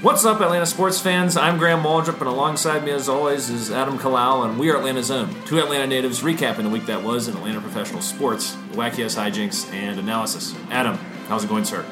What's 0.00 0.24
up, 0.24 0.40
Atlanta 0.40 0.64
sports 0.64 1.00
fans? 1.00 1.36
I'm 1.36 1.58
Graham 1.58 1.82
Waldrop, 1.82 2.20
and 2.20 2.28
alongside 2.28 2.84
me, 2.84 2.92
as 2.92 3.08
always, 3.08 3.50
is 3.50 3.72
Adam 3.72 3.98
Kalal, 3.98 4.48
and 4.48 4.56
we 4.56 4.70
are 4.70 4.76
Atlanta 4.76 5.02
Zone, 5.02 5.34
two 5.44 5.58
Atlanta 5.58 5.88
natives 5.88 6.20
recapping 6.20 6.62
the 6.62 6.68
week 6.68 6.86
that 6.86 7.02
was 7.02 7.26
in 7.26 7.36
Atlanta 7.36 7.60
professional 7.60 8.00
sports, 8.00 8.54
wacky 8.74 9.04
ass 9.04 9.16
hijinks, 9.16 9.68
and 9.72 9.98
analysis. 9.98 10.54
Adam, 10.70 10.94
how's 11.26 11.42
it 11.42 11.48
going, 11.48 11.64
sir? 11.64 11.84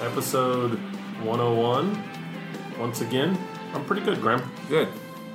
Episode 0.00 0.78
101. 1.22 2.02
Once 2.78 3.02
again, 3.02 3.36
I'm 3.74 3.84
pretty 3.84 4.00
good, 4.00 4.22
Graham. 4.22 4.50
Good. 4.70 4.88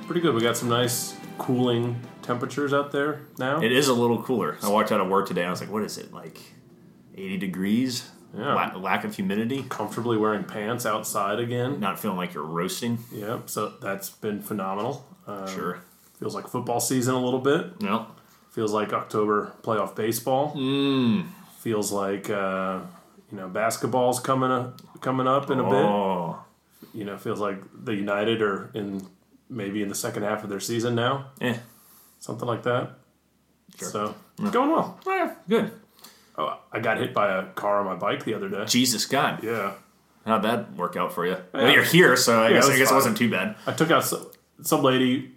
Pretty 0.06 0.20
good. 0.20 0.34
We 0.34 0.40
got 0.40 0.56
some 0.56 0.68
nice 0.68 1.16
cooling 1.38 2.00
temperatures 2.22 2.72
out 2.72 2.90
there 2.90 3.20
now. 3.38 3.62
It 3.62 3.70
is 3.70 3.86
a 3.86 3.94
little 3.94 4.20
cooler. 4.20 4.58
I 4.64 4.68
walked 4.68 4.90
out 4.90 5.00
of 5.00 5.06
work 5.06 5.28
today, 5.28 5.42
and 5.42 5.48
I 5.48 5.52
was 5.52 5.60
like, 5.60 5.70
what 5.70 5.84
is 5.84 5.96
it, 5.96 6.12
like 6.12 6.40
80 7.14 7.36
degrees? 7.36 8.10
Yeah. 8.36 8.54
La- 8.54 8.76
lack 8.78 9.04
of 9.04 9.14
humidity? 9.14 9.64
Comfortably 9.68 10.16
wearing 10.16 10.44
pants 10.44 10.86
outside 10.86 11.38
again. 11.38 11.80
Not 11.80 11.98
feeling 11.98 12.16
like 12.16 12.32
you're 12.34 12.44
roasting? 12.44 12.98
Yep. 13.12 13.50
So 13.50 13.72
that's 13.80 14.10
been 14.10 14.40
phenomenal. 14.40 15.04
Um, 15.26 15.46
Sure. 15.48 15.80
Feels 16.18 16.34
like 16.34 16.46
football 16.48 16.80
season 16.80 17.14
a 17.14 17.22
little 17.22 17.40
bit. 17.40 17.80
No. 17.80 18.06
Feels 18.52 18.72
like 18.72 18.92
October 18.92 19.52
playoff 19.62 19.94
baseball. 19.96 20.54
Mmm. 20.54 21.26
Feels 21.60 21.90
like 21.92 22.30
uh, 22.30 22.80
you 23.30 23.36
know 23.38 23.48
basketball's 23.48 24.20
coming 24.20 24.50
up, 24.50 24.80
coming 25.00 25.26
up 25.26 25.50
in 25.50 25.58
a 25.58 25.64
bit. 25.64 25.72
Oh. 25.74 26.38
You 26.94 27.04
know, 27.04 27.16
feels 27.18 27.40
like 27.40 27.58
the 27.84 27.94
United 27.94 28.42
are 28.42 28.70
in 28.74 29.06
maybe 29.48 29.82
in 29.82 29.88
the 29.88 29.94
second 29.94 30.22
half 30.24 30.42
of 30.44 30.50
their 30.50 30.60
season 30.60 30.94
now, 30.94 31.26
Eh. 31.40 31.56
something 32.18 32.46
like 32.46 32.62
that. 32.64 32.90
Sure. 33.78 33.88
So 33.88 34.14
it's 34.40 34.50
going 34.50 34.70
well. 34.70 34.98
Eh, 35.06 35.30
Good. 35.48 35.72
Oh, 36.38 36.58
I 36.72 36.80
got 36.80 36.98
hit 36.98 37.12
by 37.12 37.30
a 37.36 37.44
car 37.46 37.80
on 37.80 37.86
my 37.86 37.94
bike 37.94 38.24
the 38.24 38.34
other 38.34 38.48
day. 38.48 38.64
Jesus 38.66 39.04
God. 39.06 39.42
Yeah, 39.42 39.72
How'd 40.26 40.42
that 40.42 40.72
work 40.74 40.96
out 40.96 41.12
for 41.12 41.26
you? 41.26 41.36
Well, 41.52 41.70
you're 41.70 41.82
here, 41.84 42.16
so 42.16 42.40
I 42.42 42.48
Yeah, 42.48 42.54
guess, 42.54 42.64
it 42.64 42.68
I 42.68 42.70
was 42.70 42.78
guess 42.78 42.86
it 42.86 42.90
fine. 42.90 42.96
wasn't 42.96 43.16
too 43.18 43.30
bad. 43.30 43.56
I 43.66 43.72
took 43.72 43.90
out 43.90 44.04
some, 44.04 44.26
some 44.62 44.82
lady. 44.82 45.32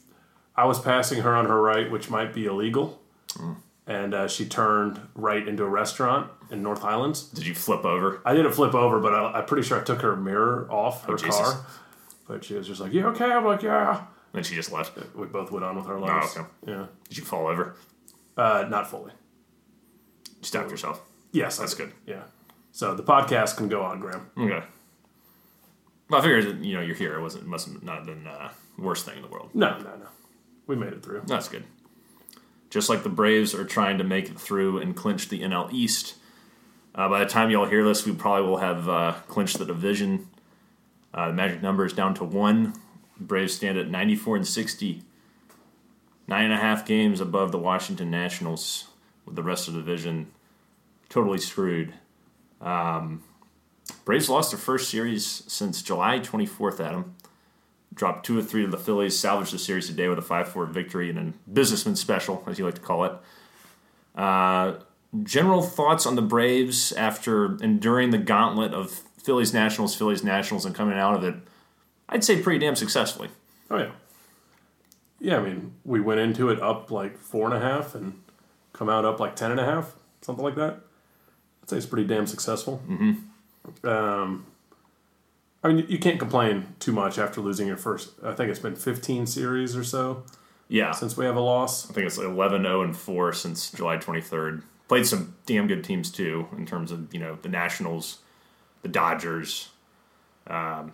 I 0.56 0.66
was 0.66 0.80
passing 0.80 1.22
her 1.23 1.36
on 1.36 1.46
her 1.48 1.62
right, 1.62 1.90
which 1.92 2.10
might 2.10 2.34
be 2.34 2.46
illegal, 2.46 3.02
Mm. 3.34 3.56
and 3.88 4.14
uh, 4.14 4.28
she 4.30 4.46
turned 4.46 5.00
right 5.16 5.46
into 5.46 5.64
a 5.64 5.68
restaurant 5.68 6.32
in 6.50 6.64
North 6.64 6.82
Highlands. 6.82 7.23
Did 7.23 7.46
you 7.46 7.54
flip 7.56 7.84
over? 7.84 8.22
I 8.23 8.34
didn't 8.34 8.54
flip 8.54 8.73
over, 8.73 9.00
but 9.00 9.14
I, 9.14 9.40
I'm 9.40 9.46
pretty 9.46 9.64
sure 9.68 9.80
I 9.82 9.84
took 9.84 10.02
her 10.02 10.16
mirror 10.16 10.68
off 10.72 11.04
her 11.08 11.14
Oh, 11.14 11.18
Jesus. 11.18 11.36
car. 11.36 11.66
But 12.28 12.44
she 12.46 12.54
was 12.54 12.68
just 12.68 12.80
like, 12.80 12.94
"You 12.94 13.08
okay?" 13.08 13.26
I'm 13.32 13.44
like, 13.44 13.64
"Yeah." 13.64 14.04
And 14.34 14.46
she 14.46 14.56
just 14.56 14.72
left. 14.72 14.98
We 15.16 15.26
both 15.28 15.52
went 15.52 15.66
on 15.66 15.76
with 15.76 15.88
our 15.88 16.00
lives. 16.00 16.36
Oh, 16.38 16.42
okay. 16.42 16.50
Yeah, 16.68 16.86
Did 17.10 17.18
you 17.18 17.23
fall 17.26 17.48
over? 17.48 17.76
uh, 18.38 18.66
not 18.70 18.90
fully. 18.90 19.12
Stabbed 20.46 20.70
yourself. 20.70 21.02
Yes, 21.32 21.58
That's 21.58 21.74
good. 21.74 21.92
Yeah. 22.06 22.22
So 22.72 22.94
the 22.94 23.04
podcast 23.04 23.58
can 23.58 23.68
go 23.68 23.82
on, 23.82 24.00
Graham. 24.00 24.30
Okay. 24.38 24.64
Well, 26.10 26.20
I 26.20 26.24
figured 26.24 26.46
that, 26.46 26.64
you 26.64 26.76
know 26.76 26.82
you're 26.82 26.96
here. 26.96 27.16
It 27.16 27.22
wasn't 27.22 27.48
must 27.48 27.68
have 27.68 27.82
not 27.82 28.06
been 28.06 28.28
uh, 28.28 28.52
worst 28.78 29.06
thing 29.06 29.16
in 29.16 29.22
the 29.23 29.28
world. 29.28 29.50
No, 29.54 29.78
no, 29.78 29.84
no. 29.96 30.08
We 30.68 30.76
made 30.76 30.94
it 30.94 31.02
through. 31.02 31.23
That's 31.26 31.50
good. 31.50 31.64
Just 32.70 32.90
like 32.90 33.04
the 33.04 33.10
Braves 33.10 33.56
are 33.56 33.64
trying 33.66 33.98
to 33.98 34.04
make 34.04 34.30
it 34.30 34.40
through 34.40 34.80
and 34.80 34.96
clinch 34.96 35.30
the 35.30 35.42
NL 35.42 35.72
East. 35.73 36.16
Uh, 36.94 37.10
by 37.10 37.20
the 37.20 37.26
time 37.26 37.50
y'all 37.50 37.66
hear 37.66 37.84
this, 37.84 38.06
we 38.06 38.14
probably 38.14 38.48
will 38.48 38.58
have 38.58 38.88
uh, 38.88 39.14
clinched 39.28 39.58
the 39.58 39.66
division. 39.66 40.28
Uh, 41.14 41.28
the 41.28 41.34
magic 41.34 41.62
number 41.62 41.86
is 41.86 41.94
down 41.94 42.14
to 42.16 42.23
one. 42.23 42.73
Braves 43.20 43.56
stand 43.56 43.78
at 43.78 43.90
94 43.90 44.38
and 44.38 44.48
60, 44.48 45.02
nine 46.28 46.46
and 46.46 46.54
a 46.54 46.58
half 46.58 46.86
games 46.86 47.20
above 47.20 47.52
the 47.52 47.58
Washington 47.58 48.11
Nationals, 48.11 48.89
with 49.26 49.36
the 49.36 49.44
rest 49.44 49.67
of 49.67 49.73
the 49.73 49.80
division 49.80 50.28
totally 51.15 51.37
screwed. 51.37 51.93
Um, 52.59 53.23
Braves 54.03 54.30
lost 54.30 54.52
their 54.52 54.59
first 54.59 54.89
series 54.89 55.43
since 55.48 55.81
July 55.81 56.20
24th, 56.20 56.81
Adam 56.81 57.15
dropped 57.93 58.26
two 58.26 58.37
or 58.37 58.42
three 58.42 58.64
to 58.64 58.67
the 58.67 58.77
Phillies, 58.77 59.17
salvaged 59.17 59.54
the 59.54 59.58
series 59.58 59.87
today 59.87 60.09
with 60.09 60.20
a 60.20 60.21
5 60.21 60.49
4 60.49 60.65
victory 60.65 61.09
and 61.09 61.17
a 61.17 61.49
businessman 61.49 61.95
special, 61.95 62.43
as 62.45 62.59
you 62.59 62.65
like 62.65 62.75
to 62.75 62.81
call 62.81 63.05
it. 63.05 63.14
Uh, 64.14 64.73
general 65.23 65.61
thoughts 65.61 66.05
on 66.05 66.15
the 66.15 66.21
Braves 66.21 66.92
after 66.92 67.55
enduring 67.64 68.09
the 68.09 68.17
gauntlet 68.17 68.73
of 68.73 68.92
Phillies 69.23 69.54
Nationals, 69.54 69.95
Phillies 69.95 70.25
Nationals, 70.25 70.65
and 70.65 70.75
coming 70.75 70.98
out 70.98 71.15
of 71.15 71.23
it, 71.23 71.36
I'd 72.09 72.25
say 72.25 72.42
pretty 72.42 72.59
damn 72.59 72.75
successfully. 72.75 73.30
Oh 73.71 73.77
yeah. 73.77 73.92
Yeah, 75.21 75.37
I 75.37 75.43
mean, 75.43 75.75
we 75.86 76.02
went 76.02 76.20
into 76.20 76.49
it 76.49 76.61
up 76.61 76.92
like 76.92 77.17
four 77.17 77.45
and 77.45 77.55
a 77.55 77.65
half 77.65 77.95
and 77.95 78.21
come 78.73 78.89
out 78.89 79.05
up 79.05 79.21
like 79.21 79.37
ten 79.37 79.52
and 79.52 79.59
a 79.61 79.65
half, 79.65 79.95
something 80.21 80.43
like 80.43 80.55
that. 80.55 80.81
I'd 81.65 81.70
say 81.71 81.77
it's 81.77 81.86
pretty 81.86 82.08
damn 82.08 82.27
successful. 82.27 82.81
Mm-hmm. 82.87 83.87
Um, 83.87 84.45
I 85.64 85.70
mean, 85.70 85.86
you 85.89 85.98
can't 85.98 86.20
complain 86.20 86.76
too 86.80 86.92
much 86.92 87.17
after 87.17 87.42
losing 87.42 87.67
your 87.67 87.77
first. 87.77 88.11
I 88.23 88.33
think 88.33 88.52
it's 88.52 88.59
been 88.59 88.76
fifteen 88.76 89.26
series 89.26 89.75
or 89.75 89.83
so 89.83 90.23
Yeah. 90.70 90.92
since 90.92 91.17
we 91.17 91.25
have 91.25 91.36
a 91.36 91.39
loss. 91.42 91.89
I 91.89 91.93
think 91.93 92.05
it's 92.05 92.17
11 92.20 92.61
0 92.61 92.83
and 92.83 92.95
4 92.95 93.33
since 93.33 93.71
July 93.71 93.98
23rd. 93.98 94.61
Played 94.87 95.08
some 95.08 95.36
damn 95.48 95.65
good 95.67 95.83
teams 95.83 96.11
too, 96.11 96.48
in 96.55 96.67
terms 96.67 96.92
of, 96.92 97.11
you 97.11 97.20
know, 97.20 97.39
the 97.42 97.49
Nationals, 97.49 98.20
the 98.83 98.87
Dodgers. 98.89 99.70
Um, 100.45 100.93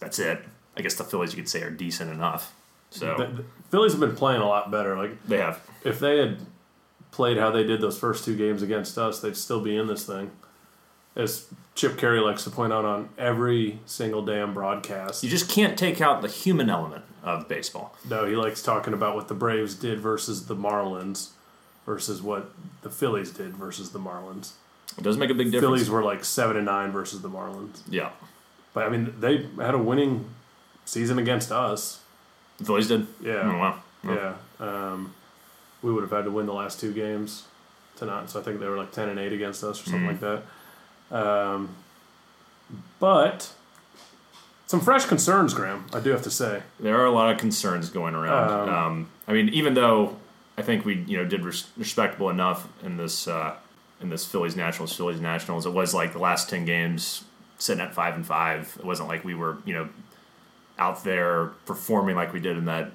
that's 0.00 0.18
it. 0.18 0.42
I 0.76 0.82
guess 0.82 0.96
the 0.96 1.04
Phillies, 1.04 1.30
you 1.32 1.36
could 1.36 1.48
say, 1.48 1.62
are 1.62 1.70
decent 1.70 2.10
enough. 2.10 2.52
So 2.90 3.14
The, 3.16 3.26
the 3.26 3.44
Phillies 3.70 3.92
have 3.92 4.00
been 4.00 4.16
playing 4.16 4.40
a 4.42 4.48
lot 4.48 4.72
better. 4.72 4.96
Like 4.96 5.24
they 5.28 5.38
have. 5.38 5.60
if 5.84 6.00
they 6.00 6.18
had 6.18 6.38
played 7.12 7.36
how 7.36 7.50
they 7.52 7.62
did 7.62 7.80
those 7.80 7.98
first 7.98 8.24
two 8.24 8.36
games 8.36 8.62
against 8.62 8.98
us, 8.98 9.20
they'd 9.20 9.36
still 9.36 9.60
be 9.60 9.76
in 9.76 9.86
this 9.86 10.04
thing. 10.04 10.32
As 11.14 11.46
Chip 11.74 11.98
Caray 11.98 12.20
likes 12.20 12.42
to 12.44 12.50
point 12.50 12.72
out 12.72 12.84
on 12.84 13.10
every 13.18 13.78
single 13.86 14.24
damn 14.24 14.52
broadcast. 14.54 15.22
You 15.22 15.30
just 15.30 15.48
can't 15.50 15.78
take 15.78 16.00
out 16.00 16.22
the 16.22 16.28
human 16.28 16.70
element 16.70 17.04
of 17.22 17.46
baseball. 17.48 17.94
No, 18.08 18.24
he 18.24 18.34
likes 18.34 18.62
talking 18.62 18.94
about 18.94 19.14
what 19.14 19.28
the 19.28 19.34
Braves 19.34 19.74
did 19.74 20.00
versus 20.00 20.46
the 20.46 20.56
Marlins 20.56 21.28
versus 21.86 22.22
what 22.22 22.50
the 22.82 22.90
Phillies 22.90 23.30
did 23.30 23.56
versus 23.56 23.90
the 23.90 23.98
Marlins. 23.98 24.52
It 24.96 25.04
does 25.04 25.16
make 25.16 25.30
a 25.30 25.34
big 25.34 25.50
difference. 25.50 25.62
Phillies 25.62 25.90
were 25.90 26.02
like 26.02 26.24
seven 26.24 26.56
and 26.56 26.66
nine 26.66 26.92
versus 26.92 27.22
the 27.22 27.30
Marlins. 27.30 27.80
Yeah. 27.88 28.10
But 28.74 28.84
I 28.84 28.88
mean, 28.88 29.14
they 29.20 29.46
had 29.58 29.74
a 29.74 29.78
winning 29.78 30.26
season 30.84 31.18
against 31.18 31.52
us. 31.52 32.00
The 32.58 32.64
Phillies 32.64 32.88
did? 32.88 33.06
Yeah. 33.20 33.42
Oh, 33.44 33.58
wow. 33.58 33.82
Yeah, 34.04 34.34
um, 34.58 35.14
we 35.82 35.92
would 35.92 36.02
have 36.02 36.10
had 36.12 36.24
to 36.24 36.30
win 36.30 36.46
the 36.46 36.52
last 36.54 36.80
two 36.80 36.92
games 36.92 37.44
tonight. 37.96 38.30
So 38.30 38.40
I 38.40 38.42
think 38.42 38.60
they 38.60 38.66
were 38.68 38.76
like 38.76 38.92
ten 38.92 39.08
and 39.08 39.18
eight 39.18 39.32
against 39.32 39.62
us 39.64 39.80
or 39.82 39.84
something 39.90 40.06
like 40.06 40.20
that. 40.20 40.42
Um, 41.10 41.76
but 42.98 43.52
some 44.66 44.80
fresh 44.80 45.04
concerns, 45.04 45.52
Graham. 45.54 45.86
I 45.92 46.00
do 46.00 46.10
have 46.10 46.22
to 46.22 46.30
say. 46.30 46.62
There 46.80 46.98
are 47.00 47.04
a 47.04 47.10
lot 47.10 47.30
of 47.32 47.38
concerns 47.38 47.90
going 47.90 48.14
around. 48.14 48.50
Um, 48.50 48.68
Um, 48.74 49.10
I 49.28 49.32
mean, 49.32 49.48
even 49.50 49.74
though 49.74 50.16
I 50.56 50.62
think 50.62 50.84
we 50.84 51.02
you 51.06 51.18
know 51.18 51.24
did 51.24 51.44
res- 51.44 51.68
respectable 51.76 52.30
enough 52.30 52.66
in 52.82 52.96
this 52.96 53.28
uh, 53.28 53.56
in 54.00 54.08
this 54.10 54.24
Phillies 54.24 54.56
Nationals 54.56 54.96
Phillies 54.96 55.20
Nationals, 55.20 55.66
it 55.66 55.72
was 55.72 55.92
like 55.94 56.12
the 56.12 56.18
last 56.18 56.48
ten 56.48 56.64
games 56.64 57.24
sitting 57.58 57.82
at 57.82 57.94
five 57.94 58.14
and 58.14 58.26
five. 58.26 58.74
It 58.78 58.84
wasn't 58.84 59.08
like 59.08 59.24
we 59.24 59.34
were 59.34 59.58
you 59.64 59.74
know 59.74 59.88
out 60.78 61.04
there 61.04 61.46
performing 61.66 62.16
like 62.16 62.32
we 62.32 62.40
did 62.40 62.56
in 62.56 62.64
that 62.64 62.90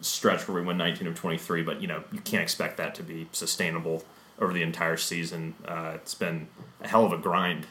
stretch 0.00 0.46
where 0.48 0.60
we 0.60 0.66
won 0.66 0.76
19 0.78 1.06
of 1.06 1.14
23. 1.14 1.62
But 1.62 1.80
you 1.80 1.88
know 1.88 2.04
you 2.12 2.20
can't 2.20 2.42
expect 2.42 2.76
that 2.78 2.94
to 2.96 3.02
be 3.02 3.28
sustainable 3.32 4.04
over 4.38 4.52
the 4.52 4.62
entire 4.62 4.96
season. 4.96 5.54
Uh, 5.66 5.92
it's 5.94 6.14
been 6.14 6.48
a 6.80 6.88
hell 6.88 7.04
of 7.04 7.12
a 7.12 7.18
grind 7.18 7.66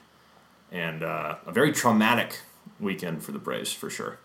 and 0.71 1.01
uh, 1.03 1.35
a 1.45 1.51
very 1.51 1.71
traumatic 1.71 2.41
weekend 2.79 3.23
for 3.23 3.31
the 3.31 3.39
Braves 3.39 3.73
for 3.73 3.89
sure. 3.89 4.19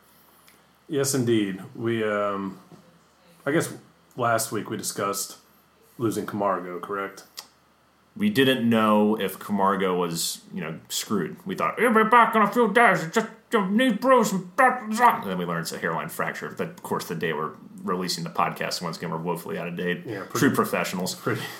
Yes, 0.88 1.14
indeed. 1.14 1.62
We, 1.74 2.04
um, 2.04 2.58
I 3.46 3.52
guess, 3.52 3.72
last 4.16 4.52
week 4.52 4.68
we 4.68 4.76
discussed 4.76 5.38
losing 5.96 6.26
Camargo. 6.26 6.78
Correct. 6.80 7.22
we 8.16 8.28
didn't 8.30 8.68
know 8.68 9.16
if 9.18 9.38
Camargo 9.38 9.96
was, 9.96 10.42
you 10.52 10.60
know, 10.60 10.78
screwed. 10.88 11.36
We 11.46 11.54
thought 11.54 11.80
he'll 11.80 11.92
be 11.94 12.04
back 12.04 12.34
in 12.36 12.42
a 12.42 12.52
few 12.52 12.72
days. 12.72 13.02
It's 13.02 13.14
just 13.14 13.28
your 13.54 13.66
knee 13.66 13.92
bruise 13.92 14.32
and 14.32 14.50
then 15.24 15.38
we 15.38 15.46
learned 15.46 15.62
it's 15.62 15.72
a 15.72 15.78
hairline 15.78 16.10
fracture. 16.10 16.50
That, 16.50 16.68
of 16.68 16.82
course, 16.82 17.06
the 17.06 17.14
day 17.14 17.32
we're 17.32 17.52
releasing 17.82 18.22
the 18.24 18.30
podcast, 18.30 18.82
once 18.82 18.98
again, 18.98 19.10
we're 19.10 19.16
woefully 19.16 19.56
out 19.56 19.66
of 19.68 19.76
date. 19.76 20.02
Yeah, 20.04 20.24
pretty- 20.24 20.38
True 20.40 20.50
professionals. 20.54 21.14
Pretty. 21.14 21.40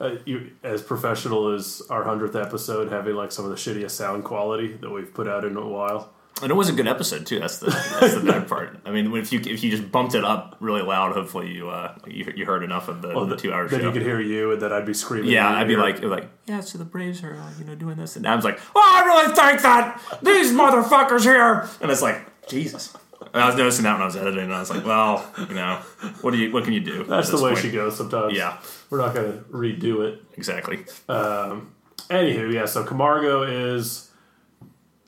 Uh, 0.00 0.16
you, 0.24 0.50
as 0.64 0.82
professional 0.82 1.54
as 1.54 1.80
our 1.88 2.02
hundredth 2.02 2.34
episode, 2.34 2.90
having 2.90 3.14
like 3.14 3.30
some 3.30 3.44
of 3.44 3.52
the 3.52 3.56
shittiest 3.56 3.92
sound 3.92 4.24
quality 4.24 4.72
that 4.80 4.90
we've 4.90 5.14
put 5.14 5.28
out 5.28 5.44
in 5.44 5.56
a 5.56 5.64
while. 5.64 6.10
And 6.42 6.50
it 6.50 6.54
was 6.54 6.68
a 6.68 6.72
good 6.72 6.88
episode 6.88 7.24
too. 7.24 7.38
That's 7.38 7.58
the 7.58 7.66
that's 8.00 8.14
the 8.14 8.20
bad 8.32 8.48
part. 8.48 8.78
I 8.84 8.90
mean, 8.90 9.14
if 9.16 9.32
you 9.32 9.40
if 9.40 9.62
you 9.62 9.70
just 9.70 9.92
bumped 9.92 10.14
it 10.14 10.24
up 10.24 10.56
really 10.60 10.82
loud, 10.82 11.12
hopefully 11.12 11.52
you 11.52 11.70
uh 11.70 11.96
you, 12.06 12.32
you 12.34 12.44
heard 12.44 12.64
enough 12.64 12.88
of 12.88 13.00
the, 13.00 13.24
the 13.26 13.36
two 13.36 13.52
hours. 13.52 13.70
Then 13.70 13.80
show. 13.80 13.86
you 13.86 13.92
could 13.92 14.02
hear 14.02 14.20
you, 14.20 14.52
and 14.52 14.60
then 14.60 14.72
I'd 14.72 14.84
be 14.86 14.94
screaming. 14.94 15.30
Yeah, 15.30 15.48
I'd 15.48 15.68
be 15.68 15.74
ear. 15.74 15.78
like, 15.80 16.02
like, 16.02 16.28
yeah, 16.46 16.60
so 16.60 16.78
the 16.78 16.84
Braves 16.84 17.22
are, 17.22 17.34
uh, 17.34 17.50
you 17.58 17.64
know, 17.64 17.74
doing 17.76 17.96
this, 17.96 18.16
and 18.16 18.26
Adam's 18.26 18.44
like, 18.44 18.58
oh, 18.74 18.82
I 18.82 19.04
really 19.06 19.34
think 19.34 19.62
that 19.62 20.02
these 20.22 20.52
motherfuckers 20.52 21.22
here, 21.22 21.68
and 21.80 21.90
it's 21.90 22.02
like, 22.02 22.20
Jesus. 22.48 22.96
And 23.32 23.42
I 23.42 23.46
was 23.46 23.56
noticing 23.56 23.84
that 23.84 23.92
when 23.92 24.02
I 24.02 24.06
was 24.06 24.16
editing, 24.16 24.44
and 24.44 24.54
I 24.54 24.58
was 24.58 24.68
like, 24.68 24.84
well, 24.84 25.24
you 25.48 25.54
know, 25.54 25.76
what 26.22 26.32
do 26.32 26.38
you, 26.38 26.52
what 26.52 26.64
can 26.64 26.72
you 26.72 26.80
do? 26.80 27.04
That's 27.04 27.30
the 27.30 27.36
way 27.40 27.50
point? 27.52 27.58
she 27.58 27.70
goes 27.70 27.96
sometimes. 27.96 28.36
Yeah, 28.36 28.58
We're 28.90 28.98
not 28.98 29.14
going 29.14 29.32
to 29.32 29.38
redo 29.44 30.06
it. 30.06 30.22
exactly. 30.36 30.84
Um, 31.08 31.72
anywho, 32.10 32.52
yeah, 32.52 32.66
so 32.66 32.84
Camargo 32.84 33.44
is 33.44 34.10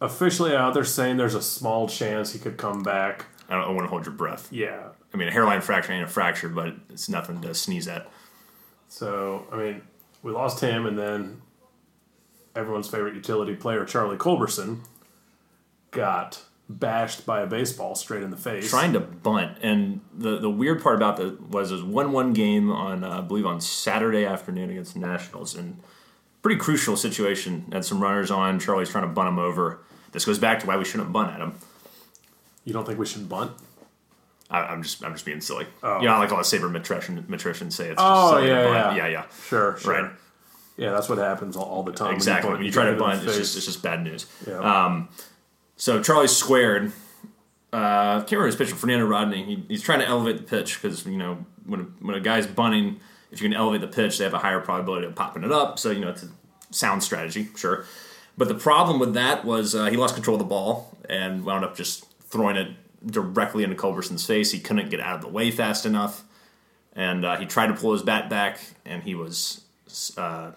officially 0.05 0.55
out 0.55 0.75
there 0.75 0.85
saying 0.85 1.17
there's 1.17 1.35
a 1.35 1.43
small 1.43 1.89
chance 1.89 2.33
he 2.33 2.39
could 2.39 2.56
come 2.56 2.83
back. 2.83 3.27
I 3.49 3.61
don't 3.61 3.75
want 3.75 3.87
to 3.87 3.91
hold 3.91 4.06
your 4.06 4.15
breath. 4.15 4.49
Yeah. 4.51 4.89
I 5.12 5.17
mean, 5.17 5.29
a 5.29 5.31
hairline 5.31 5.61
fracture 5.61 5.93
ain't 5.93 6.05
a 6.05 6.09
fracture, 6.09 6.49
but 6.49 6.75
it's 6.91 7.09
nothing 7.09 7.41
to 7.43 7.55
sneeze 7.55 7.87
at. 7.89 8.11
So, 8.89 9.47
I 9.53 9.56
mean, 9.56 9.83
we 10.23 10.33
lost 10.33 10.61
him, 10.61 10.87
and 10.87 10.99
then 10.99 11.43
everyone's 12.56 12.89
favorite 12.89 13.15
utility 13.15 13.55
player, 13.55 13.85
Charlie 13.85 14.17
Culberson, 14.17 14.81
got 15.91 16.43
bashed 16.69 17.27
by 17.27 17.43
a 17.43 17.47
baseball 17.47 17.95
straight 17.95 18.23
in 18.23 18.31
the 18.31 18.37
face. 18.37 18.71
Trying 18.71 18.95
to 18.95 19.00
bunt, 19.00 19.59
and 19.62 20.00
the 20.12 20.39
the 20.39 20.50
weird 20.50 20.83
part 20.83 20.97
about 20.97 21.17
that 21.19 21.49
was 21.50 21.71
it 21.71 21.75
was 21.75 21.85
one 21.85 22.12
one 22.12 22.33
game 22.33 22.71
on 22.71 23.05
uh, 23.05 23.19
I 23.19 23.21
believe 23.21 23.47
on 23.47 23.61
Saturday 23.61 24.25
afternoon 24.25 24.71
against 24.71 24.95
the 24.95 25.00
Nationals, 25.00 25.55
and 25.55 25.81
pretty 26.43 26.59
crucial 26.59 26.97
situation. 26.97 27.67
Had 27.73 27.85
some 27.85 28.00
runners 28.00 28.31
on. 28.31 28.59
Charlie's 28.59 28.89
trying 28.89 29.05
to 29.05 29.12
bunt 29.12 29.29
him 29.29 29.39
over. 29.39 29.81
This 30.14 30.25
goes 30.25 30.38
back 30.38 30.61
to 30.61 30.66
why 30.66 30.78
we 30.78 30.84
shouldn't 30.87 31.12
bunt 31.12 31.32
at 31.34 31.40
him. 31.40 31.52
You 32.64 32.72
don't 32.72 32.87
think 32.87 32.99
we 32.99 33.05
should 33.05 33.28
bunt? 33.28 33.52
I, 34.50 34.61
I'm 34.61 34.82
just 34.82 35.05
I'm 35.05 35.12
just 35.12 35.26
being 35.26 35.43
silly. 35.43 35.66
Oh. 35.82 36.00
You 36.00 36.06
know, 36.06 36.16
like 36.19 36.31
all 36.32 36.38
the 36.38 36.44
sabermetricians 36.44 37.72
say 37.72 37.88
it's 37.90 37.96
just 37.96 37.99
Oh, 38.00 38.31
silly 38.31 38.43
to 38.43 38.49
yeah, 38.49 38.62
bunt. 38.64 38.96
yeah. 38.96 39.05
yeah, 39.05 39.08
yeah. 39.08 39.25
Sure, 39.49 39.76
sure. 39.76 39.93
Right. 40.02 40.11
Yeah, 40.76 40.90
that's 40.90 41.08
what 41.08 41.19
happens 41.19 41.56
all, 41.56 41.64
all 41.66 41.82
the 41.82 41.93
time. 41.93 42.14
Exactly. 42.14 42.50
When 42.52 42.64
you 42.64 42.70
try 42.72 42.84
to 42.87 42.93
get 42.93 43.00
hit 43.00 43.02
in 43.05 43.16
bunt, 43.19 43.25
it's 43.28 43.37
just 43.37 43.56
it's 43.56 43.66
just 43.66 43.82
bad 43.82 44.02
news. 44.02 44.26
Yeah. 44.46 45.05
So 45.76 46.02
Charlie 46.02 46.28
squared. 46.28 46.93
Uh, 47.72 48.19
can't 48.20 48.32
remember 48.32 48.46
his 48.46 48.56
pitcher, 48.56 48.76
Fernando 48.76 49.05
Rodney. 49.05 49.44
He, 49.44 49.64
he's 49.69 49.82
trying 49.82 49.99
to 49.99 50.06
elevate 50.06 50.37
the 50.37 50.44
pitch 50.44 50.81
because 50.81 51.05
you 51.06 51.16
know 51.16 51.44
when 51.66 51.81
a, 51.81 51.82
when 52.05 52.14
a 52.14 52.20
guy's 52.20 52.46
bunting, 52.46 53.00
if 53.32 53.43
you 53.43 53.49
can 53.49 53.56
elevate 53.56 53.81
the 53.81 53.88
pitch, 53.88 54.19
they 54.19 54.25
have 54.25 54.34
a 54.34 54.38
higher 54.38 54.61
probability 54.61 55.06
of 55.08 55.16
popping 55.16 55.43
it 55.43 55.50
up. 55.50 55.78
So 55.81 55.90
you 55.90 56.00
know 56.00 56.11
it's 56.11 56.22
a 56.22 56.28
sound 56.70 57.02
strategy, 57.02 57.49
sure. 57.56 57.84
But 58.37 58.49
the 58.49 58.55
problem 58.55 58.99
with 58.99 59.15
that 59.15 59.45
was 59.45 59.75
uh, 59.75 59.87
he 59.87 59.97
lost 59.97 60.15
control 60.15 60.37
of 60.37 60.41
the 60.41 60.49
ball 60.49 60.97
and 61.09 61.45
wound 61.45 61.65
up 61.65 61.77
just 61.77 62.05
throwing 62.23 62.57
it 62.57 62.73
directly 63.07 63.63
into 63.63 63.77
Culberson's 63.77 64.27
face. 64.27 64.51
He 64.51 64.59
couldn't 64.59 64.91
get 64.91 65.01
out 65.01 65.17
of 65.17 65.21
the 65.21 65.29
way 65.29 65.51
fast 65.51 65.87
enough, 65.87 66.25
and 66.95 67.25
uh, 67.25 67.37
he 67.37 67.47
tried 67.47 67.69
to 67.69 67.75
pull 67.75 67.93
his 67.93 68.03
bat 68.03 68.29
back, 68.29 68.61
and 68.85 69.03
he 69.03 69.15
was. 69.15 69.63
Uh, 70.17 70.53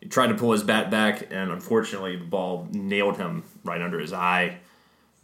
he 0.00 0.08
tried 0.08 0.28
to 0.28 0.34
pull 0.34 0.52
his 0.52 0.62
bat 0.62 0.90
back, 0.90 1.26
and 1.30 1.50
unfortunately, 1.50 2.16
the 2.16 2.24
ball 2.24 2.68
nailed 2.70 3.16
him 3.16 3.42
right 3.64 3.82
under 3.82 3.98
his 3.98 4.12
eye. 4.12 4.58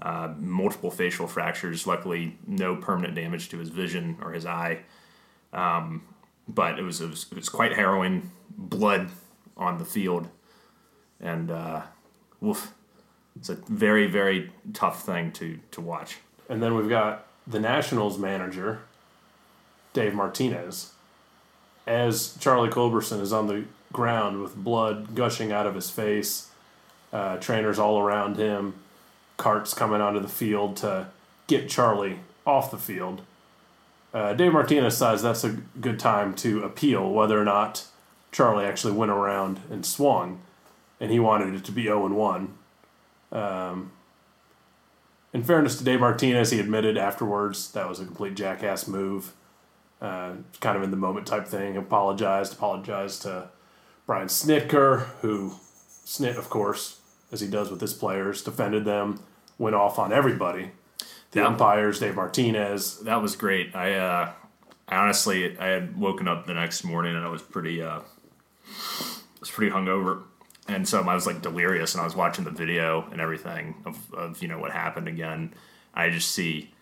Uh, 0.02 0.34
multiple 0.38 0.90
facial 0.90 1.28
fractures. 1.28 1.86
Luckily, 1.86 2.36
no 2.46 2.74
permanent 2.74 3.14
damage 3.14 3.48
to 3.50 3.58
his 3.58 3.68
vision 3.68 4.16
or 4.20 4.32
his 4.32 4.44
eye. 4.44 4.80
Um, 5.52 6.02
but 6.48 6.78
it 6.78 6.82
was, 6.82 7.00
it 7.00 7.08
was 7.08 7.26
it 7.30 7.36
was 7.36 7.48
quite 7.48 7.74
harrowing. 7.74 8.32
Blood 8.56 9.10
on 9.56 9.78
the 9.78 9.84
field, 9.84 10.28
and 11.24 11.50
uh, 11.50 11.82
woof. 12.40 12.72
It's 13.36 13.48
a 13.48 13.54
very 13.54 14.06
very 14.06 14.52
tough 14.72 15.04
thing 15.04 15.32
to 15.32 15.58
to 15.72 15.80
watch. 15.80 16.18
And 16.48 16.62
then 16.62 16.76
we've 16.76 16.88
got 16.88 17.26
the 17.46 17.58
Nationals 17.58 18.18
manager, 18.18 18.82
Dave 19.92 20.14
Martinez, 20.14 20.92
as 21.86 22.36
Charlie 22.38 22.70
Culberson 22.70 23.20
is 23.20 23.32
on 23.32 23.48
the 23.48 23.64
ground 23.92 24.42
with 24.42 24.56
blood 24.56 25.14
gushing 25.14 25.52
out 25.52 25.66
of 25.66 25.74
his 25.74 25.90
face, 25.90 26.50
uh, 27.12 27.36
trainers 27.38 27.78
all 27.78 27.98
around 27.98 28.36
him, 28.36 28.74
carts 29.36 29.74
coming 29.74 30.00
onto 30.00 30.20
the 30.20 30.28
field 30.28 30.76
to 30.78 31.08
get 31.46 31.68
Charlie 31.68 32.18
off 32.46 32.70
the 32.70 32.78
field. 32.78 33.22
Uh, 34.12 34.32
Dave 34.32 34.52
Martinez 34.52 34.96
says 34.96 35.22
that's 35.22 35.44
a 35.44 35.58
good 35.80 35.98
time 35.98 36.34
to 36.36 36.62
appeal 36.62 37.10
whether 37.10 37.40
or 37.40 37.44
not 37.44 37.86
Charlie 38.32 38.64
actually 38.64 38.92
went 38.92 39.10
around 39.10 39.60
and 39.70 39.84
swung, 39.84 40.40
and 41.04 41.12
he 41.12 41.20
wanted 41.20 41.54
it 41.54 41.64
to 41.64 41.72
be 41.72 41.84
0 41.84 42.06
and 42.06 42.16
1. 42.16 42.54
In 45.34 45.42
fairness 45.42 45.76
to 45.78 45.84
Dave 45.84 46.00
Martinez, 46.00 46.50
he 46.52 46.60
admitted 46.60 46.96
afterwards 46.96 47.70
that 47.72 47.88
was 47.88 47.98
a 48.00 48.06
complete 48.06 48.36
jackass 48.36 48.86
move. 48.86 49.34
Uh, 50.00 50.34
kind 50.60 50.76
of 50.76 50.82
in 50.82 50.90
the 50.90 50.96
moment 50.96 51.26
type 51.26 51.46
thing. 51.46 51.76
Apologized, 51.76 52.52
apologized 52.52 53.22
to 53.22 53.48
Brian 54.06 54.28
Snitker, 54.28 55.06
who 55.22 55.54
Snit, 56.04 56.36
of 56.36 56.48
course, 56.50 57.00
as 57.32 57.40
he 57.40 57.48
does 57.48 57.70
with 57.70 57.80
his 57.80 57.94
players, 57.94 58.42
defended 58.42 58.84
them, 58.84 59.20
went 59.58 59.74
off 59.74 59.98
on 59.98 60.12
everybody. 60.12 60.70
The 61.32 61.44
umpires, 61.44 61.98
Dave 61.98 62.14
Martinez. 62.14 63.00
That 63.00 63.20
was 63.20 63.34
great. 63.34 63.74
I, 63.74 63.94
uh, 63.94 64.32
honestly, 64.88 65.58
I 65.58 65.66
had 65.66 65.98
woken 65.98 66.28
up 66.28 66.46
the 66.46 66.54
next 66.54 66.84
morning 66.84 67.16
and 67.16 67.24
I 67.24 67.28
was 67.28 67.42
pretty, 67.42 67.82
uh, 67.82 68.00
I 68.00 69.40
was 69.40 69.50
pretty 69.50 69.72
hungover, 69.72 70.22
and 70.68 70.88
so 70.88 71.02
I 71.02 71.14
was 71.14 71.26
like 71.26 71.42
delirious, 71.42 71.94
and 71.94 72.00
I 72.00 72.04
was 72.04 72.16
watching 72.16 72.44
the 72.44 72.50
video 72.50 73.06
and 73.10 73.20
everything 73.20 73.74
of, 73.84 74.14
of 74.14 74.42
you 74.42 74.48
know 74.48 74.58
what 74.58 74.72
happened 74.72 75.08
again. 75.08 75.52
I 75.94 76.10
just 76.10 76.30
see, 76.32 76.72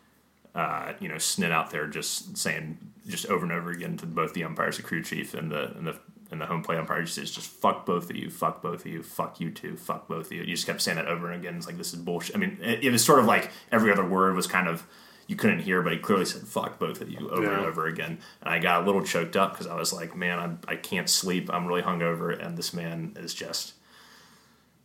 uh, 0.55 0.93
you 1.01 1.09
know, 1.09 1.17
Snit 1.17 1.51
out 1.51 1.71
there 1.71 1.87
just 1.87 2.37
saying 2.37 2.79
just 3.07 3.27
over 3.27 3.45
and 3.45 3.53
over 3.53 3.71
again 3.71 3.97
to 3.99 4.07
both 4.07 4.35
the 4.35 4.45
umpires, 4.45 4.77
the 4.77 4.83
crew 4.83 5.03
chief, 5.03 5.35
and 5.35 5.51
the 5.51 5.73
and 5.77 5.87
the 5.87 5.99
and 6.31 6.41
the 6.41 6.47
home 6.47 6.63
plate 6.63 6.79
umpire 6.79 7.03
just 7.03 7.17
says, 7.17 7.31
just 7.31 7.51
fuck 7.51 7.85
both 7.85 8.09
of 8.09 8.17
you, 8.17 8.31
fuck 8.31 8.63
both 8.63 8.81
of 8.81 8.87
you, 8.87 9.03
fuck 9.03 9.39
you 9.39 9.51
two, 9.51 9.77
fuck 9.77 10.09
both 10.09 10.27
of 10.27 10.33
you. 10.33 10.41
You 10.41 10.55
just 10.55 10.67
kept 10.67 10.81
saying 10.81 10.97
that 10.97 11.07
over 11.07 11.31
and 11.31 11.39
again. 11.39 11.57
It's 11.57 11.67
like 11.67 11.77
this 11.77 11.93
is 11.93 12.01
bullshit. 12.01 12.35
I 12.35 12.39
mean, 12.39 12.59
it, 12.63 12.85
it 12.85 12.91
was 12.91 13.05
sort 13.05 13.19
of 13.19 13.27
like 13.27 13.51
every 13.71 13.93
other 13.93 14.05
word 14.05 14.35
was 14.35 14.47
kind 14.47 14.67
of 14.67 14.87
you 15.33 15.37
couldn't 15.37 15.61
hear, 15.61 15.81
but 15.81 15.95
he 15.95 15.99
clearly 15.99 16.27
said 16.27 16.43
"fuck 16.43 16.79
both 16.79 17.01
of 17.01 17.09
you" 17.09 17.31
over 17.31 17.51
and 17.51 17.65
over 17.65 17.87
again. 17.87 18.19
And 18.43 18.55
I 18.55 18.59
got 18.59 18.83
a 18.83 18.85
little 18.85 19.03
choked 19.03 19.35
up 19.35 19.53
because 19.53 19.67
I 19.67 19.75
was 19.77 19.91
like, 19.91 20.15
"Man, 20.15 20.39
I'm, 20.39 20.59
I 20.69 20.77
can't 20.77 21.09
sleep. 21.09 21.49
I'm 21.51 21.67
really 21.67 21.81
hungover, 21.81 22.39
and 22.39 22.59
this 22.59 22.75
man 22.75 23.17
is 23.19 23.33
just 23.33 23.73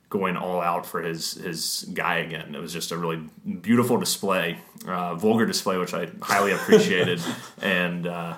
going 0.09 0.37
all 0.37 0.61
out 0.61 0.85
for 0.85 1.01
his 1.01 1.33
his 1.33 1.85
guy 1.93 2.19
again." 2.19 2.55
It 2.55 2.61
was 2.61 2.71
just 2.71 2.93
a 2.93 2.97
really 2.97 3.27
beautiful 3.59 3.97
display, 3.97 4.59
uh, 4.87 5.15
vulgar 5.15 5.45
display, 5.45 5.77
which 5.77 5.93
I 5.93 6.07
highly 6.21 6.53
appreciated, 6.53 7.19
and 7.61 8.07
uh, 8.07 8.37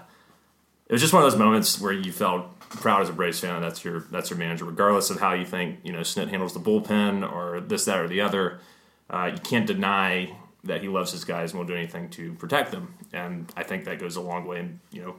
it 0.87 0.91
was 0.91 1.01
just 1.01 1.13
one 1.13 1.23
of 1.23 1.31
those 1.31 1.39
moments 1.39 1.79
where 1.79 1.93
you 1.93 2.11
felt 2.11 2.59
proud 2.59 3.03
as 3.03 3.09
a 3.09 3.13
Braves 3.13 3.39
fan. 3.39 3.61
That's 3.61 3.85
your 3.85 3.99
that's 4.09 4.31
your 4.31 4.39
manager, 4.39 4.65
regardless 4.65 5.11
of 5.11 5.19
how 5.19 5.33
you 5.33 5.45
think 5.45 5.81
you 5.83 5.93
know 5.93 5.99
Snit 5.99 6.29
handles 6.29 6.55
the 6.55 6.59
bullpen 6.59 7.31
or 7.31 7.61
this, 7.61 7.85
that, 7.85 7.99
or 7.99 8.07
the 8.07 8.21
other. 8.21 8.61
Uh, 9.11 9.29
you 9.31 9.39
can't 9.41 9.67
deny 9.67 10.35
that 10.63 10.81
he 10.81 10.87
loves 10.87 11.11
his 11.11 11.23
guys 11.23 11.51
and 11.51 11.59
will 11.59 11.67
do 11.67 11.75
anything 11.75 12.09
to 12.09 12.33
protect 12.33 12.71
them. 12.71 12.93
And 13.13 13.51
I 13.55 13.63
think 13.63 13.85
that 13.85 13.99
goes 13.99 14.15
a 14.15 14.21
long 14.21 14.45
way 14.45 14.59
in 14.59 14.79
you 14.91 15.01
know 15.01 15.15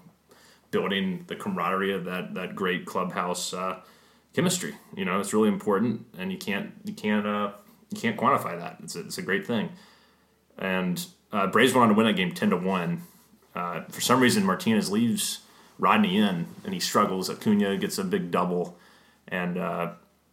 building 0.70 1.24
the 1.26 1.36
camaraderie 1.36 1.92
of 1.92 2.04
that 2.04 2.34
that 2.34 2.54
great 2.54 2.86
clubhouse 2.86 3.52
uh, 3.52 3.80
chemistry. 4.34 4.74
You 4.96 5.04
know, 5.04 5.20
it's 5.20 5.32
really 5.32 5.48
important, 5.48 6.06
and 6.18 6.30
you 6.30 6.38
can't 6.38 6.72
you 6.84 6.92
can't 6.92 7.26
uh, 7.26 7.52
you 7.90 8.00
can't 8.00 8.16
quantify 8.16 8.58
that. 8.58 8.78
It's 8.82 8.96
a, 8.96 9.00
it's 9.00 9.18
a 9.18 9.22
great 9.22 9.46
thing. 9.46 9.70
And 10.58 11.04
uh, 11.32 11.46
Braves 11.46 11.72
went 11.72 11.84
on 11.84 11.88
to 11.90 11.94
win 11.94 12.06
that 12.06 12.16
game 12.16 12.32
ten 12.32 12.50
to 12.50 12.56
one. 12.56 13.02
Uh, 13.54 13.82
for 13.88 14.00
some 14.00 14.20
reason, 14.20 14.44
Martinez 14.44 14.90
leaves 14.90 15.40
Rodney 15.78 16.18
in, 16.18 16.46
and 16.64 16.74
he 16.74 16.80
struggles. 16.80 17.28
Acuna 17.28 17.76
gets 17.76 17.98
a 17.98 18.04
big 18.04 18.30
double, 18.30 18.76
and 19.26 19.58
uh, 19.58 19.92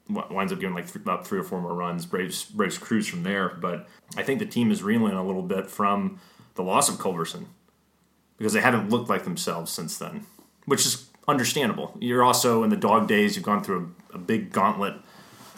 winds 0.10 0.52
up 0.52 0.60
giving 0.60 0.76
like 0.76 0.86
th- 0.86 0.96
about 0.96 1.28
three 1.28 1.40
or 1.40 1.44
four 1.44 1.62
more 1.62 1.74
runs. 1.74 2.06
Braves 2.06 2.46
Braves 2.46 2.78
cruise 2.78 3.08
from 3.08 3.24
there, 3.24 3.50
but 3.50 3.88
I 4.16 4.24
think 4.24 4.40
the 4.40 4.46
team 4.46 4.72
is 4.72 4.84
reeling 4.84 5.14
a 5.14 5.24
little 5.24 5.42
bit 5.42 5.68
from 5.68 6.20
the 6.56 6.64
loss 6.64 6.90
of 6.90 6.96
Culberson 6.96 7.46
because 8.38 8.54
they 8.54 8.62
haven't 8.62 8.90
looked 8.90 9.10
like 9.10 9.24
themselves 9.24 9.72
since 9.72 9.98
then, 9.98 10.26
which 10.66 10.86
is 10.86 11.08
understandable. 11.28 11.96
You're 12.00 12.24
also 12.24 12.64
in 12.64 12.70
the 12.70 12.78
dog 12.78 13.08
days. 13.08 13.36
You've 13.36 13.46
gone 13.46 13.64
through 13.64 13.94
a, 14.12 14.16
a 14.16 14.20
big 14.20 14.52
gauntlet 14.52 14.96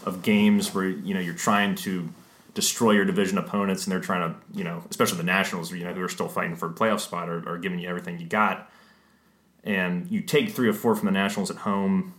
of 0.05 0.21
games 0.21 0.73
where 0.73 0.87
you 0.87 1.13
know 1.13 1.19
you're 1.19 1.33
trying 1.33 1.75
to 1.75 2.09
destroy 2.53 2.91
your 2.91 3.05
division 3.05 3.37
opponents, 3.37 3.85
and 3.85 3.91
they're 3.91 3.99
trying 3.99 4.33
to 4.33 4.57
you 4.57 4.63
know, 4.63 4.83
especially 4.89 5.17
the 5.17 5.23
Nationals, 5.23 5.71
you 5.71 5.83
know, 5.83 5.93
who 5.93 6.01
are 6.01 6.09
still 6.09 6.29
fighting 6.29 6.55
for 6.55 6.67
a 6.67 6.73
playoff 6.73 6.99
spot 6.99 7.29
are, 7.29 7.47
or 7.47 7.57
giving 7.57 7.79
you 7.79 7.87
everything 7.87 8.19
you 8.19 8.27
got. 8.27 8.69
And 9.63 10.09
you 10.09 10.21
take 10.21 10.51
three 10.51 10.69
or 10.69 10.73
four 10.73 10.95
from 10.95 11.05
the 11.05 11.11
Nationals 11.11 11.51
at 11.51 11.57
home. 11.57 12.13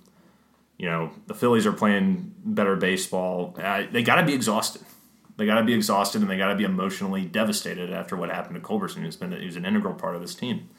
You 0.81 0.87
know 0.87 1.11
the 1.27 1.35
Phillies 1.35 1.67
are 1.67 1.75
playing 1.75 2.35
better 2.43 2.75
baseball. 2.75 3.55
Uh, 3.63 3.83
they 3.93 4.03
got 4.03 4.15
to 4.15 4.25
be 4.25 4.33
exhausted. 4.33 4.81
They 5.37 5.45
got 5.45 5.57
to 5.57 5.63
be 5.63 5.75
exhausted, 5.75 6.23
and 6.23 6.31
they 6.31 6.39
got 6.39 6.49
to 6.49 6.55
be 6.55 6.65
emotionally 6.65 7.27
devastated 7.27 7.93
after 7.93 8.17
what 8.17 8.31
happened 8.31 8.55
to 8.55 8.67
Culberson, 8.67 9.03
who's 9.03 9.15
been 9.15 9.31
who's 9.33 9.57
an 9.57 9.67
integral 9.67 9.93
part 9.93 10.15
of 10.15 10.23
this 10.23 10.35
team. 10.35 10.71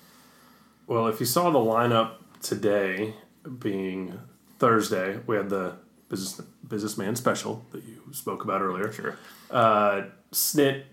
Well, 0.87 1.05
if 1.05 1.19
you 1.19 1.27
saw 1.27 1.51
the 1.51 1.59
lineup 1.59 2.13
today, 2.41 3.13
being 3.59 4.19
Thursday, 4.57 5.19
we 5.27 5.35
had 5.35 5.51
the 5.51 5.75
business 6.09 6.41
businessman 6.67 7.15
special 7.15 7.63
that 7.71 7.83
you 7.83 8.01
spoke 8.11 8.43
about 8.43 8.63
earlier. 8.63 8.91
Sure. 8.91 9.19
Uh, 9.51 10.05
Snit 10.31 10.85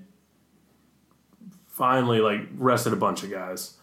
finally 1.66 2.20
like 2.20 2.40
rested 2.58 2.92
a 2.92 2.96
bunch 2.96 3.22
of 3.22 3.30
guys. 3.30 3.77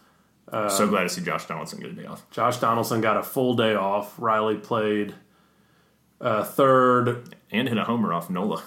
So 0.50 0.86
glad 0.88 1.02
to 1.04 1.08
see 1.08 1.22
Josh 1.22 1.46
Donaldson 1.46 1.80
get 1.80 1.90
a 1.90 1.92
day 1.92 2.06
off. 2.06 2.28
Josh 2.30 2.58
Donaldson 2.58 3.00
got 3.00 3.16
a 3.16 3.22
full 3.22 3.54
day 3.54 3.74
off. 3.74 4.14
Riley 4.18 4.56
played 4.56 5.14
uh, 6.20 6.44
third 6.44 7.34
And 7.50 7.68
hit 7.68 7.76
a 7.76 7.84
homer 7.84 8.12
off 8.12 8.30
Nola. 8.30 8.62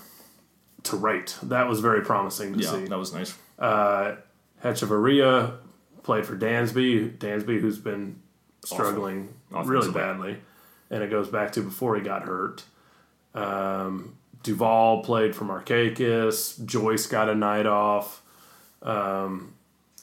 to 0.84 0.98
right. 0.98 1.34
That 1.44 1.68
was 1.68 1.80
very 1.80 2.02
promising 2.02 2.54
to 2.54 2.60
Yeah, 2.64 2.70
see. 2.72 2.86
that 2.86 2.98
was 2.98 3.14
nice. 3.14 3.38
Uh, 3.58 4.16
Hechavarria 4.64 5.58
played 6.04 6.26
for 6.26 6.36
Dansby. 6.38 7.18
Dansby, 7.18 7.60
who's 7.62 7.78
been 7.80 8.22
struggling 8.66 9.34
really 9.52 9.92
badly, 9.92 10.38
and 10.90 11.02
it 11.02 11.10
goes 11.10 11.30
back 11.30 11.52
to 11.54 11.62
before 11.62 11.96
he 11.96 12.02
got 12.02 12.24
hurt. 12.24 12.64
Um, 13.34 14.16
Duvall 14.44 15.04
played 15.04 15.36
for 15.36 15.46
Markakis. 15.46 16.64
Joyce 16.66 17.08
got 17.08 17.30
a 17.30 17.36
night 17.36 17.66
off. 17.66 18.22
Um, 18.82 19.56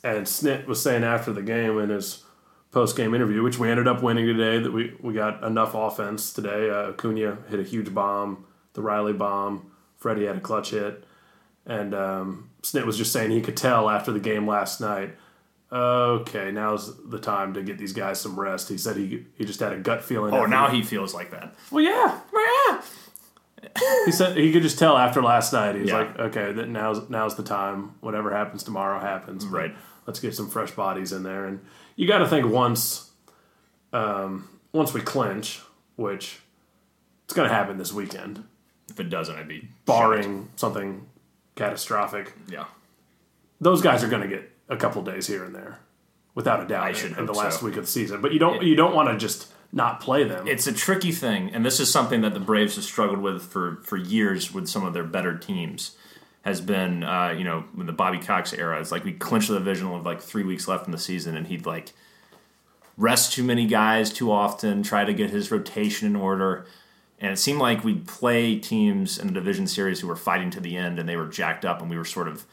and 0.06 0.26
Snit 0.26 0.66
was 0.66 0.82
saying 0.82 1.04
after 1.04 1.32
the 1.32 1.42
game 1.42 1.78
in 1.78 1.90
his 1.90 2.22
post 2.72 2.96
game 2.96 3.14
interview, 3.14 3.42
which 3.42 3.58
we 3.58 3.70
ended 3.70 3.88
up 3.88 4.02
winning 4.02 4.26
today, 4.26 4.58
that 4.58 4.72
we, 4.72 4.94
we 5.00 5.14
got 5.14 5.42
enough 5.42 5.75
offense 5.75 6.32
today. 6.32 6.70
Uh, 6.70 6.90
Acuna 6.90 7.38
hit 7.48 7.58
a 7.60 7.62
huge 7.62 7.92
bomb, 7.94 8.44
the 8.75 8.82
Riley 8.82 9.12
bomb. 9.12 9.70
Freddie 9.96 10.26
had 10.26 10.36
a 10.36 10.40
clutch 10.40 10.70
hit. 10.70 11.04
And 11.64 11.94
um, 11.94 12.50
Snit 12.62 12.84
was 12.86 12.96
just 12.96 13.12
saying 13.12 13.30
he 13.30 13.40
could 13.40 13.56
tell 13.56 13.88
after 13.90 14.12
the 14.12 14.20
game 14.20 14.46
last 14.46 14.80
night. 14.80 15.16
Okay, 15.72 16.52
now's 16.52 16.96
the 17.08 17.18
time 17.18 17.54
to 17.54 17.62
get 17.62 17.76
these 17.76 17.92
guys 17.92 18.20
some 18.20 18.38
rest. 18.38 18.68
He 18.68 18.78
said 18.78 18.96
he 18.96 19.26
he 19.36 19.44
just 19.44 19.58
had 19.58 19.72
a 19.72 19.78
gut 19.78 20.04
feeling. 20.04 20.32
Oh, 20.32 20.46
now 20.46 20.68
he 20.68 20.80
feels 20.82 21.12
like 21.12 21.32
that. 21.32 21.56
well, 21.72 21.82
yeah, 21.82 22.20
Yeah. 22.32 22.82
he 24.04 24.12
said 24.12 24.36
he 24.36 24.52
could 24.52 24.62
just 24.62 24.78
tell 24.78 24.96
after 24.96 25.20
last 25.20 25.52
night. 25.52 25.75
He's 25.75 25.88
Yeah. 25.88 25.98
like, 25.98 26.18
okay, 26.20 26.52
that 26.52 26.68
now's 26.68 27.10
now's 27.10 27.34
the 27.34 27.42
time. 27.42 27.94
Whatever 28.00 28.30
happens 28.32 28.62
tomorrow 28.62 29.00
happens. 29.00 29.44
Right. 29.44 29.75
Let's 30.06 30.20
get 30.20 30.34
some 30.34 30.48
fresh 30.48 30.70
bodies 30.70 31.12
in 31.12 31.22
there, 31.22 31.46
and 31.46 31.64
you 31.96 32.06
got 32.06 32.18
to 32.18 32.28
think 32.28 32.46
once, 32.46 33.10
um, 33.92 34.48
once 34.72 34.94
we 34.94 35.00
clinch, 35.00 35.60
which 35.96 36.40
it's 37.25 37.34
going 37.34 37.48
to 37.48 37.54
happen 37.54 37.76
this 37.76 37.92
weekend, 37.92 38.44
If 38.88 39.00
it 39.00 39.10
doesn't, 39.10 39.34
I'd 39.36 39.48
be 39.48 39.68
barring 39.84 40.48
something 40.56 41.06
catastrophic. 41.56 42.34
Yeah. 42.48 42.66
Those 43.60 43.82
guys 43.82 44.04
are 44.04 44.08
going 44.08 44.22
to 44.22 44.28
get 44.28 44.50
a 44.68 44.76
couple 44.76 45.02
days 45.02 45.26
here 45.26 45.42
and 45.44 45.54
there, 45.54 45.80
without 46.34 46.62
a 46.62 46.66
doubt. 46.68 46.84
I 46.84 46.90
in- 46.90 46.94
should 46.94 47.18
in 47.18 47.26
the 47.26 47.32
last 47.32 47.60
so. 47.60 47.66
week 47.66 47.76
of 47.76 47.84
the 47.86 47.90
season, 47.90 48.20
but 48.20 48.32
you 48.32 48.38
don't 48.38 48.62
you 48.62 48.76
don't 48.76 48.94
want 48.94 49.08
to 49.08 49.16
just 49.16 49.52
not 49.72 50.00
play 50.00 50.22
them. 50.25 50.46
It's 50.46 50.66
a 50.66 50.72
tricky 50.72 51.10
thing, 51.10 51.50
and 51.52 51.64
this 51.64 51.80
is 51.80 51.90
something 51.90 52.20
that 52.20 52.32
the 52.34 52.40
Braves 52.40 52.76
have 52.76 52.84
struggled 52.84 53.18
with 53.18 53.42
for, 53.42 53.82
for 53.82 53.96
years 53.96 54.54
with 54.54 54.68
some 54.68 54.84
of 54.86 54.94
their 54.94 55.04
better 55.04 55.36
teams. 55.36 55.96
Has 56.46 56.60
been, 56.60 57.02
uh, 57.02 57.34
you 57.36 57.42
know, 57.42 57.64
in 57.76 57.86
the 57.86 57.92
Bobby 57.92 58.20
Cox 58.20 58.52
era, 58.52 58.80
it's 58.80 58.92
like 58.92 59.04
we 59.04 59.12
clinched 59.12 59.48
the 59.48 59.58
division 59.58 59.90
with 59.90 60.06
like 60.06 60.20
three 60.22 60.44
weeks 60.44 60.68
left 60.68 60.86
in 60.86 60.92
the 60.92 60.98
season, 60.98 61.36
and 61.36 61.48
he'd 61.48 61.66
like 61.66 61.92
rest 62.96 63.32
too 63.32 63.42
many 63.42 63.66
guys 63.66 64.12
too 64.12 64.30
often, 64.30 64.84
try 64.84 65.04
to 65.04 65.12
get 65.12 65.30
his 65.30 65.50
rotation 65.50 66.06
in 66.06 66.14
order. 66.14 66.64
And 67.18 67.32
it 67.32 67.38
seemed 67.38 67.58
like 67.58 67.82
we'd 67.82 68.06
play 68.06 68.60
teams 68.60 69.18
in 69.18 69.26
the 69.26 69.32
division 69.32 69.66
series 69.66 69.98
who 69.98 70.06
were 70.06 70.14
fighting 70.14 70.50
to 70.50 70.60
the 70.60 70.76
end, 70.76 71.00
and 71.00 71.08
they 71.08 71.16
were 71.16 71.26
jacked 71.26 71.64
up, 71.64 71.80
and 71.80 71.90
we 71.90 71.98
were 71.98 72.04
sort 72.04 72.28
of, 72.28 72.46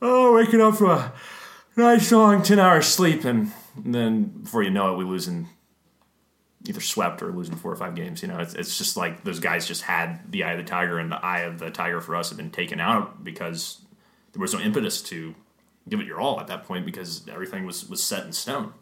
oh, 0.00 0.32
waking 0.36 0.60
up 0.60 0.76
from 0.76 0.90
a 0.90 1.12
nice 1.76 2.12
long 2.12 2.44
10 2.44 2.60
hour 2.60 2.80
sleep, 2.80 3.24
and 3.24 3.50
then 3.76 4.24
before 4.24 4.62
you 4.62 4.70
know 4.70 4.94
it, 4.94 4.96
we 4.96 5.04
lose 5.04 5.26
in 5.26 5.48
either 6.66 6.80
swept 6.80 7.22
or 7.22 7.32
losing 7.32 7.56
four 7.56 7.72
or 7.72 7.76
five 7.76 7.94
games. 7.94 8.22
You 8.22 8.28
know, 8.28 8.38
it's, 8.38 8.54
it's 8.54 8.76
just 8.76 8.96
like 8.96 9.24
those 9.24 9.40
guys 9.40 9.66
just 9.66 9.82
had 9.82 10.30
the 10.30 10.44
eye 10.44 10.52
of 10.52 10.58
the 10.58 10.64
tiger, 10.64 10.98
and 10.98 11.10
the 11.10 11.24
eye 11.24 11.40
of 11.40 11.58
the 11.58 11.70
tiger 11.70 12.00
for 12.00 12.16
us 12.16 12.28
had 12.28 12.36
been 12.36 12.50
taken 12.50 12.80
out 12.80 13.24
because 13.24 13.80
there 14.32 14.40
was 14.40 14.54
no 14.54 14.60
impetus 14.60 15.02
to 15.02 15.34
give 15.88 16.00
it 16.00 16.06
your 16.06 16.20
all 16.20 16.38
at 16.40 16.46
that 16.46 16.64
point 16.64 16.84
because 16.84 17.26
everything 17.28 17.64
was, 17.64 17.88
was 17.88 18.02
set 18.02 18.24
in 18.24 18.32
stone. 18.32 18.72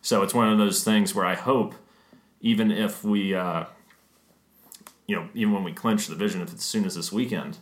So 0.00 0.22
it's 0.22 0.34
one 0.34 0.50
of 0.50 0.58
those 0.58 0.84
things 0.84 1.14
where 1.14 1.26
I 1.26 1.34
hope, 1.34 1.74
even 2.40 2.70
if 2.70 3.02
we, 3.02 3.34
uh, 3.34 3.64
you 5.06 5.16
know, 5.16 5.28
even 5.34 5.52
when 5.52 5.64
we 5.64 5.72
clinch 5.72 6.06
the 6.06 6.14
division, 6.14 6.40
if 6.40 6.48
it's 6.48 6.62
as 6.62 6.64
soon 6.64 6.84
as 6.84 6.94
this 6.94 7.10
weekend, 7.10 7.58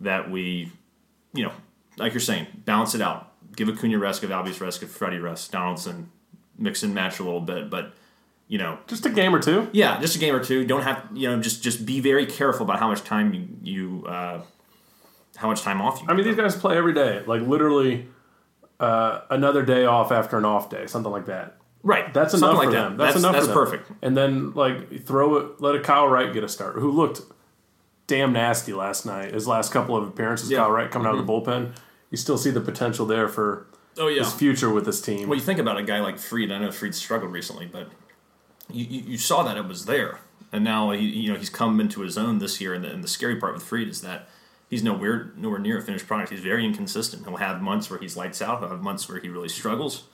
that 0.00 0.30
we, 0.30 0.70
you 1.32 1.44
know, 1.44 1.52
like 1.96 2.12
you're 2.12 2.20
saying, 2.20 2.46
balance 2.64 2.94
it 2.94 3.00
out. 3.00 3.32
Give 3.54 3.68
Acuna 3.68 3.98
rest, 3.98 4.20
give 4.20 4.30
Albies 4.30 4.60
rest, 4.60 4.80
give 4.80 4.90
Freddie 4.90 5.18
rest, 5.18 5.50
Donaldson, 5.50 6.10
mix 6.58 6.82
and 6.82 6.94
match 6.94 7.18
a 7.18 7.24
little 7.24 7.40
bit, 7.40 7.70
but 7.70 7.94
you 8.48 8.58
know, 8.58 8.78
just 8.86 9.04
a 9.06 9.10
game 9.10 9.34
or 9.34 9.40
two. 9.40 9.68
yeah, 9.72 10.00
just 10.00 10.16
a 10.16 10.18
game 10.18 10.34
or 10.34 10.42
two. 10.44 10.64
Don't 10.64 10.82
have 10.82 11.06
you 11.14 11.28
know, 11.28 11.40
just 11.40 11.62
just 11.62 11.84
be 11.86 12.00
very 12.00 12.26
careful 12.26 12.64
about 12.64 12.78
how 12.78 12.88
much 12.88 13.02
time 13.04 13.34
you, 13.34 13.48
you 13.62 14.06
uh, 14.06 14.40
how 15.36 15.48
much 15.48 15.62
time 15.62 15.80
off 15.82 16.00
you. 16.00 16.06
I 16.08 16.14
mean, 16.14 16.24
these 16.24 16.36
guys 16.36 16.54
play 16.56 16.76
every 16.76 16.94
day, 16.94 17.22
like 17.26 17.42
literally 17.42 18.06
uh, 18.80 19.20
another 19.30 19.62
day 19.64 19.84
off 19.84 20.12
after 20.12 20.38
an 20.38 20.44
off 20.44 20.70
day, 20.70 20.86
something 20.86 21.10
like 21.10 21.26
that. 21.26 21.56
right? 21.82 22.12
That's 22.14 22.32
Something 22.32 22.48
enough 22.50 22.58
like 22.58 22.68
for 22.68 22.72
that. 22.74 22.82
them. 22.90 22.96
That's, 22.98 23.14
That's 23.14 23.24
enough. 23.24 23.32
That's 23.32 23.46
for 23.46 23.52
them. 23.66 23.78
perfect. 23.80 23.92
And 24.02 24.16
then 24.16 24.52
like 24.52 25.04
throw 25.04 25.36
it, 25.36 25.60
let 25.60 25.74
a 25.74 25.80
Kyle 25.80 26.06
Wright 26.08 26.32
get 26.32 26.44
a 26.44 26.48
start, 26.48 26.76
who 26.76 26.90
looked 26.90 27.20
damn 28.06 28.32
nasty 28.32 28.72
last 28.72 29.04
night. 29.06 29.34
His 29.34 29.48
last 29.48 29.72
couple 29.72 29.96
of 29.96 30.06
appearances, 30.06 30.50
Yeah. 30.50 30.58
Mm-hmm. 30.58 30.64
Kyle 30.66 30.72
Wright 30.72 30.90
coming 30.90 31.08
out 31.08 31.16
of 31.18 31.26
the 31.26 31.32
bullpen. 31.32 31.74
You 32.10 32.16
still 32.16 32.38
see 32.38 32.50
the 32.50 32.60
potential 32.60 33.04
there 33.06 33.28
for 33.28 33.66
Oh 33.98 34.06
yeah. 34.08 34.22
his 34.22 34.32
future 34.32 34.70
with 34.70 34.84
this 34.84 35.00
team. 35.00 35.28
Well, 35.28 35.36
you 35.38 35.44
think 35.44 35.58
about 35.58 35.78
a 35.78 35.82
guy 35.82 36.00
like 36.00 36.18
Fried. 36.18 36.52
I 36.52 36.58
know 36.58 36.70
Fried 36.70 36.94
struggled 36.94 37.32
recently, 37.32 37.66
but 37.66 37.88
you, 38.70 38.84
you, 38.84 39.18
saw 39.18 39.42
that 39.42 39.56
it 39.56 39.66
was 39.66 39.86
there, 39.86 40.20
and 40.52 40.64
now 40.64 40.90
he 40.90 41.04
you 41.04 41.32
know 41.32 41.38
he's 41.38 41.50
come 41.50 41.80
into 41.80 42.00
his 42.00 42.18
own 42.18 42.38
this 42.38 42.60
year. 42.60 42.74
And 42.74 42.84
the, 42.84 42.90
and 42.90 43.02
the 43.02 43.08
scary 43.08 43.36
part 43.36 43.54
with 43.54 43.62
Fried 43.62 43.88
is 43.88 44.00
that 44.02 44.28
he's 44.68 44.82
nowhere 44.82 45.32
nowhere 45.36 45.58
near 45.58 45.78
a 45.78 45.82
finished 45.82 46.06
product. 46.06 46.30
He's 46.30 46.40
very 46.40 46.64
inconsistent. 46.64 47.26
He'll 47.26 47.36
have 47.36 47.62
months 47.62 47.90
where 47.90 47.98
he's 47.98 48.16
lights 48.16 48.42
out. 48.42 48.60
He'll 48.60 48.70
have 48.70 48.82
months 48.82 49.08
where 49.08 49.20
he 49.20 49.28
really 49.28 49.48
struggles. 49.48 50.04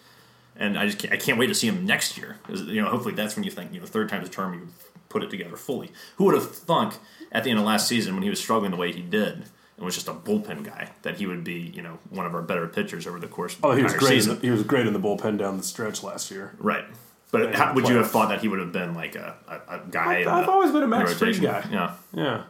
And 0.54 0.78
I 0.78 0.86
just 0.86 0.98
can't, 0.98 1.14
I 1.14 1.16
can't 1.16 1.38
wait 1.38 1.46
to 1.46 1.54
see 1.54 1.66
him 1.66 1.86
next 1.86 2.18
year. 2.18 2.38
You 2.48 2.82
know, 2.82 2.90
hopefully 2.90 3.14
that's 3.14 3.36
when 3.36 3.44
you 3.44 3.50
think 3.50 3.72
you 3.72 3.80
know 3.80 3.86
third 3.86 4.08
time's 4.08 4.28
a 4.28 4.30
charm. 4.30 4.54
You 4.54 4.68
put 5.08 5.22
it 5.22 5.30
together 5.30 5.56
fully. 5.56 5.90
Who 6.16 6.24
would 6.24 6.34
have 6.34 6.54
thunk 6.54 6.94
at 7.30 7.44
the 7.44 7.50
end 7.50 7.58
of 7.58 7.64
last 7.64 7.88
season 7.88 8.14
when 8.14 8.22
he 8.22 8.30
was 8.30 8.40
struggling 8.40 8.70
the 8.70 8.76
way 8.76 8.92
he 8.92 9.02
did? 9.02 9.44
And 9.76 9.86
was 9.86 9.94
just 9.94 10.08
a 10.08 10.12
bullpen 10.12 10.64
guy 10.64 10.90
that 11.00 11.16
he 11.16 11.26
would 11.26 11.42
be, 11.42 11.72
you 11.74 11.82
know, 11.82 11.98
one 12.10 12.26
of 12.26 12.34
our 12.34 12.42
better 12.42 12.68
pitchers 12.68 13.06
over 13.06 13.18
the 13.18 13.26
course 13.26 13.54
of 13.54 13.64
oh, 13.64 13.68
the 13.68 13.74
oh, 13.74 13.76
he 13.78 13.82
was 13.82 13.94
great. 13.94 14.22
the, 14.22 14.34
he 14.36 14.50
was 14.50 14.62
great 14.62 14.86
in 14.86 14.92
the 14.92 15.00
bullpen 15.00 15.38
down 15.38 15.56
the 15.56 15.62
stretch 15.62 16.02
last 16.02 16.30
year. 16.30 16.54
Right. 16.58 16.84
But 17.32 17.54
how, 17.56 17.74
would 17.74 17.88
you 17.88 17.96
have 17.96 18.10
thought 18.10 18.28
that 18.28 18.40
he 18.42 18.46
would 18.48 18.60
have 18.60 18.70
been 18.72 18.94
like 18.94 19.16
a, 19.16 19.34
a, 19.48 19.74
a 19.76 19.80
guy? 19.90 20.18
I've 20.20 20.44
the- 20.46 20.52
always 20.52 20.70
been 20.70 20.82
a 20.84 20.86
Max 20.86 21.14
Fried 21.14 21.40
guy. 21.40 21.66
Yeah. 21.72 21.94
Yeah. 22.14 22.44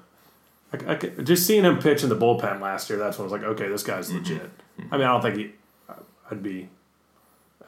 I, 0.72 0.92
I 0.92 0.96
just 1.22 1.46
seeing 1.46 1.64
him 1.64 1.78
pitch 1.78 2.02
in 2.02 2.08
the 2.08 2.16
bullpen 2.16 2.60
last 2.60 2.90
year, 2.90 2.98
that's 2.98 3.16
when 3.18 3.22
I 3.28 3.30
was 3.30 3.32
like, 3.32 3.48
okay, 3.52 3.68
this 3.68 3.82
guy's 3.82 4.08
Mm-hmm. 4.08 4.18
legit. 4.18 4.50
I 4.90 4.96
mean, 4.98 5.06
I 5.06 5.12
don't 5.12 5.22
think 5.22 5.36
he, 5.36 5.50
I'd 6.30 6.42
be 6.42 6.68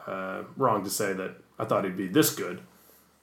uh, 0.06 0.42
wrong 0.56 0.84
to 0.84 0.90
say 0.90 1.12
that 1.12 1.36
I 1.58 1.64
thought 1.64 1.84
he'd 1.84 1.96
be 1.96 2.08
this 2.08 2.34
good. 2.34 2.60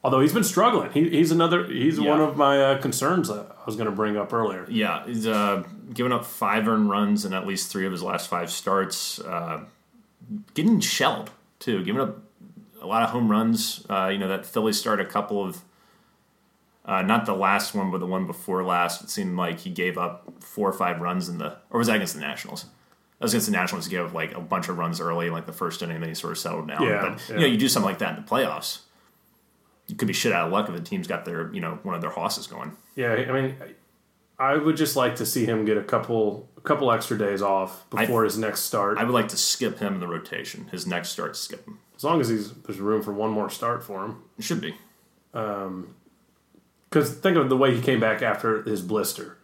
Although 0.03 0.19
he's 0.21 0.33
been 0.33 0.43
struggling. 0.43 0.91
He, 0.91 1.09
he's 1.09 1.31
another, 1.31 1.65
he's 1.65 1.99
Yeah. 1.99 2.09
one 2.11 2.21
of 2.21 2.35
my 2.37 2.59
uh, 2.61 2.81
concerns 2.81 3.27
that 3.27 3.45
I 3.59 3.65
was 3.65 3.75
going 3.75 3.85
to 3.89 3.95
bring 3.95 4.17
up 4.17 4.33
earlier. 4.33 4.65
Yeah. 4.69 5.05
He's 5.05 5.27
uh, 5.27 5.63
given 5.93 6.11
up 6.11 6.25
five 6.25 6.67
earned 6.67 6.89
runs 6.89 7.25
in 7.25 7.33
at 7.33 7.45
least 7.45 7.71
three 7.71 7.85
of 7.85 7.91
his 7.91 8.01
last 8.01 8.27
five 8.29 8.49
starts. 8.51 9.19
Uh, 9.19 9.65
getting 10.53 10.79
shelled, 10.79 11.29
too. 11.59 11.83
Giving 11.83 12.01
up 12.01 12.17
a 12.81 12.87
lot 12.87 13.03
of 13.03 13.09
home 13.11 13.29
runs. 13.29 13.85
Uh, 13.89 14.09
you 14.11 14.17
know, 14.17 14.27
that 14.27 14.45
Phillies 14.45 14.79
start, 14.79 14.99
a 14.99 15.05
couple 15.05 15.43
of. 15.43 15.61
Uh, 16.83 17.03
not 17.03 17.27
the 17.27 17.35
last 17.35 17.75
one, 17.75 17.91
but 17.91 17.99
the 17.99 18.07
one 18.07 18.25
before 18.25 18.63
last. 18.63 19.03
It 19.03 19.09
seemed 19.09 19.37
like 19.37 19.59
he 19.59 19.69
gave 19.69 19.97
up 19.97 20.33
four 20.39 20.67
or 20.67 20.73
five 20.73 20.99
runs 20.99 21.29
in 21.29 21.37
the, 21.37 21.57
or 21.69 21.77
was 21.77 21.87
that 21.87 21.97
against 21.97 22.15
the 22.15 22.21
Nationals? 22.21 22.63
That 22.63 23.25
was 23.25 23.33
against 23.33 23.45
the 23.45 23.51
Nationals. 23.51 23.85
He 23.85 23.91
gave 23.91 24.05
up 24.05 24.13
like 24.13 24.35
a 24.35 24.41
bunch 24.41 24.67
of 24.67 24.79
runs 24.79 24.99
early, 24.99 25.29
like 25.29 25.45
the 25.45 25.53
first 25.53 25.83
inning, 25.83 25.97
and 25.97 26.03
then 26.03 26.09
he 26.09 26.15
sort 26.15 26.31
of 26.31 26.39
settled 26.39 26.67
down. 26.67 26.81
Yeah, 26.81 27.01
but 27.01 27.29
yeah. 27.29 27.35
you 27.35 27.41
know, 27.41 27.47
you 27.47 27.57
do 27.57 27.69
something 27.69 27.87
like 27.87 27.99
that 27.99 28.17
in 28.17 28.23
the 28.23 28.29
playoffs. 28.29 28.79
You 29.85 29.95
could 29.95 30.07
be 30.07 30.13
shit 30.13 30.31
out 30.31 30.47
of 30.47 30.51
luck 30.51 30.67
if 30.69 30.75
the 30.75 30.81
team's 30.81 31.05
got 31.05 31.23
their, 31.23 31.53
you 31.53 31.61
know, 31.61 31.77
one 31.83 31.93
of 31.93 32.01
their 32.01 32.09
horses 32.09 32.47
going. 32.47 32.75
Yeah, 32.95 33.13
I 33.13 33.31
mean, 33.31 33.55
I 34.39 34.55
would 34.55 34.75
just 34.75 34.95
like 34.95 35.17
to 35.17 35.25
see 35.25 35.45
him 35.45 35.65
get 35.65 35.77
a 35.77 35.83
couple, 35.83 36.49
a 36.57 36.61
couple 36.61 36.91
extra 36.91 37.15
days 37.15 37.43
off 37.43 37.87
before 37.91 38.23
his 38.23 38.39
next 38.39 38.61
start. 38.61 38.97
I 38.97 39.03
would 39.03 39.13
like 39.13 39.27
to 39.27 39.37
skip 39.37 39.77
him 39.77 39.93
in 39.93 39.99
the 39.99 40.07
rotation. 40.07 40.67
His 40.71 40.87
next 40.87 41.09
start, 41.09 41.35
skip 41.35 41.63
him. 41.67 41.77
As 42.01 42.03
long 42.03 42.19
as 42.19 42.29
he's 42.29 42.51
there's 42.51 42.79
room 42.79 43.03
for 43.03 43.13
one 43.13 43.29
more 43.29 43.47
start 43.47 43.83
for 43.83 44.03
him. 44.03 44.23
It 44.39 44.43
should 44.43 44.59
be. 44.59 44.73
Um, 45.35 45.93
Because 46.89 47.13
think 47.13 47.37
of 47.37 47.47
the 47.47 47.55
way 47.55 47.75
he 47.75 47.79
came 47.79 47.99
back 47.99 48.23
after 48.23 48.63
his 48.63 48.81
blister. 48.81 49.37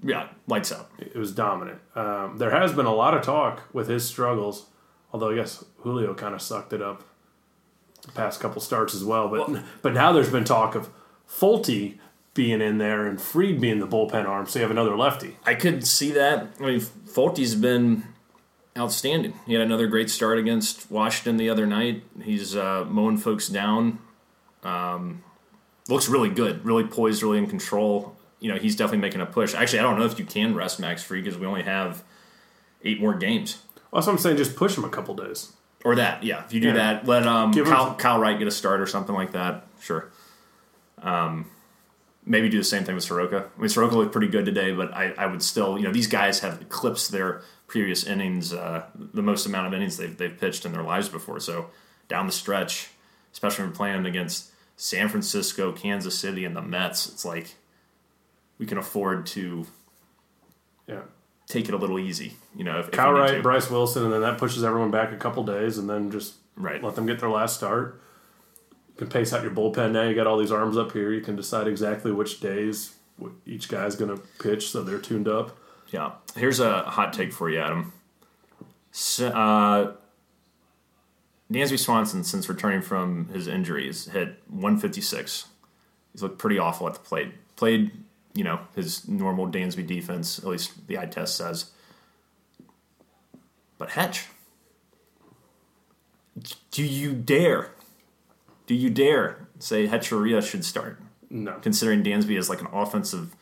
Yeah, 0.00 0.28
lights 0.46 0.70
out. 0.70 0.92
It 1.00 1.16
was 1.16 1.32
dominant. 1.32 1.80
Um, 1.96 2.38
there 2.38 2.52
has 2.52 2.72
been 2.72 2.86
a 2.86 2.94
lot 2.94 3.14
of 3.14 3.22
talk 3.22 3.62
with 3.72 3.88
his 3.88 4.06
struggles, 4.06 4.66
although 5.12 5.30
I 5.32 5.34
guess 5.34 5.64
Julio 5.78 6.14
kind 6.14 6.36
of 6.36 6.40
sucked 6.40 6.72
it 6.72 6.80
up 6.80 7.02
the 8.02 8.12
past 8.12 8.38
couple 8.38 8.60
starts 8.60 8.94
as 8.94 9.02
well. 9.02 9.26
But 9.26 9.64
but 9.82 9.92
now 9.92 10.12
there's 10.12 10.30
been 10.30 10.44
talk 10.44 10.76
of 10.76 10.90
Folty 11.28 11.98
being 12.32 12.60
in 12.60 12.78
there 12.78 13.06
and 13.08 13.20
Fried 13.20 13.60
being 13.60 13.80
the 13.80 13.88
bullpen 13.88 14.24
arm, 14.28 14.46
so 14.46 14.60
you 14.60 14.62
have 14.62 14.70
another 14.70 14.96
lefty. 14.96 15.36
I 15.44 15.56
could 15.56 15.84
see 15.84 16.12
that. 16.12 16.46
I 16.60 16.62
mean, 16.62 16.80
Folty's 16.80 17.56
been 17.56 18.04
outstanding. 18.76 19.34
He 19.46 19.52
had 19.52 19.62
another 19.62 19.86
great 19.86 20.10
start 20.10 20.38
against 20.38 20.90
Washington 20.90 21.36
the 21.36 21.48
other 21.50 21.66
night. 21.66 22.02
He's 22.22 22.56
uh, 22.56 22.84
mowing 22.88 23.16
folks 23.18 23.48
down. 23.48 23.98
Um, 24.62 25.22
looks 25.88 26.08
really 26.08 26.30
good, 26.30 26.64
really 26.64 26.84
poised, 26.84 27.22
really 27.22 27.38
in 27.38 27.46
control. 27.46 28.16
You 28.40 28.52
know, 28.52 28.58
he's 28.58 28.76
definitely 28.76 28.98
making 28.98 29.20
a 29.20 29.26
push. 29.26 29.54
Actually, 29.54 29.78
I 29.80 29.82
don't 29.82 29.98
know 29.98 30.06
if 30.06 30.18
you 30.18 30.24
can 30.24 30.54
rest 30.54 30.80
Max 30.80 31.02
Fried 31.02 31.22
because 31.24 31.38
we 31.38 31.46
only 31.46 31.62
have 31.62 32.02
eight 32.82 33.00
more 33.00 33.14
games. 33.14 33.62
Well, 33.90 34.00
that's 34.00 34.06
what 34.06 34.14
I'm 34.14 34.18
saying. 34.18 34.36
Just 34.36 34.56
push 34.56 34.76
him 34.76 34.84
a 34.84 34.88
couple 34.90 35.14
days. 35.14 35.52
Or 35.84 35.94
that, 35.96 36.22
yeah. 36.24 36.44
If 36.44 36.52
you 36.52 36.60
do 36.60 36.68
Yeah. 36.68 36.74
that, 36.74 37.06
let 37.06 37.26
um, 37.26 37.52
Kyle, 37.52 37.94
Kyle 37.94 38.18
Wright 38.18 38.38
get 38.38 38.48
a 38.48 38.50
start 38.50 38.80
or 38.80 38.86
something 38.86 39.14
like 39.14 39.32
that. 39.32 39.66
Sure. 39.80 40.10
Um, 41.02 41.46
maybe 42.26 42.48
do 42.48 42.58
the 42.58 42.64
same 42.64 42.84
thing 42.84 42.94
with 42.94 43.04
Soroka. 43.04 43.48
I 43.56 43.60
mean, 43.60 43.68
Soroka 43.68 43.96
looked 43.96 44.12
pretty 44.12 44.28
good 44.28 44.44
today, 44.44 44.72
but 44.72 44.92
I, 44.94 45.12
I 45.18 45.26
would 45.26 45.42
still, 45.42 45.76
you 45.78 45.84
know, 45.84 45.92
these 45.92 46.06
guys 46.06 46.40
have 46.40 46.60
eclipsed 46.62 47.10
their 47.12 47.42
previous 47.66 48.04
innings, 48.06 48.52
uh, 48.52 48.84
the 48.94 49.22
most 49.22 49.46
amount 49.46 49.66
of 49.66 49.74
innings 49.74 49.96
they've, 49.96 50.16
they've 50.16 50.38
pitched 50.38 50.64
in 50.64 50.72
their 50.72 50.82
lives 50.82 51.08
before. 51.08 51.40
So 51.40 51.70
down 52.08 52.26
the 52.26 52.32
stretch, 52.32 52.88
especially 53.32 53.64
when 53.66 53.74
playing 53.74 54.06
against 54.06 54.50
San 54.76 55.08
Francisco, 55.08 55.72
Kansas 55.72 56.18
City, 56.18 56.44
and 56.44 56.54
the 56.56 56.62
Mets, 56.62 57.06
it's 57.08 57.24
like 57.24 57.54
we 58.58 58.66
can 58.66 58.78
afford 58.78 59.26
to 59.26 59.66
Yeah. 60.86 61.02
take 61.48 61.68
it 61.68 61.74
a 61.74 61.78
little 61.78 61.98
easy. 61.98 62.34
You 62.56 62.64
know, 62.64 62.78
if, 62.80 62.86
if 62.86 62.92
Kyle 62.92 63.12
need 63.12 63.18
Wright. 63.20 63.42
Bryce 63.42 63.70
Wilson, 63.70 64.04
and 64.04 64.12
then 64.12 64.20
that 64.22 64.38
pushes 64.38 64.62
everyone 64.64 64.90
back 64.90 65.12
a 65.12 65.16
couple 65.16 65.42
days, 65.44 65.78
and 65.78 65.88
then 65.90 66.10
just 66.10 66.34
Right. 66.56 66.82
let 66.82 66.94
them 66.94 67.06
get 67.06 67.18
their 67.18 67.30
last 67.30 67.56
start. 67.56 68.00
Can 68.96 69.08
pace 69.08 69.32
out 69.32 69.42
your 69.42 69.50
bullpen 69.50 69.92
now. 69.92 70.02
You 70.02 70.14
got 70.14 70.26
all 70.26 70.38
these 70.38 70.52
arms 70.52 70.76
up 70.76 70.92
here. 70.92 71.12
You 71.12 71.20
can 71.20 71.34
decide 71.34 71.66
exactly 71.66 72.12
which 72.12 72.40
days 72.40 72.94
each 73.46 73.68
guy's 73.68 73.96
going 73.96 74.16
to 74.16 74.22
pitch, 74.40 74.70
so 74.70 74.82
they're 74.82 74.98
tuned 74.98 75.28
up. 75.28 75.56
Yeah. 75.90 76.12
Here's 76.36 76.60
a 76.60 76.82
hot 76.82 77.12
take 77.12 77.32
for 77.32 77.50
you, 77.50 77.58
Adam. 77.60 77.92
So, 78.90 79.28
uh, 79.28 79.92
Dansby 81.52 81.78
Swanson, 81.78 82.24
since 82.24 82.48
returning 82.48 82.82
from 82.82 83.28
his 83.28 83.46
injuries, 83.48 84.06
hit 84.06 84.40
156. 84.48 85.48
He's 86.12 86.22
looked 86.22 86.38
pretty 86.38 86.58
awful 86.58 86.86
at 86.86 86.94
the 86.94 87.00
plate. 87.00 87.32
Played, 87.56 87.92
you 88.34 88.44
know, 88.44 88.60
his 88.74 89.06
normal 89.08 89.48
Dansby 89.48 89.86
defense, 89.86 90.38
at 90.38 90.46
least 90.46 90.86
the 90.86 90.98
eye 90.98 91.06
test 91.06 91.36
says. 91.36 91.70
But 93.78 93.90
Hetch, 93.90 94.26
do 96.70 96.84
you 96.84 97.12
dare? 97.12 97.73
Do 98.66 98.74
you 98.74 98.90
dare 98.90 99.46
say 99.58 99.86
Hetcheria 99.86 100.42
should 100.42 100.64
start? 100.64 101.00
No. 101.30 101.54
Considering 101.60 102.02
Dansby 102.02 102.38
is 102.38 102.48
like 102.48 102.60
an 102.60 102.68
offensive 102.72 103.34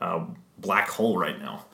uh, 0.00 0.24
black 0.58 0.88
hole 0.90 1.18
right 1.18 1.38
now. 1.40 1.66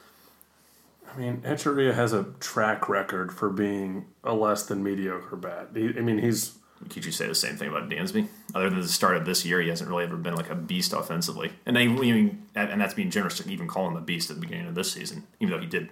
I 1.12 1.18
mean, 1.18 1.38
Echeria 1.42 1.94
has 1.94 2.12
a 2.12 2.24
track 2.40 2.88
record 2.88 3.32
for 3.32 3.48
being 3.48 4.06
a 4.22 4.34
less 4.34 4.64
than 4.64 4.82
mediocre 4.84 5.36
bat. 5.36 5.68
He, 5.74 5.88
I 5.88 6.02
mean, 6.02 6.18
he's 6.18 6.58
Could 6.90 7.04
you 7.04 7.12
say 7.12 7.26
the 7.26 7.34
same 7.34 7.56
thing 7.56 7.68
about 7.68 7.88
Dansby? 7.88 8.28
Other 8.54 8.68
than 8.68 8.80
the 8.80 8.88
start 8.88 9.16
of 9.16 9.24
this 9.24 9.44
year, 9.44 9.60
he 9.60 9.68
hasn't 9.68 9.88
really 9.88 10.04
ever 10.04 10.16
been 10.16 10.34
like 10.34 10.50
a 10.50 10.54
beast 10.54 10.92
offensively. 10.92 11.52
And 11.64 11.74
they, 11.76 11.84
even, 11.84 12.42
and 12.54 12.80
that's 12.80 12.94
being 12.94 13.10
generous 13.10 13.38
to 13.38 13.50
even 13.50 13.66
call 13.66 13.88
him 13.88 13.96
a 13.96 14.00
beast 14.00 14.30
at 14.30 14.36
the 14.36 14.40
beginning 14.40 14.66
of 14.66 14.74
this 14.74 14.92
season, 14.92 15.26
even 15.40 15.54
though 15.54 15.60
he 15.60 15.66
did 15.66 15.88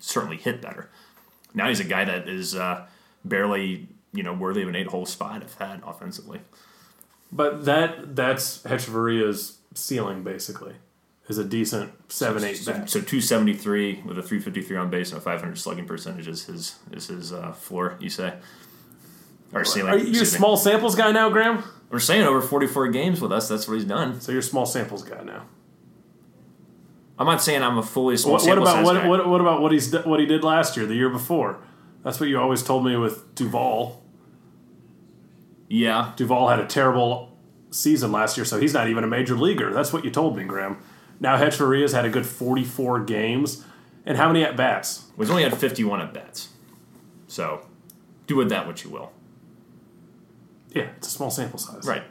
certainly 0.00 0.36
hit 0.36 0.60
better. 0.60 0.90
Now 1.54 1.68
he's 1.68 1.80
a 1.80 1.84
guy 1.84 2.04
that 2.04 2.28
is 2.28 2.54
uh, 2.54 2.86
barely, 3.24 3.88
you 4.12 4.22
know, 4.22 4.32
worthy 4.32 4.62
of 4.62 4.68
an 4.68 4.76
eight-hole 4.76 5.06
spot 5.06 5.42
if 5.42 5.54
had 5.54 5.82
offensively. 5.86 6.40
But 7.30 7.64
that 7.64 8.14
that's 8.14 8.62
Hechavarria's 8.62 9.58
ceiling 9.74 10.22
basically. 10.22 10.74
Is 11.28 11.38
a 11.38 11.44
decent 11.44 12.12
seven 12.12 12.44
eight 12.44 12.56
So, 12.56 12.72
so 12.72 13.00
273 13.00 14.02
with 14.04 14.18
a 14.18 14.22
353 14.22 14.76
on 14.76 14.90
base 14.90 15.12
and 15.12 15.18
a 15.18 15.20
500 15.22 15.56
slugging 15.56 15.86
percentage 15.86 16.28
is 16.28 16.44
his 16.44 16.78
is 16.90 17.06
his 17.06 17.32
uh, 17.32 17.52
floor. 17.52 17.96
You 18.00 18.10
say, 18.10 18.34
or 19.54 19.64
ceiling? 19.64 19.94
Are 19.94 19.96
you 19.96 20.20
a 20.20 20.26
small 20.26 20.58
samples 20.58 20.94
guy 20.94 21.10
now, 21.10 21.30
Graham? 21.30 21.64
We're 21.88 22.00
saying 22.00 22.26
over 22.26 22.42
44 22.42 22.88
games 22.88 23.20
with 23.20 23.32
us. 23.32 23.48
That's 23.48 23.66
what 23.66 23.74
he's 23.74 23.84
done. 23.86 24.20
So 24.20 24.32
you're 24.32 24.40
a 24.40 24.42
small 24.42 24.66
samples 24.66 25.04
guy 25.04 25.22
now. 25.22 25.46
I'm 27.18 27.26
not 27.26 27.40
saying 27.40 27.62
I'm 27.62 27.78
a 27.78 27.82
fully 27.82 28.16
small 28.16 28.34
What, 28.34 28.46
what 28.46 28.58
about 28.58 28.84
what, 28.84 28.94
guy. 28.94 29.08
what 29.08 29.28
what 29.28 29.40
about 29.40 29.62
what 29.62 29.72
he's 29.72 29.94
what 30.04 30.20
he 30.20 30.26
did 30.26 30.42
last 30.44 30.76
year, 30.76 30.84
the 30.84 30.96
year 30.96 31.08
before? 31.08 31.58
That's 32.02 32.18
what 32.18 32.28
you 32.28 32.38
always 32.38 32.62
told 32.62 32.84
me 32.84 32.96
with 32.96 33.34
Duvall. 33.34 34.01
Yeah, 35.72 36.12
Duvall 36.16 36.48
had 36.48 36.60
a 36.60 36.66
terrible 36.66 37.34
season 37.70 38.12
last 38.12 38.36
year, 38.36 38.44
so 38.44 38.60
he's 38.60 38.74
not 38.74 38.90
even 38.90 39.04
a 39.04 39.06
major 39.06 39.34
leaguer. 39.34 39.72
That's 39.72 39.90
what 39.90 40.04
you 40.04 40.10
told 40.10 40.36
me, 40.36 40.44
Graham. 40.44 40.76
Now 41.18 41.38
Hechavarria's 41.38 41.92
had 41.92 42.04
a 42.04 42.10
good 42.10 42.26
44 42.26 43.00
games, 43.04 43.64
and 44.04 44.18
how 44.18 44.28
many 44.28 44.44
at 44.44 44.54
bats? 44.54 45.06
Well, 45.16 45.24
he's 45.24 45.30
only 45.30 45.44
had 45.44 45.56
51 45.56 46.02
at 46.02 46.12
bats. 46.12 46.50
So, 47.26 47.66
do 48.26 48.36
with 48.36 48.50
that 48.50 48.66
what 48.66 48.84
you 48.84 48.90
will. 48.90 49.12
Yeah, 50.74 50.90
it's 50.98 51.06
a 51.06 51.10
small 51.10 51.30
sample 51.30 51.58
size. 51.58 51.86
Right. 51.86 52.02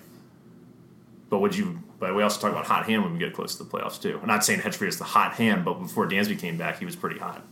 But 1.30 1.38
would 1.38 1.56
you? 1.56 1.84
But 2.00 2.16
we 2.16 2.24
also 2.24 2.42
talk 2.42 2.52
about 2.52 2.66
hot 2.66 2.88
hand 2.88 3.04
when 3.04 3.14
we 3.14 3.20
get 3.20 3.32
close 3.32 3.56
to 3.58 3.64
the 3.64 3.70
playoffs 3.70 4.02
too. 4.02 4.18
I'm 4.20 4.28
not 4.28 4.44
saying 4.44 4.62
Hetchfree 4.62 4.88
is 4.88 4.98
the 4.98 5.04
hot 5.04 5.34
hand, 5.34 5.66
but 5.66 5.76
before 5.76 6.10
Dansby 6.10 6.40
came 6.40 6.58
back, 6.58 6.80
he 6.80 6.86
was 6.86 6.96
pretty 6.96 7.20
hot. 7.20 7.46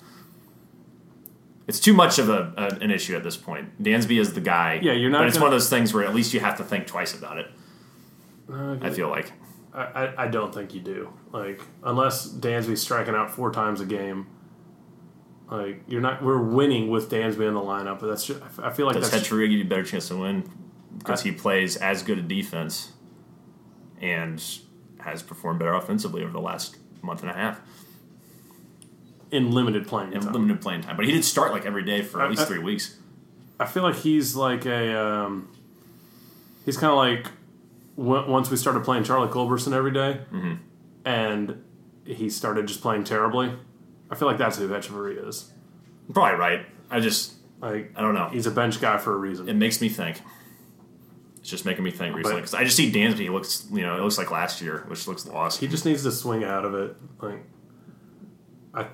It's 1.69 1.79
too 1.79 1.93
much 1.93 2.17
of 2.17 2.29
a, 2.29 2.51
a 2.58 2.84
an 2.84 2.89
issue 2.89 3.15
at 3.15 3.23
this 3.23 3.38
point. 3.38 3.82
Dansby 3.82 4.19
is 4.19 4.34
the 4.34 4.41
guy. 4.41 4.79
Yeah, 4.82 4.93
you're 4.93 5.12
not 5.12 5.19
But 5.19 5.27
it's 5.27 5.38
gonna- 5.38 5.45
one 5.45 5.53
of 5.53 5.60
those 5.60 5.69
things 5.69 5.93
where 5.93 6.03
at 6.03 6.15
least 6.15 6.34
you 6.34 6.39
have 6.39 6.58
to 6.58 6.63
think 6.63 6.88
twice 6.88 7.13
about 7.13 7.38
it. 7.38 7.47
Uh, 8.51 8.77
I 8.82 8.89
feel 8.89 9.08
like. 9.08 9.32
I, 9.71 10.12
I, 10.17 10.27
don't 10.27 10.51
think 10.51 10.73
you 10.73 10.82
do. 10.82 11.13
Like 11.32 11.62
unless 11.84 12.27
Dansby's 12.27 12.82
striking 12.82 13.13
out 13.13 13.29
four 13.29 13.51
times 13.51 13.82
a 13.82 13.86
game, 13.86 14.25
like 15.51 15.84
you're 15.88 16.01
not. 16.01 16.23
We're 16.23 16.41
winning 16.41 16.89
with 16.89 17.12
Dansby 17.12 17.47
in 17.47 17.53
the 17.53 17.62
lineup, 17.62 17.99
but 17.99 18.08
that's 18.08 18.25
just. 18.25 18.41
I 18.58 18.71
feel 18.71 18.88
like 18.88 18.95
Does 18.95 19.12
that's 19.12 19.29
give 19.29 19.39
you 19.39 19.62
a 19.62 19.65
better 19.65 19.84
chance 19.84 20.08
to 20.08 20.17
win 20.17 20.51
because 20.97 21.21
he 21.21 21.32
plays 21.32 21.77
as 21.77 22.01
good 22.01 22.17
a 22.17 22.23
defense 22.23 22.93
and 24.01 24.43
has 25.01 25.21
performed 25.21 25.60
better 25.60 25.75
offensively 25.75 26.23
over 26.23 26.34
the 26.34 26.41
last 26.41 26.77
month 27.03 27.21
and 27.21 27.29
a 27.29 27.36
half 27.36 27.62
in 29.32 29.52
limited 29.52 29.88
playing 29.88 30.13
in 30.13 30.22
time. 30.22 30.34
limited 30.34 30.62
playing 30.62 30.82
time. 30.82 30.96
But 30.96 31.06
he 31.06 31.12
did 31.12 31.24
start 31.26 31.52
like 31.52 31.65
every 31.65 31.84
day 31.84 32.02
for 32.02 32.22
I- 32.22 32.26
at 32.26 32.30
least 32.30 32.44
I- 32.44 32.46
three 32.46 32.60
weeks. 32.60 32.98
I 33.60 33.65
feel 33.65 33.84
like 33.84 33.96
he's 33.96 34.36
like 34.36 34.65
a. 34.65 34.98
Um, 34.98 35.50
he's 36.65 36.78
kind 36.78 36.92
of 36.92 36.98
like 36.98 37.28
w- 37.98 38.32
once 38.32 38.50
we 38.50 38.56
started 38.58 38.84
playing 38.86 39.04
Charlie 39.04 39.28
Culberson 39.28 39.74
every 39.74 39.92
day, 39.92 40.22
Mm-hmm. 40.32 40.54
and 41.06 41.62
he 42.06 42.30
started 42.30 42.68
just 42.68 42.82
playing 42.82 43.04
terribly. 43.04 43.52
I 44.10 44.15
feel 44.15 44.28
like 44.28 44.38
that's 44.38 44.58
who 44.58 44.68
Hechavarria 44.70 45.28
is. 45.28 45.52
Probably 46.13 46.39
right. 46.39 46.65
I 46.89 47.00
just 47.02 47.34
Like 47.62 47.92
I 47.96 48.02
don't 48.02 48.15
know. 48.15 48.30
he's 48.32 48.48
a 48.48 48.52
bench 48.52 48.80
guy 48.82 48.98
for 48.98 49.13
a 49.13 49.18
reason. 49.18 49.48
It 49.50 49.56
makes 49.56 49.82
me 49.82 49.89
think. 49.89 50.22
It's 51.42 51.50
just 51.50 51.65
making 51.65 51.84
me 51.84 51.92
think 51.92 52.15
recently 52.15 52.38
because 52.42 52.54
I 52.54 52.63
just 52.63 52.76
see 52.78 52.92
Dansby. 52.92 53.18
He 53.20 53.30
looks, 53.30 53.68
you 53.72 53.82
know, 53.82 53.96
it 53.98 54.02
looks 54.02 54.18
like 54.18 54.32
last 54.32 54.62
year, 54.62 54.84
which 54.88 55.08
looks 55.08 55.26
lost. 55.28 55.60
He 55.60 55.68
just 55.68 55.86
needs 55.86 56.04
to 56.04 56.12
swing 56.12 56.44
out 56.44 56.65
of 56.65 56.74
it. 56.74 56.96
Like 57.22 57.44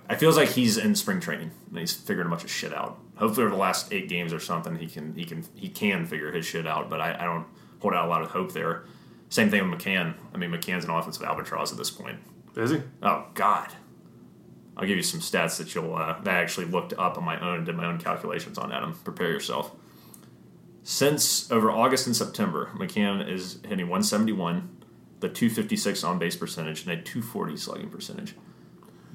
It 0.10 0.20
feels 0.20 0.38
like 0.38 0.50
he's 0.50 0.78
in 0.78 0.96
spring 0.96 1.20
training 1.20 1.52
and 1.70 1.80
he's 1.80 1.94
figuring 1.94 2.28
a 2.28 2.30
bunch 2.30 2.44
of 2.44 2.52
shit 2.52 2.74
out. 2.74 3.00
Hopefully, 3.18 3.46
over 3.46 3.56
the 3.56 3.62
last 3.62 3.92
eight 3.94 4.10
games 4.10 4.34
or 4.34 4.40
something, 4.40 4.76
he 4.76 4.88
can 4.88 5.14
he 5.16 5.26
can 5.26 5.46
he 5.56 5.70
can 5.70 6.06
figure 6.06 6.32
his 6.32 6.46
shit 6.46 6.68
out. 6.68 6.90
But 6.90 7.02
I, 7.02 7.16
I 7.20 7.24
don't 7.26 7.46
hold 7.80 7.94
out 7.94 8.06
a 8.06 8.10
lot 8.10 8.22
of 8.22 8.32
hope 8.32 8.54
there. 8.54 8.84
Same 9.30 9.50
thing 9.50 9.70
with 9.70 9.80
McCann. 9.80 10.16
I 10.34 10.38
mean, 10.38 10.52
McCann's 10.52 10.86
an 10.86 10.92
offensive 10.92 11.24
albatross 11.24 11.72
at 11.72 11.78
this 11.78 11.92
point. 11.92 12.20
is 12.56 12.72
he? 12.72 12.82
Oh 13.02 13.26
God, 13.34 13.70
I'll 14.78 14.88
give 14.88 14.98
you 14.98 15.04
some 15.04 15.20
stats 15.20 15.58
that 15.58 15.74
you'll 15.74 15.96
uh, 15.96 16.22
that 16.22 16.34
I 16.34 16.42
actually 16.42 16.68
looked 16.68 16.94
up 16.94 17.18
on 17.18 17.24
my 17.24 17.40
own 17.40 17.58
and 17.58 17.66
did 17.66 17.76
my 17.76 17.86
own 17.86 17.98
calculations 17.98 18.58
on. 18.58 18.72
Adam, 18.72 18.94
prepare 19.04 19.32
yourself. 19.32 19.72
Since 20.84 21.52
over 21.52 21.72
August 21.72 22.06
and 22.06 22.16
September, 22.16 22.72
McCann 22.76 23.28
is 23.28 23.60
hitting 23.64 23.88
171, 23.88 24.84
the 25.20 25.30
256 25.30 26.04
on 26.04 26.20
base 26.20 26.36
percentage, 26.36 26.84
and 26.84 26.92
a 26.92 27.02
240 27.02 27.58
slugging 27.58 27.90
percentage. 27.90 28.36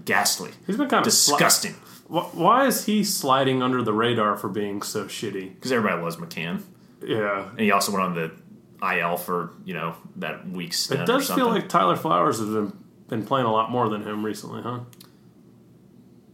Ghastly, 0.04 0.50
He's 0.66 0.76
been 0.76 0.88
kind 0.88 1.00
of 1.00 1.04
disgusting. 1.04 1.72
Wh- 2.08 2.34
Why 2.36 2.66
is 2.66 2.84
he 2.86 3.04
sliding 3.04 3.62
under 3.62 3.82
the 3.82 3.92
radar 3.92 4.36
for 4.36 4.48
being 4.48 4.82
so 4.82 5.04
shitty? 5.06 5.54
Because 5.54 5.72
everybody 5.72 6.02
loves 6.02 6.16
McCann, 6.16 6.62
Yeah, 7.02 7.48
and 7.50 7.60
he 7.60 7.70
also 7.70 7.92
went 7.92 8.04
on 8.04 8.14
the 8.14 8.32
IL 8.98 9.16
for 9.18 9.52
you 9.64 9.74
know 9.74 9.94
that 10.16 10.48
week 10.48 10.72
it 10.90 11.06
does 11.06 11.30
feel 11.30 11.48
like 11.48 11.68
Tyler 11.68 11.96
Flowers 11.96 12.38
has 12.38 12.48
been 12.48 12.72
been 13.08 13.24
playing 13.26 13.46
a 13.46 13.52
lot 13.52 13.70
more 13.70 13.88
than 13.88 14.02
him 14.02 14.24
recently, 14.24 14.62
huh? 14.62 14.80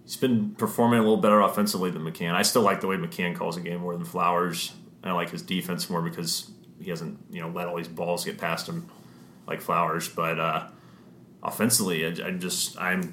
He's 0.04 0.16
been 0.16 0.54
performing 0.54 1.00
a 1.00 1.02
little 1.02 1.16
better 1.16 1.40
offensively 1.40 1.90
than 1.90 2.02
McCann. 2.02 2.34
I 2.34 2.42
still 2.42 2.62
like 2.62 2.80
the 2.80 2.86
way 2.86 2.96
McCann 2.96 3.34
calls 3.34 3.56
a 3.56 3.60
game 3.60 3.80
more 3.80 3.94
than 3.96 4.04
Flowers. 4.04 4.72
And 5.02 5.10
I 5.10 5.14
like 5.14 5.30
his 5.30 5.42
defense 5.42 5.90
more 5.90 6.00
because 6.00 6.50
he 6.80 6.90
hasn't, 6.90 7.18
you 7.30 7.40
know, 7.40 7.48
let 7.48 7.66
all 7.66 7.76
these 7.76 7.88
balls 7.88 8.24
get 8.24 8.38
past 8.38 8.68
him 8.68 8.88
like 9.48 9.60
Flowers. 9.60 10.08
But 10.08 10.38
uh, 10.38 10.68
offensively, 11.42 12.06
I, 12.06 12.10
I'm 12.24 12.38
just 12.38 12.80
I'm 12.80 13.00
I 13.00 13.06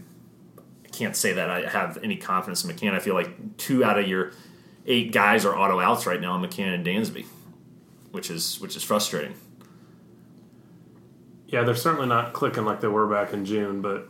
can't 0.93 1.15
say 1.15 1.33
that 1.33 1.49
I 1.49 1.67
have 1.67 1.97
any 2.03 2.15
confidence 2.15 2.63
in 2.63 2.69
McCann. 2.73 2.93
I 2.93 2.99
feel 2.99 3.15
like 3.15 3.57
two 3.57 3.83
out 3.83 3.99
of 3.99 4.07
your 4.07 4.31
eight 4.85 5.11
guys 5.11 5.45
are 5.45 5.57
auto 5.57 5.79
outs 5.79 6.05
right 6.05 6.21
now, 6.21 6.37
McCann 6.37 6.73
and 6.73 6.85
Dansby, 6.85 7.25
which 8.11 8.29
is 8.29 8.59
which 8.61 8.75
is 8.75 8.83
frustrating. 8.83 9.33
Yeah, 11.47 11.63
they're 11.63 11.75
certainly 11.75 12.07
not 12.07 12.33
clicking 12.33 12.65
like 12.65 12.81
they 12.81 12.87
were 12.87 13.07
back 13.07 13.33
in 13.33 13.45
June, 13.45 13.81
but 13.81 14.07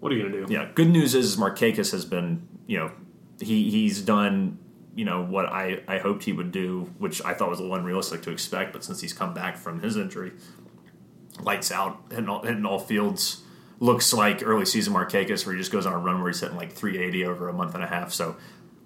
what 0.00 0.12
are 0.12 0.16
you 0.16 0.22
gonna 0.24 0.46
do? 0.46 0.52
Yeah, 0.52 0.68
good 0.74 0.88
news 0.88 1.14
is 1.14 1.36
Markakis 1.36 1.92
has 1.92 2.04
been, 2.04 2.46
you 2.66 2.78
know, 2.78 2.92
he 3.40 3.70
he's 3.70 4.02
done, 4.02 4.58
you 4.94 5.04
know, 5.04 5.24
what 5.24 5.46
I 5.46 5.80
I 5.88 5.98
hoped 5.98 6.24
he 6.24 6.32
would 6.32 6.52
do, 6.52 6.90
which 6.98 7.22
I 7.24 7.34
thought 7.34 7.50
was 7.50 7.58
a 7.58 7.62
little 7.62 7.76
unrealistic 7.76 8.22
to 8.22 8.30
expect. 8.30 8.72
But 8.72 8.84
since 8.84 9.00
he's 9.00 9.12
come 9.12 9.32
back 9.32 9.56
from 9.56 9.80
his 9.80 9.96
injury, 9.96 10.32
lights 11.40 11.72
out, 11.72 12.00
hitting 12.10 12.28
all, 12.28 12.42
hitting 12.42 12.66
all 12.66 12.78
fields. 12.78 13.43
Looks 13.80 14.12
like 14.12 14.42
early 14.44 14.64
season 14.64 14.92
Markakis, 14.94 15.44
where 15.44 15.54
he 15.54 15.60
just 15.60 15.72
goes 15.72 15.84
on 15.86 15.92
a 15.92 15.98
run 15.98 16.20
where 16.22 16.30
he's 16.30 16.40
hitting 16.40 16.56
like 16.56 16.72
380 16.72 17.24
over 17.26 17.48
a 17.48 17.52
month 17.52 17.74
and 17.74 17.82
a 17.82 17.86
half. 17.86 18.12
So 18.12 18.36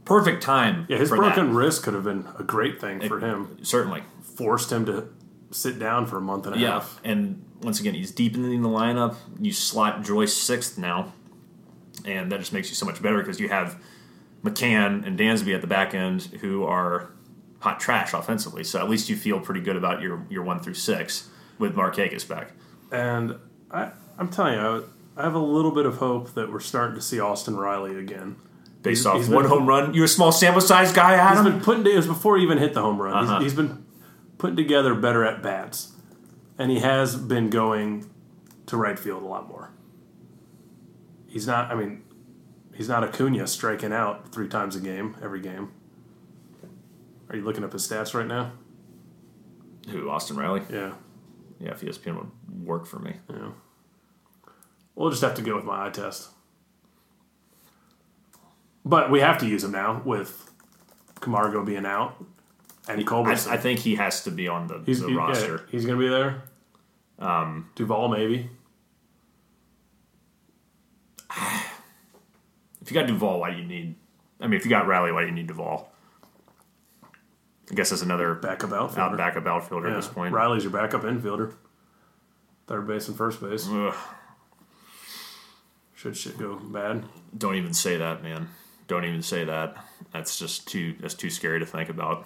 perfect 0.05 0.43
time. 0.43 0.87
Yeah, 0.89 0.97
his 0.99 1.11
broken 1.11 1.49
that. 1.49 1.55
wrist 1.55 1.83
could 1.83 1.95
have 1.95 2.05
been 2.05 2.27
a 2.39 2.43
great 2.43 2.81
thing 2.81 3.01
for 3.07 3.21
him. 3.21 3.59
certainly. 3.63 4.03
Forced 4.23 4.73
him 4.73 4.87
to 4.87 5.09
sit 5.51 5.79
down 5.79 6.07
for 6.07 6.17
a 6.19 6.21
month 6.21 6.47
and 6.47 6.57
a 6.57 6.59
Yeah, 6.59 6.73
half. 6.75 7.01
and 7.05 7.45
once 7.63 7.81
again, 7.81 7.95
he's 7.95 8.11
deepening 8.13 8.63
the 8.63 8.69
lineup. 8.69 9.17
You 9.41 9.53
slot 9.53 10.03
Joyce 10.05 10.33
sixth 10.35 10.79
now, 10.79 11.13
and 12.05 12.31
that 12.33 12.39
just 12.41 12.53
makes 12.53 12.69
you 12.69 12.75
so 12.75 12.87
much 12.87 13.03
better 13.03 13.19
because 13.19 13.41
you 13.41 13.49
have 13.49 13.81
McCann 14.45 15.05
and 15.07 15.19
Dansby 15.19 15.55
at 15.55 15.61
the 15.61 15.67
back 15.67 15.95
end 15.95 16.23
who 16.41 16.65
are 16.65 17.11
hot 17.61 17.81
trash 17.81 18.15
offensively. 18.15 18.63
So 18.65 18.79
at 18.79 18.89
least 18.89 19.09
you 19.09 19.17
feel 19.17 19.41
pretty 19.41 19.61
good 19.61 19.77
about 19.77 20.01
your 20.01 20.25
your 20.31 20.45
one 20.45 20.61
through 20.61 20.75
six 20.75 21.29
with 21.59 21.75
Markakis 21.75 22.27
back. 22.29 22.53
And 22.93 23.37
I 23.71 23.91
I'm 24.19 24.29
telling 24.29 24.55
you, 24.55 24.61
I, 25.17 25.21
I 25.21 25.23
have 25.25 25.35
a 25.35 25.39
little 25.41 25.71
bit 25.71 25.87
of 25.87 25.97
hope 25.99 26.35
that 26.35 26.51
we're 26.53 26.61
starting 26.61 26.97
to 26.97 27.03
see 27.03 27.21
Austin 27.21 27.57
Riley 27.57 27.97
again. 27.99 28.37
Based 28.83 29.05
He's- 29.05 29.07
off 29.07 29.17
he's 29.19 29.29
one 29.29 29.43
been- 29.45 29.51
home 29.51 29.67
run, 29.69 29.95
you 29.95 30.05
a 30.05 30.09
small 30.09 30.33
sample 30.33 30.61
size 30.61 30.93
guy, 30.93 31.13
He's 31.13 31.39
Adam? 31.39 31.53
been 31.53 31.61
putting 31.63 31.87
it 31.87 31.97
was 31.97 32.07
before 32.07 32.37
he 32.37 32.43
even 32.45 32.59
hit 32.59 32.75
the 32.75 32.81
home 32.83 33.01
run. 33.01 33.25
Uh-huh. 33.25 33.35
He's, 33.41 33.53
he's 33.53 33.55
been 33.55 33.85
putting 34.39 34.57
together 34.57 34.95
better 34.95 35.25
at 35.25 35.43
bats, 35.43 35.93
and 36.59 36.71
he 36.71 36.79
has 36.81 37.17
been 37.17 37.51
going 37.51 38.09
to 38.67 38.77
right 38.77 38.99
field 38.99 39.23
a 39.23 39.27
lot 39.27 39.49
more. 39.49 39.71
He's 41.27 41.47
not. 41.47 41.71
I 41.71 41.75
mean, 41.75 42.03
he's 42.75 42.89
not 42.89 43.03
Acuna 43.05 43.47
striking 43.47 43.93
out 43.93 44.33
three 44.33 44.49
times 44.49 44.77
a 44.77 44.81
game 44.81 45.17
every 45.23 45.41
game. 45.41 45.73
Are 47.31 47.37
you 47.37 47.43
looking 47.45 47.65
up 47.65 47.73
his 47.73 47.87
stats 47.87 48.15
right 48.15 48.27
now? 48.27 48.53
Who? 49.91 50.09
Austin 50.09 50.37
Riley? 50.37 50.63
Yeah, 50.71 50.93
Yeah, 51.59 51.71
if 51.73 51.81
ESPN 51.83 52.17
would 52.17 52.67
work 52.67 52.87
for 52.87 52.99
me. 52.99 53.17
yeah. 53.29 53.51
We'll 54.99 55.11
just 55.11 55.23
have 55.23 55.35
to 55.35 55.43
go 55.43 55.55
with 55.55 55.65
my 55.65 55.87
eye 55.87 55.91
test. 55.91 56.29
But 58.85 59.13
we 59.13 59.21
have 59.21 59.39
to 59.39 59.47
use 59.47 59.63
him 59.63 59.71
now 59.71 60.03
with 60.05 60.51
Camargo 61.21 61.65
being 61.65 61.87
out 61.87 62.17
and 62.89 63.01
I, 63.01 63.05
Culberson. 63.05 63.47
I 63.53 63.59
think 63.59 63.79
he 63.79 63.95
has 63.95 64.25
to 64.25 64.33
be 64.33 64.49
on 64.49 64.67
the, 64.67 64.83
He's 64.85 65.01
the 65.01 65.07
he- 65.07 65.15
roster. 65.15 65.59
Yeah, 65.67 65.71
he's 65.71 65.87
going 65.87 66.01
to 66.01 66.05
be 66.05 66.09
there. 66.09 66.43
Um, 67.21 67.71
Duvall 67.77 68.09
maybe. 68.09 68.51
If 72.81 72.91
you 72.95 72.99
got 73.01 73.07
Duvall, 73.07 73.41
why 73.41 73.51
do 73.51 73.59
you 73.59 73.65
need? 73.67 73.97
I 74.41 74.47
mean, 74.47 74.59
if 74.59 74.65
you 74.65 74.71
got 74.71 74.87
Riley, 74.87 75.13
why 75.13 75.21
do 75.21 75.27
you 75.29 75.35
need 75.35 75.47
Duvall? 75.47 75.93
I 77.71 77.75
guess 77.75 77.91
that's 77.91 78.01
another 78.01 78.35
Backup 78.35 78.73
outfielder. 78.73 79.13
out 79.13 79.19
backup 79.19 79.47
outfielder 79.47 79.89
Yeah. 79.89 79.95
at 79.95 79.97
this 80.03 80.09
point. 80.09 80.33
Riley's 80.33 80.63
your 80.65 80.73
backup 80.73 81.03
infielder. 81.03 81.53
Third 82.67 82.87
base 82.87 83.07
and 83.09 83.17
first 83.17 83.43
base. 83.43 83.69
Ugh, 83.69 83.95
Should 85.99 86.17
shit 86.17 86.39
go 86.39 86.55
bad. 86.55 87.03
don't 87.37 87.57
even 87.57 87.75
say 87.75 87.97
that, 87.97 88.23
man. 88.23 88.49
Don't 88.87 89.05
even 89.05 89.21
say 89.21 89.45
that. 89.45 89.77
That's 90.13 90.39
just 90.39 90.69
too. 90.69 90.95
That's 91.01 91.15
too 91.15 91.29
scary 91.29 91.59
to 91.59 91.67
think 91.67 91.89
about. 91.91 92.25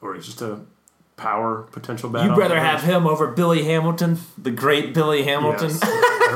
Or 0.00 0.14
he's 0.14 0.26
just 0.26 0.42
a 0.42 0.60
power 1.16 1.62
potential 1.72 2.08
bad. 2.08 2.26
You'd 2.26 2.38
rather 2.38 2.58
have 2.58 2.82
him 2.82 3.04
over 3.06 3.26
Billy 3.32 3.64
Hamilton, 3.64 4.18
the 4.38 4.52
great 4.52 4.94
Billy 4.94 5.24
Hamilton. 5.24 5.70
Yes. 5.70 5.80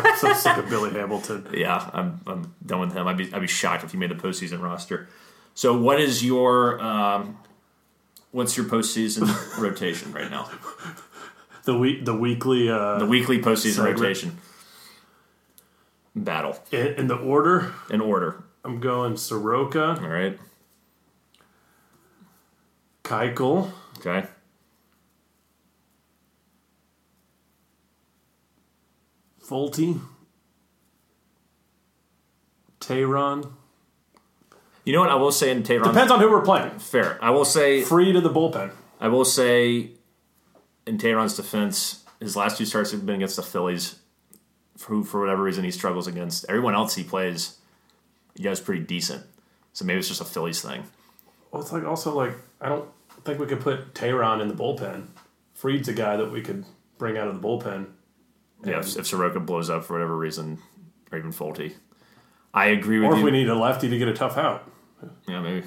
I'm 0.04 0.16
so 0.18 0.32
sick 0.32 0.56
of 0.56 0.68
Billy 0.68 0.90
Hamilton. 0.90 1.46
Yeah, 1.54 1.88
I'm, 1.92 2.20
I'm 2.26 2.52
done 2.66 2.80
with 2.80 2.92
him. 2.92 3.06
I'd 3.06 3.16
be 3.16 3.32
I'd 3.32 3.40
be 3.40 3.46
shocked 3.46 3.84
if 3.84 3.92
he 3.92 3.96
made 3.96 4.10
the 4.10 4.16
postseason 4.16 4.60
roster. 4.60 5.08
So, 5.54 5.78
what 5.78 6.00
is 6.00 6.24
your 6.24 6.82
um, 6.82 7.38
what's 8.32 8.56
your 8.56 8.66
postseason 8.66 9.28
rotation 9.60 10.12
right 10.12 10.28
now? 10.28 10.50
The 11.62 11.78
week, 11.78 12.04
the 12.04 12.14
weekly, 12.16 12.68
uh, 12.68 12.98
The 12.98 13.06
weekly 13.06 13.40
postseason 13.40 13.76
Segment. 13.76 14.00
rotation 14.00 14.38
battle 16.14 16.56
in, 16.70 16.86
in 16.94 17.06
the 17.08 17.16
order, 17.16 17.72
in 17.90 18.00
order. 18.00 18.44
I'm 18.64 18.80
going 18.80 19.16
Soroka, 19.16 19.98
All 20.00 20.08
right. 20.08 20.38
Keuchel, 23.02 23.70
Okay. 23.98 24.26
Folty, 29.42 30.00
Teheran. 32.80 33.52
You 34.84 34.92
know 34.92 35.00
what 35.00 35.10
I 35.10 35.14
will 35.16 35.32
say 35.32 35.50
in 35.50 35.62
Teheran? 35.62 35.84
Depends 35.84 36.10
on 36.12 36.20
who 36.20 36.30
we're 36.30 36.42
playing. 36.42 36.78
Fair. 36.78 37.18
I 37.22 37.30
will 37.30 37.44
say 37.44 37.82
Fried 37.82 38.14
to 38.14 38.20
the 38.20 38.30
bullpen. 38.30 38.70
I 39.00 39.08
will 39.08 39.24
say 39.24 39.90
in 40.86 40.98
Teheran's 40.98 41.36
defense, 41.36 42.04
his 42.20 42.36
last 42.36 42.56
two 42.58 42.64
starts 42.64 42.90
have 42.92 43.04
been 43.04 43.16
against 43.16 43.36
the 43.36 43.42
Phillies, 43.42 43.96
who 44.86 45.04
for 45.04 45.20
whatever 45.20 45.42
reason 45.42 45.64
he 45.64 45.70
struggles 45.70 46.06
against. 46.06 46.44
Everyone 46.48 46.74
else 46.74 46.94
he 46.94 47.04
plays, 47.04 47.58
he 48.34 48.42
does 48.42 48.60
pretty 48.60 48.82
decent. 48.82 49.24
So 49.72 49.84
maybe 49.84 49.98
it's 49.98 50.08
just 50.08 50.20
a 50.20 50.24
Phillies 50.24 50.60
thing. 50.62 50.84
Well, 51.50 51.62
it's 51.62 51.72
like 51.72 51.84
also 51.84 52.14
like 52.14 52.34
I 52.60 52.68
don't 52.68 52.88
think 53.24 53.38
we 53.38 53.46
could 53.46 53.60
put 53.60 53.94
Teheran 53.94 54.40
in 54.40 54.48
the 54.48 54.54
bullpen. 54.54 55.06
Fried's 55.54 55.88
a 55.88 55.92
guy 55.92 56.16
that 56.16 56.30
we 56.30 56.42
could 56.42 56.64
bring 56.98 57.16
out 57.16 57.28
of 57.28 57.40
the 57.40 57.46
bullpen. 57.46 57.86
Yeah, 58.64 58.80
if, 58.80 58.96
if 58.96 59.06
Soroka 59.06 59.40
blows 59.40 59.68
up 59.70 59.84
for 59.84 59.92
whatever 59.94 60.16
reason, 60.16 60.58
or 61.12 61.18
even 61.18 61.32
Folty. 61.32 61.74
I 62.52 62.66
agree 62.66 62.98
with 62.98 63.10
Or 63.10 63.16
if 63.18 63.22
we 63.22 63.30
need 63.30 63.48
a 63.48 63.54
lefty 63.54 63.88
to 63.88 63.98
get 63.98 64.08
a 64.08 64.14
tough 64.14 64.38
out. 64.38 64.70
yeah, 65.28 65.40
maybe. 65.40 65.66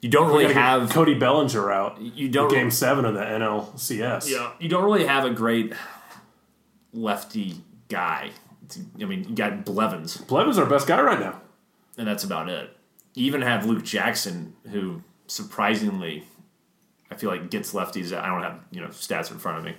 You 0.00 0.08
don't 0.08 0.32
We 0.32 0.42
really 0.42 0.54
have 0.54 0.90
Cody 0.90 1.14
Bellinger 1.14 1.70
out. 1.70 2.00
you 2.00 2.28
don't 2.28 2.50
Game 2.50 2.70
seven 2.70 3.04
of 3.04 3.14
the 3.14 3.20
NLCS. 3.20 4.28
Yeah, 4.30 4.52
you 4.58 4.68
don't 4.68 4.82
really 4.82 5.06
have 5.06 5.24
a 5.24 5.30
great 5.30 5.72
lefty 6.92 7.56
guy. 7.88 8.30
I 9.00 9.04
mean, 9.04 9.24
you 9.28 9.34
got 9.34 9.64
Blevins, 9.64 10.16
Blevin's 10.18 10.58
our 10.58 10.66
best 10.66 10.86
guy 10.86 11.00
right 11.00 11.20
now. 11.20 11.40
and 11.98 12.06
that's 12.06 12.24
about 12.24 12.48
it. 12.48 12.76
You 13.14 13.26
even 13.26 13.42
have 13.42 13.66
Luke 13.66 13.84
Jackson, 13.84 14.54
who 14.70 15.02
surprisingly, 15.26 16.24
I 17.10 17.16
feel 17.16 17.30
like 17.30 17.50
gets 17.50 17.72
lefties. 17.72 18.16
I 18.16 18.26
don't 18.26 18.42
have 18.42 18.60
you 18.70 18.80
know 18.80 18.88
stats 18.88 19.30
in 19.30 19.38
front 19.38 19.58
of 19.58 19.64
me, 19.64 19.74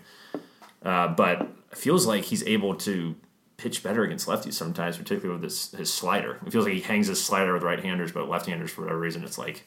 uh, 0.83 1.07
but 1.09 1.41
it 1.71 1.77
feels 1.77 2.05
like 2.05 2.23
he's 2.25 2.43
able 2.43 2.75
to 2.75 3.15
pitch 3.57 3.81
better 3.83 4.03
against 4.03 4.27
lefties 4.27 4.53
sometimes, 4.53 4.97
particularly 4.97 5.39
with 5.39 5.43
his 5.43 5.71
his 5.71 5.93
slider. 5.93 6.39
It 6.45 6.51
feels 6.51 6.65
like 6.65 6.73
he 6.75 6.81
hangs 6.81 7.07
his 7.07 7.23
slider 7.23 7.53
with 7.53 7.63
right-handers, 7.63 8.11
but 8.11 8.29
left-handers 8.29 8.71
for 8.71 8.81
whatever 8.81 8.99
reason, 8.99 9.23
it's 9.23 9.37
like 9.37 9.63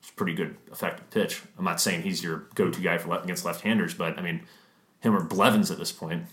it's 0.00 0.10
a 0.10 0.14
pretty 0.14 0.34
good 0.34 0.56
effective 0.72 1.08
pitch. 1.10 1.42
I'm 1.58 1.64
not 1.64 1.80
saying 1.80 2.02
he's 2.02 2.22
your 2.22 2.48
go-to 2.54 2.80
guy 2.80 2.98
for 2.98 3.08
left 3.08 3.24
against 3.24 3.44
left-handers, 3.44 3.94
but 3.94 4.18
I 4.18 4.22
mean 4.22 4.42
him 5.00 5.14
or 5.14 5.22
Blevins 5.22 5.70
at 5.70 5.78
this 5.78 5.92
point. 5.92 6.24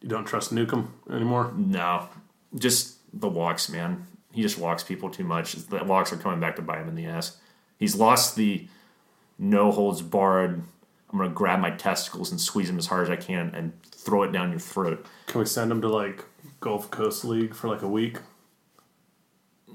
You 0.00 0.08
don't 0.08 0.24
trust 0.24 0.52
Newcomb 0.52 0.92
anymore. 1.10 1.52
No, 1.56 2.08
just 2.54 2.98
the 3.12 3.28
walks, 3.28 3.68
man. 3.68 4.06
He 4.32 4.42
just 4.42 4.58
walks 4.58 4.82
people 4.82 5.08
too 5.10 5.24
much. 5.24 5.54
The 5.54 5.82
walks 5.84 6.12
are 6.12 6.16
coming 6.16 6.40
back 6.40 6.56
to 6.56 6.62
bite 6.62 6.80
him 6.82 6.88
in 6.88 6.94
the 6.94 7.06
ass. 7.06 7.38
He's 7.78 7.96
lost 7.96 8.36
the 8.36 8.68
no 9.38 9.72
holds 9.72 10.02
barred. 10.02 10.62
I'm 11.10 11.18
gonna 11.18 11.30
grab 11.30 11.60
my 11.60 11.70
testicles 11.70 12.30
and 12.30 12.40
squeeze 12.40 12.66
them 12.68 12.78
as 12.78 12.86
hard 12.86 13.04
as 13.04 13.10
I 13.10 13.16
can 13.16 13.54
and 13.54 13.72
throw 13.84 14.22
it 14.24 14.32
down 14.32 14.50
your 14.50 14.60
throat. 14.60 15.06
Can 15.26 15.40
we 15.40 15.46
send 15.46 15.70
him 15.70 15.80
to 15.82 15.88
like 15.88 16.24
Gulf 16.60 16.90
Coast 16.90 17.24
League 17.24 17.54
for 17.54 17.68
like 17.68 17.82
a 17.82 17.88
week? 17.88 18.18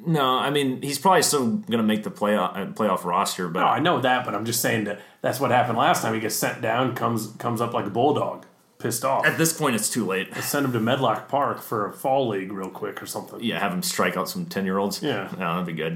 No, 0.06 0.38
I 0.38 0.50
mean 0.50 0.82
he's 0.82 0.98
probably 1.00 1.22
still 1.22 1.48
gonna 1.58 1.84
make 1.84 2.04
the 2.04 2.12
playoff 2.12 2.58
uh, 2.58 2.66
playoff 2.74 3.04
roster, 3.04 3.48
but 3.48 3.62
No, 3.62 3.68
I 3.68 3.80
know 3.80 4.02
that, 4.02 4.26
but 4.26 4.34
I'm 4.36 4.46
just 4.46 4.62
saying 4.62 4.86
that 4.86 5.00
that's 5.22 5.40
what 5.40 5.52
happened 5.52 5.78
last 5.78 6.02
time. 6.02 6.14
He 6.14 6.20
gets 6.20 6.36
sent 6.36 6.62
down, 6.62 6.96
comes 6.96 7.28
comes 7.38 7.62
up 7.62 7.74
like 7.74 7.86
a 7.86 7.90
bulldog, 7.92 8.46
pissed 8.82 9.06
off. 9.06 9.26
at 9.26 9.38
this 9.38 9.54
point 9.54 9.76
it's 9.76 9.90
too 9.90 10.06
late. 10.06 10.34
Send 10.36 10.66
him 10.66 10.74
to 10.74 10.80
Medlock 10.80 11.28
Park 11.30 11.62
for 11.62 11.88
a 11.88 11.94
fall 11.94 12.28
league 12.30 12.52
real 12.52 12.70
quick 12.70 13.02
or 13.02 13.06
something. 13.06 13.42
Yeah, 13.44 13.60
have 13.60 13.72
him 13.74 13.84
strike 13.84 14.18
out 14.18 14.30
some 14.30 14.46
ten 14.46 14.66
year 14.66 14.78
olds. 14.78 15.02
Yeah. 15.02 15.30
no, 15.38 15.54
that'd 15.54 15.66
be 15.66 15.74
good. 15.74 15.96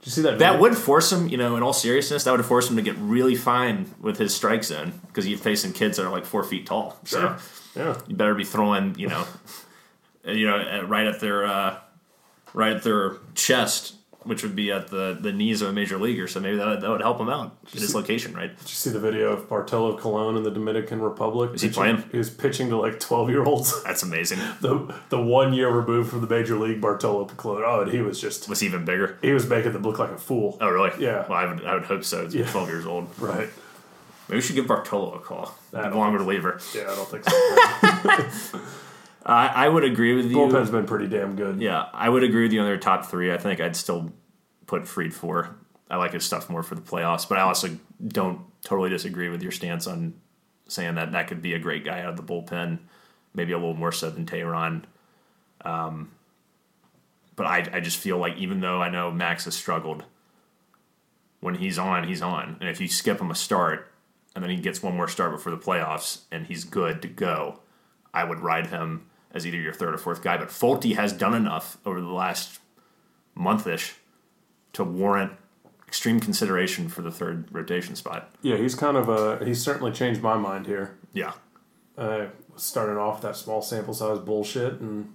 Did 0.00 0.06
you 0.06 0.12
see 0.12 0.22
that? 0.22 0.38
That 0.38 0.52
video? 0.52 0.60
would 0.62 0.76
force 0.76 1.10
him, 1.12 1.28
you 1.28 1.36
know, 1.36 1.56
in 1.56 1.62
all 1.62 1.72
seriousness, 1.72 2.22
that 2.24 2.30
would 2.30 2.44
force 2.44 2.70
him 2.70 2.76
to 2.76 2.82
get 2.82 2.96
really 2.98 3.34
fine 3.34 3.92
with 4.00 4.16
his 4.18 4.32
strike 4.34 4.62
zone 4.62 4.92
because 5.08 5.24
he's 5.24 5.40
facing 5.40 5.72
kids 5.72 5.96
that 5.96 6.06
are 6.06 6.10
like 6.12 6.24
four 6.24 6.44
feet 6.44 6.66
tall. 6.66 6.96
So 7.04 7.20
Sure. 7.20 7.38
Yeah. 7.74 8.00
you 8.06 8.14
better 8.14 8.34
be 8.34 8.44
throwing, 8.44 8.96
you 8.98 9.08
know, 9.08 9.24
you 10.24 10.46
know, 10.46 10.82
right 10.86 11.06
at 11.06 11.18
their, 11.20 11.44
uh, 11.46 11.78
right 12.54 12.76
at 12.76 12.82
their 12.84 13.16
chest, 13.34 13.94
which 14.28 14.42
would 14.42 14.54
be 14.54 14.70
at 14.70 14.88
the, 14.88 15.16
the 15.20 15.32
knees 15.32 15.62
of 15.62 15.68
a 15.68 15.72
major 15.72 15.98
leaguer. 15.98 16.28
So 16.28 16.38
maybe 16.40 16.56
that 16.56 16.66
would, 16.66 16.80
that 16.82 16.90
would 16.90 17.00
help 17.00 17.18
him 17.20 17.28
out 17.28 17.56
get 17.72 17.80
his 17.80 17.94
location 17.94 18.34
right. 18.34 18.50
Did 18.56 18.68
you 18.68 18.74
see 18.74 18.90
the 18.90 19.00
video 19.00 19.32
of 19.32 19.48
Bartolo 19.48 19.96
Colon 19.98 20.36
in 20.36 20.42
the 20.42 20.50
Dominican 20.50 21.00
Republic? 21.00 21.52
Is 21.54 21.62
he 21.62 21.70
playing? 21.70 22.04
He 22.12 22.18
was 22.18 22.30
pitching 22.30 22.68
to 22.70 22.76
like 22.76 23.00
twelve 23.00 23.28
year 23.30 23.42
olds. 23.44 23.82
That's 23.84 24.02
amazing. 24.02 24.38
the 24.60 24.94
the 25.08 25.20
one 25.20 25.52
year 25.52 25.68
removed 25.70 26.10
from 26.10 26.20
the 26.20 26.26
major 26.28 26.56
league 26.56 26.80
Bartolo 26.80 27.24
Colon. 27.26 27.62
Oh, 27.66 27.80
and 27.82 27.90
he 27.90 28.00
was 28.00 28.20
just 28.20 28.48
Was 28.48 28.62
even 28.62 28.84
bigger? 28.84 29.18
he 29.22 29.32
was 29.32 29.48
making 29.48 29.72
them 29.72 29.82
look 29.82 29.98
like 29.98 30.10
a 30.10 30.18
fool. 30.18 30.56
Oh, 30.60 30.68
really? 30.70 30.90
Yeah. 31.02 31.26
Well, 31.28 31.32
I 31.38 31.46
would, 31.52 31.64
I 31.64 31.74
would 31.74 31.84
hope 31.84 32.04
so. 32.04 32.24
He's 32.24 32.34
Yeah. 32.34 32.50
12 32.50 32.68
years 32.68 32.86
old. 32.86 33.08
Right. 33.18 33.48
Maybe 34.28 34.36
we 34.36 34.40
should 34.42 34.56
give 34.56 34.66
Bartolo 34.66 35.14
a 35.14 35.20
call. 35.20 35.54
Longer 35.72 36.18
reliever. 36.18 36.60
Yeah, 36.74 36.82
I 36.90 36.96
don't 36.96 37.08
think 37.08 37.24
so. 37.24 38.60
I 39.28 39.66
I 39.66 39.68
would 39.68 39.84
agree 39.84 40.14
with 40.14 40.26
you. 40.26 40.36
Bullpen's 40.36 40.70
been 40.70 40.86
pretty 40.86 41.06
damn 41.06 41.36
good. 41.36 41.60
Yeah, 41.60 41.86
I 41.92 42.08
would 42.08 42.24
agree 42.24 42.42
with 42.44 42.52
you 42.52 42.60
on 42.60 42.66
their 42.66 42.78
top 42.78 43.06
three. 43.06 43.32
I 43.32 43.38
think 43.38 43.60
I'd 43.60 43.76
still 43.76 44.12
put 44.66 44.88
Fried 44.88 45.14
four. 45.14 45.56
I 45.90 45.96
like 45.96 46.12
his 46.12 46.24
stuff 46.24 46.50
more 46.50 46.62
for 46.62 46.74
the 46.74 46.80
playoffs, 46.80 47.28
but 47.28 47.38
I 47.38 47.42
also 47.42 47.78
don't 48.06 48.40
totally 48.62 48.90
disagree 48.90 49.28
with 49.28 49.42
your 49.42 49.52
stance 49.52 49.86
on 49.86 50.14
saying 50.66 50.96
that 50.96 51.12
that 51.12 51.28
could 51.28 51.40
be 51.40 51.54
a 51.54 51.58
great 51.58 51.84
guy 51.84 52.00
out 52.00 52.10
of 52.10 52.16
the 52.16 52.22
bullpen, 52.22 52.78
maybe 53.34 53.52
a 53.52 53.56
little 53.56 53.74
more 53.74 53.92
so 53.92 54.10
than 54.10 54.26
Teheran. 54.26 54.84
Um, 55.64 56.12
but 57.36 57.46
I, 57.46 57.66
I 57.72 57.80
just 57.80 57.96
feel 57.96 58.18
like 58.18 58.36
even 58.36 58.60
though 58.60 58.82
I 58.82 58.90
know 58.90 59.10
Max 59.10 59.46
has 59.46 59.54
struggled, 59.54 60.04
when 61.40 61.54
he's 61.54 61.78
on, 61.78 62.06
he's 62.06 62.20
on, 62.20 62.56
and 62.60 62.68
if 62.68 62.80
you 62.80 62.88
skip 62.88 63.20
him 63.20 63.30
a 63.30 63.34
start 63.34 63.90
and 64.34 64.44
then 64.44 64.50
he 64.50 64.58
gets 64.58 64.82
one 64.82 64.96
more 64.96 65.08
start 65.08 65.32
before 65.32 65.52
the 65.52 65.58
playoffs 65.58 66.22
and 66.30 66.46
he's 66.46 66.64
good 66.64 67.00
to 67.02 67.08
go, 67.08 67.60
I 68.12 68.24
would 68.24 68.40
ride 68.40 68.66
him 68.66 69.07
as 69.32 69.46
either 69.46 69.56
your 69.58 69.72
third 69.72 69.94
or 69.94 69.98
fourth 69.98 70.22
guy. 70.22 70.36
But 70.36 70.48
Folty 70.48 70.94
has 70.96 71.12
done 71.12 71.34
enough 71.34 71.76
over 71.84 72.00
the 72.00 72.08
last 72.08 72.60
month-ish 73.34 73.94
to 74.74 74.84
warrant 74.84 75.32
extreme 75.86 76.20
consideration 76.20 76.88
for 76.88 77.02
the 77.02 77.10
third 77.10 77.48
rotation 77.50 77.94
spot. 77.96 78.30
Yeah, 78.42 78.56
he's 78.56 78.74
kind 78.74 78.96
of 78.96 79.08
uh 79.08 79.42
he's 79.44 79.62
certainly 79.62 79.92
changed 79.92 80.20
my 80.22 80.36
mind 80.36 80.66
here. 80.66 80.96
Yeah. 81.12 81.32
Uh, 81.96 82.26
starting 82.56 82.96
off 82.96 83.22
that 83.22 83.36
small 83.36 83.60
sample 83.62 83.94
size 83.94 84.18
bullshit, 84.20 84.74
and 84.80 85.14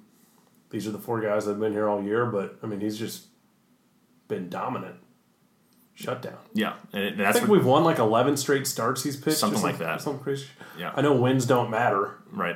these 0.69 0.86
are 0.88 0.91
the 0.91 0.97
four 0.99 1.21
guys 1.21 1.45
that 1.45 1.52
have 1.52 1.60
been 1.60 1.71
here 1.73 1.88
all 1.88 2.02
year. 2.04 2.26
But 2.26 2.58
I 2.63 2.65
mean, 2.67 2.80
he's 2.82 2.97
just 2.97 3.28
been 4.28 4.49
dominant. 4.49 4.95
Shutdown. 5.95 6.38
Yeah, 6.54 6.73
and 6.91 7.04
it- 7.04 7.19
I 7.21 7.32
think 7.32 7.47
what, 7.47 7.58
we've 7.58 7.65
won 7.65 7.84
like 7.84 7.99
eleven 7.99 8.36
straight 8.36 8.65
starts. 8.65 9.04
He's 9.04 9.15
pitched 9.15 9.38
Something 9.38 9.60
or 9.60 9.63
like 9.63 9.78
that. 9.78 10.02
Something 10.02 10.23
crazy. 10.23 10.47
Yeah. 10.78 10.91
I 10.95 11.02
know 11.02 11.13
wins 11.15 11.45
don't 11.45 11.69
matter. 11.69 12.15
right. 12.32 12.56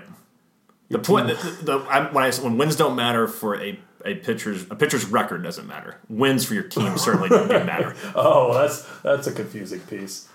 The 0.89 0.99
point, 0.99 1.27
the, 1.27 1.33
the, 1.63 1.77
I, 1.89 2.11
when 2.11 2.23
I 2.23 2.31
when 2.31 2.57
wins 2.57 2.75
don't 2.75 2.95
matter 2.95 3.27
for 3.27 3.61
a 3.61 3.77
a 4.05 4.15
pitcher's 4.15 4.63
a 4.71 4.75
pitcher's 4.75 5.05
record 5.05 5.43
doesn't 5.43 5.67
matter. 5.67 5.97
Wins 6.07 6.45
for 6.45 6.53
your 6.53 6.63
team 6.63 6.97
certainly 6.97 7.29
don't 7.29 7.49
matter. 7.65 7.95
Oh, 8.15 8.53
that's 8.53 8.87
that's 9.03 9.27
a 9.27 9.31
confusing 9.33 9.81
piece. 9.81 10.29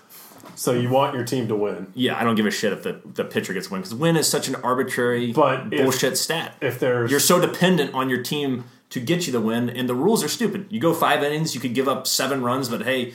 So 0.55 0.73
you 0.73 0.89
want 0.89 1.15
your 1.15 1.23
team 1.23 1.47
to 1.47 1.55
win. 1.55 1.87
Yeah, 1.95 2.19
I 2.19 2.23
don't 2.23 2.35
give 2.35 2.45
a 2.45 2.51
shit 2.51 2.73
if 2.73 2.83
the, 2.83 2.99
the 3.05 3.23
pitcher 3.23 3.53
gets 3.53 3.71
win 3.71 3.81
because 3.81 3.95
win 3.95 4.15
is 4.17 4.27
such 4.27 4.47
an 4.47 4.55
arbitrary 4.55 5.31
But 5.31 5.73
if- 5.73 5.81
bullshit 5.81 6.17
stat. 6.17 6.55
If 6.61 6.79
there's 6.79 7.09
You're 7.09 7.19
so 7.19 7.39
dependent 7.39 7.93
on 7.95 8.09
your 8.09 8.21
team 8.21 8.65
to 8.89 8.99
get 8.99 9.25
you 9.25 9.33
the 9.33 9.41
win, 9.41 9.69
and 9.71 9.89
the 9.89 9.95
rules 9.95 10.23
are 10.23 10.27
stupid. 10.27 10.67
You 10.69 10.79
go 10.79 10.93
five 10.93 11.23
innings, 11.23 11.55
you 11.55 11.61
could 11.61 11.73
give 11.73 11.87
up 11.87 12.05
seven 12.05 12.43
runs, 12.43 12.69
but 12.69 12.83
hey, 12.83 13.13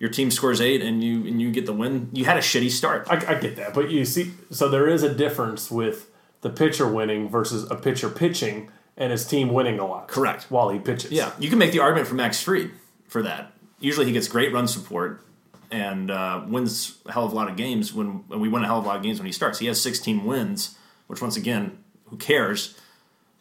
your 0.00 0.10
team 0.10 0.30
scores 0.32 0.60
eight, 0.60 0.82
and 0.82 1.04
you 1.04 1.24
and 1.26 1.40
you 1.40 1.52
get 1.52 1.66
the 1.66 1.72
win. 1.72 2.08
You 2.12 2.24
had 2.24 2.36
a 2.36 2.40
shitty 2.40 2.70
start. 2.70 3.06
I, 3.08 3.34
I 3.34 3.34
get 3.38 3.54
that, 3.56 3.72
but 3.74 3.90
you 3.90 4.04
see, 4.04 4.32
so 4.50 4.68
there 4.68 4.88
is 4.88 5.04
a 5.04 5.14
difference 5.14 5.70
with 5.70 6.09
the 6.40 6.50
pitcher 6.50 6.86
winning 6.86 7.28
versus 7.28 7.70
a 7.70 7.76
pitcher 7.76 8.08
pitching 8.08 8.70
and 8.96 9.12
his 9.12 9.26
team 9.26 9.52
winning 9.52 9.78
a 9.78 9.86
lot. 9.86 10.08
Correct. 10.08 10.44
While 10.50 10.70
he 10.70 10.78
pitches. 10.78 11.10
Yeah, 11.10 11.32
you 11.38 11.48
can 11.48 11.58
make 11.58 11.72
the 11.72 11.80
argument 11.80 12.08
for 12.08 12.14
Max 12.14 12.42
Fried 12.42 12.70
for 13.08 13.22
that. 13.22 13.52
Usually, 13.78 14.06
he 14.06 14.12
gets 14.12 14.28
great 14.28 14.52
run 14.52 14.68
support 14.68 15.24
and 15.70 16.10
uh, 16.10 16.42
wins 16.46 16.98
a 17.06 17.12
hell 17.12 17.24
of 17.24 17.32
a 17.32 17.34
lot 17.34 17.48
of 17.48 17.56
games. 17.56 17.92
When 17.92 18.24
and 18.30 18.40
we 18.40 18.48
win 18.48 18.62
a 18.62 18.66
hell 18.66 18.78
of 18.78 18.84
a 18.84 18.88
lot 18.88 18.96
of 18.96 19.02
games 19.02 19.18
when 19.18 19.26
he 19.26 19.32
starts, 19.32 19.58
he 19.58 19.66
has 19.66 19.80
16 19.80 20.24
wins, 20.24 20.76
which 21.06 21.22
once 21.22 21.36
again, 21.36 21.78
who 22.06 22.16
cares? 22.16 22.76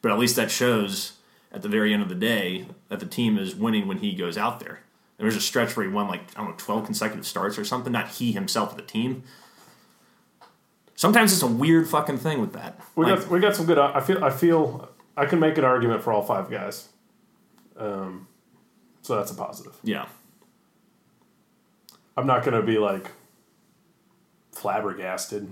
But 0.02 0.12
at 0.12 0.20
least 0.20 0.36
that 0.38 0.50
shows 0.50 1.14
at 1.52 1.62
the 1.62 1.68
very 1.68 1.94
end 1.94 2.04
of 2.04 2.10
the 2.10 2.16
day 2.16 2.68
that 2.88 3.00
the 3.00 3.06
team 3.06 3.38
is 3.38 3.56
winning 3.56 3.88
when 3.88 3.98
he 3.98 4.14
goes 4.14 4.38
out 4.38 4.60
there. 4.60 4.80
There 5.18 5.26
was 5.26 5.36
a 5.36 5.42
stretch 5.42 5.76
where 5.76 5.86
he 5.86 5.92
won 5.92 6.08
like 6.08 6.22
I 6.36 6.42
don't 6.42 6.52
know 6.52 6.56
12 6.58 6.86
consecutive 6.86 7.28
starts 7.28 7.58
or 7.58 7.66
something. 7.66 7.92
Not 7.92 8.08
he 8.10 8.32
himself, 8.32 8.76
but 8.76 8.88
the 8.88 8.92
team. 8.92 9.24
Sometimes 11.00 11.32
it's 11.32 11.42
a 11.44 11.48
weird 11.48 11.88
fucking 11.88 12.18
thing 12.18 12.42
with 12.42 12.52
that. 12.52 12.78
We 12.98 13.06
Like, 13.06 13.22
got 13.22 13.30
we 13.32 13.40
got 13.40 13.56
some 13.56 13.66
good. 13.66 13.78
I 13.78 14.02
feel 14.02 14.22
I 14.22 14.30
feel 14.30 14.90
I 15.16 15.26
can 15.28 15.40
make 15.40 15.58
an 15.58 15.64
argument 15.64 16.04
for 16.04 16.12
all 16.12 16.22
five 16.22 16.52
guys. 16.52 16.90
Um, 17.78 18.28
so 19.02 19.16
that's 19.16 19.32
a 19.32 19.34
positive. 19.34 19.78
yeah, 19.82 20.08
I'm 22.18 22.28
not 22.28 22.44
going 22.44 22.60
to 22.60 22.62
be 22.62 22.78
like 22.80 23.12
flabbergasted, 24.52 25.48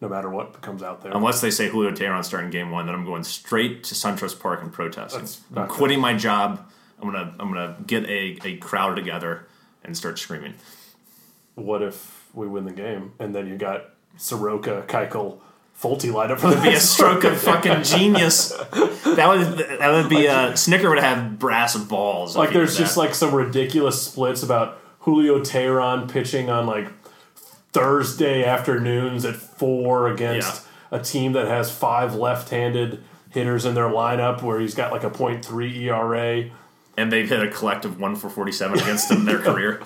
no 0.00 0.08
matter 0.08 0.30
what 0.30 0.60
comes 0.62 0.84
out 0.84 1.02
there. 1.02 1.10
Unless 1.12 1.40
they 1.40 1.50
say 1.50 1.68
Julio 1.68 1.90
Teheran 1.90 2.24
starting 2.24 2.50
game 2.50 2.70
one, 2.70 2.86
then 2.86 2.94
I'm 2.94 3.04
going 3.04 3.24
straight 3.24 3.82
to 3.84 3.94
SunTrust 3.96 4.38
Park 4.38 4.62
and 4.62 4.72
protesting. 4.72 5.26
I'm 5.56 5.66
quitting 5.66 5.98
my 6.00 6.14
job. 6.14 6.64
I'm 7.00 7.10
gonna 7.10 7.34
I'm 7.40 7.48
gonna 7.48 7.76
get 7.88 8.04
a, 8.04 8.38
a 8.44 8.56
crowd 8.58 8.94
together 8.94 9.48
and 9.82 9.96
start 9.96 10.20
screaming. 10.20 10.54
what 11.56 11.82
if 11.82 12.28
we 12.34 12.46
win 12.46 12.66
the 12.66 12.72
game 12.72 13.14
and 13.18 13.34
then 13.34 13.48
you 13.48 13.56
got 13.56 13.95
Soroka, 14.16 14.84
Keuchel, 14.88 15.38
Folty 15.80 16.10
lined 16.12 16.32
up 16.32 16.38
for 16.40 16.48
the 16.54 16.60
Be 16.62 16.72
a 16.72 16.80
stroke 16.80 17.24
of 17.24 17.38
fucking 17.38 17.82
genius. 17.82 18.48
That 18.48 19.26
would 19.28 19.58
that 19.78 19.90
would 19.92 20.08
be 20.08 20.26
uh, 20.26 20.52
Snitker 20.52 20.88
would 20.88 20.98
have 20.98 21.38
brass 21.38 21.76
balls. 21.76 22.34
Like 22.34 22.52
there's 22.52 22.78
just 22.78 22.96
like 22.96 23.14
some 23.14 23.34
ridiculous 23.34 24.00
splits 24.02 24.42
about 24.42 24.80
Julio 25.00 25.40
Teheran 25.40 26.10
pitching 26.10 26.48
on 26.48 26.66
like 26.66 26.88
Thursday 27.72 28.44
afternoons 28.44 29.24
at 29.24 29.36
four 29.36 30.08
against 30.08 30.64
a 30.90 30.98
team 30.98 31.32
that 31.32 31.46
has 31.46 31.70
five 31.70 32.14
left-handed 32.14 33.02
hitters 33.30 33.66
in 33.66 33.74
their 33.74 33.88
lineup 33.88 34.40
where 34.42 34.58
he's 34.60 34.74
got 34.74 34.92
like 34.92 35.04
a 35.04 35.10
.3 35.10 35.76
ERA. 35.82 36.50
and 36.96 37.12
they've 37.12 37.28
hit 37.28 37.42
a 37.42 37.48
collective 37.50 38.00
one 38.00 38.16
for 38.16 38.30
forty 38.30 38.52
seven 38.52 38.78
against 38.78 39.10
him 39.10 39.18
in 39.20 39.24
their 39.26 39.38
career. 39.42 39.82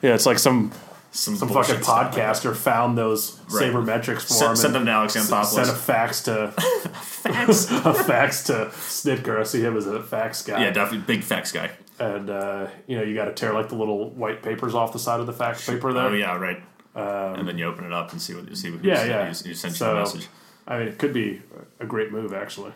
Yeah, 0.00 0.14
it's 0.14 0.24
like 0.26 0.38
some 0.38 0.72
Some, 1.16 1.36
some 1.36 1.48
fucking 1.48 1.80
stuff. 1.82 2.12
podcaster 2.12 2.56
found 2.56 2.98
those 2.98 3.38
Right. 3.48 3.70
sabermetrics 3.72 4.22
for 4.22 4.32
Send, 4.32 4.50
him. 4.50 4.56
send 4.56 4.74
them 4.74 4.80
and 4.82 4.86
to 4.88 4.92
Alex 4.92 5.12
Sent 5.12 5.30
a 5.30 5.32
Anthopoulos. 5.32 5.76
fax 5.76 6.22
to 6.22 6.44
a 7.88 7.94
fax 7.94 8.42
to 8.44 8.52
Snitker. 8.72 9.38
I 9.38 9.44
see 9.44 9.60
him 9.62 9.76
as 9.76 9.86
a 9.86 10.02
fax 10.02 10.42
guy. 10.42 10.60
Yeah, 10.60 10.70
definitely 10.70 11.06
big 11.06 11.22
fax 11.24 11.52
guy. 11.52 11.70
and 12.00 12.28
uh, 12.30 12.66
you 12.88 12.96
know 12.96 13.04
you 13.04 13.14
got 13.14 13.26
to 13.26 13.32
tear 13.32 13.52
like 13.54 13.68
the 13.68 13.76
little 13.76 14.10
white 14.10 14.42
papers 14.42 14.74
off 14.74 14.92
the 14.92 14.98
side 14.98 15.20
of 15.20 15.26
the 15.26 15.32
fax 15.32 15.64
paper 15.64 15.92
there. 15.92 16.06
Oh 16.06 16.12
yeah, 16.14 16.36
right. 16.36 16.60
and 16.96 17.46
then 17.46 17.58
you 17.58 17.66
open 17.66 17.84
it 17.84 17.92
up 17.92 18.10
and 18.10 18.20
see 18.20 18.34
what 18.34 18.48
you 18.48 18.56
see 18.56 18.70
who, 18.70 18.78
Um, 18.78 18.84
Yeah, 18.84 19.02
who, 19.04 19.08
yeah. 19.08 19.22
who, 19.22 19.28
who 19.28 19.54
sent 19.54 19.72
you 19.74 19.78
So- 19.78 19.94
the 19.94 20.00
message. 20.00 20.28
I 20.66 20.78
mean, 20.78 20.88
it 20.88 20.98
could 20.98 21.12
be 21.12 21.42
a 21.78 21.86
great 21.86 22.10
move 22.10 22.32
actually. 22.34 22.72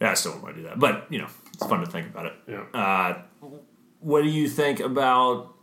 Yeah, 0.00 0.10
I 0.10 0.14
still 0.14 0.32
don't 0.32 0.42
want 0.42 0.56
to 0.56 0.62
do 0.62 0.66
that, 0.68 0.80
but 0.80 1.06
you 1.10 1.18
know, 1.20 1.28
it's 1.54 1.64
fun 1.64 1.78
to 1.80 1.86
think 1.86 2.08
about 2.08 2.26
it. 2.26 2.32
Yeah. 2.48 2.64
Uh, 2.74 3.18
what 4.00 4.22
do 4.22 4.28
you 4.28 4.48
think 4.48 4.80
about 4.80 5.54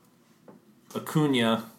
Acuna 0.95 1.69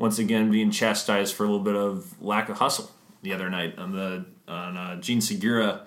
once 0.00 0.18
again 0.18 0.50
being 0.50 0.70
chastised 0.70 1.34
for 1.34 1.44
a 1.44 1.46
little 1.46 1.62
bit 1.62 1.76
of 1.76 2.20
lack 2.22 2.48
of 2.48 2.56
hustle 2.56 2.90
the 3.20 3.34
other 3.34 3.50
night 3.50 3.78
on 3.78 3.92
the 3.92 4.24
on 4.48 4.76
uh, 4.76 4.96
Jean 4.96 5.20
Segura 5.20 5.82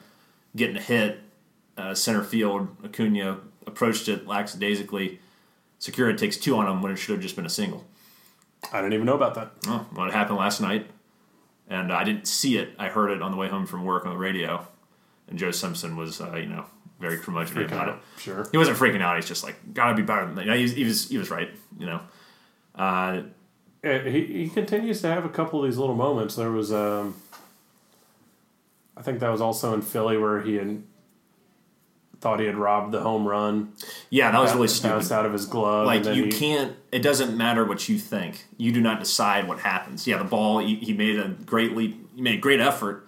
getting 0.55 0.77
a 0.77 0.81
hit 0.81 1.19
uh, 1.77 1.95
center 1.95 2.23
field? 2.23 2.67
Acuna 2.85 3.39
approached 3.65 4.07
it 4.07 4.27
lackadaisically. 4.27 5.19
Segura 5.79 6.15
takes 6.15 6.37
two 6.37 6.55
on 6.55 6.67
him 6.67 6.83
when 6.83 6.91
it 6.91 6.97
should 6.97 7.13
have 7.13 7.21
just 7.21 7.35
been 7.35 7.47
a 7.47 7.49
single. 7.49 7.85
I 8.71 8.81
didn't 8.81 8.93
even 8.93 9.07
know 9.07 9.15
about 9.15 9.33
that. 9.33 9.51
Oh, 9.67 9.85
well, 9.93 10.07
it 10.07 10.13
happened 10.13 10.37
last 10.37 10.61
night, 10.61 10.85
and 11.67 11.91
I 11.91 12.03
didn't 12.03 12.27
see 12.27 12.57
it. 12.57 12.69
I 12.77 12.89
heard 12.89 13.09
it 13.09 13.21
on 13.21 13.31
the 13.31 13.37
way 13.37 13.49
home 13.49 13.65
from 13.65 13.83
work 13.83 14.05
on 14.05 14.13
the 14.13 14.17
radio, 14.17 14.65
and 15.27 15.39
Joe 15.39 15.49
Simpson 15.49 15.97
was, 15.97 16.21
uh, 16.21 16.35
you 16.35 16.45
know, 16.45 16.65
very 16.99 17.17
curmudgeon 17.17 17.57
Freaking 17.57 17.65
about 17.65 17.89
it. 17.89 17.95
Sure. 18.19 18.47
He 18.51 18.57
wasn't 18.57 18.77
freaking 18.77 19.01
out. 19.01 19.15
He's 19.15 19.27
just 19.27 19.43
like, 19.43 19.73
gotta 19.73 19.95
be 19.95 20.03
better 20.03 20.27
than 20.27 20.35
that. 20.35 20.55
He, 20.55 20.61
was, 20.61 20.73
he 20.73 20.83
was 20.83 21.09
he 21.09 21.17
was 21.17 21.31
right. 21.31 21.49
You 21.79 21.87
know, 21.87 22.01
uh, 22.75 23.23
he, 23.83 24.25
he 24.25 24.49
continues 24.49 25.01
to 25.01 25.07
have 25.07 25.25
a 25.25 25.29
couple 25.29 25.63
of 25.63 25.69
these 25.69 25.77
little 25.77 25.95
moments. 25.95 26.35
There 26.35 26.51
was, 26.51 26.71
um, 26.71 27.15
I 28.95 29.01
think 29.01 29.19
that 29.19 29.29
was 29.29 29.41
also 29.41 29.73
in 29.73 29.81
Philly 29.81 30.17
where 30.17 30.41
he 30.41 30.55
had 30.55 30.83
thought 32.21 32.39
he 32.39 32.45
had 32.45 32.55
robbed 32.55 32.93
the 32.93 33.01
home 33.01 33.27
run. 33.27 33.73
yeah, 34.09 34.31
that 34.31 34.39
was 34.39 34.51
really 34.53 34.67
Bounced 34.67 34.77
stupid. 35.07 35.11
out 35.11 35.25
of 35.25 35.33
his 35.33 35.45
glove. 35.45 35.85
Like 35.85 36.05
you 36.05 36.25
he- 36.25 36.31
can't. 36.31 36.75
It 36.91 36.99
doesn't 36.99 37.35
matter 37.35 37.65
what 37.65 37.89
you 37.89 37.97
think. 37.99 38.45
You 38.57 38.71
do 38.71 38.79
not 38.79 38.99
decide 38.99 39.47
what 39.47 39.59
happens. 39.59 40.07
Yeah, 40.07 40.17
the 40.19 40.23
ball. 40.23 40.59
He, 40.59 40.75
he 40.75 40.93
made 40.93 41.19
a 41.19 41.29
great 41.45 41.75
leap. 41.75 42.09
He 42.15 42.21
made 42.21 42.35
a 42.35 42.41
great 42.41 42.61
effort. 42.61 43.07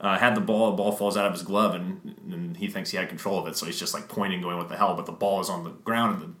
Uh, 0.00 0.18
had 0.18 0.34
the 0.34 0.40
ball. 0.40 0.70
The 0.70 0.76
ball 0.78 0.92
falls 0.92 1.16
out 1.18 1.26
of 1.26 1.32
his 1.32 1.42
glove, 1.42 1.74
and, 1.74 2.16
and 2.32 2.56
he 2.56 2.66
thinks 2.68 2.90
he 2.90 2.96
had 2.96 3.08
control 3.10 3.38
of 3.38 3.46
it. 3.46 3.56
So 3.56 3.66
he's 3.66 3.78
just 3.78 3.92
like 3.92 4.08
pointing, 4.08 4.40
going, 4.40 4.56
"What 4.56 4.70
the 4.70 4.76
hell?" 4.78 4.96
But 4.96 5.04
the 5.06 5.12
ball 5.12 5.40
is 5.40 5.50
on 5.50 5.62
the 5.62 5.70
ground, 5.70 6.22
and 6.22 6.34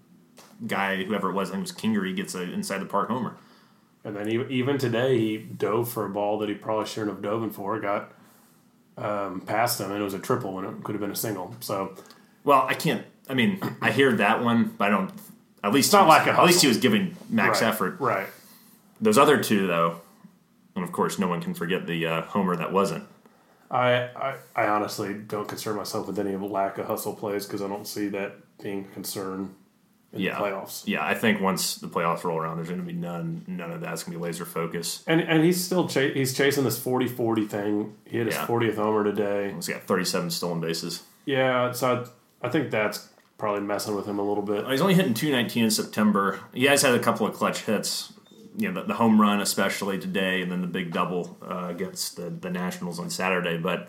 the 0.62 0.66
guy, 0.66 1.04
whoever 1.04 1.28
it 1.30 1.34
was, 1.34 1.50
I 1.50 1.52
think 1.52 1.68
it 1.68 1.72
was 1.74 1.80
Kingery, 1.80 2.16
gets 2.16 2.34
a 2.34 2.40
inside 2.42 2.78
the 2.78 2.86
park 2.86 3.10
homer. 3.10 3.36
And 4.04 4.16
then 4.16 4.28
even 4.28 4.50
even 4.50 4.78
today, 4.78 5.18
he 5.18 5.36
dove 5.38 5.90
for 5.90 6.06
a 6.06 6.08
ball 6.10 6.38
that 6.38 6.48
he 6.48 6.54
probably 6.54 6.86
shouldn't 6.86 7.12
have 7.12 7.22
dove 7.22 7.54
for. 7.54 7.78
Got 7.80 8.12
um, 8.96 9.40
past 9.42 9.80
him, 9.80 9.90
and 9.90 10.00
it 10.00 10.04
was 10.04 10.14
a 10.14 10.18
triple 10.18 10.54
when 10.54 10.64
it 10.64 10.82
could 10.82 10.94
have 10.94 11.00
been 11.00 11.10
a 11.10 11.16
single. 11.16 11.54
So 11.60 11.94
Well, 12.44 12.64
I 12.66 12.74
can't. 12.74 13.04
I 13.28 13.34
mean, 13.34 13.60
I 13.80 13.90
hear 13.90 14.12
that 14.16 14.42
one, 14.42 14.74
but 14.78 14.88
I 14.88 14.90
don't. 14.90 15.12
At 15.62 15.72
least 15.72 15.92
not 15.92 16.02
he 16.02 16.06
was- 16.08 16.26
like 16.26 16.38
at 16.38 16.44
least 16.46 16.62
he 16.62 16.68
was 16.68 16.78
giving 16.78 17.14
max 17.28 17.60
right, 17.60 17.68
effort. 17.68 18.00
right? 18.00 18.28
Those 19.02 19.18
other 19.18 19.42
two, 19.42 19.66
though, 19.66 20.00
and 20.74 20.84
of 20.84 20.92
course, 20.92 21.18
no 21.18 21.28
one 21.28 21.40
can 21.42 21.52
forget 21.54 21.86
the 21.86 22.06
uh, 22.06 22.22
homer 22.22 22.56
that 22.56 22.72
wasn't. 22.72 23.04
I, 23.70 23.92
I 24.16 24.36
I 24.56 24.66
honestly 24.68 25.14
don't 25.14 25.46
concern 25.46 25.76
myself 25.76 26.06
with 26.06 26.18
any 26.18 26.32
of 26.32 26.40
the 26.40 26.46
lack 26.46 26.78
of 26.78 26.86
hustle 26.86 27.14
plays 27.14 27.46
because 27.46 27.62
I 27.62 27.68
don't 27.68 27.86
see 27.86 28.08
that 28.08 28.32
being 28.62 28.86
a 28.90 28.94
concern 28.94 29.54
in 30.12 30.20
Yeah, 30.20 30.38
the 30.38 30.44
playoffs. 30.44 30.82
Yeah, 30.86 31.04
I 31.04 31.14
think 31.14 31.40
once 31.40 31.76
the 31.76 31.86
playoffs 31.86 32.24
roll 32.24 32.38
around, 32.38 32.56
there's 32.56 32.68
going 32.68 32.80
to 32.80 32.86
be 32.86 32.92
none. 32.92 33.44
None 33.46 33.70
of 33.70 33.80
that's 33.80 34.02
going 34.02 34.12
to 34.14 34.18
be 34.18 34.22
laser 34.24 34.44
focus. 34.44 35.02
And 35.06 35.20
and 35.20 35.44
he's 35.44 35.62
still 35.64 35.86
cha- 35.88 36.08
he's 36.12 36.34
chasing 36.36 36.64
this 36.64 36.78
40-40 36.78 37.48
thing. 37.48 37.94
He 38.06 38.18
hit 38.18 38.26
his 38.26 38.34
Yeah. 38.34 38.46
fortieth 38.46 38.76
homer 38.76 39.04
today. 39.04 39.52
He's 39.54 39.68
got 39.68 39.82
37 39.82 40.30
stolen 40.30 40.60
bases. 40.60 41.02
Yeah, 41.26 41.72
so 41.72 42.06
I, 42.42 42.46
I 42.46 42.50
think 42.50 42.70
that's 42.70 43.08
probably 43.38 43.60
messing 43.62 43.94
with 43.94 44.06
him 44.06 44.18
a 44.18 44.22
little 44.22 44.42
bit. 44.42 44.66
He's 44.66 44.80
only 44.80 44.94
hitting 44.94 45.14
219 45.14 45.64
in 45.64 45.70
September. 45.70 46.40
He 46.52 46.64
has 46.64 46.82
had 46.82 46.94
a 46.94 46.98
couple 46.98 47.26
of 47.26 47.34
clutch 47.34 47.62
hits. 47.62 48.12
You 48.56 48.70
know, 48.72 48.80
the, 48.80 48.88
the 48.88 48.94
home 48.94 49.20
run, 49.20 49.40
especially 49.40 49.98
today, 49.98 50.42
and 50.42 50.50
then 50.50 50.60
the 50.60 50.66
big 50.66 50.92
double 50.92 51.38
uh, 51.40 51.68
against 51.70 52.16
the, 52.16 52.30
the 52.30 52.50
Nationals 52.50 52.98
on 52.98 53.08
Saturday. 53.08 53.56
But 53.58 53.88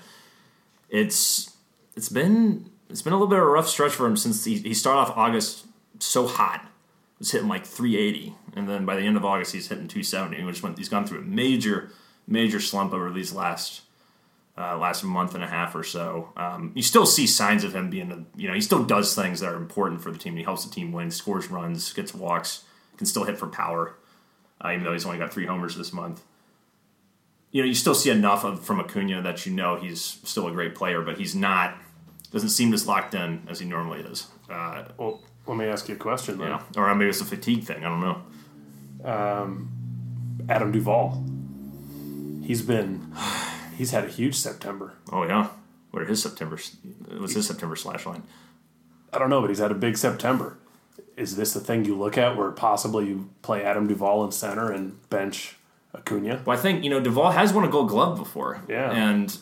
it's 0.90 1.52
it's 1.96 2.10
been 2.10 2.70
it's 2.90 3.02
been 3.02 3.14
a 3.14 3.16
little 3.16 3.28
bit 3.30 3.40
of 3.40 3.46
a 3.46 3.50
rough 3.50 3.68
stretch 3.68 3.94
for 3.94 4.06
him 4.06 4.16
since 4.18 4.44
he, 4.46 4.58
he 4.58 4.74
started 4.74 5.00
off 5.00 5.18
August 5.18 5.66
so 6.02 6.28
hot. 6.28 6.62
He 6.62 7.20
was 7.20 7.32
hitting 7.32 7.48
like 7.48 7.66
380, 7.66 8.36
and 8.56 8.68
then 8.68 8.86
by 8.86 8.96
the 8.96 9.04
end 9.04 9.18
of 9.18 9.26
August, 9.26 9.54
he's 9.54 9.68
hitting 9.68 9.88
270. 9.88 10.44
Which 10.44 10.64
went, 10.64 10.78
he's 10.78 10.90
gone 10.90 11.06
through 11.06 11.20
a 11.20 11.24
major 11.24 11.92
major 12.28 12.60
slump 12.60 12.94
over 12.94 13.12
these 13.12 13.34
last 13.34 13.82
uh, 14.58 14.78
last 14.78 15.04
month 15.04 15.36
and 15.36 15.44
a 15.44 15.48
half 15.48 15.76
or 15.76 15.84
so. 15.84 16.30
Um, 16.36 16.72
you 16.76 16.84
still 16.84 17.06
see 17.06 17.26
signs 17.26 17.64
of 17.64 17.74
him 17.74 17.90
being, 17.90 18.12
a, 18.12 18.26
you 18.40 18.48
know, 18.48 18.54
he 18.54 18.62
still 18.62 18.84
does 18.84 19.16
things 19.16 19.40
that 19.40 19.48
are 19.48 19.56
important 19.56 20.02
for 20.02 20.12
the 20.12 20.18
team. 20.18 20.36
He 20.36 20.44
helps 20.44 20.66
the 20.66 20.74
team 20.74 20.92
win, 20.92 21.10
scores 21.10 21.50
runs, 21.50 21.94
gets 21.94 22.14
walks, 22.14 22.64
can 22.98 23.06
still 23.06 23.24
hit 23.24 23.38
for 23.38 23.48
power, 23.48 23.96
uh, 24.64 24.72
even 24.72 24.84
though 24.84 24.94
he's 24.94 25.06
only 25.06 25.18
got 25.18 25.34
three 25.34 25.46
homers 25.46 25.76
this 25.76 25.94
month. 25.94 26.22
you 27.52 27.62
know, 27.62 27.68
you 27.68 27.74
still 27.74 27.96
see 27.96 28.10
enough 28.10 28.44
of 28.44 28.64
from 28.64 28.80
Acuna 28.80 29.22
that 29.22 29.46
you 29.46 29.54
know 29.54 29.78
he's 29.78 30.20
still 30.24 30.48
a 30.48 30.52
great 30.52 30.76
player, 30.76 31.02
but 31.02 31.18
he's 31.18 31.36
not 31.36 31.76
doesn't 32.32 32.50
seem 32.50 32.74
as 32.74 32.88
locked 32.88 33.14
in 33.14 33.42
as 33.50 33.60
he 33.60 33.66
normally 33.66 34.00
is. 34.00 34.28
Uh, 34.50 34.86
Well, 34.98 35.22
let 35.48 35.58
me 35.58 35.66
ask 35.66 35.90
you 35.90 35.96
a 35.96 35.98
question 35.98 36.38
then. 36.38 36.50
know, 36.50 36.62
or 36.78 36.94
maybe 36.96 37.10
it's 37.10 37.22
a 37.22 37.26
fatigue 37.26 37.64
thing. 37.64 37.84
I 37.84 37.90
don't 37.90 38.02
know. 38.02 39.10
Um, 39.10 39.72
Adam 40.50 40.72
Duvall. 40.72 41.24
He's 42.44 42.62
been, 42.62 43.14
he's 43.78 43.92
had 43.92 44.04
a 44.06 44.08
huge 44.08 44.36
September. 44.36 44.94
Oh 45.12 45.24
yeah, 45.24 45.50
what 45.92 46.04
are 46.04 46.06
his 46.06 46.22
September? 46.22 46.58
What's 47.18 47.34
his 47.34 47.48
September 47.48 47.76
slash 47.76 48.06
line? 48.06 48.24
I 49.14 49.20
don't 49.20 49.30
know, 49.30 49.42
but 49.42 49.50
he's 49.50 49.60
had 49.60 49.72
a 49.72 49.76
big 49.76 49.98
September. 49.98 50.58
Is 51.18 51.36
this 51.36 51.54
the 51.54 51.60
thing 51.60 51.86
you 51.86 51.96
look 51.96 52.18
at 52.18 52.36
where 52.38 52.52
possibly 52.52 53.08
you 53.08 53.30
play 53.42 53.64
Adam 53.64 53.88
Duvall 53.88 54.24
in 54.26 54.32
center 54.32 54.72
and 54.72 55.08
bench 55.10 55.56
Acuna? 55.96 56.42
Well, 56.46 56.58
I 56.58 56.62
think 56.62 56.84
you 56.84 56.90
know 56.90 57.00
Duvall 57.00 57.32
has 57.32 57.54
won 57.54 57.64
a 57.64 57.70
Gold 57.70 57.90
Glove 57.90 58.18
before. 58.18 58.62
Yeah. 58.68 58.92
and 58.92 59.38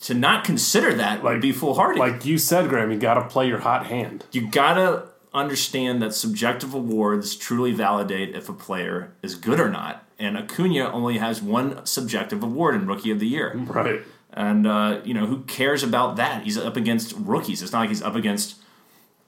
to 0.00 0.14
not 0.14 0.44
consider 0.44 0.92
that 0.94 1.22
would 1.22 1.32
Like- 1.34 1.40
be 1.42 1.52
foolhardy. 1.52 1.98
Like 2.00 2.24
you 2.24 2.36
said, 2.38 2.68
Graham, 2.68 2.90
you 2.90 2.98
got 2.98 3.14
to 3.14 3.22
play 3.28 3.46
your 3.46 3.58
hot 3.60 3.86
hand. 3.86 4.24
you 4.32 4.48
gotta 4.48 5.04
understand 5.34 6.02
that 6.02 6.14
subjective 6.14 6.74
awards 6.74 7.36
truly 7.36 7.72
validate 7.72 8.34
if 8.34 8.48
a 8.48 8.52
player 8.52 9.12
is 9.22 9.34
good 9.34 9.58
or 9.58 9.70
not. 9.70 10.04
And 10.18 10.36
Acuna 10.36 10.90
only 10.92 11.18
has 11.18 11.42
one 11.42 11.84
subjective 11.86 12.42
award 12.42 12.74
in 12.74 12.86
Rookie 12.86 13.10
of 13.10 13.18
the 13.18 13.26
Year. 13.26 13.56
Right. 13.56 14.02
And, 14.32 14.66
uh, 14.66 15.00
you 15.04 15.14
know, 15.14 15.26
who 15.26 15.42
cares 15.42 15.82
about 15.82 16.16
that? 16.16 16.44
He's 16.44 16.56
up 16.56 16.76
against 16.76 17.14
rookies. 17.16 17.62
It's 17.62 17.72
not 17.72 17.80
like 17.80 17.88
he's 17.88 18.02
up 18.02 18.14
against 18.14 18.56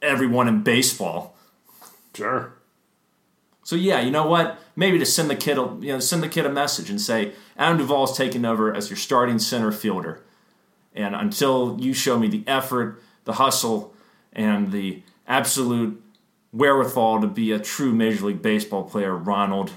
everyone 0.01 0.49
in 0.49 0.63
baseball. 0.63 1.37
Sure. 2.15 2.53
So, 3.65 3.77
yeah, 3.77 4.01
you 4.01 4.11
know 4.11 4.27
what? 4.27 4.59
Maybe 4.77 4.99
to 4.99 5.07
send 5.07 5.31
the 5.31 5.37
kid, 5.37 5.59
a, 5.59 5.63
you 5.81 5.89
know, 5.89 5.99
send 5.99 6.23
the 6.23 6.29
kid 6.29 6.47
a 6.47 6.51
message 6.51 6.91
and 6.91 7.01
say, 7.01 7.33
Adam 7.57 7.79
Duvall's 7.79 8.17
taking 8.17 8.45
over 8.45 8.75
as 8.75 8.91
your 8.91 8.97
starting 8.97 9.39
center 9.39 9.73
fielder. 9.73 10.21
And 10.95 11.15
until 11.15 11.79
you 11.81 11.93
show 11.93 12.19
me 12.19 12.29
the 12.29 12.45
effort, 12.47 13.03
the 13.25 13.35
hustle, 13.35 13.95
and 14.33 14.71
the 14.71 15.03
absolute 15.27 16.03
wherewithal 16.53 17.21
to 17.21 17.27
be 17.27 17.53
a 17.53 17.59
true 17.59 17.93
Major 17.95 18.27
League 18.27 18.43
Baseball 18.43 18.85
player, 18.85 19.15
Ronald, 19.17 19.73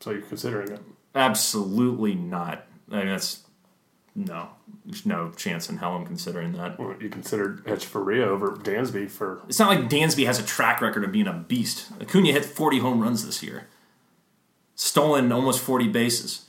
So 0.00 0.10
you're 0.10 0.22
considering 0.22 0.70
it. 0.72 0.80
absolutely 1.14 2.14
not. 2.14 2.66
I 2.90 2.96
mean, 2.98 3.06
that's 3.08 3.40
no, 4.14 4.50
there's 4.84 5.06
no 5.06 5.30
chance 5.30 5.70
in 5.70 5.78
hell 5.78 5.94
I'm 5.96 6.04
considering 6.04 6.52
that. 6.52 6.78
Well, 6.78 6.94
You 7.00 7.08
considered 7.08 7.64
Hechavarria 7.64 8.24
over 8.26 8.52
Dansby 8.52 9.10
for 9.10 9.40
It's 9.48 9.58
not 9.58 9.68
like 9.70 9.88
Dansby 9.88 10.26
has 10.26 10.38
a 10.38 10.44
track 10.44 10.80
record 10.82 11.02
of 11.04 11.12
being 11.12 11.26
a 11.26 11.32
beast. 11.32 11.86
Acuna 12.00 12.30
hit 12.32 12.44
40 12.44 12.80
home 12.80 13.00
runs 13.00 13.24
this 13.24 13.42
year, 13.42 13.68
stolen 14.74 15.32
almost 15.32 15.60
40 15.60 15.88
bases, 15.88 16.44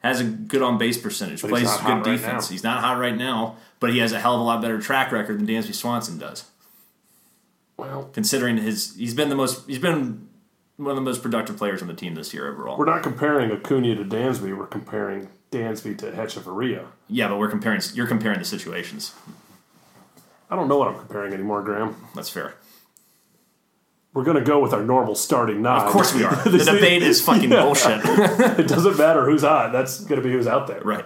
has 0.00 0.20
a 0.20 0.24
good 0.24 0.60
on 0.62 0.76
base 0.76 0.98
percentage, 0.98 1.40
plays 1.40 1.70
good 1.78 1.84
right 1.86 2.04
defense. 2.04 2.48
now. 2.48 2.52
he's 2.52 2.64
not 2.64 2.82
hot 2.82 2.98
right 2.98 3.16
now, 3.16 3.56
but 3.80 3.90
he 3.90 3.98
has 3.98 4.12
a 4.12 4.20
hell 4.20 4.34
of 4.34 4.40
a 4.40 4.44
lot 4.44 4.60
better 4.62 4.78
track 4.80 5.12
record 5.12 5.38
than 5.38 5.46
Dansby 5.46 5.74
Swanson 5.74 6.18
does. 6.18 6.44
well. 7.76 8.10
Considering 8.12 8.56
his, 8.58 8.94
he's 8.96 9.14
been 9.14 9.28
the 9.28 9.36
most, 9.36 9.66
he's 9.68 9.78
been 9.78 10.28
one 10.76 10.90
of 10.90 10.96
the 10.96 11.02
most 11.02 11.22
productive 11.22 11.56
players 11.56 11.82
on 11.82 11.88
the 11.88 11.94
team 11.94 12.14
this 12.14 12.32
year 12.32 12.48
overall. 12.50 12.78
We're 12.78 12.84
not 12.86 13.02
comparing 13.02 13.50
Acuna 13.50 13.94
to 13.96 14.04
Dansby. 14.04 14.56
We're 14.56 14.66
comparing 14.66 15.28
Dansby 15.50 15.98
to 15.98 16.12
Hechavarria. 16.12 16.86
yeah, 17.08 17.28
but 17.28 17.38
we're 17.38 17.50
comparing, 17.50 17.80
you're 17.94 18.06
comparing 18.06 18.38
the 18.38 18.44
situations. 18.44 19.14
I 20.50 20.56
don't 20.56 20.68
know 20.68 20.78
what 20.78 20.88
I'm 20.88 20.98
comparing 20.98 21.32
anymore, 21.34 21.62
Graham. 21.62 21.96
That's 22.14 22.30
fair. 22.30 22.54
We're 24.14 24.24
going 24.24 24.36
to 24.38 24.42
go 24.44 24.58
with 24.60 24.72
our 24.72 24.82
normal 24.82 25.14
starting 25.14 25.60
nine. 25.62 25.86
Of 25.86 25.92
course 25.92 26.14
we 26.14 26.24
are. 26.24 26.34
The 26.44 26.58
debate 26.64 27.02
is 27.02 27.20
fucking 27.20 27.50
bullshit. 27.50 28.00
it 28.58 28.66
doesn't 28.66 28.96
matter 28.98 29.24
who's 29.26 29.42
hot. 29.42 29.70
That's 29.72 30.00
going 30.00 30.20
to 30.20 30.26
be 30.26 30.32
who's 30.32 30.46
out 30.46 30.66
there. 30.66 30.80
right. 30.80 31.04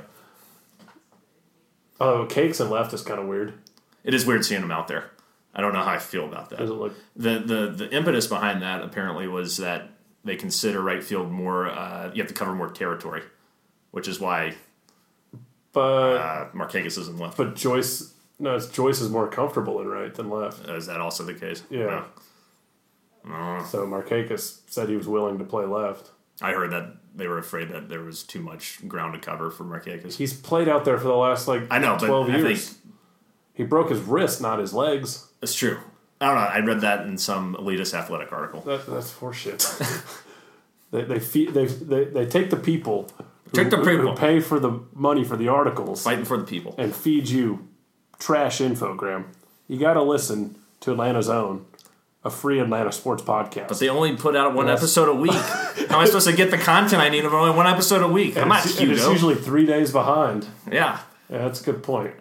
Oh, 2.03 2.27
Cakes 2.27 2.61
and 2.61 2.71
left 2.71 2.93
is 2.93 3.03
kind 3.03 3.21
of 3.21 3.27
weird. 3.27 3.55
It 4.05 4.15
is 4.15 4.27
weird 4.27 4.45
seeing 4.45 4.63
him 4.63 4.71
out 4.71 4.89
there. 4.89 5.11
I 5.55 5.61
don't 5.61 5.73
know 5.73 5.83
how 5.83 5.93
I 5.93 5.99
feel 5.99 6.25
about 6.25 6.51
that. 6.51 6.59
Does 6.61 6.71
it 6.71 6.75
look? 6.75 6.95
The 7.15 7.39
the 7.39 7.67
the 7.71 7.95
impetus 7.95 8.27
behind 8.27 8.63
that 8.63 8.83
apparently 8.83 9.29
was 9.29 9.59
that 9.59 9.91
they 10.25 10.35
consider 10.37 10.81
right 10.81 11.05
field 11.05 11.31
more. 11.31 11.69
Uh, 11.69 12.11
you 12.15 12.23
have 12.23 12.29
to 12.29 12.35
cover 12.35 12.55
more 12.55 12.71
territory, 12.71 13.23
which 13.91 14.09
is 14.09 14.19
why 14.19 14.55
But 15.73 16.17
uh, 16.17 16.49
Markakis 16.55 16.99
is 16.99 17.09
in 17.09 17.19
left. 17.19 17.37
but 17.37 17.55
Joyce, 17.55 18.15
no, 18.39 18.57
it's 18.57 18.67
Joyce 18.69 19.01
is 19.01 19.11
more 19.11 19.29
comfortable 19.29 19.81
in 19.81 19.89
right 19.89 20.15
than 20.15 20.31
left. 20.31 20.67
is 20.69 20.87
that 20.87 21.01
also 21.01 21.23
the 21.25 21.35
case? 21.35 21.63
Yeah. 21.71 22.05
No. 23.25 23.63
So 23.71 23.87
Markakis 23.87 24.61
said 24.69 24.89
he 24.89 24.97
was 24.97 25.07
willing 25.07 25.39
to 25.39 25.45
play 25.45 25.65
left. 25.65 26.11
I 26.41 26.53
heard 26.53 26.73
that 26.73 26.97
they 27.15 27.27
were 27.29 27.39
afraid 27.39 27.69
that 27.71 27.89
there 27.89 28.03
was 28.03 28.23
too 28.23 28.41
much 28.41 28.87
ground 28.89 29.15
to 29.15 29.21
cover 29.21 29.51
for 29.51 29.65
Markakis. 29.65 30.15
He's 30.17 30.33
played 30.33 30.69
out 30.69 30.85
there 30.85 30.99
for 30.99 31.09
the 31.09 31.15
last 31.15 31.47
like 31.49 31.63
I 31.71 31.79
know, 31.79 31.97
but 32.01 32.07
twelve 32.07 32.29
I 32.31 32.37
years. 32.39 32.69
think 32.71 32.79
He 33.55 33.65
broke 33.65 33.91
his 33.91 34.01
wrist, 34.01 34.41
not 34.41 34.59
his 34.59 34.73
legs. 34.73 35.27
it's 35.43 35.55
true. 35.55 35.79
I 36.21 36.27
don't 36.27 36.35
know. 36.37 36.41
I 36.41 36.59
read 36.61 36.81
that 36.83 37.07
in 37.07 37.19
some 37.19 37.57
elitist 37.57 37.95
athletic 37.95 38.33
article. 38.33 38.61
That, 38.63 38.87
that's 38.87 39.13
horseshit. 39.15 39.61
they 40.93 41.03
they, 41.03 41.19
feed, 41.19 41.53
they 41.55 41.67
they 41.67 42.05
they 42.05 42.27
take 42.27 42.51
the 42.51 42.57
people. 42.57 43.11
Who, 43.17 43.25
Take 43.63 43.71
the 43.71 43.77
people. 43.79 44.13
who 44.13 44.17
pay 44.17 44.41
for 44.41 44.59
the 44.59 44.81
money 44.95 45.25
for 45.25 45.37
the 45.37 45.49
articles 45.49 46.03
Fighting 46.05 46.25
for 46.25 46.39
the 46.39 46.45
people. 46.45 46.75
and 46.79 46.95
feed 46.95 47.29
you 47.29 47.69
trash 48.19 48.61
infogram. 48.61 49.25
You 49.69 49.79
got 49.79 49.93
to 49.95 50.03
listen 50.03 50.55
to 50.81 50.93
Atlanta's 50.93 51.29
own, 51.29 51.67
a 52.25 52.31
free 52.31 52.61
Atlanta 52.61 52.93
sports 52.93 53.23
podcast. 53.23 53.69
But 53.69 53.79
they 53.81 53.89
only 53.89 54.17
put 54.17 54.37
out 54.37 54.55
one 54.55 54.67
Yes. 54.69 54.79
episode 54.79 55.09
a 55.09 55.15
week. 55.15 55.33
How 55.33 55.97
am 55.97 56.01
I 56.01 56.05
supposed 56.05 56.29
to 56.29 56.37
get 56.37 56.51
the 56.51 56.59
content 56.59 57.03
I 57.03 57.09
need 57.09 57.25
of 57.25 57.35
only 57.35 57.55
one 57.57 57.67
episode 57.67 58.03
a 58.03 58.09
week? 58.09 58.37
I'm 58.37 58.49
not 58.49 58.65
and 58.65 58.91
it's 58.93 59.07
usually 59.09 59.35
three 59.35 59.67
days 59.67 59.91
behind. 59.93 60.47
yeah. 60.71 61.01
Yeah, 61.31 61.39
that's 61.39 61.61
a 61.63 61.65
good 61.65 61.83
point. 61.83 62.15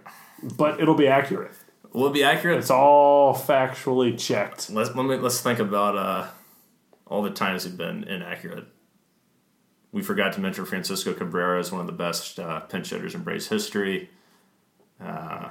But 0.58 0.80
it'll 0.80 0.96
be 0.96 1.08
accurate. 1.08 1.52
Will 1.94 2.08
it 2.08 2.14
be 2.14 2.24
accurate? 2.24 2.58
It's 2.60 2.72
all 2.72 3.36
factually 3.36 4.18
checked. 4.18 4.70
Let's 4.70 4.96
let 4.96 5.06
me, 5.06 5.18
let's 5.18 5.42
think 5.42 5.60
about 5.60 5.98
uh, 5.98 6.28
all 7.06 7.22
the 7.22 7.30
times 7.30 7.66
we've 7.66 7.78
been 7.78 8.06
inaccurate. 8.06 8.66
We 9.92 10.02
forgot 10.02 10.32
to 10.34 10.40
mention 10.40 10.64
Francisco 10.66 11.14
Cabrera 11.14 11.60
is 11.60 11.70
one 11.72 11.82
of 11.82 11.88
the 11.88 11.92
best 11.94 12.40
uh, 12.40 12.62
pinch 12.62 12.92
hitters 12.92 13.14
in 13.14 13.24
Braves 13.24 13.50
history. 13.50 14.10
Uh, 15.04 15.50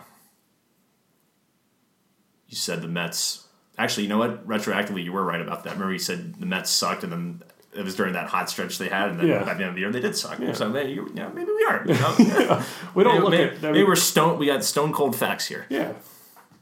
you 2.49 2.57
said 2.57 2.81
the 2.81 2.89
Mets. 2.89 3.47
Actually, 3.81 4.03
you 4.05 4.09
know 4.11 4.19
what? 4.19 4.47
Retroactively, 4.47 5.03
you 5.03 5.13
were 5.13 5.25
right 5.25 5.41
about 5.41 5.65
that. 5.65 5.73
Remember, 5.73 5.93
you 5.93 5.99
said 5.99 6.35
the 6.35 6.47
Mets 6.47 6.71
sucked, 6.71 7.03
and 7.03 7.11
then 7.13 7.43
it 7.73 7.83
was 7.83 7.95
during 7.97 8.13
that 8.13 8.29
hot 8.29 8.51
stretch 8.51 8.79
they 8.79 8.89
had, 8.89 9.11
and 9.11 9.21
then 9.21 9.27
Yeah. 9.29 9.39
by 9.45 9.55
the 9.55 9.61
end 9.61 9.71
of 9.71 9.75
the 9.75 9.81
year 9.81 9.91
they 9.91 10.01
did 10.01 10.17
suck. 10.17 10.39
Yeah. 10.39 10.53
So 10.53 10.69
maybe, 10.69 10.93
you, 10.93 11.11
yeah, 11.15 11.29
maybe 11.29 11.51
we 11.51 11.65
are. 11.65 11.83
You 11.87 11.95
know? 11.95 12.15
Yeah. 12.19 12.65
We 12.95 13.05
don't 13.05 13.15
maybe, 13.15 13.23
look 13.25 13.31
maybe, 13.31 13.57
at. 13.57 13.65
I 13.65 13.73
maybe 13.73 13.85
we're 13.85 13.97
stone. 13.97 14.39
We 14.39 14.47
got 14.47 14.63
stone 14.65 14.93
cold 14.93 15.17
facts 15.17 15.47
here. 15.47 15.67
yeah. 15.71 15.95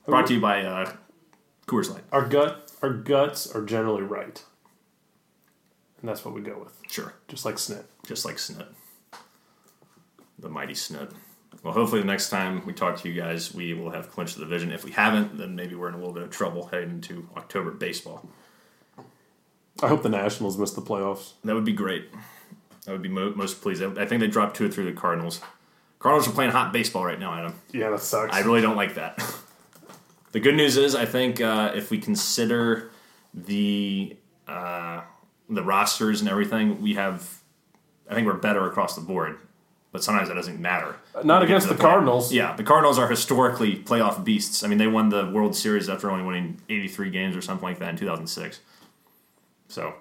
Brought 0.06 0.26
to 0.28 0.34
you 0.34 0.40
by 0.40 0.62
uh, 0.62 0.92
Coors 1.66 1.90
Light. 1.90 2.04
Our 2.12 2.24
gut, 2.26 2.70
our 2.82 2.90
guts 2.90 3.50
are 3.54 3.62
generally 3.64 4.02
right, 4.02 4.42
and 6.00 6.08
that's 6.08 6.24
what 6.24 6.34
we 6.34 6.40
go 6.40 6.58
with. 6.58 6.72
Sure. 6.88 7.12
Just 7.26 7.44
like 7.44 7.56
Snit. 7.56 7.84
just 8.06 8.24
like 8.24 8.36
Snit, 8.36 8.68
the 10.38 10.48
mighty 10.48 10.72
Snit. 10.74 11.10
Well, 11.62 11.74
hopefully 11.74 12.00
the 12.00 12.06
next 12.06 12.30
time 12.30 12.64
we 12.66 12.72
talk 12.72 12.96
to 12.98 13.08
you 13.08 13.20
guys, 13.20 13.52
we 13.52 13.74
will 13.74 13.90
have 13.90 14.10
clinched 14.10 14.36
the 14.36 14.44
division. 14.44 14.70
If 14.70 14.84
we 14.84 14.92
haven't, 14.92 15.38
then 15.38 15.56
maybe 15.56 15.74
we're 15.74 15.88
in 15.88 15.94
a 15.94 15.98
little 15.98 16.12
bit 16.12 16.22
of 16.22 16.30
trouble 16.30 16.66
heading 16.66 16.90
into 16.90 17.28
October 17.36 17.72
baseball. 17.72 18.28
I 19.82 19.88
hope 19.88 20.02
the 20.02 20.08
Nationals 20.08 20.58
miss 20.58 20.72
the 20.72 20.82
playoffs. 20.82 21.32
That 21.44 21.54
would 21.54 21.64
be 21.64 21.72
great. 21.72 22.10
That 22.84 22.92
would 22.92 23.02
be 23.02 23.08
mo- 23.08 23.34
most 23.34 23.60
pleased. 23.60 23.82
I 23.82 24.06
think 24.06 24.20
they 24.20 24.28
dropped 24.28 24.56
two 24.56 24.66
or 24.66 24.68
three 24.68 24.88
of 24.88 24.94
the 24.94 25.00
Cardinals. 25.00 25.40
Cardinals 25.98 26.28
are 26.28 26.32
playing 26.32 26.52
hot 26.52 26.72
baseball 26.72 27.04
right 27.04 27.18
now, 27.18 27.34
Adam. 27.34 27.54
Yeah, 27.72 27.90
that 27.90 28.00
sucks. 28.00 28.34
I 28.34 28.40
really 28.40 28.60
don't 28.60 28.76
like 28.76 28.94
that. 28.94 29.22
the 30.32 30.40
good 30.40 30.54
news 30.54 30.76
is, 30.76 30.94
I 30.94 31.04
think 31.04 31.40
uh, 31.40 31.72
if 31.74 31.90
we 31.90 31.98
consider 31.98 32.90
the 33.34 34.16
uh, 34.46 35.02
the 35.48 35.62
rosters 35.62 36.20
and 36.20 36.30
everything, 36.30 36.80
we 36.80 36.94
have. 36.94 37.42
I 38.10 38.14
think 38.14 38.26
we're 38.26 38.34
better 38.34 38.66
across 38.66 38.94
the 38.94 39.02
board, 39.02 39.38
but 39.98 40.04
sometimes 40.04 40.28
that 40.28 40.34
doesn't 40.34 40.60
matter. 40.60 40.94
Uh, 41.12 41.22
not 41.24 41.42
against 41.42 41.66
to 41.66 41.74
the 41.74 41.80
Cardinals. 41.80 42.32
Yeah, 42.32 42.54
the 42.54 42.62
Cardinals 42.62 42.98
are 42.98 43.08
historically 43.08 43.74
playoff 43.74 44.24
beasts. 44.24 44.62
I 44.62 44.68
mean, 44.68 44.78
they 44.78 44.86
won 44.86 45.08
the 45.08 45.28
World 45.28 45.56
Series 45.56 45.88
after 45.88 46.08
only 46.08 46.24
winning 46.24 46.60
83 46.68 47.10
games 47.10 47.36
or 47.36 47.42
something 47.42 47.68
like 47.68 47.80
that 47.80 47.90
in 47.90 47.96
2006. 47.96 48.60
So 49.66 49.94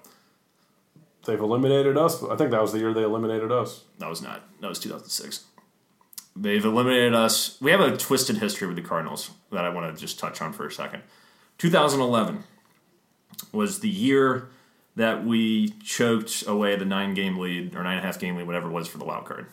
They've 1.27 1.39
eliminated 1.39 1.97
us. 1.97 2.23
I 2.23 2.37
think 2.37 2.51
that 2.51 2.61
was 2.61 2.71
the 2.71 2.79
year 2.79 2.93
they 2.93 3.03
eliminated 3.03 3.51
us. 3.51 3.83
that 3.99 4.09
was 4.09 4.21
not. 4.21 4.43
That 4.61 4.69
was 4.69 4.79
2006. 4.79 5.43
They've 6.37 6.63
eliminated 6.63 7.13
us. 7.13 7.59
We 7.59 7.71
have 7.71 7.81
a 7.81 7.97
twisted 7.97 8.37
history 8.37 8.65
with 8.67 8.77
the 8.77 8.81
Cardinals 8.81 9.31
that 9.51 9.65
I 9.65 9.69
want 9.69 9.93
to 9.93 9.99
just 9.99 10.19
touch 10.19 10.41
on 10.41 10.53
for 10.53 10.65
a 10.65 10.71
second. 10.71 11.03
2011 11.57 12.43
was 13.51 13.81
the 13.81 13.89
year 13.89 14.47
that 14.95 15.25
we 15.25 15.69
choked 15.83 16.47
away 16.47 16.77
the 16.77 16.85
nine 16.85 17.13
game 17.13 17.37
lead 17.37 17.75
or 17.75 17.83
nine 17.83 17.97
and 17.97 18.03
a 18.03 18.07
half 18.07 18.19
game 18.19 18.37
lead, 18.37 18.47
whatever 18.47 18.69
it 18.69 18.73
was 18.73 18.87
for 18.87 18.97
the 18.97 19.05
wild 19.05 19.25
card. 19.25 19.47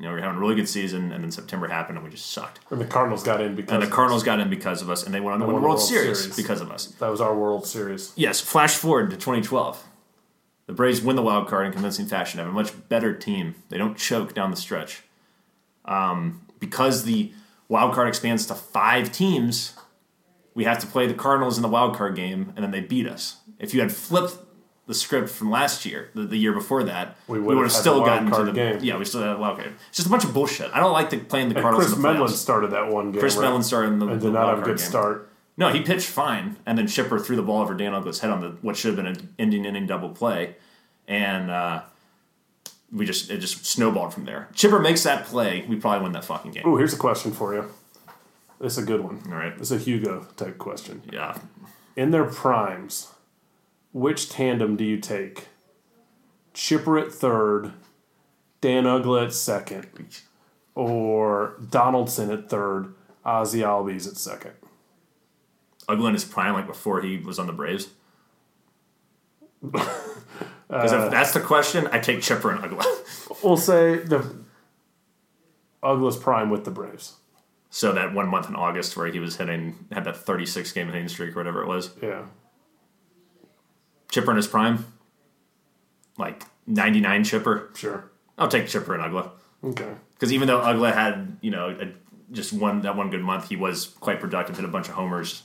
You 0.00 0.06
know, 0.06 0.12
we 0.12 0.20
were 0.20 0.22
having 0.22 0.38
a 0.38 0.40
really 0.40 0.54
good 0.54 0.68
season, 0.68 1.12
and 1.12 1.22
then 1.22 1.30
September 1.30 1.68
happened, 1.68 1.98
and 1.98 2.04
we 2.06 2.10
just 2.10 2.30
sucked. 2.30 2.60
And 2.70 2.80
the 2.80 2.86
Cardinals 2.86 3.22
got 3.22 3.42
in 3.42 3.54
because 3.54 3.74
And 3.74 3.82
the 3.82 3.86
Cardinals 3.86 4.22
got 4.22 4.40
in 4.40 4.48
because 4.48 4.80
of 4.80 4.88
us, 4.88 5.04
and 5.04 5.12
they 5.14 5.20
went 5.20 5.34
on 5.34 5.40
to 5.40 5.46
win 5.46 5.56
the 5.56 5.60
World, 5.60 5.78
Series, 5.78 6.20
Series. 6.20 6.36
because 6.36 6.62
of 6.62 6.70
us. 6.70 6.86
that 6.86 7.08
was 7.10 7.20
our 7.20 7.36
World 7.36 7.66
Series. 7.66 8.12
Yes, 8.16 8.40
flash 8.40 8.76
forward 8.76 9.10
to 9.10 9.16
2012. 9.16 9.84
The 10.68 10.72
Braves 10.72 11.02
win 11.02 11.16
the 11.16 11.22
wild 11.22 11.48
card 11.48 11.66
in 11.66 11.72
convincing 11.72 12.06
fashion. 12.06 12.38
Have 12.38 12.48
a 12.48 12.52
much 12.52 12.72
better 12.88 13.12
team. 13.12 13.56
They 13.68 13.76
don't 13.76 13.94
choke 13.94 14.32
down 14.32 14.50
the 14.50 14.56
stretch. 14.56 15.02
Um, 15.84 16.46
because 16.60 17.04
the 17.04 17.34
wild 17.68 17.92
card 17.92 18.08
expands 18.08 18.46
to 18.46 18.54
five 18.54 19.12
teams, 19.12 19.74
we 20.54 20.64
have 20.64 20.78
to 20.78 20.86
play 20.86 21.08
the 21.08 21.14
Cardinals 21.14 21.58
in 21.58 21.62
the 21.62 21.68
wild 21.68 21.94
card 21.94 22.16
game, 22.16 22.54
and 22.56 22.64
then 22.64 22.70
they 22.70 22.80
beat 22.80 23.06
us. 23.06 23.36
If 23.58 23.74
you 23.74 23.82
had 23.82 23.92
flipped 23.92 24.38
the 24.90 24.94
script 24.94 25.28
from 25.30 25.50
last 25.50 25.86
year, 25.86 26.10
the, 26.14 26.22
the 26.22 26.36
year 26.36 26.52
before 26.52 26.82
that, 26.84 27.16
We 27.28 27.38
we 27.38 27.46
would 27.46 27.56
would 27.56 27.62
have 27.64 27.72
have 27.72 27.80
still 27.80 28.04
gotten 28.04 28.30
to 28.32 28.44
the 28.44 28.52
game. 28.52 28.78
yeah. 28.82 28.96
We 28.98 29.04
still 29.04 29.22
had 29.22 29.36
a 29.36 29.38
wild 29.38 29.58
card. 29.58 29.72
It's 29.88 29.96
just 29.98 30.08
a 30.08 30.10
bunch 30.10 30.24
of 30.24 30.34
bullshit. 30.34 30.70
I 30.74 30.80
don't 30.80 30.92
like 30.92 31.10
the, 31.10 31.18
playing 31.18 31.48
the 31.48 31.54
And 31.56 31.62
Cardinals 31.62 31.86
Kris 31.86 31.96
in 31.96 32.02
Medlen 32.02 32.28
started 32.30 32.70
that 32.72 32.92
one 32.92 33.12
game. 33.12 33.20
Kris 33.20 33.36
right? 33.36 33.44
Medlen 33.44 33.62
started 33.62 33.92
in 33.92 33.98
the, 34.00 34.06
and 34.08 34.20
the 34.20 34.26
did 34.26 34.32
not 34.34 34.48
have 34.48 34.58
a 34.58 34.62
good 34.62 34.78
game. 34.78 34.86
start. 34.86 35.30
No, 35.56 35.68
he 35.68 35.80
pitched 35.82 36.08
fine, 36.08 36.56
and 36.66 36.76
then 36.78 36.86
Chipper 36.86 37.18
threw 37.18 37.36
the 37.36 37.42
ball 37.42 37.60
over 37.62 37.74
Dan 37.74 37.92
Uggla's 37.92 38.20
head 38.20 38.30
on 38.30 38.40
the 38.40 38.48
what 38.62 38.76
should 38.76 38.88
have 38.88 38.96
been 38.96 39.06
an 39.14 39.34
ending 39.38 39.64
inning 39.64 39.86
double 39.86 40.08
play, 40.10 40.56
and 41.06 41.50
uh, 41.50 41.82
we 42.92 43.04
just 43.06 43.30
it 43.30 43.38
just 43.38 43.64
snowballed 43.66 44.12
from 44.14 44.24
there. 44.24 44.48
Chipper 44.54 44.78
makes 44.78 45.02
that 45.04 45.26
play, 45.26 45.64
we 45.68 45.76
probably 45.76 46.02
win 46.02 46.12
that 46.12 46.24
fucking 46.24 46.52
game. 46.52 46.66
Ooh, 46.66 46.76
here's 46.76 46.94
a 46.94 46.98
question 46.98 47.30
for 47.32 47.54
you. 47.54 47.66
This 48.60 48.76
is 48.78 48.82
a 48.84 48.86
good 48.86 49.02
one. 49.02 49.22
All 49.26 49.36
right, 49.38 49.56
This 49.56 49.70
is 49.70 49.80
a 49.80 49.84
Hugo 49.84 50.26
type 50.36 50.58
question. 50.58 51.02
yeah, 51.12 51.38
In 51.96 52.10
their 52.10 52.24
primes, 52.24 53.08
which 53.92 54.28
tandem 54.28 54.76
do 54.76 54.84
you 54.84 54.98
take? 54.98 55.48
Chipper 56.54 56.98
at 56.98 57.12
third, 57.12 57.72
Dan 58.60 58.84
Uggla 58.84 59.26
at 59.26 59.32
second, 59.32 59.86
or 60.74 61.56
Donaldson 61.70 62.30
at 62.30 62.48
third, 62.50 62.94
Ozzy 63.24 63.60
Albies 63.62 64.06
at 64.08 64.16
second? 64.16 64.52
Uggla 65.88 66.08
in 66.08 66.14
his 66.14 66.24
prime, 66.24 66.54
like 66.54 66.66
before 66.66 67.00
he 67.02 67.16
was 67.18 67.38
on 67.38 67.46
the 67.46 67.52
Braves. 67.52 67.88
Because 70.68 70.92
Uh, 70.92 71.04
if 71.06 71.10
that's 71.10 71.32
the 71.32 71.40
question, 71.40 71.88
I 71.90 71.98
take 71.98 72.22
Chipper 72.22 72.48
and 72.52 72.60
Uggla. 72.60 72.84
We'll 73.42 73.56
say 73.56 73.96
the 73.96 74.24
Uggla's 75.82 76.16
prime 76.16 76.48
with 76.48 76.64
the 76.64 76.70
Braves. 76.70 77.14
so 77.70 77.92
that 77.92 78.14
one 78.14 78.28
month 78.28 78.48
in 78.48 78.54
August 78.54 78.96
where 78.96 79.08
he 79.08 79.18
was 79.18 79.36
hitting 79.36 79.86
had 79.90 80.04
that 80.04 80.16
thirty 80.16 80.46
six 80.46 80.70
game 80.70 80.86
hitting 80.86 81.08
streak 81.08 81.34
or 81.34 81.40
whatever 81.40 81.60
it 81.62 81.66
was. 81.66 81.90
Yeah. 82.00 82.26
Chipper 84.10 84.30
in 84.30 84.36
his 84.36 84.46
prime, 84.46 84.84
like 86.18 86.44
ninety 86.66 87.00
nine 87.00 87.24
Chipper. 87.24 87.70
Sure. 87.74 88.10
I'll 88.38 88.48
take 88.48 88.68
Chipper 88.68 88.94
and 88.94 89.02
Uggla. 89.02 89.30
Okay. 89.64 89.92
Because 90.14 90.32
even 90.32 90.48
though 90.48 90.60
Uggla 90.60 90.94
had, 90.94 91.36
you 91.40 91.50
know, 91.50 91.76
a, 91.80 91.88
just 92.32 92.52
one 92.52 92.82
that 92.82 92.96
one 92.96 93.10
good 93.10 93.22
month, 93.22 93.48
he 93.48 93.56
was 93.56 93.86
quite 93.86 94.20
productive, 94.20 94.56
hit 94.56 94.64
a 94.64 94.68
bunch 94.68 94.88
of 94.88 94.94
homers. 94.94 95.42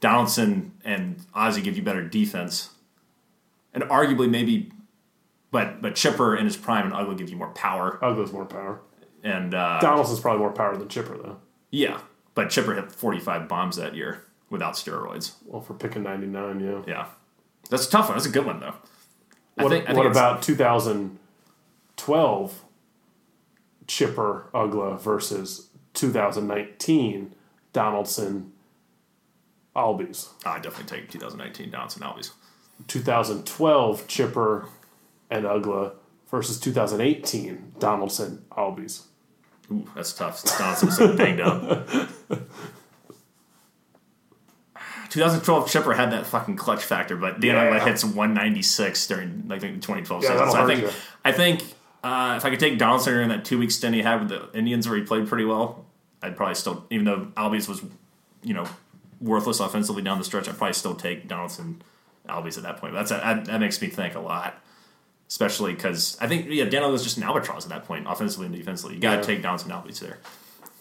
Donaldson 0.00 0.72
and 0.84 1.18
Ozzy 1.34 1.62
give 1.62 1.76
you 1.76 1.82
better 1.82 2.06
defense, 2.06 2.70
and 3.74 3.82
arguably 3.84 4.30
maybe, 4.30 4.70
but 5.50 5.82
but 5.82 5.94
Chipper 5.96 6.36
in 6.36 6.44
his 6.44 6.56
prime 6.56 6.84
and 6.86 6.94
Uggla 6.94 7.18
give 7.18 7.30
you 7.30 7.36
more 7.36 7.50
power. 7.50 7.98
Uggla's 8.02 8.32
more 8.32 8.44
power. 8.46 8.80
And 9.24 9.52
uh, 9.54 9.80
Donaldson's 9.80 10.20
probably 10.20 10.38
more 10.38 10.52
power 10.52 10.76
than 10.76 10.88
Chipper, 10.88 11.16
though. 11.18 11.38
yeah, 11.72 12.00
but 12.36 12.50
Chipper 12.50 12.74
hit 12.74 12.92
forty 12.92 13.18
five 13.18 13.48
bombs 13.48 13.74
that 13.76 13.96
year 13.96 14.22
without 14.50 14.74
steroids. 14.74 15.32
Well, 15.44 15.60
for 15.60 15.74
picking 15.74 16.04
99, 16.04 16.60
yeah. 16.60 16.82
Yeah, 16.86 17.06
that's 17.70 17.86
a 17.86 17.90
tough 17.90 18.08
one. 18.08 18.16
That's 18.16 18.26
a 18.26 18.30
good 18.30 18.46
one 18.46 18.60
though. 18.60 18.74
I 19.58 19.64
What, 19.64 19.70
think- 19.70 19.88
what 19.96 20.06
about 20.06 20.42
2012 20.42 22.64
Chipper 23.86 24.46
Uggla 24.54 25.00
versus 25.00 25.68
2019 25.94 27.34
Donaldson 27.72 28.52
Albies? 29.74 30.28
Oh, 30.44 30.50
I 30.50 30.58
definitely 30.58 30.98
take 31.00 31.10
2019 31.10 31.70
Donaldson 31.70 32.02
Albies. 32.02 32.32
2012 32.86 34.06
Chipper 34.06 34.66
and 35.30 35.44
Uggla 35.44 35.92
versus 36.30 36.60
2018 36.60 37.72
Donaldson 37.78 38.44
Albies. 38.52 39.04
Ooh, 39.72 39.86
that's 39.94 40.12
tough. 40.12 40.42
Donaldson 40.58 40.86
was 40.88 40.96
so 40.96 41.16
banged 41.16 41.40
up. 41.40 41.88
2012 45.10 45.70
Chipper 45.70 45.94
had 45.94 46.12
that 46.12 46.26
fucking 46.26 46.56
clutch 46.56 46.82
factor, 46.84 47.16
but 47.16 47.40
Dan 47.40 47.54
Yeah. 47.54 47.78
Uggla 47.78 47.86
hits 47.86 48.04
196 48.04 49.06
during 49.06 49.44
like 49.48 49.60
the 49.60 49.68
2012 49.68 50.22
Yeah, 50.22 50.30
season. 50.32 50.50
So 50.50 50.58
I 50.62 50.66
think 50.66 50.80
you. 50.82 50.90
I 51.24 51.32
think 51.32 51.62
uh, 52.04 52.34
if 52.36 52.44
I 52.44 52.50
could 52.50 52.60
take 52.60 52.78
Donaldson 52.78 53.12
during 53.14 53.28
that 53.30 53.44
two 53.44 53.58
week 53.58 53.70
stint 53.70 53.94
he 53.94 54.02
had 54.02 54.20
with 54.20 54.28
the 54.28 54.56
Indians 54.58 54.88
where 54.88 54.96
he 54.98 55.04
played 55.04 55.26
pretty 55.28 55.44
well, 55.44 55.84
I'd 56.22 56.36
probably 56.36 56.54
still, 56.54 56.84
even 56.90 57.04
though 57.06 57.28
Albies 57.36 57.68
was, 57.68 57.82
you 58.42 58.54
know, 58.54 58.66
worthless 59.20 59.60
offensively 59.60 60.02
down 60.02 60.18
the 60.18 60.24
stretch, 60.24 60.48
I'd 60.48 60.56
probably 60.58 60.74
still 60.74 60.94
take 60.94 61.26
Donaldson 61.28 61.82
Albies 62.28 62.56
at 62.56 62.62
that 62.64 62.76
point. 62.78 62.94
That's 62.94 63.10
that, 63.10 63.44
that 63.46 63.60
makes 63.60 63.80
me 63.82 63.88
think 63.88 64.14
a 64.14 64.20
lot. 64.20 64.60
Especially 65.28 65.74
because 65.74 66.16
I 66.20 66.26
think 66.26 66.46
yeah, 66.48 66.64
Dan 66.64 66.90
was 66.90 67.02
just 67.04 67.18
an 67.18 67.22
albatross 67.22 67.64
at 67.64 67.70
that 67.70 67.84
point, 67.84 68.06
offensively 68.08 68.46
and 68.46 68.54
defensively. 68.54 68.94
You 68.94 69.00
got 69.00 69.10
to 69.10 69.16
Yeah. 69.18 69.22
take 69.22 69.42
Donaldson 69.42 69.70
Albies 69.70 69.98
there. 70.00 70.18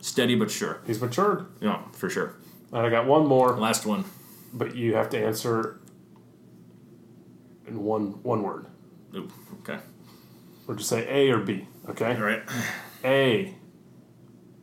steady 0.00 0.36
but 0.36 0.50
sure. 0.50 0.80
He's 0.86 1.02
matured. 1.02 1.46
Yeah, 1.60 1.82
for 1.92 2.08
sure. 2.08 2.36
And 2.72 2.86
I 2.86 2.88
got 2.88 3.04
one 3.06 3.26
more, 3.26 3.54
Last 3.58 3.84
one. 3.84 4.06
but 4.54 4.74
you 4.74 4.94
have 4.94 5.10
to 5.10 5.22
answer 5.22 5.78
in 7.66 7.82
one 7.82 8.22
one 8.22 8.42
word. 8.42 8.66
Ooh, 9.14 9.28
okay. 9.60 9.78
Or 10.66 10.74
just 10.74 10.88
say 10.88 11.06
A 11.08 11.30
or 11.30 11.38
B. 11.40 11.66
Okay. 11.88 12.14
All 12.16 12.22
right. 12.22 12.42
A. 13.04 13.54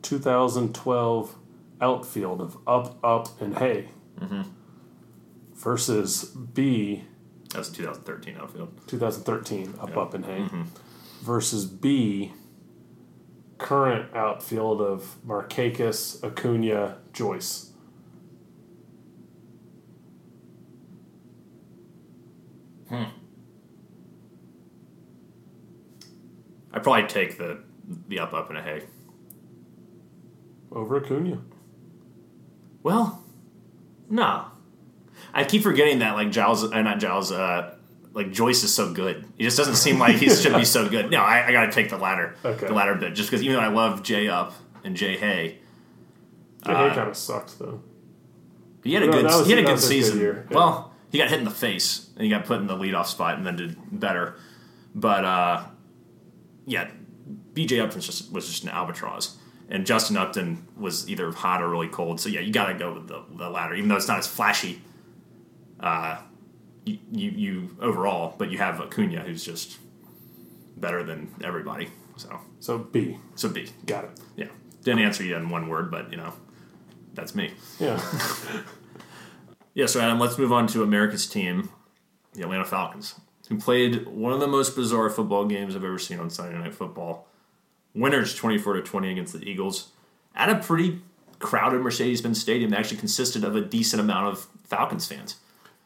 2012 0.02 1.36
outfield 1.80 2.40
of 2.40 2.56
up, 2.66 2.98
up, 3.04 3.40
and 3.40 3.56
hay. 3.58 3.88
Mm-hmm. 4.20 4.42
Versus 5.54 6.24
B. 6.24 7.04
That 7.50 7.58
was 7.58 7.70
2013 7.70 8.36
outfield. 8.36 8.80
2013 8.88 9.74
up, 9.80 9.90
Yeah. 9.90 9.98
up, 10.00 10.14
and 10.14 10.24
hay. 10.24 10.38
Mm-hmm. 10.40 10.62
Versus 11.22 11.66
B. 11.66 12.32
Current 13.58 14.12
outfield 14.14 14.80
of 14.80 15.16
Markakis, 15.24 16.22
Acuna, 16.24 16.98
Joyce. 17.12 17.71
I'd 26.72 26.82
probably 26.82 27.06
take 27.08 27.38
the 27.38 27.60
the 28.08 28.18
up, 28.20 28.32
up, 28.32 28.48
and 28.48 28.58
a 28.58 28.62
hay. 28.62 28.82
Over 30.70 30.96
Acuna. 31.04 31.38
Well, 32.82 33.22
no. 34.08 34.46
I 35.34 35.44
keep 35.44 35.62
forgetting 35.62 35.98
that, 36.00 36.14
like, 36.14 36.30
Giles, 36.30 36.64
uh, 36.64 36.82
not 36.82 36.98
Giles, 36.98 37.30
uh, 37.30 37.74
like 38.14 38.32
Joyce 38.32 38.62
is 38.64 38.72
so 38.74 38.92
good. 38.92 39.26
He 39.36 39.44
just 39.44 39.56
doesn't 39.58 39.74
seem 39.76 39.98
like 39.98 40.16
he 40.16 40.28
should 40.30 40.54
be 40.56 40.64
so 40.64 40.88
good. 40.88 41.10
No, 41.10 41.18
I, 41.20 41.48
I 41.48 41.52
got 41.52 41.66
to 41.66 41.72
take 41.72 41.90
the 41.90 41.98
latter, 41.98 42.36
Okay. 42.44 42.66
the 42.66 42.72
latter 42.72 42.94
bit, 42.94 43.14
just 43.14 43.28
because 43.30 43.42
even 43.42 43.56
though 43.56 43.62
I 43.62 43.68
love 43.68 44.02
Jay 44.02 44.28
Up 44.28 44.54
and 44.84 44.96
Jay 44.96 45.16
Hay, 45.18 45.58
Jay 46.64 46.72
Hay 46.74 46.88
kind 46.94 47.08
of 47.08 47.16
sucked 47.16 47.58
though. 47.58 47.82
he 48.84 48.94
had 48.94 49.02
a 49.02 49.06
No, 49.06 49.12
good 49.12 49.24
was- 49.24 49.46
he 49.46 49.52
had 49.52 49.58
a 49.58 49.62
good 49.66 49.74
good 49.76 49.80
season. 49.82 50.18
year, 50.18 50.46
yeah. 50.50 50.56
Well, 50.56 50.91
he 51.12 51.18
got 51.18 51.28
hit 51.28 51.38
in 51.38 51.44
the 51.44 51.50
face 51.50 52.08
and 52.16 52.24
he 52.24 52.30
got 52.30 52.44
put 52.46 52.58
in 52.60 52.66
the 52.66 52.76
leadoff 52.76 53.06
spot 53.06 53.36
and 53.36 53.46
then 53.46 53.54
did 53.56 53.76
better. 54.00 54.34
But 54.94 55.24
uh, 55.24 55.64
yeah, 56.66 56.90
BJ 57.52 57.80
Upton 57.80 57.96
was 57.98 58.06
just, 58.06 58.32
was 58.32 58.48
just 58.48 58.64
an 58.64 58.70
albatross. 58.70 59.36
And 59.68 59.86
Justin 59.86 60.16
Upton 60.16 60.66
was 60.76 61.08
either 61.08 61.30
hot 61.30 61.62
or 61.62 61.68
really 61.68 61.88
cold. 61.88 62.20
So 62.20 62.28
yeah, 62.28 62.40
you 62.40 62.52
got 62.52 62.66
to 62.66 62.74
go 62.74 62.94
with 62.94 63.08
the, 63.08 63.22
the 63.36 63.48
latter, 63.48 63.74
even 63.74 63.88
though 63.88 63.96
it's 63.96 64.08
not 64.08 64.18
as 64.18 64.26
flashy. 64.26 64.82
Uh, 65.80 66.18
you, 66.84 66.98
you 67.12 67.30
you 67.30 67.76
overall, 67.80 68.34
but 68.36 68.50
you 68.50 68.58
have 68.58 68.80
Acuna 68.80 69.20
who's 69.20 69.44
just 69.44 69.78
better 70.76 71.02
than 71.04 71.32
everybody. 71.44 71.88
So 72.16 72.40
So 72.60 72.78
B, 72.78 73.18
so 73.36 73.48
B, 73.48 73.68
got 73.86 74.04
it. 74.04 74.10
yeah. 74.36 74.46
Didn't 74.82 75.00
answer 75.04 75.22
you 75.22 75.36
in 75.36 75.48
one 75.48 75.68
word, 75.68 75.90
but 75.90 76.10
you 76.10 76.16
know, 76.16 76.32
that's 77.14 77.34
me. 77.36 77.52
Yeah, 77.78 78.00
Yeah, 79.74 79.86
so 79.86 80.00
Adam, 80.00 80.18
let's 80.18 80.38
move 80.38 80.52
on 80.52 80.66
to 80.68 80.82
America's 80.82 81.26
team, 81.26 81.70
the 82.34 82.42
Atlanta 82.42 82.64
Falcons, 82.64 83.14
who 83.48 83.58
played 83.58 84.06
one 84.06 84.32
of 84.32 84.40
the 84.40 84.46
most 84.46 84.76
bizarre 84.76 85.08
football 85.08 85.46
games 85.46 85.74
I've 85.74 85.84
ever 85.84 85.98
seen 85.98 86.18
on 86.18 86.30
Sunday 86.30 86.58
Night 86.58 86.74
Football. 86.74 87.26
Winners 87.94 88.34
24 88.34 88.74
to 88.74 88.82
20 88.82 89.10
against 89.10 89.32
the 89.32 89.48
Eagles 89.48 89.88
at 90.34 90.48
a 90.48 90.56
pretty 90.56 91.00
crowded 91.38 91.80
Mercedes-Benz 91.80 92.40
Stadium 92.40 92.70
that 92.70 92.78
actually 92.78 92.96
consisted 92.98 93.44
of 93.44 93.54
a 93.56 93.60
decent 93.60 94.00
amount 94.00 94.32
of 94.32 94.46
Falcons 94.64 95.06
fans. 95.06 95.36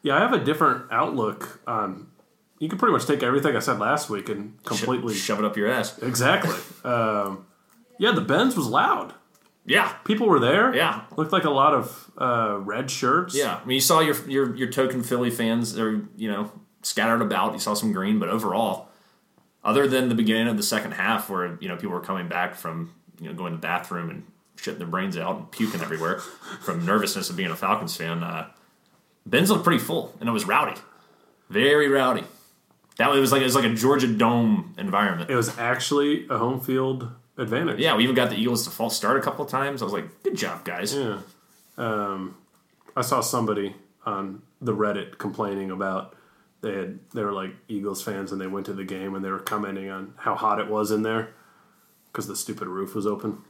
yeah. 0.02 0.16
I 0.16 0.20
have 0.20 0.32
a 0.32 0.44
different 0.44 0.84
outlook 0.92 1.60
on. 1.66 2.08
You 2.58 2.68
can 2.68 2.78
pretty 2.78 2.92
much 2.92 3.06
take 3.06 3.22
everything 3.22 3.54
I 3.54 3.58
said 3.58 3.78
last 3.78 4.08
week 4.08 4.28
and 4.28 4.62
completely 4.64 5.14
shove 5.14 5.38
it 5.38 5.44
up 5.44 5.56
your 5.56 5.68
ass. 5.68 5.98
exactly. 5.98 6.54
um, 6.90 7.46
yeah, 7.98 8.12
the 8.12 8.20
Benz 8.22 8.56
was 8.56 8.66
loud. 8.66 9.14
Yeah, 9.66 9.88
People 10.04 10.28
were 10.28 10.38
there. 10.40 10.74
Yeah. 10.74 11.02
looked 11.16 11.32
like 11.32 11.44
a 11.44 11.50
lot 11.50 11.74
of 11.74 12.10
uh, 12.16 12.58
red 12.60 12.90
shirts. 12.90 13.34
yeah. 13.36 13.58
I 13.62 13.64
mean, 13.66 13.74
you 13.74 13.80
saw 13.80 14.00
your 14.00 14.16
your 14.28 14.54
your 14.56 14.70
token 14.70 15.02
Philly 15.02 15.30
fans. 15.30 15.74
They're 15.74 16.00
you 16.16 16.30
know 16.30 16.50
scattered 16.82 17.20
about. 17.20 17.52
You 17.52 17.58
saw 17.58 17.74
some 17.74 17.92
green, 17.92 18.18
but 18.20 18.28
overall, 18.28 18.88
other 19.64 19.88
than 19.88 20.08
the 20.08 20.14
beginning 20.14 20.46
of 20.48 20.56
the 20.56 20.62
second 20.62 20.92
half, 20.92 21.28
where 21.28 21.58
you 21.60 21.68
know 21.68 21.76
people 21.76 21.90
were 21.90 22.00
coming 22.00 22.28
back 22.28 22.54
from 22.54 22.92
you 23.20 23.28
know 23.28 23.34
going 23.34 23.52
to 23.52 23.56
the 23.56 23.62
bathroom 23.62 24.08
and 24.10 24.22
shitting 24.56 24.78
their 24.78 24.86
brains 24.86 25.16
out 25.18 25.36
and 25.36 25.50
puking 25.50 25.80
everywhere 25.82 26.18
from 26.62 26.86
nervousness 26.86 27.28
of 27.28 27.36
being 27.36 27.50
a 27.50 27.56
Falcons 27.56 27.96
fan, 27.96 28.22
uh, 28.22 28.48
Benz 29.26 29.50
looked 29.50 29.64
pretty 29.64 29.82
full, 29.82 30.14
and 30.20 30.28
it 30.28 30.32
was 30.32 30.46
rowdy, 30.46 30.80
very 31.50 31.88
rowdy. 31.88 32.22
That 32.98 33.10
was 33.10 33.32
like 33.32 33.40
it 33.42 33.44
was 33.44 33.54
like 33.56 33.64
a 33.64 33.74
Georgia 33.74 34.06
Dome 34.06 34.74
environment. 34.78 35.28
it 35.28 35.34
was 35.34 35.58
actually 35.58 36.26
a 36.30 36.38
home 36.38 36.60
field 36.60 37.10
advantage. 37.38 37.78
Yeah, 37.78 37.96
we 37.96 38.04
even 38.04 38.14
got 38.14 38.30
the 38.30 38.36
Eagles 38.36 38.64
to 38.64 38.70
false 38.70 38.96
start 38.96 39.16
a 39.16 39.20
couple 39.20 39.44
of 39.44 39.50
times. 39.50 39.82
I 39.82 39.84
was 39.84 39.92
like, 39.94 40.22
good 40.22 40.36
job, 40.36 40.64
guys. 40.64 40.94
Yeah. 40.94 41.20
Um, 41.78 42.36
I 42.96 43.02
saw 43.02 43.20
somebody 43.20 43.74
on 44.04 44.42
the 44.60 44.74
Reddit 44.74 45.18
complaining 45.18 45.70
about 45.70 46.14
they 46.62 46.72
had 46.72 46.98
they 47.12 47.22
were 47.22 47.32
like 47.32 47.50
Eagles 47.68 48.02
fans 48.02 48.32
and 48.32 48.40
they 48.40 48.46
went 48.46 48.66
to 48.66 48.72
the 48.72 48.84
game 48.84 49.14
and 49.14 49.24
they 49.24 49.30
were 49.30 49.38
commenting 49.38 49.90
on 49.90 50.14
how 50.16 50.34
hot 50.34 50.58
it 50.58 50.68
was 50.68 50.90
in 50.90 51.02
there 51.02 51.34
because 52.10 52.26
the 52.26 52.36
stupid 52.36 52.66
roof 52.68 52.94
was 52.94 53.06
open. 53.06 53.42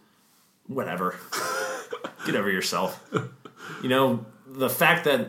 whatever. 0.66 1.14
Get 2.26 2.34
over 2.34 2.51
yourself. 2.51 3.09
You 3.82 3.89
know, 3.89 4.26
the 4.47 4.68
fact 4.68 5.05
that 5.05 5.28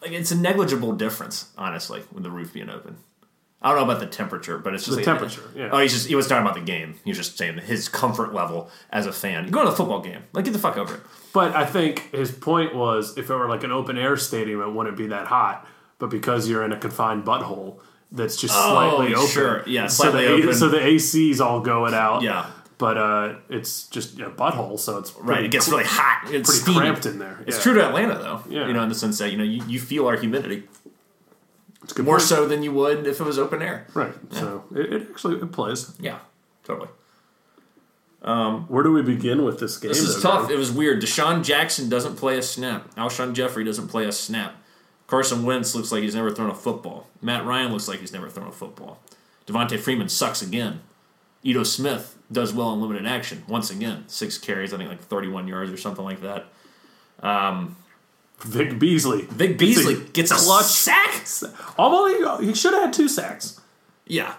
like 0.00 0.12
it's 0.12 0.30
a 0.30 0.36
negligible 0.36 0.92
difference, 0.92 1.50
honestly, 1.58 2.02
with 2.12 2.22
the 2.22 2.30
roof 2.30 2.52
being 2.52 2.70
open. 2.70 2.98
I 3.60 3.70
don't 3.70 3.78
know 3.78 3.90
about 3.90 3.98
the 4.00 4.06
temperature, 4.06 4.56
but 4.58 4.72
it's 4.74 4.84
just 4.84 4.92
The 4.98 5.04
like- 5.04 5.04
temperature, 5.04 5.42
yeah. 5.56 5.70
Oh, 5.72 5.78
he's 5.80 5.92
just 5.92 6.06
he 6.06 6.14
was 6.14 6.28
talking 6.28 6.42
about 6.42 6.54
the 6.54 6.60
game. 6.60 6.94
He 7.04 7.10
was 7.10 7.18
just 7.18 7.36
saying 7.36 7.58
his 7.58 7.88
comfort 7.88 8.32
level 8.32 8.70
as 8.90 9.06
a 9.06 9.12
fan. 9.12 9.46
You 9.46 9.50
go 9.50 9.64
to 9.64 9.70
a 9.70 9.74
football 9.74 10.00
game, 10.00 10.22
like 10.32 10.44
get 10.44 10.52
the 10.52 10.60
fuck 10.60 10.76
over 10.76 10.94
it. 10.94 11.00
But 11.32 11.54
I 11.56 11.66
think 11.66 12.10
his 12.12 12.30
point 12.30 12.74
was 12.74 13.18
if 13.18 13.30
it 13.30 13.34
were 13.34 13.48
like 13.48 13.64
an 13.64 13.72
open 13.72 13.98
air 13.98 14.16
stadium, 14.16 14.60
it 14.60 14.70
wouldn't 14.72 14.96
be 14.96 15.08
that 15.08 15.26
hot. 15.26 15.66
But 15.98 16.10
because 16.10 16.48
you're 16.48 16.64
in 16.64 16.72
a 16.72 16.76
confined 16.78 17.24
butthole 17.24 17.80
that's 18.12 18.36
just 18.36 18.54
slightly 18.54 19.08
open, 19.08 19.14
Oh, 19.18 19.26
sure. 19.26 19.64
Yeah, 19.66 19.88
so 19.88 20.12
the, 20.12 20.26
open. 20.28 20.54
so 20.54 20.68
the 20.68 20.80
AC's 20.80 21.40
all 21.40 21.58
going 21.60 21.94
out. 21.94 22.22
Yeah. 22.22 22.46
but 22.78 22.96
uh, 22.96 23.34
it's 23.48 23.88
just 23.88 24.20
a 24.20 24.30
butthole, 24.30 24.78
so 24.78 24.98
it's 24.98 25.12
Right, 25.16 25.42
it 25.42 25.50
gets 25.50 25.68
really 25.68 25.82
hot. 25.84 26.32
It's 26.32 26.48
pretty 26.48 26.62
steamy. 26.62 26.78
cramped 26.78 27.06
in 27.06 27.18
there. 27.18 27.40
It's 27.44 27.56
Yeah. 27.56 27.62
true 27.64 27.74
to 27.74 27.88
Atlanta, 27.88 28.14
though. 28.14 28.40
Yeah. 28.48 28.68
You 28.68 28.72
know, 28.72 28.84
in 28.84 28.88
the 28.88 28.94
sense 28.94 29.18
that 29.18 29.32
you 29.32 29.36
know 29.36 29.42
you, 29.42 29.64
you 29.66 29.80
feel 29.80 30.06
our 30.06 30.16
humidity 30.16 30.58
It's 30.58 30.68
a 30.68 30.74
good 30.76 30.77
more 31.98 32.16
point. 32.16 32.28
so 32.28 32.46
than 32.46 32.62
you 32.62 32.72
would 32.72 33.06
if 33.06 33.20
it 33.20 33.24
was 33.24 33.38
open 33.38 33.62
air. 33.62 33.86
Right. 33.94 34.14
So 34.30 34.64
it, 34.74 34.92
it 34.92 35.08
actually 35.10 35.36
it 35.36 35.52
plays. 35.52 35.94
Yeah, 36.00 36.18
totally. 36.64 36.88
Um, 38.20 38.66
where 38.66 38.82
do 38.82 38.92
we 38.92 39.02
begin 39.02 39.44
with 39.44 39.60
this 39.60 39.76
game? 39.78 39.90
This 39.90 40.00
is 40.00 40.16
though, 40.16 40.30
tough. 40.30 40.42
man? 40.44 40.52
It 40.52 40.58
was 40.58 40.72
weird. 40.72 41.00
DeSean 41.00 41.44
Jackson 41.44 41.88
doesn't 41.88 42.16
play 42.16 42.36
a 42.36 42.42
snap. 42.42 42.92
Alshon 42.96 43.32
Jeffery 43.32 43.64
doesn't 43.64 43.88
play 43.88 44.06
a 44.06 44.12
snap. 44.12 44.56
Carson 45.06 45.44
Wentz 45.44 45.74
looks 45.74 45.90
like 45.92 46.02
he's 46.02 46.14
never 46.14 46.30
thrown 46.30 46.50
a 46.50 46.54
football. 46.54 47.06
Matt 47.22 47.46
Ryan 47.46 47.72
looks 47.72 47.88
like 47.88 48.00
he's 48.00 48.12
never 48.12 48.28
thrown 48.28 48.48
a 48.48 48.52
football. 48.52 48.98
Devonta 49.46 49.78
Freeman 49.78 50.08
sucks 50.08 50.42
again. 50.42 50.80
Ito 51.42 51.62
Smith 51.62 52.18
does 52.30 52.52
well 52.52 52.74
in 52.74 52.80
limited 52.82 53.06
action 53.06 53.44
once 53.48 53.70
again. 53.70 54.04
Six 54.08 54.36
carries, 54.36 54.74
I 54.74 54.76
think 54.76 54.90
like 54.90 55.00
31 55.00 55.48
yards 55.48 55.72
or 55.72 55.76
something 55.78 56.04
like 56.04 56.20
that. 56.20 56.46
Um, 57.20 57.76
Vic 58.40 58.78
Beasley. 58.78 59.22
Vic 59.22 59.58
Beasley 59.58 59.94
It's 59.94 60.08
a 60.08 60.12
gets 60.12 60.30
a 60.30 60.34
clutch 60.36 60.66
sack. 60.66 61.26
Almost, 61.76 62.42
he 62.42 62.54
should 62.54 62.72
have 62.74 62.84
had 62.84 62.92
two 62.92 63.08
sacks. 63.08 63.60
Yeah, 64.06 64.34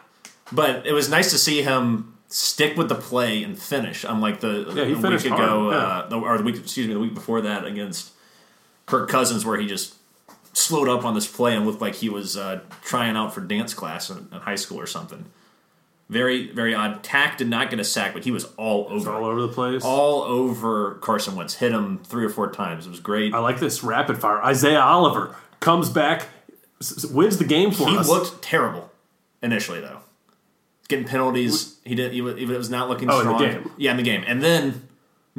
but 0.51 0.85
it 0.85 0.93
was 0.93 1.09
nice 1.09 1.31
to 1.31 1.37
see 1.37 1.61
him 1.61 2.15
stick 2.27 2.77
with 2.77 2.89
the 2.89 2.95
play 2.95 3.43
and 3.43 3.57
finish. 3.59 4.03
Unlike 4.03 4.39
the 4.39 4.71
Yeah, 4.75 4.85
he 4.85 4.91
a 4.91 4.95
week 4.95 5.01
finished 5.01 5.25
ago, 5.25 5.71
hard, 5.71 5.73
uh, 5.73 6.07
the- 6.09 6.15
or 6.17 6.37
the 6.37 6.43
week, 6.43 6.55
excuse 6.57 6.87
me, 6.87 6.93
the 6.93 6.99
week 6.99 7.13
before 7.13 7.41
that 7.41 7.65
against 7.65 8.11
Kirk 8.85 9.09
Cousins, 9.09 9.45
where 9.45 9.59
he 9.59 9.67
just 9.67 9.95
slowed 10.53 10.89
up 10.89 11.05
on 11.05 11.13
this 11.13 11.27
play 11.27 11.55
and 11.55 11.65
looked 11.65 11.81
like 11.81 11.95
he 11.95 12.09
was 12.09 12.35
uh, 12.37 12.61
trying 12.83 13.15
out 13.15 13.33
for 13.33 13.41
dance 13.41 13.73
class 13.73 14.09
in, 14.09 14.27
in 14.31 14.39
high 14.39 14.55
school 14.55 14.79
or 14.79 14.87
something. 14.87 15.25
Very, 16.09 16.51
very 16.51 16.73
odd. 16.73 17.03
Takk 17.03 17.37
did 17.37 17.47
not 17.49 17.69
get 17.69 17.79
a 17.79 17.83
sack, 17.83 18.13
but 18.13 18.23
he 18.23 18.31
was 18.31 18.45
all 18.57 18.87
over, 18.89 19.11
All 19.11 19.25
over 19.25 19.41
the 19.41 19.47
place. 19.47 19.83
all 19.85 20.23
over 20.23 20.95
Carson 20.95 21.35
Wentz. 21.35 21.53
Hit 21.55 21.71
him 21.71 21.99
three 22.03 22.25
or 22.25 22.29
four 22.29 22.49
times. 22.51 22.87
It 22.87 22.89
was 22.89 22.99
great. 22.99 23.33
I 23.33 23.37
like 23.39 23.59
this 23.59 23.83
rapid 23.83 24.17
fire. 24.19 24.41
Isaiah 24.43 24.79
Oliver 24.79 25.35
comes 25.59 25.89
back, 25.89 26.25
wins 27.11 27.37
the 27.37 27.43
game 27.45 27.69
for 27.71 27.87
He 27.87 27.95
us. 27.97 28.09
looked 28.09 28.41
terrible 28.41 28.89
initially, 29.43 29.81
though. 29.81 29.99
Getting 30.87 31.05
penalties, 31.05 31.77
he 31.85 31.93
didn't. 31.93 32.23
was, 32.23 32.37
he 32.39 32.45
was 32.47 32.69
not 32.71 32.89
looking 32.89 33.07
Oh, 33.11 33.19
in 33.19 33.27
the 33.27 33.37
strong. 33.37 33.51
game. 33.63 33.71
Yeah, 33.77 33.91
in 33.91 33.97
the 33.97 34.03
game, 34.03 34.23
and 34.25 34.41
then 34.41 34.88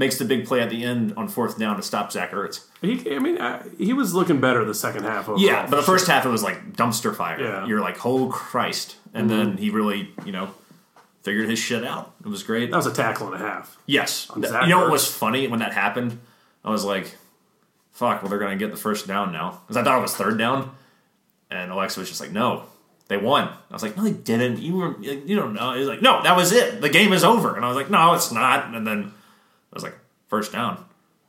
makes 0.00 0.18
the 0.18 0.24
big 0.24 0.46
play 0.46 0.60
at 0.60 0.70
the 0.70 0.82
end 0.82 1.12
on 1.16 1.28
fourth 1.28 1.56
down 1.58 1.76
to 1.76 1.82
stop 1.82 2.10
Zach 2.10 2.32
Ertz. 2.32 2.64
He, 2.80 3.14
I 3.14 3.18
mean, 3.20 3.38
uh, 3.38 3.62
he 3.78 3.92
was 3.92 4.14
looking 4.14 4.40
better 4.40 4.64
the 4.64 4.74
second 4.74 5.04
half. 5.04 5.28
Overall, 5.28 5.40
Yeah, 5.40 5.62
but 5.66 5.70
the 5.70 5.76
for 5.76 5.82
sure. 5.84 5.94
first 5.98 6.06
half 6.08 6.24
it 6.26 6.30
was 6.30 6.42
like 6.42 6.72
dumpster 6.72 7.14
fire. 7.14 7.40
Yeah. 7.40 7.66
You're 7.66 7.80
like, 7.80 8.04
oh 8.04 8.28
Christ! 8.28 8.96
And 9.14 9.28
then 9.30 9.56
he 9.58 9.70
really, 9.70 10.10
you 10.24 10.32
know, 10.32 10.50
figured 11.22 11.48
his 11.48 11.58
shit 11.58 11.84
out. 11.84 12.14
It 12.24 12.28
was 12.28 12.42
great. 12.42 12.70
that 12.70 12.76
was 12.76 12.86
a 12.86 12.92
tackle 12.92 13.26
and 13.32 13.36
a 13.36 13.46
half. 13.46 13.76
Yes. 13.86 14.28
On 14.30 14.40
Th- 14.40 14.50
Zach 14.50 14.62
you 14.64 14.70
know 14.70 14.80
what 14.80 14.90
was 14.90 15.06
funny 15.06 15.46
when 15.46 15.60
that 15.60 15.72
happened? 15.74 16.18
I 16.64 16.70
was 16.70 16.84
like, 16.84 17.16
fuck, 17.92 18.22
well, 18.22 18.30
they're 18.30 18.38
going 18.38 18.58
to 18.58 18.64
get 18.64 18.70
the 18.72 18.80
first 18.80 19.06
down 19.06 19.32
now. 19.32 19.60
Because 19.66 19.76
I 19.76 19.84
thought 19.84 19.98
it 19.98 20.02
was 20.02 20.14
third 20.16 20.38
down. 20.38 20.70
And 21.50 21.70
Alexa 21.70 22.00
was 22.00 22.08
just 22.08 22.20
like, 22.20 22.30
no, 22.32 22.64
they 23.08 23.16
won. 23.16 23.48
I 23.48 23.72
was 23.72 23.82
like, 23.82 23.96
no, 23.96 24.04
they 24.04 24.12
didn't. 24.12 24.60
You 24.60 24.76
were, 24.76 24.98
you 25.02 25.36
don't 25.36 25.52
know. 25.52 25.72
He 25.74 25.80
was 25.80 25.88
like, 25.88 26.00
no, 26.00 26.22
that 26.22 26.36
was 26.36 26.52
it. 26.52 26.80
The 26.80 26.88
game 26.88 27.12
is 27.12 27.24
over. 27.24 27.54
And 27.56 27.64
I 27.64 27.68
was 27.68 27.76
like, 27.76 27.90
no, 27.90 28.14
it's 28.14 28.30
not. 28.32 28.74
And 28.74 28.86
then 28.86 29.12
I 29.72 29.76
was 29.76 29.82
like, 29.82 29.98
first 30.28 30.52
down. 30.52 30.84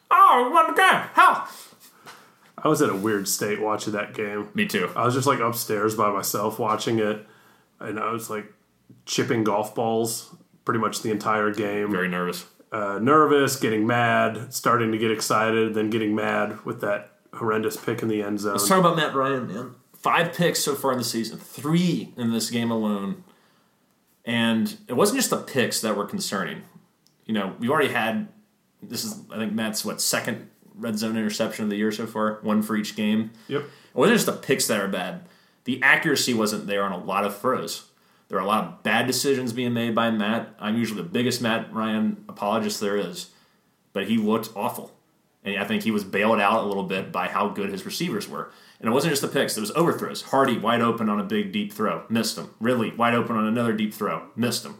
Oh, 0.10 0.44
we 0.46 0.54
won 0.54 0.68
the 0.68 0.74
game. 0.74 1.02
How? 1.14 1.48
I 2.58 2.68
was 2.68 2.82
in 2.82 2.90
a 2.90 2.96
weird 2.96 3.28
state 3.28 3.62
watching 3.62 3.94
that 3.94 4.14
game. 4.14 4.50
Me 4.54 4.66
too. 4.66 4.90
I 4.96 5.06
was 5.06 5.14
just 5.14 5.28
like 5.28 5.40
upstairs 5.40 5.96
by 5.96 6.12
myself 6.12 6.60
watching 6.60 7.00
it, 7.00 7.26
and 7.80 8.00
I 8.00 8.12
was 8.12 8.30
like 8.30 8.52
chipping 9.06 9.44
golf 9.44 9.74
balls 9.74 10.36
pretty 10.66 10.80
much 10.80 11.02
the 11.02 11.12
entire 11.12 11.54
game. 11.54 11.92
Very 11.92 12.08
nervous. 12.08 12.46
Uh, 12.72 13.00
nervous, 13.02 13.58
getting 13.58 13.86
mad, 13.86 14.54
starting 14.54 14.92
to 14.92 14.98
get 14.98 15.12
excited, 15.12 15.74
then 15.74 15.90
getting 15.90 16.16
mad 16.16 16.64
with 16.64 16.82
that 16.82 17.12
horrendous 17.34 17.76
pick 17.76 18.02
in 18.02 18.08
the 18.08 18.22
end 18.22 18.40
zone. 18.40 18.54
Let's 18.54 18.68
talk 18.68 18.80
about 18.80 18.96
Matt 18.96 19.14
Ryan, 19.14 19.48
man. 19.48 19.76
Five 19.94 20.34
picks 20.34 20.60
so 20.60 20.76
far 20.76 20.94
in 20.94 20.98
the 20.98 21.04
season, 21.04 21.38
three 21.38 22.14
in 22.18 22.32
this 22.32 22.50
game 22.50 22.72
alone. 22.72 23.24
And 24.24 24.78
it 24.88 24.94
wasn't 24.94 25.20
just 25.20 25.32
the 25.32 25.38
picks 25.38 25.82
that 25.82 25.98
were 25.98 26.06
concerning. 26.06 26.64
You 27.32 27.40
know, 27.40 27.56
we've 27.60 27.70
already 27.70 27.94
had 27.94 28.28
this 28.84 29.06
is 29.06 29.18
I 29.32 29.38
think 29.38 29.54
Matt's 29.54 29.86
what 29.86 30.02
second 30.02 30.50
red 30.76 31.00
zone 31.00 31.16
interception 31.16 31.64
of 31.64 31.70
the 31.70 31.78
year 31.78 31.90
so 31.90 32.06
far, 32.06 32.40
one 32.42 32.62
for 32.62 32.76
each 32.76 32.98
game. 32.98 33.32
Yep. 33.48 33.62
It 33.62 33.96
wasn't 33.98 34.18
just 34.18 34.26
the 34.26 34.34
picks 34.34 34.68
that 34.68 34.82
are 34.82 34.90
bad. 34.90 35.22
The 35.64 35.82
accuracy 35.82 36.34
wasn't 36.34 36.68
there 36.68 36.84
on 36.84 36.92
a 36.92 36.98
lot 36.98 37.24
of 37.24 37.40
throws. 37.40 37.86
There 38.28 38.38
are 38.38 38.42
a 38.42 38.46
lot 38.46 38.66
of 38.66 38.84
bad 38.84 39.08
decisions 39.08 39.54
being 39.54 39.74
made 39.74 39.96
by 39.96 40.12
Matt. 40.12 40.54
I'm 40.60 40.78
usually 40.78 41.04
the 41.04 41.08
biggest 41.08 41.42
Matt 41.42 41.74
Ryan 41.74 42.26
apologist 42.28 42.82
there 42.82 42.98
is, 42.98 43.30
but 43.94 44.10
he 44.10 44.18
looked 44.18 44.50
awful. 44.54 44.92
And 45.46 45.56
I 45.56 45.64
think 45.64 45.84
he 45.84 45.92
was 45.92 46.04
bailed 46.04 46.42
out 46.42 46.66
a 46.66 46.68
little 46.68 46.84
bit 46.84 47.14
by 47.14 47.30
how 47.30 47.48
good 47.48 47.72
his 47.72 47.86
receivers 47.86 48.28
were. 48.28 48.52
And 48.82 48.90
it 48.90 48.92
wasn't 48.92 49.14
just 49.14 49.22
the 49.22 49.30
picks; 49.30 49.56
it 49.56 49.62
was 49.62 49.72
overthrows. 49.72 50.24
Hardy 50.24 50.58
wide 50.58 50.82
open 50.82 51.08
on 51.08 51.22
a 51.22 51.24
big 51.24 51.54
deep 51.54 51.72
throw, 51.72 52.04
missed 52.10 52.38
him. 52.38 52.50
Ridley 52.60 52.92
wide 52.92 53.14
open 53.14 53.38
on 53.38 53.46
another 53.46 53.72
deep 53.72 53.94
throw, 53.94 54.24
missed 54.36 54.66
him. 54.66 54.76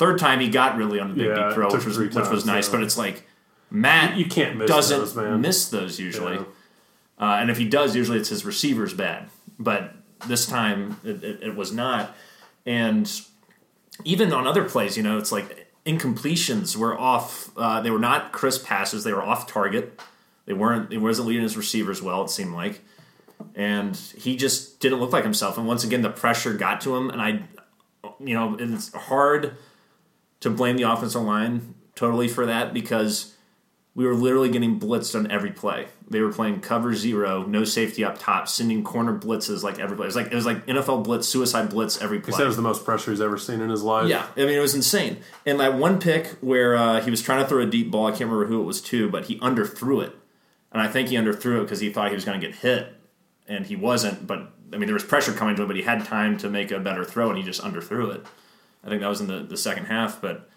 Third 0.00 0.18
time 0.18 0.40
he 0.40 0.48
got 0.48 0.78
really 0.78 0.98
on 0.98 1.08
the 1.10 1.14
big 1.14 1.26
Yeah, 1.26 1.48
deep 1.48 1.52
throw, 1.52 1.70
which 1.70 1.84
was 1.84 1.98
which 1.98 2.14
was 2.14 2.46
nice. 2.46 2.68
yeah. 2.68 2.72
But 2.72 2.82
it's 2.84 2.96
like 2.96 3.28
Matt 3.70 4.16
You 4.16 4.24
can't 4.24 4.56
miss 4.56 4.66
doesn't 4.66 4.98
those, 4.98 5.14
man. 5.14 5.42
miss 5.42 5.68
those 5.68 6.00
usually. 6.00 6.36
Yeah. 6.36 6.44
Uh, 7.18 7.36
and 7.38 7.50
if 7.50 7.58
he 7.58 7.68
does, 7.68 7.94
usually 7.94 8.16
it's 8.16 8.30
his 8.30 8.46
receivers 8.46 8.94
bad. 8.94 9.28
But 9.58 9.92
this 10.26 10.46
time 10.46 10.98
it, 11.04 11.22
it, 11.22 11.42
it 11.42 11.54
was 11.54 11.70
not. 11.70 12.16
And 12.64 13.12
even 14.02 14.32
on 14.32 14.46
other 14.46 14.64
plays, 14.64 14.96
you 14.96 15.02
know, 15.02 15.18
it's 15.18 15.32
like 15.32 15.70
incompletions 15.84 16.76
were 16.76 16.98
off. 16.98 17.50
Uh, 17.54 17.82
they 17.82 17.90
were 17.90 17.98
not 17.98 18.32
crisp 18.32 18.64
passes. 18.64 19.04
They 19.04 19.12
were 19.12 19.22
off 19.22 19.46
target. 19.46 20.00
They 20.46 20.54
weren't. 20.54 20.90
It 20.94 20.98
wasn't 20.98 21.28
leading 21.28 21.42
his 21.42 21.58
receivers 21.58 22.00
well. 22.00 22.24
It 22.24 22.30
seemed 22.30 22.54
like, 22.54 22.80
and 23.54 23.94
he 24.16 24.34
just 24.34 24.80
didn't 24.80 24.98
look 25.00 25.12
like 25.12 25.24
himself. 25.24 25.58
And 25.58 25.66
once 25.66 25.84
again, 25.84 26.00
the 26.00 26.08
pressure 26.08 26.54
got 26.54 26.80
to 26.80 26.96
him. 26.96 27.10
And 27.10 27.20
I, 27.20 27.42
you 28.18 28.32
know, 28.32 28.56
it's 28.58 28.90
hard 28.94 29.58
to 30.40 30.50
blame 30.50 30.76
the 30.76 30.90
offensive 30.90 31.22
line 31.22 31.74
totally 31.94 32.28
for 32.28 32.46
that 32.46 32.72
because 32.72 33.36
we 33.94 34.06
were 34.06 34.14
literally 34.14 34.48
getting 34.48 34.78
blitzed 34.78 35.14
on 35.14 35.30
every 35.30 35.50
play. 35.50 35.86
They 36.08 36.20
were 36.20 36.32
playing 36.32 36.60
cover 36.60 36.94
zero, 36.94 37.44
no 37.44 37.64
safety 37.64 38.04
up 38.04 38.18
top, 38.18 38.48
sending 38.48 38.82
corner 38.82 39.16
blitzes 39.16 39.62
like 39.62 39.78
every 39.78 39.96
play. 39.96 40.04
It 40.04 40.06
was 40.06 40.16
like 40.16 40.26
it 40.32 40.34
was 40.34 40.46
like 40.46 40.66
NFL 40.66 41.04
blitz, 41.04 41.28
suicide 41.28 41.70
blitz 41.70 42.00
every 42.00 42.20
play. 42.20 42.32
He 42.32 42.36
said 42.36 42.44
it 42.44 42.46
was 42.46 42.56
the 42.56 42.62
most 42.62 42.84
pressure 42.84 43.10
he's 43.10 43.20
ever 43.20 43.36
seen 43.36 43.60
in 43.60 43.68
his 43.68 43.82
life. 43.82 44.08
Yeah, 44.08 44.26
I 44.36 44.40
mean 44.40 44.50
it 44.50 44.60
was 44.60 44.74
insane. 44.74 45.18
And 45.44 45.60
that 45.60 45.74
one 45.74 46.00
pick 46.00 46.28
where 46.40 46.76
uh, 46.76 47.00
he 47.00 47.10
was 47.10 47.20
trying 47.20 47.42
to 47.42 47.48
throw 47.48 47.60
a 47.60 47.66
deep 47.66 47.90
ball, 47.90 48.06
I 48.06 48.10
can't 48.10 48.30
remember 48.30 48.46
who 48.46 48.60
it 48.60 48.64
was 48.64 48.80
to, 48.82 49.10
but 49.10 49.26
he 49.26 49.38
underthrew 49.40 50.02
it, 50.04 50.16
and 50.72 50.80
I 50.80 50.88
think 50.88 51.08
he 51.08 51.16
underthrew 51.16 51.58
it 51.58 51.62
because 51.64 51.80
he 51.80 51.92
thought 51.92 52.08
he 52.08 52.14
was 52.14 52.24
going 52.24 52.40
to 52.40 52.46
get 52.46 52.56
hit, 52.56 52.94
and 53.46 53.66
he 53.66 53.76
wasn't. 53.76 54.26
But 54.26 54.52
I 54.72 54.76
mean 54.76 54.86
there 54.86 54.94
was 54.94 55.04
pressure 55.04 55.32
coming 55.32 55.56
to 55.56 55.62
him, 55.62 55.68
but 55.68 55.76
he 55.76 55.82
had 55.82 56.04
time 56.04 56.38
to 56.38 56.48
make 56.48 56.70
a 56.70 56.78
better 56.78 57.04
throw, 57.04 57.28
and 57.28 57.38
he 57.38 57.44
just 57.44 57.60
underthrew 57.60 58.14
it. 58.14 58.24
I 58.84 58.88
think 58.88 59.00
that 59.02 59.08
was 59.08 59.20
in 59.20 59.26
the, 59.26 59.40
the 59.40 59.56
second 59.56 59.86
half, 59.86 60.20
but 60.20 60.48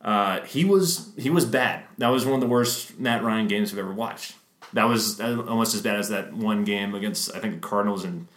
uh, 0.00 0.40
he 0.42 0.64
was 0.64 1.12
he 1.16 1.30
was 1.30 1.44
bad. 1.44 1.84
That 1.98 2.08
was 2.08 2.24
one 2.24 2.34
of 2.34 2.40
the 2.40 2.46
worst 2.46 2.98
Matt 2.98 3.22
Ryan 3.22 3.48
games 3.48 3.72
I've 3.72 3.78
ever 3.78 3.92
watched. 3.92 4.34
That 4.72 4.84
was 4.84 5.20
uh, 5.20 5.44
almost 5.48 5.74
as 5.74 5.82
bad 5.82 5.96
as 5.96 6.08
that 6.08 6.32
one 6.32 6.64
game 6.64 6.94
against 6.94 7.34
I 7.34 7.38
think 7.38 7.54
the 7.54 7.60
Cardinals 7.60 8.04
in 8.04 8.28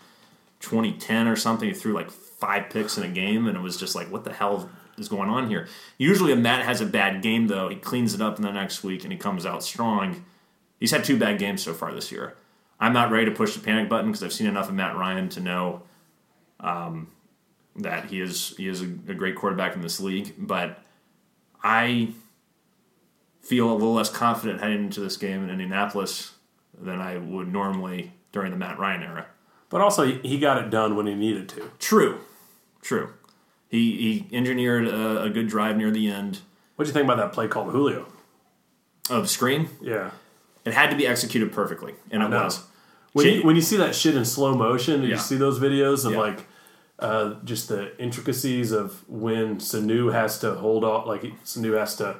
2010 0.60 1.28
or 1.28 1.36
something. 1.36 1.68
He 1.68 1.74
threw 1.74 1.94
like 1.94 2.12
five 2.12 2.70
picks 2.70 2.98
in 2.98 3.04
a 3.04 3.10
game, 3.10 3.48
and 3.48 3.58
it 3.58 3.62
was 3.62 3.78
just 3.78 3.96
like, 3.96 4.12
what 4.12 4.24
the 4.24 4.34
hell 4.34 4.70
is 4.98 5.10
going 5.10 5.30
on 5.30 5.50
here? 5.50 5.68
Usually, 5.98 6.32
if 6.32 6.40
Matt 6.40 6.64
has 6.66 6.82
a 6.82 6.86
bad 6.86 7.22
game, 7.22 7.48
though, 7.48 7.70
he 7.70 7.76
cleans 7.76 8.14
it 8.14 8.22
up 8.22 8.38
in 8.38 8.44
the 8.44 8.52
next 8.52 8.84
week 8.84 9.04
and 9.04 9.12
he 9.12 9.18
comes 9.18 9.46
out 9.46 9.64
strong. 9.64 10.24
He's 10.80 10.92
had 10.92 11.04
two 11.04 11.18
bad 11.18 11.40
games 11.40 11.64
so 11.64 11.74
far 11.74 11.94
this 11.94 12.12
year. 12.12 12.36
I'm 12.80 12.94
not 12.94 13.12
ready 13.12 13.26
to 13.26 13.32
push 13.32 13.54
the 13.56 13.62
panic 13.62 13.90
button 13.90 14.08
because 14.08 14.24
I've 14.24 14.34
seen 14.34 14.48
enough 14.48 14.68
of 14.70 14.76
Matt 14.76 14.96
Ryan 14.96 15.30
to 15.30 15.40
know 15.40 15.82
um, 16.60 17.08
that 17.78 18.06
he 18.06 18.22
is 18.22 18.56
he 18.58 18.68
is 18.68 18.82
a, 18.82 18.86
a 18.86 19.14
great 19.14 19.36
quarterback 19.36 19.76
in 19.76 19.82
this 19.82 20.00
league. 20.00 20.34
But 20.38 20.80
I 21.64 22.10
feel 23.42 23.72
a 23.72 23.74
little 23.74 23.94
less 23.94 24.10
confident 24.10 24.62
heading 24.62 24.86
into 24.86 25.00
this 25.02 25.18
game 25.18 25.44
in 25.44 25.50
Indianapolis 25.50 26.34
than 26.80 27.00
I 27.00 27.18
would 27.18 27.52
normally 27.52 28.14
during 28.32 28.52
the 28.52 28.58
Matt 28.58 28.80
Ryan 28.80 29.04
era. 29.04 29.28
But 29.70 29.82
also, 29.82 30.06
he 30.06 30.40
got 30.40 30.58
it 30.64 30.70
done 30.70 30.96
when 30.96 31.08
he 31.08 31.16
needed 31.16 31.50
to. 31.50 31.72
True, 31.80 32.20
true. 32.82 33.10
He 33.70 34.26
he 34.30 34.36
engineered 34.36 34.88
a, 34.88 35.24
a 35.24 35.30
good 35.30 35.48
drive 35.48 35.76
near 35.78 35.92
the 35.92 36.08
end 36.10 36.40
What 36.76 36.86
do 36.86 36.90
you 36.90 36.94
think 36.94 37.06
about 37.06 37.18
that 37.18 37.34
play 37.34 37.48
called 37.48 37.72
Julio? 37.72 38.08
of 39.10 39.30
screen. 39.30 39.70
Yeah. 39.82 40.12
It 40.66 40.74
had 40.74 40.90
to 40.90 40.96
be 40.96 41.06
executed 41.06 41.52
perfectly, 41.52 41.94
and 42.10 42.24
it 42.24 42.30
know. 42.30 42.44
was. 42.46 42.64
When 43.14 43.26
Jay- 43.26 43.36
you, 43.38 43.44
when 43.44 43.56
you 43.56 43.62
see 43.62 43.78
that 43.78 43.94
shit 43.94 44.16
in 44.16 44.26
slow 44.26 44.56
motion, 44.56 44.96
and 44.96 45.04
Yeah. 45.04 45.10
you 45.16 45.18
see 45.22 45.36
those 45.38 45.60
videos 45.60 46.06
of 46.06 46.14
Yeah. 46.14 46.20
like 46.20 46.40
uh, 47.00 47.36
just 47.44 47.68
the 47.68 47.98
intricacies 48.02 48.72
of 48.72 49.08
when 49.10 49.58
Sanu 49.58 50.14
has 50.14 50.40
to 50.40 50.56
hold 50.56 50.84
off, 50.84 51.06
like 51.06 51.24
Sanu 51.44 51.78
has 51.78 51.96
to 51.98 52.18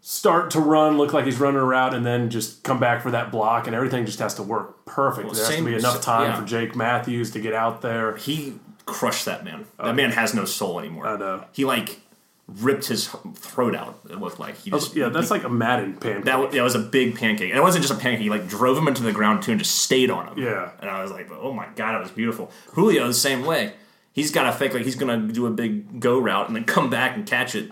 start 0.00 0.50
to 0.50 0.60
run, 0.60 0.98
look 0.98 1.12
like 1.12 1.24
he's 1.24 1.38
running 1.38 1.60
a 1.60 1.64
route, 1.64 1.94
and 1.94 2.04
then 2.04 2.28
just 2.28 2.64
come 2.64 2.80
back 2.80 3.02
for 3.02 3.10
that 3.12 3.30
block, 3.30 3.66
and 3.66 3.76
everything 3.76 4.04
just 4.04 4.18
has 4.18 4.34
to 4.34 4.42
work 4.42 4.84
perfect. 4.84 5.32
there 5.32 5.46
has 5.46 5.56
to 5.56 5.64
be 5.64 5.74
enough 5.74 6.02
time 6.02 6.30
yeah. 6.30 6.40
for 6.40 6.46
Jake 6.46 6.74
Matthews 6.74 7.30
to 7.32 7.40
get 7.40 7.54
out 7.54 7.80
there. 7.82 8.16
he 8.16 8.54
crushed 8.84 9.26
that 9.26 9.44
man. 9.44 9.66
That 9.78 9.94
man 9.94 10.10
has 10.10 10.34
no 10.34 10.44
soul 10.44 10.80
anymore. 10.80 11.06
I 11.06 11.16
know. 11.16 11.44
He 11.52 11.64
like 11.64 12.00
ripped 12.48 12.86
his 12.86 13.08
throat 13.34 13.74
out. 13.74 14.00
It 14.10 14.18
looked 14.18 14.40
like 14.40 14.58
he 14.58 14.70
just 14.70 14.94
Yeah, 14.94 15.08
that's 15.08 15.30
like 15.30 15.44
a 15.44 15.48
Madden 15.48 15.94
pancake. 15.94 16.24
that, 16.24 16.38
was, 16.38 16.52
that 16.52 16.62
was 16.62 16.74
a 16.74 16.80
big 16.80 17.16
pancake. 17.16 17.50
And 17.50 17.58
it 17.58 17.62
wasn't 17.62 17.84
just 17.84 17.94
a 17.94 18.02
pancake. 18.02 18.22
He 18.22 18.30
like 18.30 18.48
drove 18.48 18.76
him 18.76 18.88
into 18.88 19.02
the 19.02 19.12
ground 19.12 19.42
too 19.42 19.52
and 19.52 19.60
just 19.60 19.76
stayed 19.76 20.10
on 20.10 20.26
him. 20.28 20.38
Yeah. 20.38 20.72
And 20.80 20.90
I 20.90 21.02
was 21.02 21.10
like, 21.10 21.30
oh 21.30 21.52
my 21.52 21.68
god, 21.76 21.94
it 21.94 22.00
was 22.00 22.10
beautiful. 22.10 22.50
Julio 22.72 23.06
the 23.06 23.14
same 23.14 23.44
way. 23.44 23.74
He's 24.12 24.30
got 24.30 24.44
to 24.44 24.52
fake 24.52 24.74
like 24.74 24.84
he's 24.84 24.94
gonna 24.96 25.18
do 25.18 25.46
a 25.46 25.50
big 25.50 26.00
go 26.00 26.18
route 26.18 26.46
and 26.46 26.54
then 26.56 26.64
come 26.64 26.90
back 26.90 27.16
and 27.16 27.26
catch 27.26 27.54
it, 27.54 27.70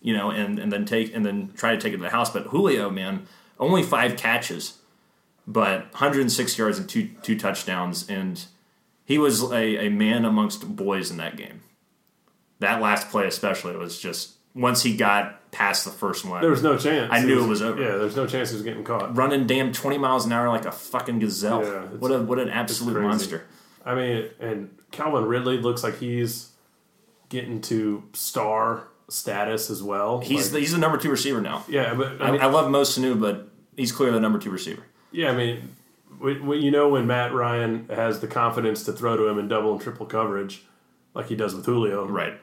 you 0.00 0.16
know, 0.16 0.30
and, 0.30 0.58
and 0.58 0.72
then 0.72 0.84
take 0.86 1.14
and 1.14 1.24
then 1.24 1.52
try 1.56 1.74
to 1.74 1.80
take 1.80 1.92
it 1.92 1.98
to 1.98 2.02
the 2.02 2.10
house. 2.10 2.30
But 2.30 2.44
Julio, 2.44 2.88
man, 2.90 3.26
only 3.60 3.82
five 3.82 4.16
catches, 4.16 4.78
but 5.46 5.80
106 5.92 6.56
yards 6.58 6.78
and 6.78 6.88
two 6.88 7.08
two 7.22 7.38
touchdowns, 7.38 8.08
and 8.08 8.44
he 9.04 9.18
was 9.18 9.42
a, 9.52 9.86
a 9.86 9.88
man 9.90 10.24
amongst 10.24 10.76
boys 10.76 11.10
in 11.10 11.18
that 11.18 11.36
game. 11.36 11.62
That 12.60 12.80
last 12.80 13.10
play 13.10 13.26
especially 13.26 13.76
was 13.76 13.98
just 13.98 14.34
once 14.54 14.82
he 14.82 14.96
got 14.96 15.50
past 15.50 15.84
the 15.84 15.90
first 15.90 16.24
one. 16.24 16.40
there 16.40 16.50
was 16.50 16.62
no 16.62 16.78
chance. 16.78 17.12
I 17.12 17.20
He 17.20 17.26
knew 17.26 17.44
it 17.44 17.48
was 17.48 17.60
over. 17.60 17.82
Yeah, 17.82 17.96
there's 17.96 18.16
no 18.16 18.26
chance 18.26 18.50
he 18.50 18.54
was 18.54 18.62
getting 18.62 18.84
caught. 18.84 19.14
running 19.16 19.46
damn 19.46 19.72
20 19.72 19.98
miles 19.98 20.24
an 20.24 20.32
hour 20.32 20.48
like 20.48 20.64
a 20.64 20.72
fucking 20.72 21.18
gazelle. 21.18 21.62
Yeah, 21.64 21.82
what 21.98 22.10
a 22.10 22.20
what 22.20 22.38
an 22.38 22.48
absolute 22.48 23.00
monster. 23.02 23.44
I 23.84 23.94
mean, 23.94 24.30
and 24.40 24.70
Calvin 24.92 25.24
Ridley 25.24 25.58
looks 25.58 25.82
like 25.82 25.98
he's 25.98 26.50
getting 27.28 27.60
to 27.62 28.04
star 28.12 28.88
status 29.08 29.70
as 29.70 29.82
well. 29.82 30.20
He's 30.20 30.44
Like- 30.46 30.52
the, 30.52 30.60
he's 30.60 30.72
the 30.72 30.78
number 30.78 30.98
two 30.98 31.10
receiver 31.10 31.40
now. 31.40 31.64
yeah, 31.68 31.94
but 31.94 32.20
I, 32.22 32.28
I 32.28 32.30
mean, 32.30 32.40
I 32.40 32.46
love 32.46 32.70
Mo 32.70 32.82
Sanu, 32.82 33.18
but 33.20 33.48
he's 33.76 33.90
clearly 33.92 34.14
the 34.14 34.20
number 34.20 34.38
two 34.38 34.50
receiver. 34.50 34.82
yeah, 35.10 35.30
I 35.30 35.34
mean, 35.36 35.76
when, 36.18 36.46
when 36.46 36.60
you 36.62 36.70
know 36.70 36.88
when 36.90 37.06
Matt 37.06 37.32
Ryan 37.34 37.88
has 37.88 38.20
the 38.20 38.28
confidence 38.28 38.84
to 38.84 38.92
throw 38.92 39.16
to 39.16 39.26
him 39.28 39.38
in 39.38 39.48
double 39.48 39.72
and 39.72 39.80
triple 39.80 40.06
coverage, 40.06 40.62
like 41.14 41.26
he 41.26 41.36
does 41.36 41.54
with 41.54 41.66
Julio, 41.66 42.06
Right. 42.06 42.34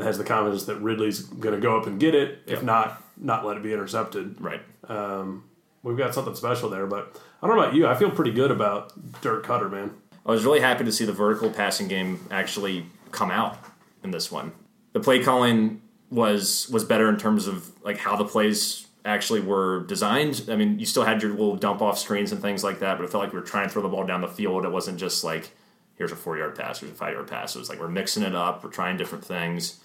has 0.00 0.16
the 0.18 0.24
confidence 0.24 0.64
that 0.64 0.76
Ridley's 0.76 1.20
going 1.22 1.54
to 1.54 1.60
go 1.60 1.76
up 1.78 1.86
and 1.86 1.98
get 1.98 2.14
it. 2.14 2.40
If 2.46 2.62
not, 2.62 3.02
not 3.16 3.44
let 3.44 3.56
it 3.56 3.62
be 3.62 3.72
intercepted. 3.72 4.40
Right. 4.40 4.60
Um, 4.88 5.44
we've 5.82 5.96
got 5.96 6.14
something 6.14 6.34
special 6.36 6.68
there. 6.70 6.86
But 6.86 7.20
I 7.42 7.46
don't 7.46 7.56
know 7.56 7.62
about 7.62 7.74
you. 7.74 7.86
I 7.86 7.94
feel 7.96 8.10
pretty 8.10 8.30
good 8.30 8.50
about 8.50 8.92
Dirk 9.20 9.44
Koetter, 9.44 9.70
man. 9.70 9.90
I 10.28 10.32
was 10.32 10.44
really 10.44 10.60
happy 10.60 10.84
to 10.84 10.92
see 10.92 11.06
the 11.06 11.12
vertical 11.12 11.50
passing 11.50 11.88
game 11.88 12.20
actually 12.30 12.84
come 13.12 13.30
out 13.30 13.58
in 14.04 14.10
this 14.10 14.30
one. 14.30 14.52
The 14.92 15.00
play 15.00 15.24
calling 15.24 15.80
was 16.10 16.68
was 16.68 16.84
better 16.84 17.08
in 17.08 17.16
terms 17.16 17.46
of 17.46 17.72
like 17.82 17.96
how 17.96 18.14
the 18.14 18.26
plays 18.26 18.86
actually 19.06 19.40
were 19.40 19.84
designed. 19.84 20.44
I 20.50 20.56
mean, 20.56 20.78
you 20.78 20.84
still 20.84 21.04
had 21.04 21.22
your 21.22 21.30
little 21.30 21.56
dump 21.56 21.80
off 21.80 21.98
screens 21.98 22.30
and 22.30 22.42
things 22.42 22.62
like 22.62 22.80
that, 22.80 22.98
but 22.98 23.04
it 23.04 23.10
felt 23.10 23.24
like 23.24 23.32
we 23.32 23.40
were 23.40 23.46
trying 23.46 23.68
to 23.68 23.72
throw 23.72 23.80
the 23.80 23.88
ball 23.88 24.04
down 24.04 24.20
the 24.20 24.28
field. 24.28 24.66
It 24.66 24.70
wasn't 24.70 24.98
just 24.98 25.24
like 25.24 25.50
here's 25.96 26.12
a 26.12 26.16
four 26.16 26.36
yard 26.36 26.54
pass, 26.54 26.80
here's 26.80 26.92
a 26.92 26.94
five 26.94 27.14
yard 27.14 27.26
pass. 27.26 27.56
It 27.56 27.60
was 27.60 27.70
like 27.70 27.80
we're 27.80 27.88
mixing 27.88 28.22
it 28.22 28.34
up, 28.34 28.62
we're 28.62 28.70
trying 28.70 28.98
different 28.98 29.24
things. 29.24 29.80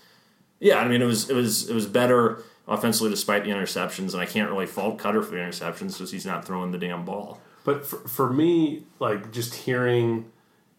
Yeah, 0.60 0.80
I 0.80 0.88
mean 0.90 1.02
it 1.02 1.06
was 1.06 1.30
it 1.30 1.36
was 1.36 1.70
it 1.70 1.74
was 1.74 1.86
better 1.86 2.44
offensively 2.68 3.10
despite 3.10 3.46
the 3.46 3.52
interceptions, 3.52 4.12
and 4.12 4.22
I 4.22 4.26
can't 4.26 4.50
really 4.50 4.66
fault 4.66 4.98
Koetter 4.98 5.24
for 5.24 5.32
the 5.32 5.38
interceptions 5.38 5.94
because 5.94 6.12
he's 6.12 6.26
not 6.26 6.46
throwing 6.46 6.72
the 6.72 6.78
damn 6.78 7.06
ball. 7.06 7.40
But 7.64 7.86
for, 7.86 7.98
for 8.08 8.32
me, 8.32 8.84
like 9.00 9.32
just 9.32 9.54
hearing 9.56 10.32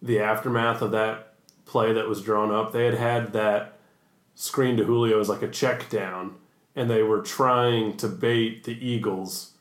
the 0.03 0.21
aftermath 0.21 0.83
of 0.83 0.91
that 0.93 1.35
play 1.65 1.93
that 1.93 2.09
was 2.09 2.21
drawn 2.23 2.51
up, 2.53 2.73
they 2.73 2.85
had 2.85 2.95
had 2.95 3.33
that 3.33 3.79
screen 4.35 4.77
to 4.77 4.85
Julio 4.85 5.19
as 5.21 5.29
like 5.29 5.43
a 5.43 5.49
check 5.49 5.89
down, 5.89 6.35
and 6.77 6.91
they 6.91 7.03
were 7.03 7.23
trying 7.23 7.97
to 7.99 8.09
bait 8.09 8.65
the 8.65 8.73
Eagles 8.87 9.53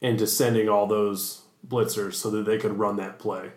into 0.00 0.26
sending 0.26 0.68
all 0.68 0.86
those 0.86 1.42
blitzers 1.66 2.14
so 2.14 2.30
that 2.30 2.46
they 2.46 2.56
could 2.56 2.78
run 2.78 2.96
that 2.96 3.18
play. 3.18 3.50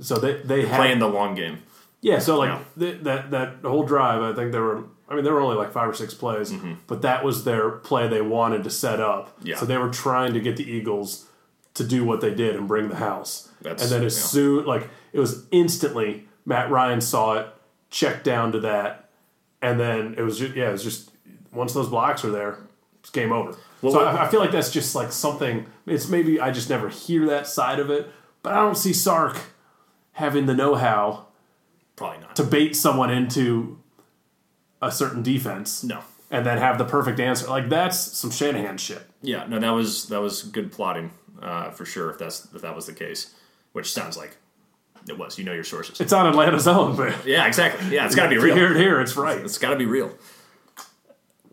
So 0.00 0.16
they 0.16 0.34
they 0.42 0.66
had 0.66 0.76
Playing 0.76 0.98
the 1.00 1.08
long 1.08 1.34
game. 1.34 1.62
yeah, 2.00 2.18
so 2.20 2.38
like 2.38 2.50
Yeah. 2.50 2.62
th- 2.78 3.02
that 3.02 3.30
that 3.32 3.56
whole 3.64 3.82
drive, 3.84 4.22
I 4.22 4.32
think 4.34 4.52
there 4.52 4.62
were. 4.62 4.84
I 5.08 5.14
mean, 5.14 5.24
there 5.24 5.32
were 5.32 5.40
only 5.40 5.56
like 5.56 5.72
five 5.72 5.88
or 5.88 5.94
six 5.94 6.12
plays, 6.14 6.52
but 6.86 7.02
that 7.02 7.24
was 7.24 7.44
their 7.44 7.70
play 7.70 8.08
they 8.08 8.20
wanted 8.20 8.64
to 8.64 8.70
set 8.70 9.00
up. 9.00 9.36
Mm-hmm. 9.38 9.46
Yeah. 9.48 9.56
So 9.56 9.66
they 9.66 9.78
were 9.78 9.90
trying 9.90 10.34
to 10.34 10.40
get 10.40 10.56
the 10.56 10.70
Eagles 10.70 11.26
to 11.74 11.84
do 11.84 12.04
what 12.04 12.20
they 12.20 12.34
did 12.34 12.56
and 12.56 12.68
bring 12.68 12.88
the 12.88 12.96
house. 12.96 13.48
That's- 13.62 13.82
and 13.82 13.90
then 13.90 14.04
as 14.04 14.16
yeah. 14.16 14.24
soon, 14.24 14.66
like 14.66 14.88
it 15.12 15.20
was 15.20 15.46
instantly, 15.50 16.28
Matt 16.44 16.70
Ryan 16.70 17.00
saw 17.00 17.34
it, 17.34 17.46
checked 17.90 18.24
down 18.24 18.52
to 18.52 18.60
that, 18.60 19.08
and 19.62 19.80
then 19.80 20.14
it 20.18 20.22
was 20.22 20.38
just 20.38 20.54
yeah, 20.54 20.68
it 20.68 20.72
was 20.72 20.84
just 20.84 21.10
once 21.52 21.72
those 21.72 21.88
blocks 21.88 22.22
were 22.22 22.30
there, 22.30 22.58
it's 23.00 23.10
game 23.10 23.32
over. 23.32 23.56
Well, 23.80 23.92
so 23.92 24.04
I, 24.04 24.26
I 24.26 24.28
feel 24.28 24.40
like 24.40 24.52
that's 24.52 24.70
just 24.70 24.94
like 24.94 25.12
something. 25.12 25.66
It's 25.86 26.08
maybe 26.08 26.40
I 26.40 26.50
just 26.50 26.68
never 26.68 26.88
hear 26.88 27.26
that 27.26 27.46
side 27.46 27.78
of 27.78 27.90
it, 27.90 28.10
but 28.42 28.52
I 28.52 28.56
don't 28.56 28.76
see 28.76 28.92
Sark 28.92 29.38
having 30.12 30.46
the 30.46 30.54
know-how 30.54 31.26
Probably 31.96 32.18
not. 32.18 32.36
to 32.36 32.42
bait 32.44 32.74
someone 32.74 33.10
into 33.10 33.77
a 34.80 34.90
certain 34.92 35.22
defense. 35.22 35.82
no. 35.84 36.00
and 36.30 36.44
then 36.44 36.58
have 36.58 36.78
the 36.78 36.84
perfect 36.84 37.20
answer. 37.20 37.46
Like 37.46 37.68
that's 37.68 37.98
some 37.98 38.30
Shanahan 38.30 38.78
shit. 38.78 39.02
Yeah, 39.22 39.46
no, 39.46 39.58
that 39.58 39.70
was 39.70 40.06
that 40.08 40.20
was 40.20 40.42
good 40.42 40.70
plotting 40.72 41.10
uh, 41.42 41.70
for 41.70 41.84
sure. 41.84 42.10
If 42.10 42.18
that's 42.18 42.48
if 42.54 42.62
that 42.62 42.74
was 42.76 42.86
the 42.86 42.92
case, 42.92 43.34
which 43.72 43.92
sounds 43.92 44.16
like 44.16 44.36
it 45.08 45.18
was. 45.18 45.38
You 45.38 45.44
know 45.44 45.52
your 45.52 45.64
sources. 45.64 46.00
It's 46.00 46.12
on 46.12 46.26
Atlanta's 46.26 46.68
own, 46.68 46.96
but 46.96 47.14
yeah, 47.26 47.46
exactly. 47.46 47.94
Yeah, 47.94 48.06
it's 48.06 48.14
got 48.14 48.24
to 48.24 48.30
be 48.30 48.38
real. 48.38 48.54
Here, 48.54 48.72
it 48.72 48.76
here, 48.76 49.00
it's 49.00 49.16
right. 49.16 49.38
It's 49.38 49.58
got 49.58 49.70
to 49.70 49.76
be 49.76 49.86
real. 49.86 50.12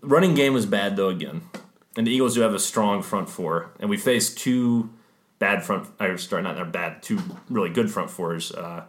Running 0.01 0.35
game 0.35 0.53
was 0.53 0.65
bad 0.65 0.97
though 0.97 1.09
again, 1.09 1.41
and 1.97 2.05
the 2.05 2.11
Eagles 2.11 2.35
do 2.35 2.41
have 2.41 2.53
a 2.53 2.59
strong 2.59 3.01
front 3.01 3.29
four, 3.29 3.71
and 3.79 3.89
we 3.89 3.97
faced 3.97 4.37
two 4.37 4.91
bad 5.39 5.63
front. 5.63 5.87
Or 5.99 6.17
sorry, 6.17 6.43
not 6.43 6.71
bad. 6.71 7.01
Two 7.01 7.19
really 7.49 7.69
good 7.69 7.89
front 7.89 8.11
fours 8.11 8.51
uh, 8.51 8.83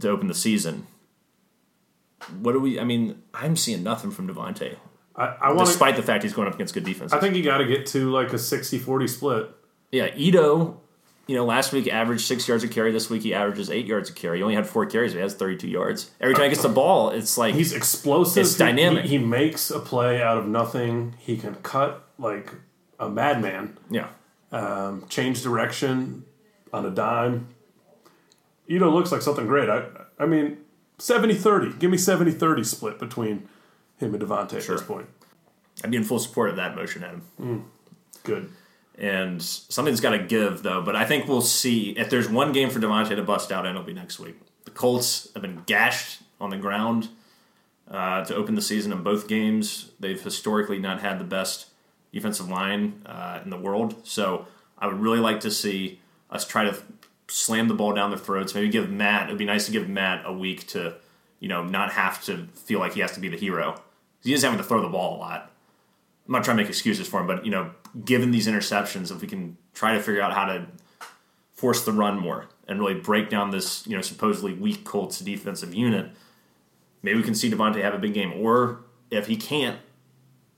to 0.00 0.10
open 0.10 0.26
the 0.26 0.34
season. 0.34 0.86
What 2.40 2.52
do 2.52 2.60
we? 2.60 2.78
I 2.80 2.84
mean, 2.84 3.22
I'm 3.32 3.56
seeing 3.56 3.82
nothing 3.82 4.10
from 4.10 4.28
Devonta, 4.28 4.76
I, 5.16 5.24
I 5.40 5.52
want 5.52 5.66
despite 5.68 5.96
the 5.96 6.02
fact 6.02 6.22
he's 6.22 6.32
going 6.32 6.48
up 6.48 6.54
against 6.54 6.74
good 6.74 6.84
defense. 6.84 7.12
I 7.12 7.20
think 7.20 7.36
you 7.36 7.42
got 7.44 7.58
to 7.58 7.66
get 7.66 7.86
to 7.86 8.10
like 8.10 8.32
a 8.32 8.36
60-40 8.36 9.08
split. 9.08 9.50
Yeah, 9.92 10.08
Ito, 10.16 10.80
you 11.28 11.36
know, 11.36 11.44
last 11.44 11.72
week 11.72 11.86
averaged 11.86 12.22
six 12.26 12.48
yards 12.48 12.64
a 12.64 12.68
carry. 12.68 12.90
This 12.90 13.08
week 13.08 13.22
he 13.22 13.32
averages 13.32 13.70
eight 13.70 13.86
yards 13.86 14.10
a 14.10 14.12
carry. 14.12 14.38
He 14.38 14.42
only 14.42 14.54
had 14.56 14.66
four 14.66 14.86
carries, 14.86 15.12
but 15.12 15.18
he 15.18 15.22
has 15.22 15.34
32 15.34 15.68
yards. 15.68 16.10
Every 16.20 16.34
time 16.34 16.44
he 16.44 16.48
gets 16.50 16.62
the 16.62 16.68
ball, 16.68 17.10
it's 17.10 17.38
like 17.38 17.54
He's 17.54 17.72
explosive. 17.72 18.40
It's 18.42 18.54
He- 18.54 18.58
dynamic. 18.58 19.04
He, 19.04 19.10
he 19.10 19.18
makes 19.18 19.70
a 19.70 19.78
play 19.78 20.20
out 20.22 20.36
of 20.38 20.48
nothing. 20.48 21.14
He 21.18 21.36
can 21.36 21.54
cut 21.56 22.08
like 22.18 22.52
a 22.98 23.08
madman. 23.08 23.76
yeah, 23.90 24.08
Um, 24.50 25.04
change 25.08 25.42
direction 25.42 26.24
on 26.72 26.84
a 26.86 26.90
dime. 26.90 27.48
Ito 28.68 28.90
looks 28.90 29.12
like 29.12 29.22
something 29.22 29.46
great. 29.46 29.68
I 29.68 29.84
I 30.18 30.26
mean, 30.26 30.58
70-30. 30.98 31.78
Give 31.78 31.90
me 31.90 31.96
70-30 31.96 32.64
split 32.64 32.98
between 32.98 33.48
him 33.98 34.14
and 34.14 34.22
Devonta 34.22 34.54
at 34.54 34.66
this 34.66 34.82
point. 34.82 35.06
I'd 35.82 35.90
be 35.90 35.96
in 35.96 36.04
full 36.04 36.18
support 36.18 36.50
of 36.50 36.56
that 36.56 36.76
motion, 36.76 37.02
Adam. 37.02 37.70
Good. 38.22 38.50
And 38.96 39.42
something's 39.42 40.00
got 40.00 40.10
to 40.10 40.20
give, 40.20 40.62
though. 40.62 40.82
But 40.82 40.94
I 40.94 41.04
think 41.04 41.26
we'll 41.26 41.40
see 41.40 41.90
if 41.90 42.10
there's 42.10 42.28
one 42.28 42.52
game 42.52 42.70
for 42.70 42.78
Devonta 42.78 43.16
to 43.16 43.22
bust 43.22 43.50
out, 43.50 43.66
and 43.66 43.76
it'll 43.76 43.86
be 43.86 43.92
next 43.92 44.20
week. 44.20 44.36
The 44.64 44.70
Colts 44.70 45.28
have 45.34 45.42
been 45.42 45.62
gashed 45.66 46.22
on 46.40 46.50
the 46.50 46.56
ground 46.56 47.08
uh, 47.90 48.24
to 48.24 48.34
open 48.34 48.54
the 48.54 48.62
season 48.62 48.92
in 48.92 49.02
both 49.02 49.26
games. 49.26 49.90
They've 49.98 50.20
historically 50.20 50.78
not 50.78 51.00
had 51.00 51.18
the 51.18 51.24
best 51.24 51.66
defensive 52.12 52.48
line 52.48 53.02
uh, 53.04 53.40
in 53.44 53.50
the 53.50 53.58
world. 53.58 54.06
So 54.06 54.46
I 54.78 54.86
would 54.86 55.00
really 55.00 55.18
like 55.18 55.40
to 55.40 55.50
see 55.50 56.00
us 56.30 56.46
try 56.46 56.64
to 56.64 56.76
slam 57.28 57.68
the 57.68 57.74
ball 57.74 57.94
down 57.94 58.10
their 58.10 58.18
throats. 58.18 58.54
Maybe 58.54 58.68
give 58.68 58.90
Matt. 58.90 59.28
It 59.28 59.32
would 59.32 59.38
be 59.38 59.44
nice 59.44 59.66
to 59.66 59.72
give 59.72 59.88
Matt 59.88 60.22
a 60.24 60.32
week 60.32 60.66
to, 60.68 60.96
you 61.40 61.48
know, 61.48 61.64
not 61.64 61.92
have 61.92 62.22
to 62.24 62.46
feel 62.54 62.78
like 62.78 62.94
he 62.94 63.00
has 63.00 63.12
to 63.12 63.20
be 63.20 63.28
the 63.28 63.36
hero. 63.36 63.80
He 64.22 64.32
is 64.32 64.42
having 64.42 64.58
to 64.58 64.64
throw 64.64 64.80
the 64.80 64.88
ball 64.88 65.16
a 65.16 65.18
lot. 65.18 65.50
I'm 66.26 66.32
not 66.32 66.44
trying 66.44 66.56
to 66.56 66.62
make 66.62 66.70
excuses 66.70 67.06
for 67.06 67.20
him, 67.20 67.26
but 67.26 67.44
you 67.44 67.50
know, 67.50 67.70
given 68.04 68.30
these 68.30 68.46
interceptions, 68.46 69.10
if 69.10 69.20
we 69.20 69.28
can 69.28 69.56
try 69.74 69.94
to 69.94 70.00
figure 70.00 70.22
out 70.22 70.32
how 70.32 70.46
to 70.46 70.66
force 71.52 71.84
the 71.84 71.92
run 71.92 72.18
more 72.18 72.46
and 72.66 72.80
really 72.80 72.94
break 72.94 73.28
down 73.28 73.50
this, 73.50 73.86
you 73.86 73.94
know, 73.94 74.00
supposedly 74.00 74.54
weak 74.54 74.84
Colts 74.84 75.20
defensive 75.20 75.74
unit, 75.74 76.10
maybe 77.02 77.18
we 77.18 77.24
can 77.24 77.34
see 77.34 77.50
Devonta 77.50 77.82
have 77.82 77.94
a 77.94 77.98
big 77.98 78.14
game. 78.14 78.32
Or 78.34 78.80
if 79.10 79.26
he 79.26 79.36
can't, 79.36 79.78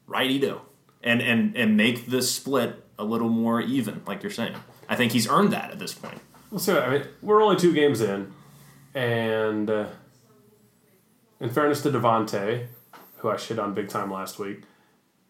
right 0.07 0.31
Ito 0.31 0.63
and 1.03 1.21
and 1.21 1.57
and 1.57 1.77
make 1.77 2.07
the 2.07 2.23
split 2.23 2.85
a 2.99 3.05
little 3.05 3.29
more 3.29 3.61
even, 3.61 4.03
like 4.07 4.23
you're 4.23 4.33
saying. 4.33 4.55
I 4.89 4.97
think 4.97 5.13
he's 5.13 5.29
earned 5.29 5.53
that 5.53 5.71
at 5.71 5.79
this 5.79 5.95
point. 5.95 6.21
We'll 6.51 6.61
see. 6.61 6.73
What, 6.73 6.83
I 6.85 6.91
mean, 6.91 7.03
we're 7.23 7.43
only 7.43 7.57
two 7.57 7.73
games 7.73 8.01
in, 8.01 8.33
and 8.95 9.69
uh, 9.69 9.87
in 11.41 11.51
fairness 11.51 11.83
to 11.83 11.91
Devonta, 11.91 12.67
who 13.19 13.29
I 13.29 13.37
shit 13.37 13.59
on 13.59 13.75
big 13.75 13.89
time 13.89 14.11
last 14.11 14.39
week, 14.39 14.63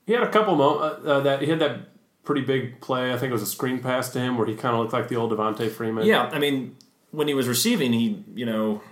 he 0.06 0.12
had 0.12 0.22
a 0.22 0.30
couple 0.30 0.54
moments 0.56 1.04
uh, 1.04 1.08
uh, 1.08 1.20
that 1.20 1.42
he 1.42 1.48
had 1.48 1.58
that 1.60 1.88
pretty 2.24 2.42
big 2.42 2.80
play. 2.80 3.12
I 3.12 3.18
think 3.18 3.30
it 3.30 3.32
was 3.32 3.42
a 3.42 3.46
screen 3.46 3.80
pass 3.80 4.10
to 4.10 4.20
him 4.20 4.36
where 4.36 4.46
he 4.46 4.54
kind 4.54 4.74
of 4.74 4.80
looked 4.80 4.92
like 4.92 5.08
the 5.08 5.16
old 5.16 5.32
Devonta 5.32 5.70
Freeman. 5.70 6.06
Yeah, 6.06 6.28
I 6.32 6.38
mean, 6.38 6.76
when 7.12 7.28
he 7.28 7.34
was 7.34 7.48
receiving, 7.48 7.92
he 7.92 8.22
you 8.34 8.44
know 8.44 8.82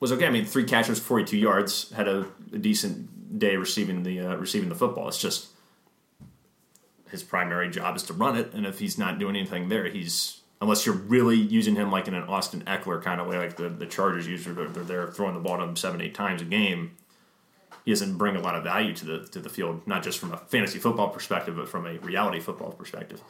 was 0.00 0.12
okay. 0.12 0.26
I 0.26 0.30
mean, 0.30 0.44
three 0.44 0.64
catches, 0.64 0.98
forty-two 0.98 1.38
yards, 1.38 1.90
had 1.92 2.08
a, 2.08 2.26
a 2.52 2.58
decent 2.58 3.38
day 3.38 3.56
receiving 3.56 4.02
the 4.02 4.20
uh, 4.20 4.36
receiving 4.36 4.68
the 4.68 4.74
football. 4.74 5.08
It's 5.08 5.20
just 5.20 5.48
his 7.10 7.22
primary 7.22 7.70
job 7.70 7.96
is 7.96 8.02
to 8.04 8.12
run 8.12 8.36
it, 8.36 8.52
and 8.54 8.66
if 8.66 8.80
he's 8.80 8.98
not 8.98 9.18
doing 9.18 9.36
anything 9.36 9.68
there, 9.68 9.86
he's 9.88 10.40
unless 10.64 10.84
you're 10.84 10.94
really 10.96 11.36
using 11.36 11.76
him 11.76 11.92
like 11.92 12.08
in 12.08 12.14
an 12.14 12.24
Austin 12.24 12.62
Ekeler 12.66 13.00
kind 13.02 13.20
of 13.20 13.26
way, 13.28 13.38
like 13.38 13.56
the 13.56 13.68
the 13.68 13.86
Chargers 13.86 14.26
use, 14.26 14.44
where 14.46 14.66
they're 14.68 14.82
there 14.84 15.06
throwing 15.12 15.34
the 15.34 15.40
ball 15.40 15.58
to 15.58 15.62
him 15.62 15.76
seven, 15.76 16.00
eight 16.00 16.14
times 16.14 16.42
a 16.42 16.44
game. 16.44 16.96
He 17.84 17.90
doesn't 17.92 18.16
bring 18.16 18.34
a 18.34 18.40
lot 18.40 18.54
of 18.56 18.64
value 18.64 18.94
to 18.94 19.04
the 19.04 19.18
to 19.28 19.38
the 19.40 19.48
field, 19.48 19.86
not 19.86 20.02
just 20.02 20.18
from 20.18 20.32
a 20.32 20.38
fantasy 20.38 20.78
football 20.78 21.08
perspective, 21.10 21.54
but 21.56 21.68
from 21.68 21.86
a 21.86 21.98
reality 21.98 22.40
football 22.40 22.72
perspective. 22.72 23.20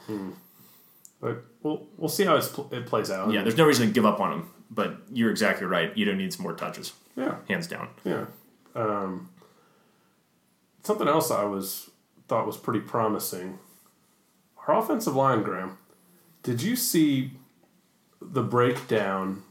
but 1.21 1.45
we'll 1.63 1.87
we'll 1.97 2.09
see 2.09 2.25
how 2.25 2.37
it's 2.37 2.49
pl- 2.49 2.69
it 2.73 2.87
plays 2.87 3.11
out. 3.11 3.33
Yeah, 3.33 3.43
there's 3.43 3.57
no 3.57 3.67
reason 3.67 3.89
to 3.89 3.93
give 3.93 4.07
up 4.07 4.21
on 4.21 4.33
him, 4.33 4.49
but 4.71 4.97
you're 5.13 5.31
exactly 5.31 5.67
right. 5.67 5.93
Ito 5.97 6.15
needs 6.15 6.39
more 6.39 6.53
touches, 6.55 6.93
yeah, 7.17 7.37
hands 7.49 7.67
down. 7.67 7.89
yeah. 8.05 8.27
Um, 8.77 9.29
something 10.83 11.09
else 11.09 11.31
I 11.31 11.45
was 11.45 11.91
thought 12.29 12.47
was 12.47 12.57
pretty 12.57 12.81
promising. 12.81 13.59
Our 14.67 14.79
offensive 14.79 15.15
line, 15.15 15.43
Graham. 15.43 15.79
Did 16.45 16.63
you 16.63 16.77
see 16.77 17.33
the 18.23 18.43
breakdown 18.43 19.43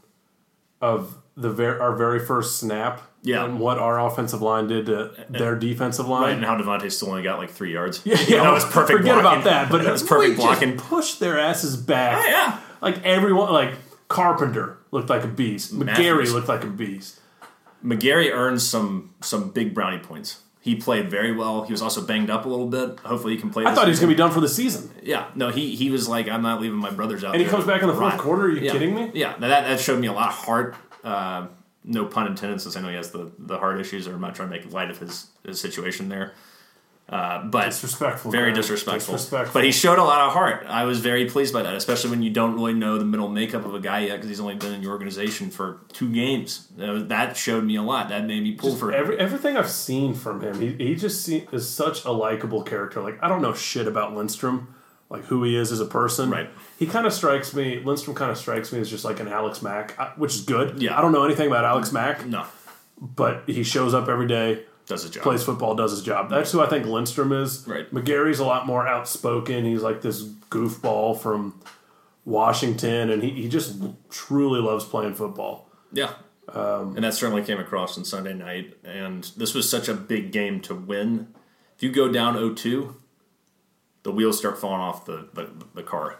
of 0.80 1.16
the 1.36 1.50
ver- 1.50 1.80
our 1.80 1.94
very 1.94 2.24
first 2.24 2.56
snap? 2.58 3.02
Yeah. 3.22 3.44
And 3.44 3.58
what 3.58 3.78
our 3.78 3.98
offensive 4.06 4.42
line 4.42 4.66
did 4.68 4.86
to 4.86 5.26
their 5.30 5.56
defensive 5.56 6.06
line? 6.08 6.22
Right, 6.22 6.32
and 6.34 6.44
how 6.44 6.56
Devonta 6.56 6.90
still 6.92 7.08
only 7.10 7.22
got 7.22 7.38
like 7.38 7.50
three 7.50 7.72
yards. 7.72 8.02
Yeah, 8.06 8.16
yeah, 8.28 8.42
that 8.44 8.52
was 8.52 8.64
perfect. 8.64 8.98
Forget 8.98 9.20
blocking. 9.20 9.40
about 9.40 9.44
that. 9.44 9.70
But 9.70 9.82
that 9.84 9.92
was 9.92 10.02
perfect 10.02 10.36
blocking. 10.36 10.76
Pushed 10.76 11.20
their 11.20 11.38
asses 11.38 11.76
back. 11.76 12.22
Oh, 12.24 12.28
yeah. 12.28 12.60
Like 12.82 13.02
everyone, 13.02 13.50
like 13.52 13.74
Carpenter 14.08 14.76
looked 14.90 15.08
like 15.08 15.24
a 15.24 15.28
beast. 15.28 15.72
McGary 15.74 15.86
Matthews. 15.86 16.34
looked 16.34 16.48
like 16.48 16.64
a 16.64 16.68
beast. 16.68 17.18
McGary 17.84 18.30
earned 18.32 18.60
some 18.62 19.14
some 19.22 19.50
big 19.50 19.74
brownie 19.74 19.98
points. 19.98 20.40
He 20.64 20.76
played 20.76 21.10
very 21.10 21.30
well. 21.30 21.64
He 21.64 21.72
was 21.72 21.82
also 21.82 22.00
banged 22.00 22.30
up 22.30 22.46
a 22.46 22.48
little 22.48 22.66
bit. 22.66 22.98
Hopefully, 23.00 23.34
he 23.34 23.38
can 23.38 23.50
play. 23.50 23.66
I 23.66 23.74
thought 23.74 23.84
he 23.84 23.90
was 23.90 24.00
going 24.00 24.08
to 24.08 24.14
be 24.14 24.18
done 24.18 24.30
for 24.30 24.40
the 24.40 24.48
season. 24.48 24.90
Yeah, 25.02 25.28
no, 25.34 25.50
he 25.50 25.74
he 25.76 25.90
was 25.90 26.08
like, 26.08 26.26
I'm 26.26 26.40
not 26.40 26.58
leaving 26.62 26.78
my 26.78 26.90
brothers 26.90 27.22
out. 27.22 27.34
And 27.34 27.42
he 27.42 27.46
comes 27.46 27.66
back 27.66 27.82
in 27.82 27.88
the 27.88 27.94
fourth 27.94 28.16
quarter. 28.16 28.44
Are 28.46 28.48
you 28.50 28.62
Yeah. 28.62 28.72
kidding 28.72 28.94
me? 28.94 29.10
Yeah, 29.12 29.34
now 29.38 29.48
that 29.48 29.68
that 29.68 29.78
showed 29.78 30.00
me 30.00 30.06
a 30.06 30.12
lot 30.14 30.28
of 30.30 30.34
heart. 30.36 30.74
Uh, 31.04 31.48
no 31.84 32.06
pun 32.06 32.26
intended, 32.28 32.62
since 32.62 32.78
I 32.78 32.80
know 32.80 32.88
he 32.88 32.94
has 32.94 33.10
the, 33.10 33.30
the 33.38 33.58
heart 33.58 33.78
issues. 33.78 34.08
Or 34.08 34.14
I'm 34.14 34.22
not 34.22 34.34
trying 34.34 34.48
to 34.48 34.56
make 34.56 34.72
light 34.72 34.90
of 34.90 34.96
his, 34.98 35.26
his 35.44 35.60
situation 35.60 36.08
there. 36.08 36.32
Uh, 37.06 37.44
but 37.44 37.66
Disrespectful. 37.66 38.30
very 38.30 38.46
man. 38.48 38.56
disrespectful. 38.56 39.14
Disrespectful. 39.14 39.52
But 39.52 39.64
he 39.64 39.72
showed 39.72 39.98
a 39.98 40.02
lot 40.04 40.22
of 40.26 40.32
heart. 40.32 40.64
I 40.66 40.84
was 40.84 41.00
very 41.00 41.26
pleased 41.28 41.52
by 41.52 41.62
that, 41.62 41.74
especially 41.74 42.08
when 42.10 42.22
you 42.22 42.30
don't 42.30 42.54
really 42.54 42.72
know 42.72 42.96
the 42.98 43.04
middle 43.04 43.28
makeup 43.28 43.66
of 43.66 43.74
a 43.74 43.78
guy 43.80 44.00
yet 44.06 44.14
because 44.16 44.30
he's 44.30 44.40
only 44.40 44.54
been 44.54 44.72
in 44.72 44.82
your 44.82 44.92
organization 44.92 45.50
for 45.50 45.80
two 45.92 46.10
games. 46.10 46.66
That 46.76 47.36
showed 47.36 47.64
me 47.64 47.76
a 47.76 47.82
lot. 47.82 48.08
That 48.08 48.24
made 48.24 48.42
me 48.42 48.52
pull 48.52 48.74
for 48.74 48.90
him. 48.90 48.98
Every, 49.00 49.18
everything 49.18 49.56
I've 49.58 49.70
seen 49.70 50.14
from 50.14 50.40
him, 50.40 50.58
he, 50.60 50.72
he 50.82 50.94
just 50.94 51.28
is 51.28 51.68
such 51.68 52.04
a 52.06 52.10
likable 52.10 52.62
character. 52.62 53.02
Like 53.02 53.18
I 53.22 53.28
don't 53.28 53.42
know 53.42 53.52
shit 53.52 53.86
about 53.86 54.16
Lindstrom, 54.16 54.74
like 55.10 55.24
who 55.24 55.44
he 55.44 55.56
is 55.56 55.72
as 55.72 55.80
a 55.80 55.86
person. 55.86 56.30
Right. 56.30 56.48
He 56.78 56.86
kind 56.86 57.06
of 57.06 57.12
strikes 57.12 57.52
me. 57.54 57.80
Lindstrom 57.84 58.16
kind 58.16 58.30
of 58.30 58.38
strikes 58.38 58.72
me 58.72 58.80
as 58.80 58.88
just 58.88 59.04
like 59.04 59.20
an 59.20 59.28
Alex 59.28 59.60
Mack, 59.60 59.92
which 60.18 60.34
is 60.34 60.40
good. 60.40 60.80
Yeah. 60.80 60.96
I 60.98 61.02
don't 61.02 61.12
know 61.12 61.24
anything 61.24 61.48
about 61.48 61.66
Alex 61.66 61.92
Mack, 61.92 62.24
No, 62.26 62.46
but 62.98 63.42
he 63.46 63.62
shows 63.62 63.92
up 63.92 64.08
every 64.08 64.26
day, 64.26 64.64
does 64.86 65.02
his 65.02 65.10
job. 65.12 65.22
plays 65.22 65.42
football, 65.42 65.74
does 65.74 65.92
his 65.92 66.02
job. 66.02 66.30
That's 66.30 66.52
who 66.52 66.60
I 66.60 66.66
think 66.68 66.86
Lindstrom 66.86 67.32
is. 67.32 67.66
Right. 67.66 67.90
McGary's 67.92 68.38
a 68.38 68.44
lot 68.44 68.66
more 68.66 68.86
outspoken. 68.86 69.64
He's 69.64 69.82
like 69.82 70.02
this 70.02 70.22
goofball 70.50 71.18
from 71.18 71.60
Washington, 72.24 73.10
and 73.10 73.22
he, 73.22 73.30
he 73.30 73.48
just 73.48 73.80
truly 74.10 74.60
loves 74.60 74.84
playing 74.84 75.14
football. 75.14 75.68
Yeah. 75.92 76.14
and 76.48 77.02
that 77.02 77.14
certainly 77.14 77.42
came 77.42 77.58
across 77.58 77.96
on 77.96 78.04
Sunday 78.04 78.34
night. 78.34 78.76
And 78.84 79.24
this 79.36 79.54
was 79.54 79.68
such 79.68 79.88
a 79.88 79.94
big 79.94 80.32
game 80.32 80.60
to 80.62 80.74
win. 80.74 81.28
If 81.76 81.82
you 81.82 81.90
go 81.90 82.10
down 82.10 82.34
0 82.34 82.54
2, 82.54 82.96
the 84.04 84.12
wheels 84.12 84.38
start 84.38 84.58
falling 84.58 84.80
off 84.80 85.06
the, 85.06 85.28
the, 85.32 85.50
the 85.74 85.82
car 85.82 86.16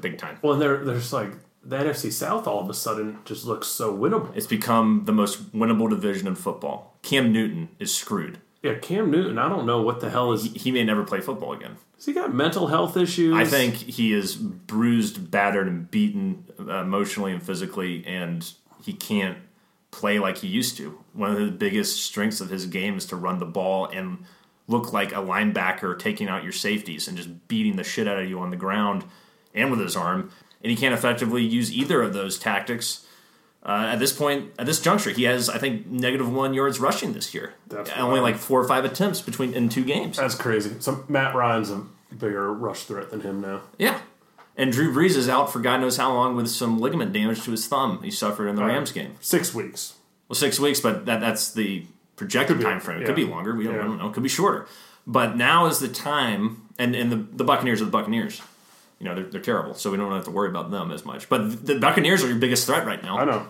big 0.00 0.18
time. 0.18 0.38
Well, 0.42 0.54
and 0.54 0.62
there, 0.62 0.84
there's 0.84 1.12
like 1.12 1.32
the 1.62 1.76
NFC 1.76 2.12
South 2.12 2.46
all 2.46 2.60
of 2.60 2.70
a 2.70 2.74
sudden 2.74 3.18
just 3.24 3.44
looks 3.44 3.68
so 3.68 3.96
winnable. 3.96 4.34
It's 4.36 4.46
become 4.46 5.02
the 5.04 5.12
most 5.12 5.52
winnable 5.54 5.90
division 5.90 6.26
in 6.26 6.34
football. 6.34 6.95
Cam 7.06 7.32
Newton 7.32 7.68
is 7.78 7.94
screwed. 7.94 8.38
Yeah, 8.64 8.74
Cam 8.74 9.12
Newton, 9.12 9.38
I 9.38 9.48
don't 9.48 9.64
know 9.64 9.80
what 9.80 10.00
the 10.00 10.10
hell 10.10 10.32
is. 10.32 10.52
He 10.54 10.72
may 10.72 10.82
never 10.82 11.04
play 11.04 11.20
football 11.20 11.52
again. 11.52 11.76
Has 11.94 12.04
he 12.04 12.12
got 12.12 12.34
mental 12.34 12.66
health 12.66 12.96
issues? 12.96 13.32
I 13.32 13.44
think 13.44 13.74
he 13.74 14.12
is 14.12 14.34
bruised, 14.34 15.30
battered, 15.30 15.68
and 15.68 15.88
beaten 15.88 16.44
uh, 16.58 16.80
emotionally 16.82 17.30
and 17.30 17.40
physically, 17.40 18.04
and 18.04 18.50
he 18.82 18.92
can't 18.92 19.38
play 19.92 20.18
like 20.18 20.38
he 20.38 20.48
used 20.48 20.76
to. 20.78 20.98
One 21.12 21.30
of 21.30 21.38
the 21.38 21.52
biggest 21.52 22.02
strengths 22.02 22.40
of 22.40 22.50
his 22.50 22.66
game 22.66 22.96
is 22.96 23.06
to 23.06 23.16
run 23.16 23.38
the 23.38 23.46
ball 23.46 23.86
and 23.86 24.24
look 24.66 24.92
like 24.92 25.12
a 25.12 25.22
linebacker 25.22 25.96
taking 25.96 26.26
out 26.26 26.42
your 26.42 26.50
safeties 26.50 27.06
and 27.06 27.16
just 27.16 27.46
beating 27.46 27.76
the 27.76 27.84
shit 27.84 28.08
out 28.08 28.18
of 28.18 28.28
you 28.28 28.40
on 28.40 28.50
the 28.50 28.56
ground 28.56 29.04
and 29.54 29.70
with 29.70 29.78
his 29.78 29.94
arm. 29.94 30.32
And 30.60 30.72
he 30.72 30.76
can't 30.76 30.92
effectively 30.92 31.44
use 31.44 31.72
either 31.72 32.02
of 32.02 32.14
those 32.14 32.36
tactics 32.36 33.05
Uh, 33.66 33.88
at 33.92 33.98
this 33.98 34.12
point, 34.12 34.52
at 34.60 34.66
this 34.66 34.80
juncture, 34.80 35.10
he 35.10 35.24
has 35.24 35.48
I 35.50 35.58
think 35.58 35.88
negative 35.88 36.32
one 36.32 36.54
yards 36.54 36.78
rushing 36.78 37.12
this 37.14 37.34
year. 37.34 37.54
That's 37.66 37.90
only 37.90 38.20
wild. 38.20 38.22
like 38.22 38.36
four 38.36 38.60
or 38.60 38.68
five 38.68 38.84
attempts 38.84 39.20
between 39.20 39.54
in 39.54 39.68
two 39.68 39.84
games. 39.84 40.16
That's 40.18 40.36
crazy. 40.36 40.76
So 40.78 41.04
Matt 41.08 41.34
Ryan's 41.34 41.72
a 41.72 41.84
bigger 42.14 42.52
rush 42.52 42.84
threat 42.84 43.10
than 43.10 43.22
him 43.22 43.40
now. 43.40 43.62
Yeah. 43.76 44.00
And 44.56 44.72
Drew 44.72 44.94
Brees 44.94 45.16
is 45.16 45.28
out 45.28 45.52
for 45.52 45.58
God 45.58 45.80
knows 45.80 45.96
how 45.96 46.14
long 46.14 46.36
with 46.36 46.48
some 46.48 46.78
ligament 46.78 47.12
damage 47.12 47.42
to 47.42 47.50
his 47.50 47.66
thumb 47.66 48.02
he 48.02 48.10
suffered 48.10 48.46
in 48.46 48.54
the 48.54 48.64
Rams 48.64 48.92
game. 48.92 49.16
Six 49.20 49.52
weeks. 49.52 49.94
Well, 50.28 50.36
six 50.36 50.58
weeks, 50.60 50.80
but 50.80 51.04
that, 51.06 51.20
that's 51.20 51.52
the 51.52 51.84
projected 52.14 52.58
be, 52.58 52.64
time 52.64 52.80
frame. 52.80 53.02
It 53.02 53.06
could 53.06 53.16
be 53.16 53.24
longer. 53.24 53.54
We 53.54 53.64
don't, 53.64 53.74
Yeah. 53.74 53.82
Don't 53.82 53.98
know. 53.98 54.08
It 54.08 54.14
could 54.14 54.22
be 54.22 54.28
shorter. 54.28 54.66
But 55.06 55.36
now 55.36 55.66
is 55.66 55.78
the 55.78 55.88
time, 55.88 56.62
and, 56.78 56.96
and 56.96 57.12
the, 57.12 57.16
the 57.16 57.44
Buccaneers 57.44 57.82
are 57.82 57.84
the 57.84 57.90
Buccaneers. 57.90 58.40
You 58.98 59.06
know, 59.06 59.14
they're, 59.14 59.24
they're 59.24 59.40
terrible, 59.42 59.74
so 59.74 59.90
we 59.90 59.98
don't 59.98 60.10
have 60.10 60.24
to 60.24 60.30
worry 60.30 60.48
about 60.48 60.70
them 60.70 60.90
as 60.90 61.04
much. 61.04 61.28
But 61.28 61.66
the 61.66 61.78
Buccaneers 61.78 62.24
are 62.24 62.28
your 62.28 62.38
biggest 62.38 62.66
threat 62.66 62.86
right 62.86 63.02
now. 63.02 63.18
I 63.18 63.24
know. 63.24 63.46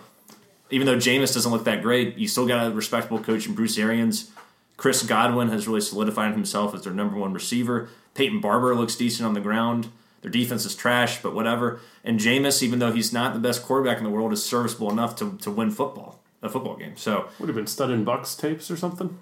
Even 0.69 0.85
though 0.87 0.97
Jameis 0.97 1.33
doesn't 1.33 1.51
look 1.51 1.63
that 1.65 1.81
great, 1.81 2.17
you 2.17 2.27
still 2.27 2.45
got 2.47 2.67
a 2.67 2.71
respectable 2.71 3.19
coach 3.19 3.47
in 3.47 3.53
Bruce 3.53 3.77
Arians. 3.77 4.31
Chris 4.75 5.01
Godwin 5.03 5.49
has 5.49 5.67
really 5.67 5.81
solidified 5.81 6.33
himself 6.33 6.75
as 6.75 6.83
their 6.83 6.93
number 6.93 7.15
one 7.17 7.33
receiver. 7.33 7.89
Peyton 8.13 8.39
Barber 8.41 8.75
looks 8.75 8.95
decent 8.95 9.25
on 9.25 9.33
the 9.33 9.39
ground. 9.39 9.87
Their 10.21 10.31
defense 10.31 10.65
is 10.65 10.75
trash, 10.75 11.21
but 11.21 11.33
whatever. 11.33 11.79
And 12.03 12.19
Jameis, 12.19 12.61
even 12.61 12.79
though 12.79 12.91
he's 12.91 13.13
not 13.13 13.33
the 13.33 13.39
best 13.39 13.63
quarterback 13.63 13.97
in 13.97 14.03
the 14.03 14.09
world, 14.09 14.33
is 14.33 14.43
serviceable 14.43 14.91
enough 14.91 15.15
to, 15.17 15.37
to 15.37 15.49
win 15.51 15.71
football, 15.71 16.19
a 16.41 16.49
football 16.49 16.75
game. 16.75 16.97
So, 16.97 17.29
Would 17.39 17.49
have 17.49 17.55
been 17.55 17.67
studying 17.67 18.03
Bucks 18.03 18.35
tapes 18.35 18.69
or 18.69 18.77
something. 18.77 19.17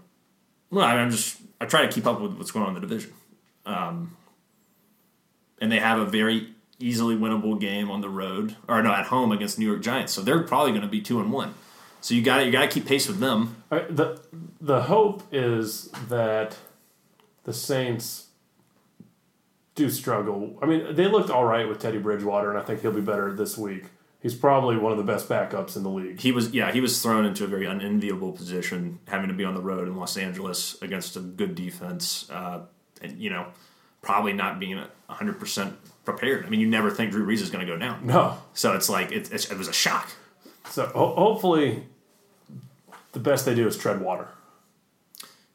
well, 0.72 0.86
I 0.86 0.92
mean, 0.94 1.02
I'm 1.04 1.12
just 1.12 1.38
I 1.62 1.66
try 1.66 1.86
to 1.86 1.92
keep 1.92 2.06
up 2.08 2.20
with 2.20 2.34
what's 2.34 2.52
going 2.52 2.66
on 2.66 2.76
in 2.76 2.82
the 2.82 2.88
division. 2.88 3.14
Um, 3.66 4.16
and 5.62 5.72
they 5.72 5.80
have 5.80 6.00
a 6.00 6.06
very 6.06 6.55
easily 6.80 7.16
winnable 7.16 7.60
game 7.60 7.90
on 7.90 8.02
the 8.02 8.10
road, 8.10 8.56
or 8.68 8.82
no, 8.82 8.92
at 8.92 9.06
home 9.06 9.32
against 9.32 9.58
New 9.60 9.66
York 9.66 9.82
Giants. 9.82 10.14
So 10.14 10.22
they're 10.22 10.44
probably 10.44 10.72
going 10.72 10.84
to 10.84 10.88
be 10.88 11.02
two 11.02 11.20
and 11.20 11.32
one. 11.32 11.54
So 12.02 12.14
you 12.14 12.22
got 12.22 12.46
you 12.46 12.52
got 12.52 12.62
to 12.62 12.68
keep 12.68 12.86
pace 12.86 13.08
with 13.08 13.20
them. 13.20 13.64
The 13.70 14.22
the 14.62 14.84
hope 14.84 15.24
is 15.32 15.90
that 16.10 16.58
the 17.46 17.54
Saints 17.54 18.28
do 19.76 19.90
struggle. 19.90 20.58
I 20.62 20.66
mean, 20.66 20.96
they 20.96 21.08
looked 21.08 21.30
all 21.30 21.46
right 21.46 21.68
with 21.68 21.80
Teddy 21.80 21.98
Bridgewater, 21.98 22.50
and 22.50 22.60
I 22.60 22.62
think 22.62 22.82
he'll 22.82 22.92
be 22.92 23.02
better 23.02 23.34
this 23.34 23.58
week. 23.58 23.86
He's 24.22 24.34
probably 24.34 24.78
one 24.78 24.92
of 24.92 24.98
the 24.98 25.04
best 25.04 25.30
backups 25.30 25.76
in 25.76 25.84
the 25.84 25.90
league. 25.90 26.20
He 26.20 26.32
was 26.32 26.52
yeah 26.54 26.72
he 26.72 26.82
was 26.82 27.02
thrown 27.02 27.26
into 27.26 27.44
a 27.44 27.48
very 27.48 27.66
unenviable 27.66 28.34
position, 28.34 29.00
having 29.08 29.28
to 29.30 29.36
be 29.36 29.44
on 29.44 29.54
the 29.54 29.62
road 29.62 29.88
in 29.88 29.96
Los 29.96 30.18
Angeles 30.18 30.82
against 30.82 31.16
a 31.16 31.20
good 31.20 31.56
defense, 31.56 32.30
uh, 32.32 32.62
and 33.02 33.20
you 33.20 33.30
know 33.30 33.48
probably 34.02 34.34
not 34.34 34.60
being 34.60 34.80
hundred 35.08 35.40
percent 35.40 35.76
prepared. 36.06 36.46
I 36.46 36.50
mean, 36.50 36.60
you 36.60 36.68
never 36.68 36.90
think 36.92 37.12
Drew 37.12 37.26
Brees 37.26 37.42
is 37.42 37.50
going 37.50 37.66
to 37.66 37.72
go 37.72 37.78
down, 37.78 38.06
No, 38.06 38.38
so 38.54 38.74
it's 38.74 38.90
like 38.90 39.12
it, 39.12 39.32
it's, 39.32 39.52
it 39.52 39.58
was 39.58 39.68
a 39.68 39.74
shock. 39.74 40.10
so 40.70 40.86
ho- 40.88 41.16
hopefully, 41.16 41.84
the 43.14 43.20
best 43.20 43.46
they 43.46 43.56
do 43.56 43.68
is 43.68 43.78
tread 43.78 44.02
water, 44.02 44.28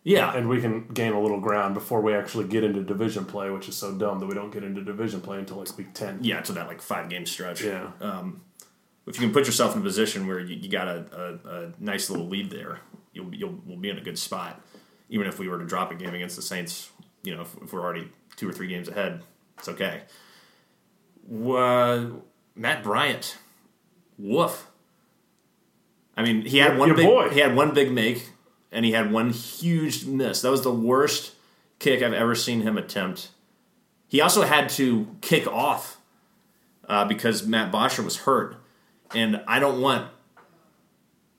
Yeah, 0.02 0.34
and 0.34 0.48
we 0.48 0.60
can 0.60 0.88
gain 0.88 1.12
a 1.12 1.20
little 1.20 1.40
ground 1.40 1.74
before 1.74 2.00
we 2.00 2.14
actually 2.14 2.46
get 2.48 2.64
into 2.64 2.82
division 2.82 3.24
play, 3.24 3.50
which 3.50 3.68
is 3.68 3.76
so 3.76 3.94
dumb 3.94 4.18
that 4.20 4.26
we 4.26 4.34
don't 4.34 4.50
get 4.52 4.64
into 4.64 4.82
division 4.82 5.20
play 5.20 5.38
until 5.38 5.58
like 5.58 5.76
week 5.76 5.92
ten. 5.94 6.18
yeah, 6.22 6.40
to 6.40 6.52
that 6.52 6.66
like 6.66 6.80
five 6.80 7.08
game 7.08 7.26
stretch. 7.26 7.62
Yeah. 7.62 7.90
Um, 8.00 8.42
if 9.06 9.16
you 9.16 9.26
can 9.26 9.32
put 9.32 9.46
yourself 9.46 9.74
in 9.74 9.80
a 9.80 9.84
position 9.84 10.26
where 10.26 10.38
you, 10.40 10.56
you 10.56 10.68
got 10.70 10.86
a, 10.88 11.04
a, 11.44 11.50
a 11.64 11.72
nice 11.80 12.10
little 12.10 12.26
lead 12.28 12.50
there, 12.50 12.80
you'll 13.12 13.34
you'll 13.34 13.58
will 13.66 13.76
be 13.76 13.90
in 13.90 13.98
a 13.98 14.02
good 14.02 14.18
spot. 14.18 14.60
Even 15.08 15.26
if 15.26 15.38
we 15.38 15.48
were 15.48 15.58
to 15.58 15.64
drop 15.66 15.90
a 15.90 15.94
game 15.96 16.14
against 16.14 16.36
the 16.36 16.42
Saints, 16.42 16.90
you 17.24 17.34
know, 17.34 17.42
if, 17.42 17.56
if 17.62 17.72
we're 17.72 17.80
already 17.82 18.08
two 18.36 18.48
or 18.48 18.52
three 18.52 18.68
games 18.68 18.88
ahead, 18.88 19.22
it's 19.58 19.68
okay. 19.68 20.02
Wha- 21.30 22.06
Matt 22.54 22.82
Bryant, 22.82 23.38
woof. 24.18 24.66
I 26.16 26.22
mean, 26.22 26.42
he 26.42 26.58
had 26.58 26.72
Your- 26.72 26.78
one 26.78 26.88
your 26.88 26.96
big 26.96 27.06
boy. 27.06 27.30
he 27.30 27.40
had 27.40 27.54
one 27.56 27.72
big 27.72 27.90
make, 27.92 28.30
and 28.72 28.84
he 28.84 28.92
had 28.92 29.10
one 29.12 29.30
huge 29.30 30.04
miss. 30.04 30.42
That 30.42 30.50
was 30.50 30.62
the 30.62 30.72
worst 30.74 31.32
kick 31.78 32.02
I've 32.02 32.12
ever 32.12 32.34
seen 32.34 32.60
him 32.62 32.76
attempt. 32.76 33.30
He 34.08 34.20
also 34.20 34.42
had 34.42 34.68
to 34.70 35.06
kick 35.20 35.46
off 35.46 35.98
uh, 36.88 37.04
because 37.04 37.46
Matt 37.46 37.70
Bosher 37.70 38.02
was 38.02 38.18
hurt, 38.18 38.56
and 39.14 39.40
I 39.46 39.60
don't 39.60 39.80
want 39.80 40.08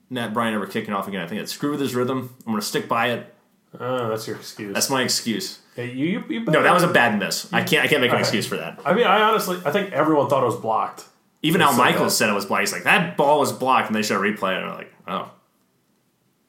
Matt 0.08 0.32
Bryant 0.32 0.54
ever 0.56 0.66
kicking 0.66 0.94
off 0.94 1.06
again. 1.06 1.20
I 1.20 1.26
think 1.26 1.42
it's 1.42 1.52
screw 1.52 1.70
with 1.72 1.80
his 1.80 1.94
rhythm. 1.94 2.34
I'm 2.46 2.52
going 2.52 2.60
to 2.60 2.66
stick 2.66 2.88
by 2.88 3.10
it. 3.10 3.34
Oh, 3.78 4.08
that's 4.08 4.26
your 4.26 4.36
excuse. 4.36 4.72
That's 4.74 4.90
my 4.90 5.02
excuse. 5.02 5.58
Hey, 5.74 5.92
you, 5.92 6.06
you, 6.06 6.24
you 6.28 6.40
No, 6.44 6.62
that 6.62 6.74
was 6.74 6.82
a 6.82 6.88
bad 6.92 7.18
miss. 7.18 7.50
I 7.52 7.62
can't. 7.64 7.84
I 7.84 7.88
can't 7.88 8.00
make 8.02 8.10
an 8.10 8.16
Okay. 8.16 8.20
excuse 8.22 8.46
for 8.46 8.56
that. 8.56 8.80
I 8.84 8.92
mean, 8.94 9.06
I 9.06 9.22
honestly, 9.22 9.58
I 9.64 9.70
think 9.70 9.92
everyone 9.92 10.28
thought 10.28 10.42
it 10.42 10.46
was 10.46 10.56
blocked. 10.56 11.04
Even 11.42 11.60
Al 11.62 11.70
said 11.72 11.78
Michaels 11.78 12.12
that. 12.12 12.16
said 12.18 12.28
it 12.30 12.34
was 12.34 12.44
blocked. 12.46 12.60
He's 12.60 12.72
like, 12.72 12.84
that 12.84 13.16
ball 13.16 13.40
was 13.40 13.52
blocked, 13.52 13.86
and 13.88 13.96
they 13.96 14.02
should 14.02 14.18
replay 14.18 14.52
it. 14.56 14.62
And 14.62 14.66
I'm 14.70 14.76
like, 14.76 14.92
oh, 15.08 15.30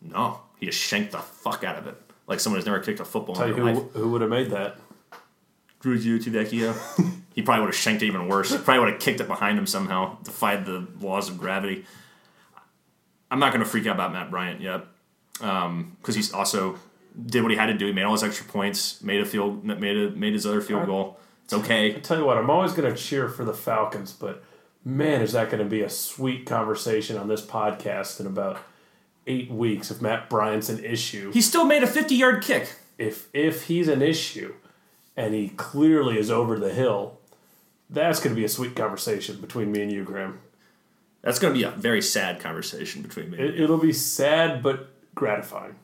no, 0.01 0.39
he 0.59 0.65
just 0.67 0.77
shanked 0.79 1.13
the 1.13 1.19
fuck 1.19 1.63
out 1.63 1.77
of 1.77 1.87
it, 1.87 1.95
like 2.27 2.39
someone 2.39 2.59
who's 2.59 2.65
never 2.65 2.79
kicked 2.79 2.99
a 2.99 3.05
football 3.05 3.35
Tell 3.35 3.47
in 3.47 3.53
their 3.55 3.73
who, 3.73 3.79
life. 3.81 3.91
who 3.93 4.09
would 4.11 4.21
have 4.21 4.29
made 4.29 4.49
that. 4.51 4.77
Drew 5.79 5.97
Vecchio. 5.97 6.73
he 7.35 7.41
probably 7.41 7.61
would 7.61 7.67
have 7.73 7.75
shanked 7.75 8.03
it 8.03 8.07
even 8.07 8.27
worse. 8.27 8.51
He 8.51 8.57
probably 8.57 8.79
would 8.79 8.93
have 8.93 9.01
kicked 9.01 9.19
it 9.19 9.27
behind 9.27 9.57
him 9.57 9.65
somehow, 9.65 10.17
defied 10.23 10.65
the 10.65 10.87
laws 11.01 11.27
of 11.29 11.37
gravity. 11.37 11.85
I'm 13.31 13.39
not 13.39 13.51
going 13.51 13.63
to 13.63 13.69
freak 13.69 13.87
out 13.87 13.95
about 13.95 14.13
Matt 14.13 14.29
Bryant 14.29 14.61
yet, 14.61 14.81
um, 15.41 15.97
because 15.99 16.15
he's 16.15 16.31
also 16.31 16.77
did 17.25 17.41
what 17.43 17.51
he 17.51 17.57
had 17.57 17.67
to 17.67 17.73
do. 17.73 17.85
He 17.87 17.91
made 17.93 18.03
all 18.03 18.13
his 18.13 18.23
extra 18.23 18.45
points, 18.45 19.01
made 19.01 19.21
a 19.21 19.25
field, 19.25 19.63
made 19.63 19.97
a 19.97 20.11
made 20.11 20.33
his 20.33 20.45
other 20.45 20.61
field 20.61 20.85
goal. 20.85 21.19
It's 21.45 21.53
okay. 21.53 21.95
I 21.95 21.99
tell 21.99 22.17
you 22.17 22.25
what, 22.25 22.37
I'm 22.37 22.49
always 22.49 22.73
going 22.73 22.89
to 22.93 22.99
cheer 22.99 23.27
for 23.27 23.43
the 23.43 23.53
Falcons, 23.53 24.13
but 24.13 24.43
man, 24.85 25.21
is 25.21 25.33
that 25.33 25.49
going 25.49 25.63
to 25.63 25.69
be 25.69 25.81
a 25.81 25.89
sweet 25.89 26.45
conversation 26.45 27.17
on 27.17 27.27
this 27.27 27.45
podcast 27.45 28.19
in 28.19 28.25
about 28.27 28.59
eight 29.27 29.51
weeks 29.51 29.91
if 29.91 30.01
Matt 30.01 30.29
Bryant's 30.29 30.69
an 30.69 30.83
issue. 30.83 31.31
He 31.31 31.41
still 31.41 31.65
made 31.65 31.83
a 31.83 31.87
50 31.87 32.15
yard 32.15 32.43
kick. 32.43 32.75
If 32.97 33.27
if 33.33 33.63
he's 33.63 33.87
an 33.87 34.01
issue, 34.01 34.53
and 35.17 35.33
he 35.33 35.49
clearly 35.49 36.17
is 36.17 36.31
over 36.31 36.57
the 36.57 36.73
hill, 36.73 37.19
that's 37.89 38.19
going 38.19 38.35
to 38.35 38.39
be 38.39 38.45
a 38.45 38.49
sweet 38.49 38.75
conversation 38.75 39.39
between 39.41 39.71
me 39.71 39.81
and 39.81 39.91
you, 39.91 40.03
Graham. 40.03 40.39
That's 41.21 41.39
going 41.39 41.53
to 41.53 41.57
be 41.57 41.63
a 41.63 41.71
very 41.71 42.01
sad 42.01 42.39
conversation 42.39 43.01
between 43.01 43.31
me. 43.31 43.37
and 43.37 43.47
It, 43.47 43.55
you. 43.55 43.63
it'll 43.63 43.77
be 43.77 43.93
sad 43.93 44.61
but 44.61 44.89
gratifying. 45.15 45.75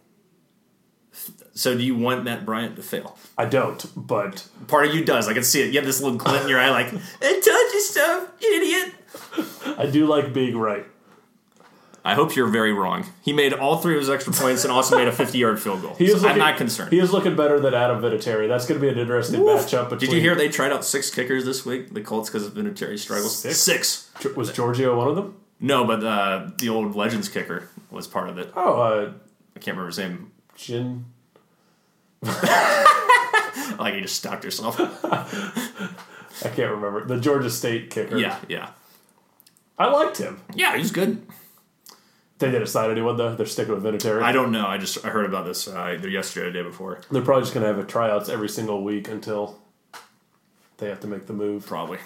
So, 1.54 1.76
do 1.78 1.84
you 1.84 1.96
want 1.96 2.24
Matt 2.24 2.46
Bryant 2.46 2.76
to 2.78 2.84
fail? 2.84 3.18
I 3.38 3.46
don't, 3.46 3.86
but 3.96 4.48
Part 4.68 4.86
of 4.88 4.96
you 4.96 5.04
does. 5.04 5.28
I 5.28 5.34
can 5.34 5.44
see 5.44 5.62
it. 5.62 5.68
You 5.74 5.80
have 5.80 5.86
this 5.86 6.02
little 6.02 6.18
glint 6.18 6.44
in 6.44 6.50
your 6.50 6.60
eye, 6.60 6.70
like, 6.70 6.88
I 7.22 7.32
told 7.34 7.74
you 7.74 7.82
so, 7.82 8.28
idiot. 8.40 8.94
I 9.78 9.86
do 9.88 10.06
like 10.06 10.34
being 10.34 10.58
right. 10.58 10.86
I 12.06 12.14
hope 12.16 12.36
you're 12.36 12.48
very 12.48 12.72
wrong. 12.72 13.06
He 13.22 13.34
made 13.34 13.54
all 13.54 13.78
three 13.78 13.96
of 13.96 14.00
his 14.00 14.10
extra 14.10 14.32
points 14.34 14.64
and 14.64 14.72
also 14.72 14.98
made 14.98 15.08
a 15.08 15.12
50 15.12 15.38
yard 15.38 15.62
field 15.62 15.82
goal. 15.82 15.96
He 15.98 16.06
is 16.06 16.22
So 16.22 16.30
I'm 16.30 16.38
not 16.38 16.58
concerned. 16.58 16.92
He 16.92 17.00
is 17.00 17.12
looking 17.12 17.36
better 17.36 17.60
than 17.60 17.74
Adam 17.74 18.02
Vinatieri. 18.02 18.48
That's 18.48 18.66
going 18.66 18.80
to 18.80 18.86
be 18.86 18.90
an 18.92 18.98
interesting 18.98 19.42
matchup. 19.42 19.90
Between, 19.90 20.10
Did 20.10 20.14
you 20.14 20.22
hear 20.22 20.36
they 20.36 20.50
tried 20.50 20.72
out 20.72 20.86
six 20.86 21.14
kickers 21.14 21.46
this 21.46 21.66
week? 21.66 21.94
The 21.94 22.02
Colts 22.02 22.30
because 22.30 22.48
of 22.48 22.54
Vinatieri's 22.54 23.02
struggles. 23.02 23.38
Six? 23.38 23.58
Six. 23.58 24.10
Was 24.36 24.52
Giorgio 24.52 24.98
one 24.98 25.08
of 25.10 25.16
them? 25.16 25.36
No, 25.60 25.84
but 25.84 26.04
uh, 26.04 26.52
the 26.58 26.70
old 26.70 26.96
Legends 26.96 27.28
kicker 27.28 27.68
was 27.92 28.08
part 28.08 28.30
of 28.30 28.38
it. 28.38 28.52
Oh, 28.56 28.80
uh, 28.82 29.12
I 29.56 29.60
can't 29.60 29.76
remember 29.76 29.88
his 29.88 29.98
name. 29.98 30.32
Jin. 30.60 31.06
Like 33.78 33.94
you 33.94 34.02
just 34.02 34.18
stopped 34.18 34.44
yourself. 34.44 34.78
I 35.06 36.50
can't 36.50 36.72
remember 36.72 37.06
the 37.06 37.18
Georgia 37.20 37.50
State 37.50 37.90
kicker. 37.90 38.18
yeah, 38.18 38.38
yeah, 38.50 38.72
I 39.78 39.88
liked 39.90 40.18
him. 40.18 40.42
yeah. 40.54 40.76
He's 40.76 40.92
good. 40.92 41.26
They 42.40 42.52
didn't 42.52 42.68
sign 42.68 42.92
anyone 42.92 43.16
though. 43.16 43.36
They're 43.36 43.46
sticking 43.46 43.74
with 43.74 43.84
Vinatieri. 43.84 44.22
I 44.22 44.34
don't 44.34 44.52
know. 44.52 44.68
I 44.68 44.78
just 44.78 45.06
I 45.06 45.10
heard 45.10 45.26
about 45.26 45.46
this 45.46 45.68
uh, 45.68 45.78
either 45.80 46.10
yesterday 46.10 46.48
or 46.48 46.52
the 46.52 46.58
day 46.60 46.64
before. 46.64 47.00
They're 47.10 47.22
probably 47.22 47.44
just 47.44 47.54
going 47.54 47.64
to 47.64 47.68
have 47.68 47.80
a 47.80 47.86
tryouts 47.86 48.28
every 48.28 48.50
single 48.50 48.84
week 48.84 49.08
until 49.08 49.60
they 50.78 50.90
have 50.90 51.00
to 51.02 51.08
make 51.08 51.26
the 51.28 51.34
move. 51.34 51.66
Probably. 51.66 52.00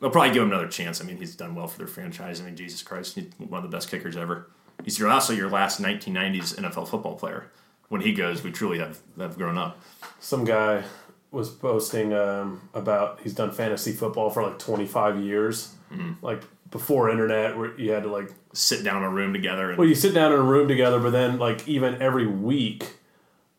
They'll 0.00 0.10
probably 0.10 0.32
give 0.32 0.42
him 0.42 0.50
another 0.50 0.68
chance. 0.68 1.00
I 1.00 1.04
mean, 1.04 1.16
he's 1.16 1.36
done 1.36 1.54
well 1.54 1.68
for 1.68 1.78
their 1.78 1.86
franchise. 1.86 2.40
I 2.40 2.44
mean, 2.44 2.56
Jesus 2.56 2.82
Christ, 2.82 3.14
he's 3.14 3.30
one 3.38 3.64
of 3.64 3.70
the 3.70 3.74
best 3.74 3.90
kickers 3.90 4.16
ever. 4.16 4.50
He's 4.84 5.02
also 5.02 5.32
your 5.32 5.48
last 5.50 5.80
1990s 5.82 6.54
NFL 6.56 6.88
football 6.88 7.16
player. 7.16 7.50
When 7.88 8.00
he 8.02 8.12
goes, 8.12 8.42
we 8.44 8.50
truly 8.50 8.78
have, 8.78 8.98
have 9.18 9.36
grown 9.38 9.56
up. 9.56 9.80
Some 10.20 10.44
guy 10.44 10.84
was 11.30 11.50
posting 11.50 12.12
um, 12.12 12.68
about 12.74 13.20
he's 13.22 13.34
done 13.34 13.50
fantasy 13.50 13.92
football 13.92 14.30
for 14.30 14.42
like 14.42 14.58
25 14.58 15.20
years, 15.20 15.74
Mm-hmm. 15.92 16.12
like 16.24 16.42
before 16.70 17.08
internet, 17.08 17.56
where 17.56 17.74
you 17.80 17.92
had 17.92 18.02
to 18.02 18.10
like 18.10 18.30
Sit 18.52 18.82
down 18.84 18.98
in 18.98 19.04
a 19.04 19.10
room 19.10 19.32
together. 19.32 19.70
And, 19.70 19.78
Well, 19.78 19.88
you 19.88 19.94
sit 19.94 20.12
down 20.14 20.32
in 20.32 20.38
a 20.38 20.42
room 20.42 20.68
together, 20.68 20.98
but 20.98 21.10
then 21.10 21.38
like 21.38 21.66
even 21.68 22.00
every 22.02 22.26
week, 22.26 22.96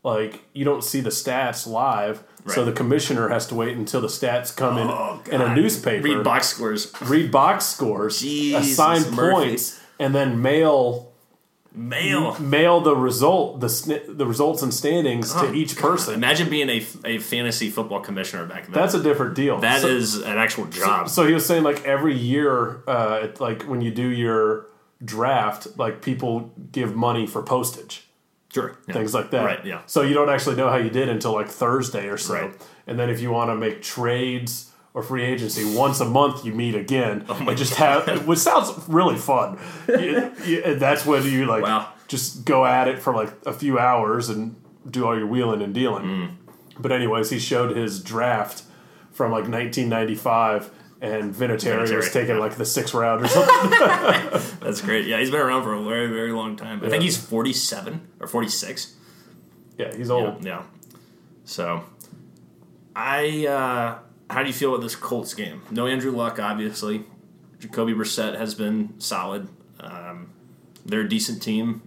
like 0.04 0.44
you 0.54 0.64
don't 0.66 0.84
see 0.84 1.00
the 1.02 1.10
stats 1.10 1.66
live, 1.68 2.24
so 2.48 2.64
the 2.66 2.72
commissioner 2.72 3.30
has 3.30 3.48
to 3.48 3.56
wait 3.56 3.76
until 3.78 4.02
the 4.02 4.08
stats 4.08 4.56
come 4.56 4.78
Oh, 4.78 5.22
in 5.28 5.34
in 5.36 5.42
a 5.42 5.56
newspaper. 5.56 6.04
read 6.04 6.24
box 6.24 6.48
scores. 6.48 6.92
read 7.02 7.32
box 7.32 7.66
scores, 7.66 8.20
Jesus, 8.22 8.72
assign 8.74 9.02
Murphy. 9.16 9.32
points, 9.48 9.80
and 10.00 10.14
then 10.16 10.42
mail 10.42 11.09
Mail. 11.72 12.38
mail 12.40 12.82
the 12.82 12.96
result 12.96 13.60
the 13.60 14.04
the 14.08 14.26
results 14.26 14.64
and 14.64 14.74
standings 14.74 15.34
Oh, 15.36 15.46
to 15.48 15.54
each 15.54 15.78
person. 15.78 16.16
Imagine 16.16 16.50
being 16.50 16.68
a, 16.70 16.86
a 17.06 17.20
fantasy 17.20 17.70
football 17.70 18.00
commissioner 18.00 18.46
back 18.46 18.64
then. 18.64 18.72
That's 18.74 18.96
a 18.96 19.04
different 19.04 19.36
deal. 19.36 19.60
That 19.60 19.82
so, 19.82 19.88
is 19.88 20.16
an 20.16 20.38
actual 20.38 20.66
job. 20.66 21.10
So 21.10 21.28
he 21.28 21.34
was 21.34 21.46
saying 21.46 21.64
like 21.64 21.86
every 21.86 22.16
year, 22.18 22.82
uh, 22.88 23.28
like 23.40 23.64
when 23.64 23.82
you 23.82 23.92
do 23.92 24.08
your 24.08 24.66
draft, 25.06 25.68
like 25.78 26.02
people 26.02 26.52
give 26.72 26.96
money 26.96 27.28
for 27.28 27.42
postage, 27.44 28.08
Sure. 28.52 28.76
Yeah. 28.88 28.94
things 28.96 29.14
like 29.14 29.30
that. 29.32 29.46
Right. 29.46 29.64
Yeah. 29.66 29.82
So 29.86 30.02
you 30.02 30.16
don't 30.16 30.30
actually 30.30 30.56
know 30.56 30.70
how 30.70 30.78
you 30.78 30.90
did 30.90 31.08
until 31.08 31.34
like 31.34 31.50
Thursday 31.50 32.08
or 32.08 32.18
so. 32.18 32.34
Right. 32.34 32.62
And 32.88 32.98
then 32.98 33.10
if 33.12 33.22
you 33.22 33.30
want 33.30 33.52
to 33.52 33.56
make 33.56 33.84
trades 33.84 34.72
or 34.94 35.04
free 35.04 35.24
agency, 35.24 35.76
once 35.76 36.00
a 36.00 36.06
month 36.06 36.44
you 36.46 36.54
meet 36.54 36.76
again 36.76 37.26
Oh 37.30 37.36
and 37.48 37.58
just 37.58 37.76
have, 37.76 38.26
which 38.28 38.40
sounds 38.40 38.72
really 38.88 39.18
fun. 39.18 39.60
You- 39.88 40.32
you- 40.46 40.62
and 40.64 40.80
that's 40.80 41.06
when 41.06 41.24
you 41.24 41.46
like 41.46 41.64
Wow. 41.64 41.90
just 42.08 42.46
go 42.46 42.66
at 42.66 42.88
it 42.88 43.00
for 43.00 43.14
like 43.14 43.32
a 43.46 43.54
few 43.54 43.78
hours 43.80 44.30
and 44.30 44.56
do 44.90 45.06
all 45.06 45.16
your 45.18 45.28
wheeling 45.28 45.62
and 45.62 45.74
dealing. 45.74 46.06
Mm. 46.06 46.30
But 46.80 46.92
anyways, 46.92 47.30
he 47.30 47.40
showed 47.40 47.76
his 47.78 48.02
draft 48.02 48.64
from 49.12 49.32
like 49.32 49.48
1995. 49.48 50.72
And 51.02 51.34
Vinatieri, 51.34 51.96
was 51.96 52.12
taking 52.12 52.36
yeah. 52.36 52.42
like 52.42 52.56
the 52.56 52.66
sixth 52.66 52.94
round 52.94 53.24
or 53.24 53.28
something. 53.30 53.70
That's 54.60 54.82
great. 54.82 55.06
Yeah, 55.06 55.20
he's 55.20 55.32
been 55.32 55.40
around 55.40 55.64
for 55.64 55.74
a 55.74 55.82
very, 55.82 56.08
very 56.08 56.34
long 56.34 56.58
time. 56.58 56.82
I 56.82 56.84
Yeah. 56.86 56.90
think 56.90 57.04
he's 57.04 57.16
47 57.16 58.02
or 58.20 58.28
46. 58.28 58.96
yeah, 59.78 59.96
he's 59.96 60.10
Yeah. 60.10 60.14
old. 60.14 60.44
yeah. 60.44 60.64
So, 61.46 61.84
I, 62.96 63.46
uh, 63.48 64.00
how 64.30 64.42
do 64.42 64.48
you 64.48 64.54
feel 64.54 64.74
about 64.74 64.84
this 64.84 64.96
Colts 64.96 65.34
game? 65.34 65.62
No 65.72 65.88
Andrew 65.88 66.12
Luck, 66.12 66.40
obviously. 66.40 67.04
Jacoby 67.60 67.94
Brissett 67.94 68.38
has 68.38 68.56
been 68.56 69.00
solid. 69.00 69.50
Um, 69.80 70.30
they're 70.86 71.02
a 71.02 71.10
decent 71.10 71.42
team, 71.42 71.82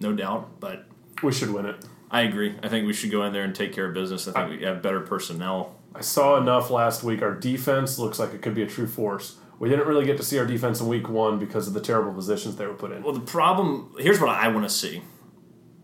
no 0.00 0.12
doubt, 0.12 0.60
but 0.60 0.86
We 1.22 1.32
should 1.32 1.50
win 1.50 1.66
it. 1.66 1.84
I 2.10 2.22
agree. 2.22 2.54
I 2.62 2.68
think 2.68 2.86
we 2.86 2.92
should 2.92 3.10
go 3.10 3.24
in 3.24 3.32
there 3.32 3.42
and 3.42 3.54
take 3.54 3.72
care 3.72 3.86
of 3.86 3.94
business. 3.94 4.28
I 4.28 4.32
think 4.32 4.60
we 4.60 4.66
have 4.66 4.82
better 4.82 5.00
personnel. 5.00 5.74
I 5.94 6.02
saw 6.02 6.36
enough 6.36 6.70
last 6.70 7.02
week. 7.02 7.22
Our 7.22 7.34
defense 7.34 7.98
looks 7.98 8.18
like 8.18 8.32
it 8.34 8.42
could 8.42 8.54
be 8.54 8.62
a 8.62 8.66
true 8.66 8.86
force. 8.86 9.38
We 9.58 9.70
didn't 9.70 9.88
really 9.88 10.04
get 10.04 10.18
to 10.18 10.22
see 10.22 10.38
our 10.38 10.44
defense 10.44 10.80
in 10.80 10.88
week 10.88 11.08
one 11.08 11.38
because 11.38 11.66
of 11.66 11.72
the 11.74 11.80
terrible 11.80 12.12
positions 12.12 12.56
they 12.56 12.66
were 12.66 12.74
put 12.74 12.92
in. 12.92 13.02
Well, 13.02 13.14
the 13.14 13.20
problem 13.20 13.94
here's 13.98 14.20
what 14.20 14.28
I 14.28 14.48
want 14.48 14.68
to 14.68 14.74
see. 14.74 15.02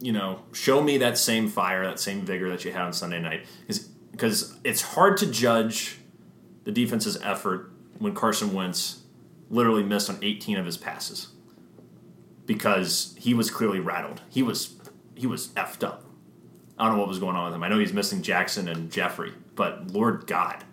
You 0.01 0.13
know, 0.13 0.43
show 0.53 0.83
me 0.83 0.99
that 0.99 1.17
same 1.17 1.49
fire, 1.49 1.85
that 1.85 1.99
same 1.99 2.21
vigor 2.23 2.51
that 2.51 2.65
you 2.65 2.73
had 2.73 2.83
on 2.83 2.93
Sunday 2.93 3.21
night, 3.21 3.47
because 4.11 4.59
it's 4.65 4.83
hard 4.83 5.17
to 5.19 5.27
judge 5.27 5.99
the 6.65 6.73
defense's 6.73 7.21
effort 7.23 7.71
when 7.99 8.15
Carson 8.15 8.53
Wentz 8.53 9.03
literally 9.51 9.83
missed 9.83 10.09
on 10.09 10.19
18 10.23 10.57
of 10.57 10.67
his 10.67 10.77
passes 10.77 11.29
because 12.47 13.15
he 13.19 13.35
was 13.35 13.51
clearly 13.51 13.81
rattled. 13.81 14.21
He 14.29 14.43
was 14.43 14.77
he 15.15 15.27
was 15.27 15.49
effed 15.49 15.85
up. 15.85 16.05
I 16.79 16.87
don't 16.87 16.95
know 16.95 17.01
what 17.01 17.09
was 17.09 17.19
going 17.19 17.37
on 17.37 17.47
with 17.47 17.55
him. 17.55 17.63
I 17.63 17.69
know 17.69 17.79
he's 17.79 17.93
missing 17.93 18.23
Jackson 18.23 18.67
and 18.67 18.91
Jeffery, 18.91 19.33
but 19.55 19.93
Lord 19.93 20.27
God, 20.27 20.65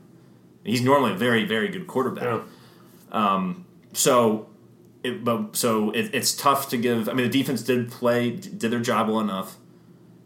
he's 0.63 0.81
normally 0.81 1.11
a 1.11 1.15
very 1.15 1.45
very 1.45 1.67
good 1.67 1.87
quarterback. 1.87 2.23
Yeah. 2.23 2.43
Um, 3.11 3.65
so, 3.93 4.49
it, 5.03 5.23
but 5.23 5.55
so 5.55 5.91
it, 5.91 6.13
it's 6.13 6.33
tough 6.33 6.69
to 6.69 6.77
give. 6.77 7.09
I 7.09 7.13
mean, 7.13 7.29
the 7.29 7.37
defense 7.37 7.61
did 7.61 7.91
play, 7.91 8.31
did 8.31 8.71
their 8.71 8.79
job 8.79 9.07
well 9.07 9.19
enough, 9.19 9.57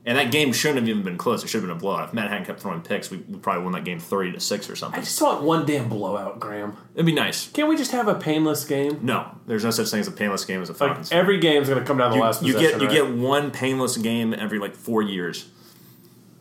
and 0.05 0.17
that 0.17 0.31
game 0.31 0.51
shouldn't 0.51 0.79
have 0.79 0.89
even 0.89 1.01
been 1.03 1.17
close. 1.17 1.43
It 1.43 1.47
should 1.47 1.61
have 1.61 1.69
been 1.69 1.77
a 1.77 1.79
blowout. 1.79 2.09
If 2.09 2.13
Matt 2.13 2.29
hadn't 2.29 2.45
kept 2.45 2.59
throwing 2.59 2.81
picks, 2.81 3.09
we, 3.09 3.17
we 3.17 3.37
probably 3.39 3.63
won 3.63 3.71
that 3.73 3.85
game 3.85 3.99
thirty 3.99 4.31
to 4.33 4.39
six 4.39 4.69
or 4.69 4.75
something. 4.75 4.99
I 4.99 5.03
just 5.03 5.21
want 5.21 5.43
one 5.43 5.65
damn 5.65 5.87
blowout, 5.89 6.39
Graham. 6.39 6.75
It'd 6.93 7.05
be 7.05 7.13
nice. 7.13 7.47
Can't 7.51 7.69
we 7.69 7.77
just 7.77 7.91
have 7.91 8.07
a 8.07 8.15
painless 8.15 8.65
game? 8.65 8.99
No, 9.01 9.27
there's 9.47 9.63
no 9.63 9.71
such 9.71 9.89
thing 9.89 9.99
as 10.01 10.07
a 10.07 10.11
painless 10.11 10.43
game 10.45 10.61
as 10.61 10.69
a 10.69 10.73
Like 10.73 10.79
Falcons. 10.79 11.11
every 11.11 11.39
game's 11.39 11.69
going 11.69 11.79
to 11.79 11.85
come 11.85 11.97
down 11.97 12.09
to 12.09 12.13
the 12.13 12.17
you, 12.17 12.23
last 12.23 12.43
you 12.43 12.53
get 12.53 12.81
you 12.81 12.87
right? 12.87 12.91
get 12.93 13.09
one 13.11 13.51
painless 13.51 13.95
game 13.97 14.33
every 14.33 14.59
like 14.59 14.75
four 14.75 15.01
years. 15.01 15.49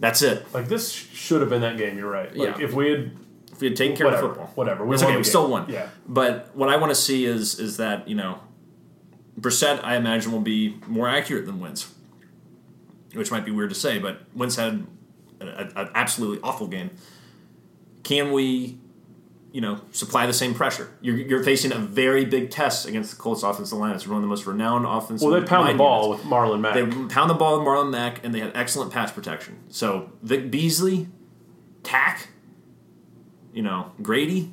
That's 0.01 0.23
it. 0.23 0.53
like 0.53 0.67
this 0.69 0.91
should 0.91 1.41
have 1.43 1.51
been 1.51 1.61
that 1.63 1.77
game. 1.79 1.97
You're 1.97 2.11
right. 2.11 2.35
Like 2.37 2.59
Yeah. 2.59 2.65
if 2.65 2.73
we 2.75 2.91
had 2.91 3.13
If 3.53 3.61
we 3.61 3.69
had 3.69 3.77
taken 3.77 3.97
care 3.97 4.07
whatever, 4.07 4.27
of 4.27 4.31
football, 4.33 4.53
whatever, 4.57 4.85
we 4.85 4.95
It's 4.95 5.03
okay. 5.05 5.13
We 5.13 5.19
game. 5.19 5.25
still 5.25 5.49
won. 5.49 5.67
Yeah. 5.71 5.89
But 6.09 6.51
what 6.57 6.69
I 6.69 6.77
want 6.79 6.91
to 6.91 6.97
see 6.97 7.25
is 7.27 7.61
is 7.61 7.77
that 7.77 8.09
you 8.09 8.17
know, 8.17 8.41
Brissett 9.41 9.83
I 9.85 9.95
imagine 9.97 10.33
will 10.33 10.41
be 10.41 10.77
more 10.89 11.09
accurate 11.09 11.47
than 11.47 11.61
Wentz, 11.61 11.93
which 13.15 13.31
might 13.31 13.45
be 13.45 13.51
weird 13.51 13.71
to 13.71 13.77
say, 13.77 13.99
but 13.99 14.23
Wentz 14.35 14.57
had 14.57 14.87
an 15.41 15.91
absolutely 15.95 16.41
awful 16.43 16.67
game. 16.67 16.91
Can 18.03 18.33
we, 18.33 18.79
you 19.53 19.61
know, 19.61 19.81
supply 19.93 20.27
the 20.27 20.33
same 20.33 20.55
pressure? 20.55 20.91
You're, 21.01 21.17
you're 21.17 21.45
facing 21.45 21.73
a 21.73 21.79
very 21.79 22.25
big 22.25 22.51
test 22.51 22.87
against 22.87 23.11
the 23.11 23.17
Colts 23.17 23.43
offensive 23.43 23.79
line. 23.79 23.95
It's 23.95 24.07
one 24.07 24.17
of 24.17 24.23
the 24.23 24.29
most 24.29 24.47
renowned 24.47 24.87
offensive. 24.87 25.29
Well, 25.29 25.41
they 25.41 25.47
pound 25.47 25.69
the 25.69 25.75
ball 25.75 26.09
units. 26.09 26.25
with 26.25 26.33
Marlon 26.33 26.61
Mack. 26.61 26.75
They 26.75 26.87
pound 27.15 27.31
the 27.31 27.35
ball 27.35 27.59
with 27.59 27.67
Marlon 27.67 27.91
Mack, 27.91 28.25
and 28.25 28.35
they 28.35 28.41
had 28.41 28.53
excellent 28.57 28.93
pass 28.93 29.13
protection. 29.13 29.59
So 29.69 30.11
Vic 30.23 30.51
Beasley, 30.51 31.09
Takk, 31.83 32.29
you 33.53 33.63
know, 33.63 33.93
Grady, 34.01 34.53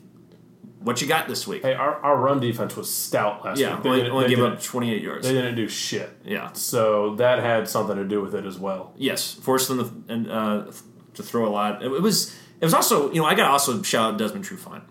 what 0.79 1.01
you 1.01 1.07
got 1.07 1.27
this 1.27 1.45
week? 1.45 1.61
hey, 1.61 1.73
our, 1.73 1.95
our 1.95 2.17
run 2.17 2.39
defense 2.39 2.75
was 2.75 2.93
stout 2.93 3.43
last 3.43 3.59
yeah, 3.59 3.75
week. 3.75 3.83
They 3.83 3.89
only, 3.89 4.09
only 4.09 4.27
they 4.27 4.35
gave 4.35 4.43
up 4.43 4.61
28 4.61 5.01
yards. 5.01 5.27
They 5.27 5.33
didn't 5.33 5.55
do 5.55 5.67
shit. 5.67 6.09
yeah. 6.23 6.51
So 6.53 7.15
that 7.15 7.39
had 7.39 7.67
something 7.67 7.97
to 7.97 8.05
do 8.05 8.21
with 8.21 8.33
it 8.33 8.45
as 8.45 8.57
well. 8.57 8.93
Yes, 8.97 9.33
forced 9.33 9.67
them 9.67 10.05
to, 10.05 10.13
and, 10.13 10.31
uh, 10.31 10.71
to 11.15 11.23
throw 11.23 11.47
a 11.47 11.49
lot. 11.49 11.83
It, 11.83 11.91
it 11.91 12.01
was 12.01 12.35
it 12.61 12.65
was 12.65 12.73
also 12.73 13.11
you 13.11 13.21
know 13.21 13.25
I 13.25 13.35
got 13.35 13.43
to 13.43 13.51
also 13.51 13.81
shout 13.83 14.13
out 14.13 14.17
Desmond 14.17 14.45
Trufant. 14.45 14.83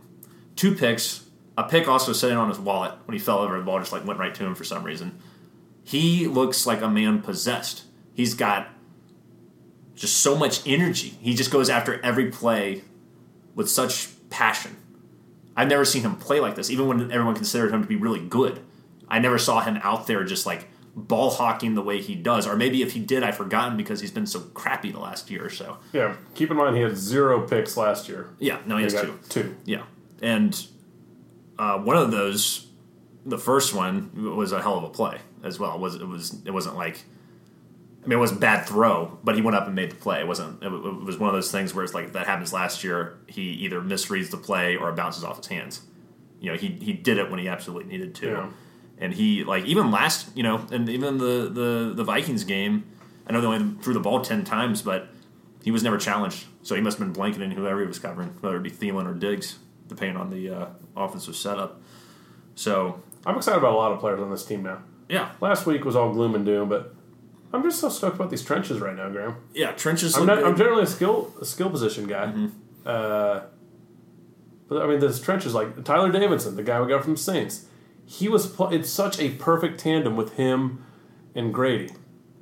Two 0.57 0.75
picks, 0.75 1.25
a 1.57 1.65
pick 1.65 1.89
also 1.89 2.13
sitting 2.13 2.37
on 2.37 2.49
his 2.49 2.59
wallet 2.59 2.95
when 3.07 3.13
he 3.13 3.19
fell 3.19 3.39
over. 3.39 3.57
The 3.57 3.65
ball 3.65 3.79
just 3.79 3.93
like 3.93 4.07
went 4.07 4.19
right 4.19 4.35
to 4.35 4.45
him 4.45 4.55
for 4.55 4.65
some 4.65 4.85
reason. 4.85 5.19
He 5.85 6.27
looks 6.27 6.67
like 6.67 6.83
a 6.83 6.89
man 6.89 7.23
possessed. 7.23 7.85
He's 8.13 8.35
got 8.35 8.69
just 9.95 10.19
so 10.19 10.37
much 10.37 10.67
energy. 10.67 11.09
He 11.21 11.35
just 11.35 11.51
goes 11.51 11.71
after 11.71 12.01
every 12.03 12.31
play 12.31 12.83
with 13.55 13.71
such 13.71 14.09
passion. 14.31 14.77
I've 15.59 15.67
never 15.69 15.85
seen 15.85 16.03
him 16.03 16.15
play 16.15 16.39
like 16.39 16.55
this, 16.55 16.71
even 16.71 16.87
when 16.87 17.11
everyone 17.11 17.35
considered 17.35 17.73
him 17.73 17.83
to 17.83 17.89
be 17.89 17.97
really 17.97 18.21
good. 18.21 18.61
I 19.09 19.19
never 19.19 19.39
saw 19.39 19.61
him 19.61 19.77
out 19.83 20.07
there 20.07 20.23
just 20.23 20.47
like 20.47 20.69
ball 20.95 21.31
hawking 21.31 21.75
the 21.75 21.83
way 21.83 22.01
he 22.01 22.15
does. 22.15 22.47
Or 22.47 22.55
maybe 22.55 22.81
if 22.81 22.93
he 22.93 23.01
did, 23.01 23.25
I've 23.25 23.37
forgotten 23.37 23.77
because 23.77 24.01
he's 24.01 24.13
been 24.13 24.27
so 24.27 24.39
crappy 24.39 24.93
the 24.93 25.01
last 25.01 25.33
year 25.33 25.45
or 25.45 25.51
so. 25.51 25.79
Yeah. 25.93 26.15
Keep 26.37 26.53
in 26.53 26.57
mind 26.57 26.77
he 26.77 26.83
had 26.83 26.97
zero 26.97 27.45
picks 27.45 27.77
last 27.77 28.09
year. 28.09 28.29
Yeah, 28.39 28.61
no, 28.67 28.77
he 28.77 28.85
has 28.85 28.95
got 28.95 29.07
two. 29.07 29.19
Two. 29.29 29.57
Yeah, 29.65 29.83
and 30.23 30.65
uh, 31.59 31.79
one 31.81 31.97
of 31.97 32.13
those, 32.13 32.69
the 33.27 33.39
first 33.39 33.75
one 33.75 34.37
was 34.37 34.53
a 34.53 34.63
hell 34.63 34.79
of 34.79 34.85
a 34.85 34.91
play 34.91 35.19
as 35.43 35.59
well. 35.59 35.75
It 35.75 35.81
was 35.81 35.97
it 35.97 36.07
was 36.07 36.37
it 36.45 36.53
wasn't 36.53 36.77
like. 36.77 37.03
I 38.09 38.11
mean, 38.11 38.17
it 38.17 38.21
wasn't 38.21 38.39
a 38.39 38.41
bad 38.41 38.65
throw, 38.67 39.19
but 39.23 39.35
he 39.35 39.43
went 39.43 39.55
up 39.55 39.67
and 39.67 39.75
made 39.75 39.91
the 39.91 39.97
play. 39.97 40.21
It 40.21 40.27
wasn't. 40.27 40.63
It, 40.63 40.67
it 40.69 41.05
was 41.05 41.19
one 41.19 41.29
of 41.29 41.35
those 41.35 41.53
things 41.53 41.75
where 41.75 41.85
it's 41.85 41.93
like 41.93 42.07
if 42.07 42.13
that 42.15 42.27
happens 42.27 42.55
last 42.55 42.83
year. 42.83 43.19
He 43.27 43.43
either 43.43 43.83
misreads 43.83 44.31
the 44.31 44.39
play 44.39 44.77
or 44.77 44.89
it 44.89 44.97
bounces 44.97 45.25
off 45.25 45.37
his 45.37 45.47
hands. 45.49 45.83
You 46.41 46.53
know, 46.53 46.57
he 46.57 46.69
he 46.81 46.95
did 46.95 47.19
it 47.19 47.31
when 47.31 47.39
he 47.39 47.49
absolutely 47.49 47.85
needed 47.93 48.15
to, 48.15 48.27
Yeah. 48.29 48.49
and 48.97 49.13
he 49.13 49.45
like 49.45 49.67
even 49.67 49.91
last 49.91 50.35
you 50.35 50.43
know, 50.43 50.65
and 50.71 50.89
even 50.89 51.19
the 51.19 51.51
the 51.53 51.93
the 51.95 52.05
Vikings 52.05 52.45
game. 52.45 52.85
I 53.27 53.33
know 53.35 53.43
they 53.43 53.47
only 53.47 53.83
threw 53.83 53.93
the 53.93 54.01
ball 54.01 54.23
ten 54.23 54.43
times, 54.43 54.81
but 54.81 55.09
he 55.63 55.71
was 55.71 55.83
never 55.83 55.99
challenged, 55.99 56.47
so 56.63 56.75
he 56.75 56.81
must 56.81 56.97
have 56.99 57.07
been 57.07 57.13
blanketing 57.13 57.51
whoever 57.51 57.83
he 57.83 57.87
was 57.87 57.99
covering, 57.99 58.31
whether 58.41 58.57
it 58.57 58.63
be 58.63 58.71
Thielen 58.71 59.05
or 59.07 59.13
Diggs, 59.13 59.59
depending 59.87 60.17
on 60.17 60.31
the 60.31 60.49
uh, 60.49 60.67
offensive 60.97 61.37
setup. 61.37 61.83
So 62.55 63.03
I'm 63.27 63.37
excited 63.37 63.59
about 63.59 63.75
a 63.75 63.77
lot 63.77 63.93
of 63.93 63.99
players 64.01 64.19
on 64.21 64.31
this 64.31 64.47
team 64.47 64.63
now. 64.63 64.79
yeah, 65.11 65.33
Last 65.43 65.67
week 65.67 65.85
was 65.85 65.95
all 65.95 66.11
gloom 66.13 66.35
and 66.35 66.47
doom, 66.47 66.69
but 66.71 66.95
I'm 67.53 67.63
just 67.63 67.81
so 67.81 67.89
stoked 67.89 68.17
about 68.17 68.31
these 68.31 68.43
trenches 68.43 68.81
right 68.81 68.95
now, 68.95 69.09
Graham. 69.09 69.37
yeah, 69.55 69.73
trenches. 69.73 70.17
I'm, 70.17 70.27
not. 70.27 70.39
Mm-hmm. 70.39 70.49
I'm 70.49 70.57
generally 70.57 70.83
a 70.83 70.87
skill 70.87 71.35
a 71.41 71.45
skill 71.45 71.71
position 71.71 72.07
guy. 72.07 72.33
Uh, 72.85 73.43
but 74.69 74.83
I 74.83 74.87
mean, 74.87 75.01
this 75.01 75.21
trenches 75.21 75.55
like 75.55 75.83
Tyler 75.85 76.13
Davison, 76.13 76.57
the 76.57 76.63
guy 76.63 76.81
we 76.81 76.89
got 76.89 77.05
from 77.05 77.15
the 77.15 77.21
Saints. 77.21 77.67
He 78.05 78.29
was 78.29 78.47
pl- 78.47 78.71
it's 78.71 78.91
such 78.91 79.19
a 79.19 79.31
perfect 79.31 79.81
tandem 79.81 80.17
with 80.17 80.35
him 80.35 80.85
and 81.35 81.53
Grady 81.53 81.91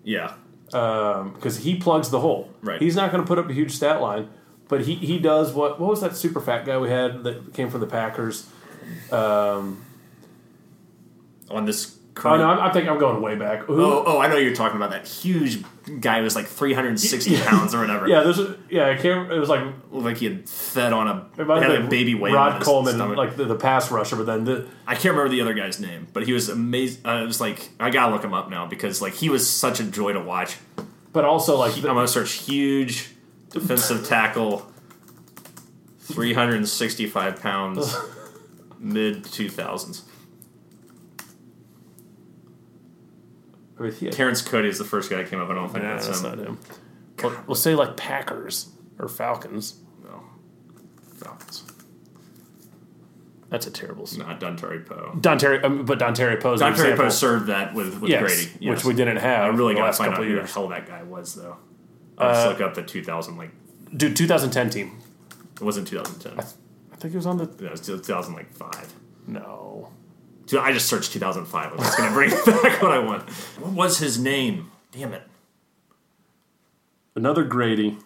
yeah, 0.07 0.35
because 0.67 1.59
he 1.59 1.75
plugs 1.75 2.11
the 2.11 2.21
hole. 2.21 2.49
Right. 2.63 2.81
He's 2.81 2.95
not 2.95 3.11
going 3.11 3.23
to 3.23 3.27
put 3.27 3.39
up 3.39 3.51
a 3.51 3.53
huge 3.53 3.73
stat 3.73 4.01
line, 4.01 4.29
but 4.69 4.83
he, 4.83 4.95
he 4.95 5.19
does 5.19 5.53
what 5.53 5.81
what 5.81 5.91
was 5.91 6.01
that 6.01 6.17
super 6.17 6.41
fat 6.41 6.65
guy 6.65 6.79
we 6.79 6.89
had 6.89 7.25
that 7.25 7.53
came 7.53 7.69
from 7.69 7.81
the 7.81 7.89
Packers? 7.89 8.49
Um, 9.11 9.85
on 11.51 11.65
this. 11.65 11.96
Oh 12.25 12.37
no, 12.37 12.45
I'm, 12.49 12.59
I 12.61 12.73
think 12.73 12.89
I'm 12.89 12.99
going 12.99 13.21
way 13.21 13.35
back. 13.37 13.65
Who- 13.65 13.81
oh, 13.83 14.03
oh, 14.07 14.19
I 14.19 14.29
know 14.29 14.37
you're 14.37 14.55
talking 14.55 14.77
about 14.77 14.91
that 14.91 15.07
huge 15.07 15.63
guy 16.01 16.19
who 16.19 16.25
was 16.25 16.35
like 16.35 16.47
360 16.47 17.37
pounds 17.43 17.75
or 17.75 17.81
whatever. 17.81 18.09
yeah, 18.09 18.23
there's 18.23 18.39
a, 18.39 18.57
yeah. 18.71 18.89
I 18.89 18.97
can't. 18.97 19.31
It 19.31 19.39
was 19.39 19.49
like 19.49 19.63
like 19.91 20.17
he 20.17 20.25
had 20.27 20.49
fed 20.49 20.93
on 20.93 21.09
a, 21.09 21.29
had 21.37 21.71
a 21.77 21.87
baby 21.87 22.15
weight. 22.15 22.33
Rod 22.35 22.63
Coleman, 22.63 22.95
stomach. 22.95 23.17
like 23.17 23.37
the, 23.37 23.45
the 23.45 23.55
pass 23.55 23.91
rusher, 23.91 24.17
but 24.17 24.27
then 24.27 24.45
the, 24.45 24.67
I 24.87 24.95
can't 24.95 25.15
remember 25.15 25.29
the 25.29 25.43
other 25.43 25.55
guy's 25.55 25.79
name, 25.79 26.07
but 26.13 26.25
he 26.25 26.33
was 26.33 26.49
amazing. 26.49 27.07
Uh, 27.07 27.23
it 27.23 27.27
was 27.27 27.41
like 27.41 27.69
I 27.79 27.91
gotta 27.91 28.13
look 28.13 28.25
him 28.25 28.33
up 28.35 28.49
now 28.51 28.67
because 28.67 29.03
like 29.03 29.15
he 29.15 29.29
was 29.29 29.49
such 29.49 29.81
a 29.81 29.85
joy 29.85 30.13
to 30.15 30.21
watch. 30.21 30.57
but 31.13 31.25
also 31.25 31.57
like 31.59 31.77
I'm 31.77 31.83
gonna 31.83 32.09
search 32.09 32.33
huge 32.33 33.11
defensive 33.51 34.07
tackle, 34.07 34.67
365 36.01 37.41
pounds, 37.43 37.97
mid 38.79 39.25
2000s. 39.25 40.03
I 43.79 43.83
mean, 43.83 43.93
he 43.93 44.07
had- 44.07 44.15
Terrence 44.15 44.43
Cody 44.43 44.69
is 44.69 44.79
the 44.79 44.85
first 44.85 45.11
guy 45.11 45.17
that 45.19 45.29
came 45.31 45.41
up. 45.41 45.49
I 45.51 45.55
don't 45.55 45.69
think 45.69 45.85
that's, 45.85 46.07
that's 46.07 46.23
him. 46.23 46.39
not 46.39 46.39
him. 46.47 46.59
We'll, 47.23 47.37
we'll 47.49 47.55
say 47.55 47.75
like 47.75 47.97
Packers 47.97 48.69
or 48.99 49.09
Falcons. 49.09 49.77
No. 50.05 50.23
Falcons. 51.17 51.65
That's 53.49 53.67
a 53.67 53.71
terrible. 53.71 54.09
Not 54.19 54.41
Dontari 54.41 54.85
Poe. 54.85 55.13
Dontari, 55.19 55.63
um, 55.65 55.85
but 55.85 55.99
Dontari 56.01 56.41
Poe's 56.41 56.61
an 56.61 56.69
Dontari 56.73 56.73
example. 56.73 57.05
Poe 57.05 57.11
served 57.11 57.47
that 57.47 57.75
with, 57.75 58.01
with 58.01 58.11
yes, 58.11 58.21
Grady. 58.23 58.51
Yes. 58.61 58.77
which 58.77 58.85
we 58.85 58.93
didn't 58.95 59.19
have. 59.19 59.45
I 59.45 59.47
really 59.49 59.75
the 59.75 59.79
got 59.81 59.83
to 59.83 59.87
last 59.87 59.99
find 59.99 60.09
out 60.09 60.13
couple 60.15 60.25
who 60.25 60.31
the 60.33 60.37
years. 60.41 60.53
hell 60.55 60.69
that 60.69 60.87
guy 60.87 61.03
was, 61.05 61.35
though. 61.35 61.57
I'll 62.19 62.33
just 62.35 62.47
look 62.49 62.61
up 62.61 62.75
the 62.75 62.83
2000, 62.83 63.37
like, 63.37 63.51
Dude, 63.97 64.17
2010 64.17 64.71
team. 64.71 64.99
it 65.55 65.63
wasn't 65.63 65.87
2010. 65.87 66.41
I 66.41 66.97
think 66.97 67.15
it 67.15 67.17
was 67.17 67.27
on 67.27 67.37
the. 67.37 67.45
It 67.45 67.71
was 67.71 67.81
2005. 67.83 68.95
No. 69.29 69.91
So 70.47 70.61
I 70.61 70.73
just 70.73 70.87
searched 70.87 71.13
2005. 71.13 71.73
I'm 71.73 71.79
just 71.79 71.99
going 71.99 72.09
to 72.09 72.15
bring 72.15 72.31
back 72.63 72.81
what 72.81 72.93
I 72.93 72.99
want. 73.01 73.29
What 73.59 73.73
was 73.73 73.99
his 73.99 74.19
name? 74.19 74.71
Damn 74.93 75.13
it. 75.13 75.23
Another 77.15 77.45
Grady. 77.45 77.99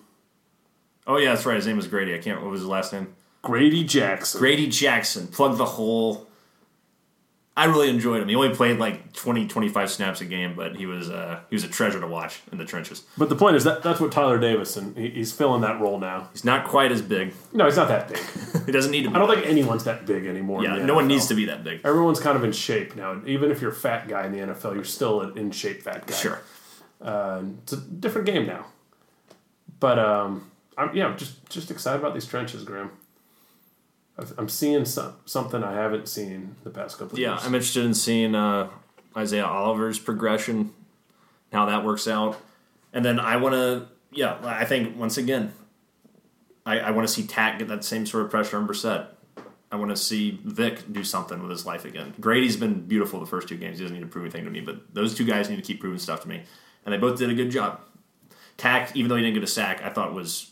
Oh, 1.06 1.16
yeah, 1.18 1.34
that's 1.34 1.44
right. 1.44 1.56
His 1.56 1.66
name 1.66 1.76
was 1.76 1.86
Grady. 1.86 2.14
I 2.14 2.18
can't, 2.18 2.40
what 2.40 2.50
was 2.50 2.60
his 2.60 2.68
last 2.68 2.92
name? 2.92 3.14
Grady 3.42 3.84
Jackson. 3.84 4.38
Grady 4.38 4.68
Jackson. 4.68 5.26
Plug 5.26 5.58
the 5.58 5.64
hole. 5.64 6.28
I 7.56 7.64
really 7.64 7.90
enjoyed 7.90 8.22
him. 8.22 8.28
He 8.28 8.34
only 8.34 8.54
played 8.54 8.78
like 8.78 9.12
20, 9.12 9.48
25 9.48 9.90
snaps 9.90 10.20
a 10.20 10.24
game, 10.24 10.54
but 10.54 10.76
he 10.76 10.86
was 10.86 11.10
uh, 11.10 11.40
he 11.50 11.56
was 11.56 11.64
a 11.64 11.68
treasure 11.68 12.00
to 12.00 12.06
watch 12.06 12.40
in 12.52 12.58
the 12.58 12.64
trenches. 12.64 13.02
But 13.18 13.28
the 13.28 13.36
point 13.36 13.56
is 13.56 13.64
that 13.64 13.82
that's 13.82 14.00
what 14.00 14.12
Tyler 14.12 14.38
Davis 14.38 14.76
and 14.76 14.96
he, 14.96 15.10
he's 15.10 15.32
filling 15.32 15.60
that 15.62 15.80
role 15.80 15.98
now. 15.98 16.28
He's 16.32 16.44
not 16.44 16.66
quite 16.66 16.92
as 16.92 17.02
big. 17.02 17.34
No, 17.52 17.66
he's 17.66 17.76
not 17.76 17.88
that 17.88 18.08
big. 18.08 18.20
He 18.66 18.72
doesn't 18.72 18.92
need 18.92 19.02
to 19.02 19.10
be. 19.10 19.16
I 19.16 19.18
don't 19.18 19.34
think 19.34 19.46
anyone's 19.46 19.84
that 19.84 20.06
big 20.06 20.26
anymore. 20.26 20.62
Yeah, 20.62 20.76
no 20.84 20.94
one 20.94 21.08
needs 21.08 21.26
to 21.26 21.34
be 21.34 21.46
that 21.46 21.64
big. 21.64 21.80
Everyone's 21.84 22.20
kind 22.20 22.36
of 22.36 22.44
in 22.44 22.52
shape 22.52 22.94
now. 22.94 23.20
Even 23.26 23.50
if 23.50 23.60
you're 23.60 23.72
a 23.72 23.74
fat 23.74 24.06
guy 24.06 24.26
in 24.26 24.32
the 24.32 24.38
NFL, 24.38 24.74
you're 24.74 24.84
still 24.84 25.22
an 25.22 25.36
in 25.36 25.50
shape 25.50 25.82
fat 25.82 26.06
guy. 26.06 26.14
Sure. 26.14 26.40
Uh, 27.00 27.42
it's 27.62 27.72
a 27.72 27.78
different 27.78 28.26
game 28.26 28.46
now. 28.46 28.66
But 29.80 29.98
um, 29.98 30.50
I'm 30.78 30.94
yeah, 30.94 31.06
I'm 31.06 31.18
just 31.18 31.48
just 31.48 31.70
excited 31.70 31.98
about 31.98 32.14
these 32.14 32.26
trenches, 32.26 32.62
Graham. 32.64 32.90
I'm 34.38 34.48
seeing 34.48 34.84
some, 34.84 35.14
something 35.24 35.62
I 35.62 35.72
haven't 35.72 36.08
seen 36.08 36.56
the 36.64 36.70
past 36.70 36.98
couple 36.98 37.14
of 37.14 37.18
Yeah, 37.18 37.32
years. 37.32 37.44
I'm 37.44 37.54
interested 37.54 37.84
in 37.84 37.94
seeing 37.94 38.34
uh, 38.34 38.68
Isaiah 39.16 39.46
Oliver's 39.46 39.98
progression, 39.98 40.72
how 41.52 41.66
that 41.66 41.84
works 41.84 42.06
out, 42.08 42.36
and 42.92 43.04
then 43.04 43.18
I 43.20 43.36
want 43.36 43.54
to. 43.54 43.86
Yeah, 44.12 44.38
I 44.42 44.64
think 44.64 44.96
once 44.96 45.16
again, 45.16 45.52
I, 46.66 46.80
I 46.80 46.90
want 46.90 47.06
to 47.06 47.12
see 47.14 47.26
Takk 47.26 47.58
get 47.58 47.68
that 47.68 47.84
same 47.84 48.06
sort 48.06 48.24
of 48.24 48.30
pressure 48.30 48.56
on 48.56 48.66
Brissett. 48.66 49.06
I 49.72 49.76
want 49.76 49.90
to 49.90 49.96
see 49.96 50.40
Vic 50.44 50.92
do 50.92 51.04
something 51.04 51.40
with 51.40 51.50
his 51.50 51.64
life 51.64 51.84
again. 51.84 52.12
Grady's 52.18 52.56
been 52.56 52.80
beautiful 52.86 53.20
the 53.20 53.26
first 53.26 53.48
two 53.48 53.56
games. 53.56 53.78
He 53.78 53.84
doesn't 53.84 53.96
need 53.96 54.02
to 54.02 54.08
prove 54.08 54.24
anything 54.24 54.44
to 54.44 54.50
me, 54.50 54.60
but 54.60 54.92
those 54.92 55.14
two 55.14 55.24
guys 55.24 55.48
need 55.48 55.56
to 55.56 55.62
keep 55.62 55.78
proving 55.80 56.00
stuff 56.00 56.22
to 56.22 56.28
me, 56.28 56.42
and 56.84 56.92
they 56.92 56.98
both 56.98 57.18
did 57.18 57.30
a 57.30 57.34
good 57.34 57.50
job. 57.50 57.80
Takk, 58.56 58.94
even 58.96 59.08
though 59.08 59.16
he 59.16 59.22
didn't 59.22 59.34
get 59.34 59.44
a 59.44 59.46
sack, 59.46 59.80
I 59.84 59.90
thought 59.90 60.12
was 60.12 60.49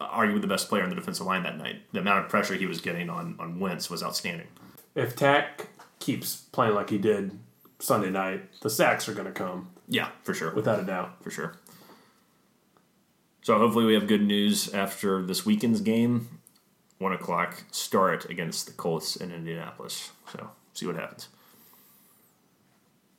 arguably 0.00 0.40
the 0.40 0.46
best 0.46 0.68
player 0.68 0.82
on 0.82 0.88
the 0.88 0.94
defensive 0.96 1.26
line 1.26 1.42
that 1.44 1.58
night. 1.58 1.82
The 1.92 2.00
amount 2.00 2.24
of 2.24 2.30
pressure 2.30 2.54
he 2.54 2.66
was 2.66 2.80
getting 2.80 3.10
on 3.10 3.36
on 3.38 3.60
Wentz 3.60 3.90
was 3.90 4.02
outstanding. 4.02 4.46
If 4.94 5.14
Takk 5.16 5.68
keeps 5.98 6.36
playing 6.52 6.74
like 6.74 6.90
he 6.90 6.98
did 6.98 7.38
Sunday 7.78 8.10
night, 8.10 8.42
the 8.62 8.70
sacks 8.70 9.08
are 9.08 9.14
going 9.14 9.26
to 9.26 9.32
come 9.32 9.68
Yeah, 9.88 10.08
for 10.22 10.34
sure. 10.34 10.52
without 10.54 10.80
a 10.80 10.84
doubt. 10.84 11.22
for 11.22 11.30
sure. 11.30 11.54
So 13.42 13.58
hopefully 13.58 13.86
we 13.86 13.94
have 13.94 14.06
good 14.06 14.22
news 14.22 14.72
after 14.74 15.22
this 15.22 15.46
weekend's 15.46 15.80
game. 15.80 16.28
One 16.98 17.12
o'clock 17.12 17.64
start 17.70 18.28
against 18.28 18.66
the 18.66 18.72
Colts 18.72 19.16
in 19.16 19.32
Indianapolis. 19.32 20.10
So 20.30 20.50
see 20.74 20.86
what 20.86 20.96
happens. 20.96 21.28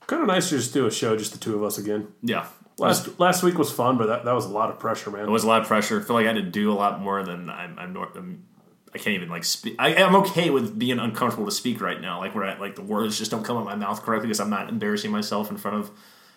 Kind 0.08 0.22
of 0.22 0.28
nice 0.28 0.50
to 0.50 0.58
just 0.58 0.74
do 0.74 0.86
a 0.86 0.92
show, 0.92 1.16
just 1.16 1.32
the 1.32 1.40
two 1.40 1.56
of 1.56 1.64
us 1.64 1.78
again. 1.78 2.10
Yeah, 2.22 2.46
Last 2.82 3.20
last 3.20 3.44
week 3.44 3.58
was 3.58 3.72
fun, 3.72 3.98
but 3.98 4.08
that, 4.08 4.26
that 4.26 4.34
was 4.34 4.46
a 4.46 4.50
lot 4.50 4.70
of 4.70 4.80
pressure, 4.80 5.12
man. 5.12 5.24
it 5.24 5.30
was 5.30 5.44
a 5.44 5.48
lot 5.48 5.62
of 5.62 5.68
pressure. 5.68 6.00
I 6.00 6.04
feel 6.04 6.16
like 6.16 6.26
I 6.26 6.34
had 6.34 6.36
to 6.38 6.42
do 6.42 6.72
a 6.72 6.76
lot 6.76 7.00
more 7.02 7.24
than 7.24 7.50
I'm. 7.50 7.78
I'm, 7.80 7.94
nor- 7.94 8.10
I'm 8.16 8.46
I 8.94 8.98
can't 8.98 9.16
even 9.16 9.30
like 9.30 9.46
speak. 9.46 9.76
I, 9.80 9.96
I'm 9.96 10.16
okay 10.18 10.50
with 10.50 10.78
being 10.78 11.00
uncomfortable 11.00 11.46
to 11.46 11.52
speak 11.52 11.80
right 11.80 12.02
now. 12.02 12.20
Like 12.20 12.36
where 12.36 12.44
I, 12.44 12.58
like 12.60 12.76
the 12.76 12.82
words 12.82 13.18
just 13.18 13.32
don't 13.32 13.44
come 13.44 13.56
out 13.56 13.62
of 13.62 13.66
my 13.66 13.76
mouth 13.76 14.02
correctly 14.04 14.28
because 14.28 14.42
I'm 14.42 14.50
not 14.50 14.68
embarrassing 14.68 15.12
myself 15.12 15.50
in 15.50 15.56
front 15.58 15.78
of 15.78 15.92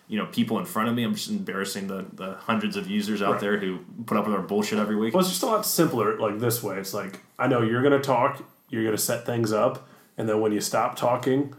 you 0.07 0.17
know 0.17 0.25
people 0.27 0.57
in 0.59 0.65
front 0.65 0.87
of 0.87 0.95
me. 0.95 1.03
I'm 1.03 1.15
just 1.15 1.29
embarrassing 1.29 1.87
the, 1.87 2.05
the 2.13 2.35
hundreds 2.35 2.77
of 2.77 2.87
users 2.89 3.21
out 3.21 3.33
Right. 3.33 3.41
there 3.41 3.57
who 3.57 3.79
put 4.05 4.15
up 4.17 4.25
with 4.25 4.33
our 4.35 4.41
bullshit 4.41 4.79
every 4.79 4.95
week. 4.95 5.13
Well, 5.13 5.19
it's 5.21 5.29
just 5.31 5.43
a 5.43 5.47
lot 5.47 5.65
simpler 5.65 6.17
like 6.17 6.39
this 6.39 6.63
way. 6.63 6.77
It's 6.77 6.93
like 6.93 7.19
I 7.37 7.47
know 7.47 7.61
you're 7.61 7.81
going 7.81 7.99
to 7.99 8.05
talk, 8.05 8.41
you're 8.69 8.83
going 8.83 8.95
to 8.95 9.01
set 9.01 9.25
things 9.25 9.51
up, 9.51 9.85
and 10.17 10.29
then 10.29 10.39
when 10.39 10.53
you 10.53 10.61
stop 10.61 10.95
talking, 10.95 11.53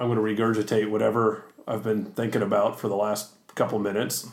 I'm 0.00 0.12
going 0.12 0.16
to 0.36 0.42
regurgitate 0.42 0.90
whatever 0.90 1.44
I've 1.68 1.84
been 1.84 2.06
thinking 2.06 2.42
about 2.42 2.80
for 2.80 2.88
the 2.88 2.96
last 2.96 3.41
couple 3.54 3.78
minutes, 3.78 4.28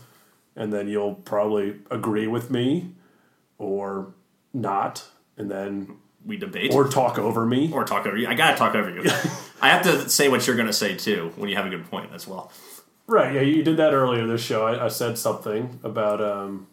and 0.56 0.72
then 0.74 0.88
you'll 0.88 1.16
probably 1.16 1.80
agree 1.90 2.28
with 2.28 2.50
me 2.50 2.92
or 3.58 4.14
not, 4.54 5.06
and 5.38 5.50
then 5.50 5.98
we 6.26 6.38
debate 6.38 6.74
or 6.74 6.88
talk 6.88 7.18
over 7.18 7.46
me. 7.46 7.72
or 7.72 7.84
talk 7.84 8.06
over 8.06 8.18
you. 8.18 8.28
I 8.28 8.34
gotta 8.34 8.58
talk 8.58 8.76
over 8.76 8.90
you. 8.90 9.04
I 9.62 9.70
have 9.70 9.84
to 9.84 10.10
say 10.10 10.30
what 10.30 10.46
you're 10.48 10.56
gonna 10.56 10.74
say 10.74 10.96
too 10.96 11.32
when 11.36 11.50
you 11.50 11.56
have 11.56 11.66
a 11.66 11.70
good 11.70 11.90
point 11.90 12.12
as 12.14 12.28
well. 12.28 12.52
Right? 13.08 13.34
Yeah, 13.34 13.42
you 13.42 13.64
did 13.64 13.78
that 13.78 13.94
earlier 13.94 14.28
this 14.28 14.42
show. 14.44 14.68
I, 14.68 14.86
I 14.86 14.88
said 14.88 15.18
something 15.18 15.80
about 15.84 16.22
um, 16.22 16.68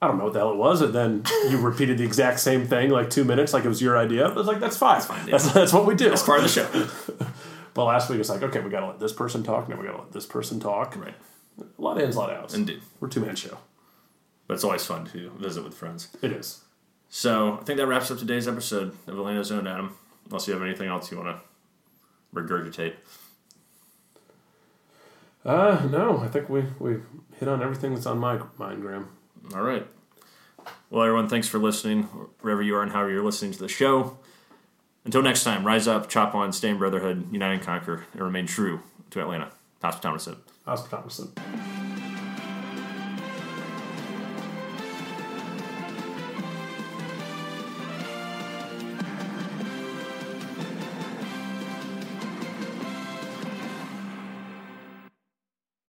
I 0.00 0.08
don't 0.08 0.18
know 0.18 0.24
what 0.24 0.34
the 0.34 0.40
hell 0.40 0.52
it 0.52 0.56
was, 0.56 0.82
and 0.82 0.94
then 0.94 1.24
you 1.48 1.58
repeated 1.58 1.98
the 1.98 2.04
exact 2.04 2.40
same 2.40 2.66
thing 2.66 2.90
like 2.90 3.08
two 3.08 3.24
minutes, 3.24 3.54
like 3.54 3.64
it 3.64 3.68
was 3.68 3.80
your 3.80 3.96
idea. 3.96 4.28
I 4.28 4.32
was 4.32 4.46
like, 4.46 4.60
that's 4.60 4.76
fine. 4.76 4.96
That's 4.96 5.06
fine, 5.06 5.26
yeah. 5.26 5.32
That's, 5.32 5.52
that's 5.52 5.72
what 5.72 5.86
we 5.86 5.94
do. 5.94 6.12
It's 6.12 6.22
part 6.22 6.40
of 6.40 6.44
the 6.44 6.50
show. 6.50 7.26
But 7.76 7.84
last 7.84 8.08
week 8.08 8.18
it's 8.20 8.30
like, 8.30 8.42
okay, 8.42 8.60
we 8.60 8.70
got 8.70 8.80
to 8.80 8.86
let 8.86 8.98
this 8.98 9.12
person 9.12 9.42
talk. 9.42 9.68
Now 9.68 9.78
we 9.78 9.84
got 9.84 9.92
to 9.92 9.98
let 9.98 10.12
this 10.12 10.24
person 10.24 10.58
talk. 10.58 10.96
right. 10.96 11.14
A 11.60 11.82
lot 11.82 11.98
of 11.98 12.04
ins, 12.04 12.16
a 12.16 12.18
lot 12.18 12.30
of 12.30 12.38
outs. 12.38 12.54
Indeed. 12.54 12.80
We're 13.00 13.08
two 13.08 13.20
man 13.20 13.36
show. 13.36 13.58
But 14.46 14.54
it's 14.54 14.64
always 14.64 14.86
fun 14.86 15.04
to 15.08 15.30
visit 15.38 15.62
with 15.62 15.74
friends. 15.74 16.08
It 16.22 16.32
is. 16.32 16.62
So 17.10 17.58
I 17.60 17.64
think 17.64 17.76
that 17.76 17.86
wraps 17.86 18.10
up 18.10 18.16
today's 18.16 18.48
episode 18.48 18.94
of 19.06 19.18
Atlanta 19.18 19.44
Zone, 19.44 19.66
Adam. 19.66 19.94
Unless 20.24 20.48
you 20.48 20.54
have 20.54 20.62
anything 20.62 20.88
else 20.88 21.10
you 21.12 21.18
want 21.18 21.36
to 21.36 22.40
regurgitate. 22.40 22.94
Uh, 25.44 25.86
no, 25.90 26.18
I 26.20 26.28
think 26.28 26.48
we 26.48 26.64
we 26.78 26.96
hit 27.38 27.46
on 27.46 27.62
everything 27.62 27.92
that's 27.92 28.06
on 28.06 28.18
my 28.18 28.40
mind, 28.56 28.80
Graham. 28.80 29.10
All 29.54 29.62
right. 29.62 29.86
Well, 30.88 31.04
everyone, 31.04 31.28
thanks 31.28 31.46
for 31.46 31.58
listening, 31.58 32.04
wherever 32.40 32.62
you 32.62 32.74
are 32.74 32.82
and 32.82 32.92
however 32.92 33.10
you're 33.10 33.24
listening 33.24 33.52
to 33.52 33.58
the 33.58 33.68
show. 33.68 34.16
Until 35.06 35.22
next 35.22 35.44
time, 35.44 35.64
rise 35.64 35.86
up, 35.86 36.08
chop 36.08 36.34
on, 36.34 36.52
stay 36.52 36.68
in 36.68 36.78
brotherhood, 36.78 37.32
unite 37.32 37.52
and 37.52 37.62
conquer, 37.62 38.04
and 38.12 38.20
remain 38.22 38.48
true 38.48 38.80
to 39.10 39.20
Atlanta. 39.20 39.52
Oscar 39.80 40.00
Thomason. 40.00 41.95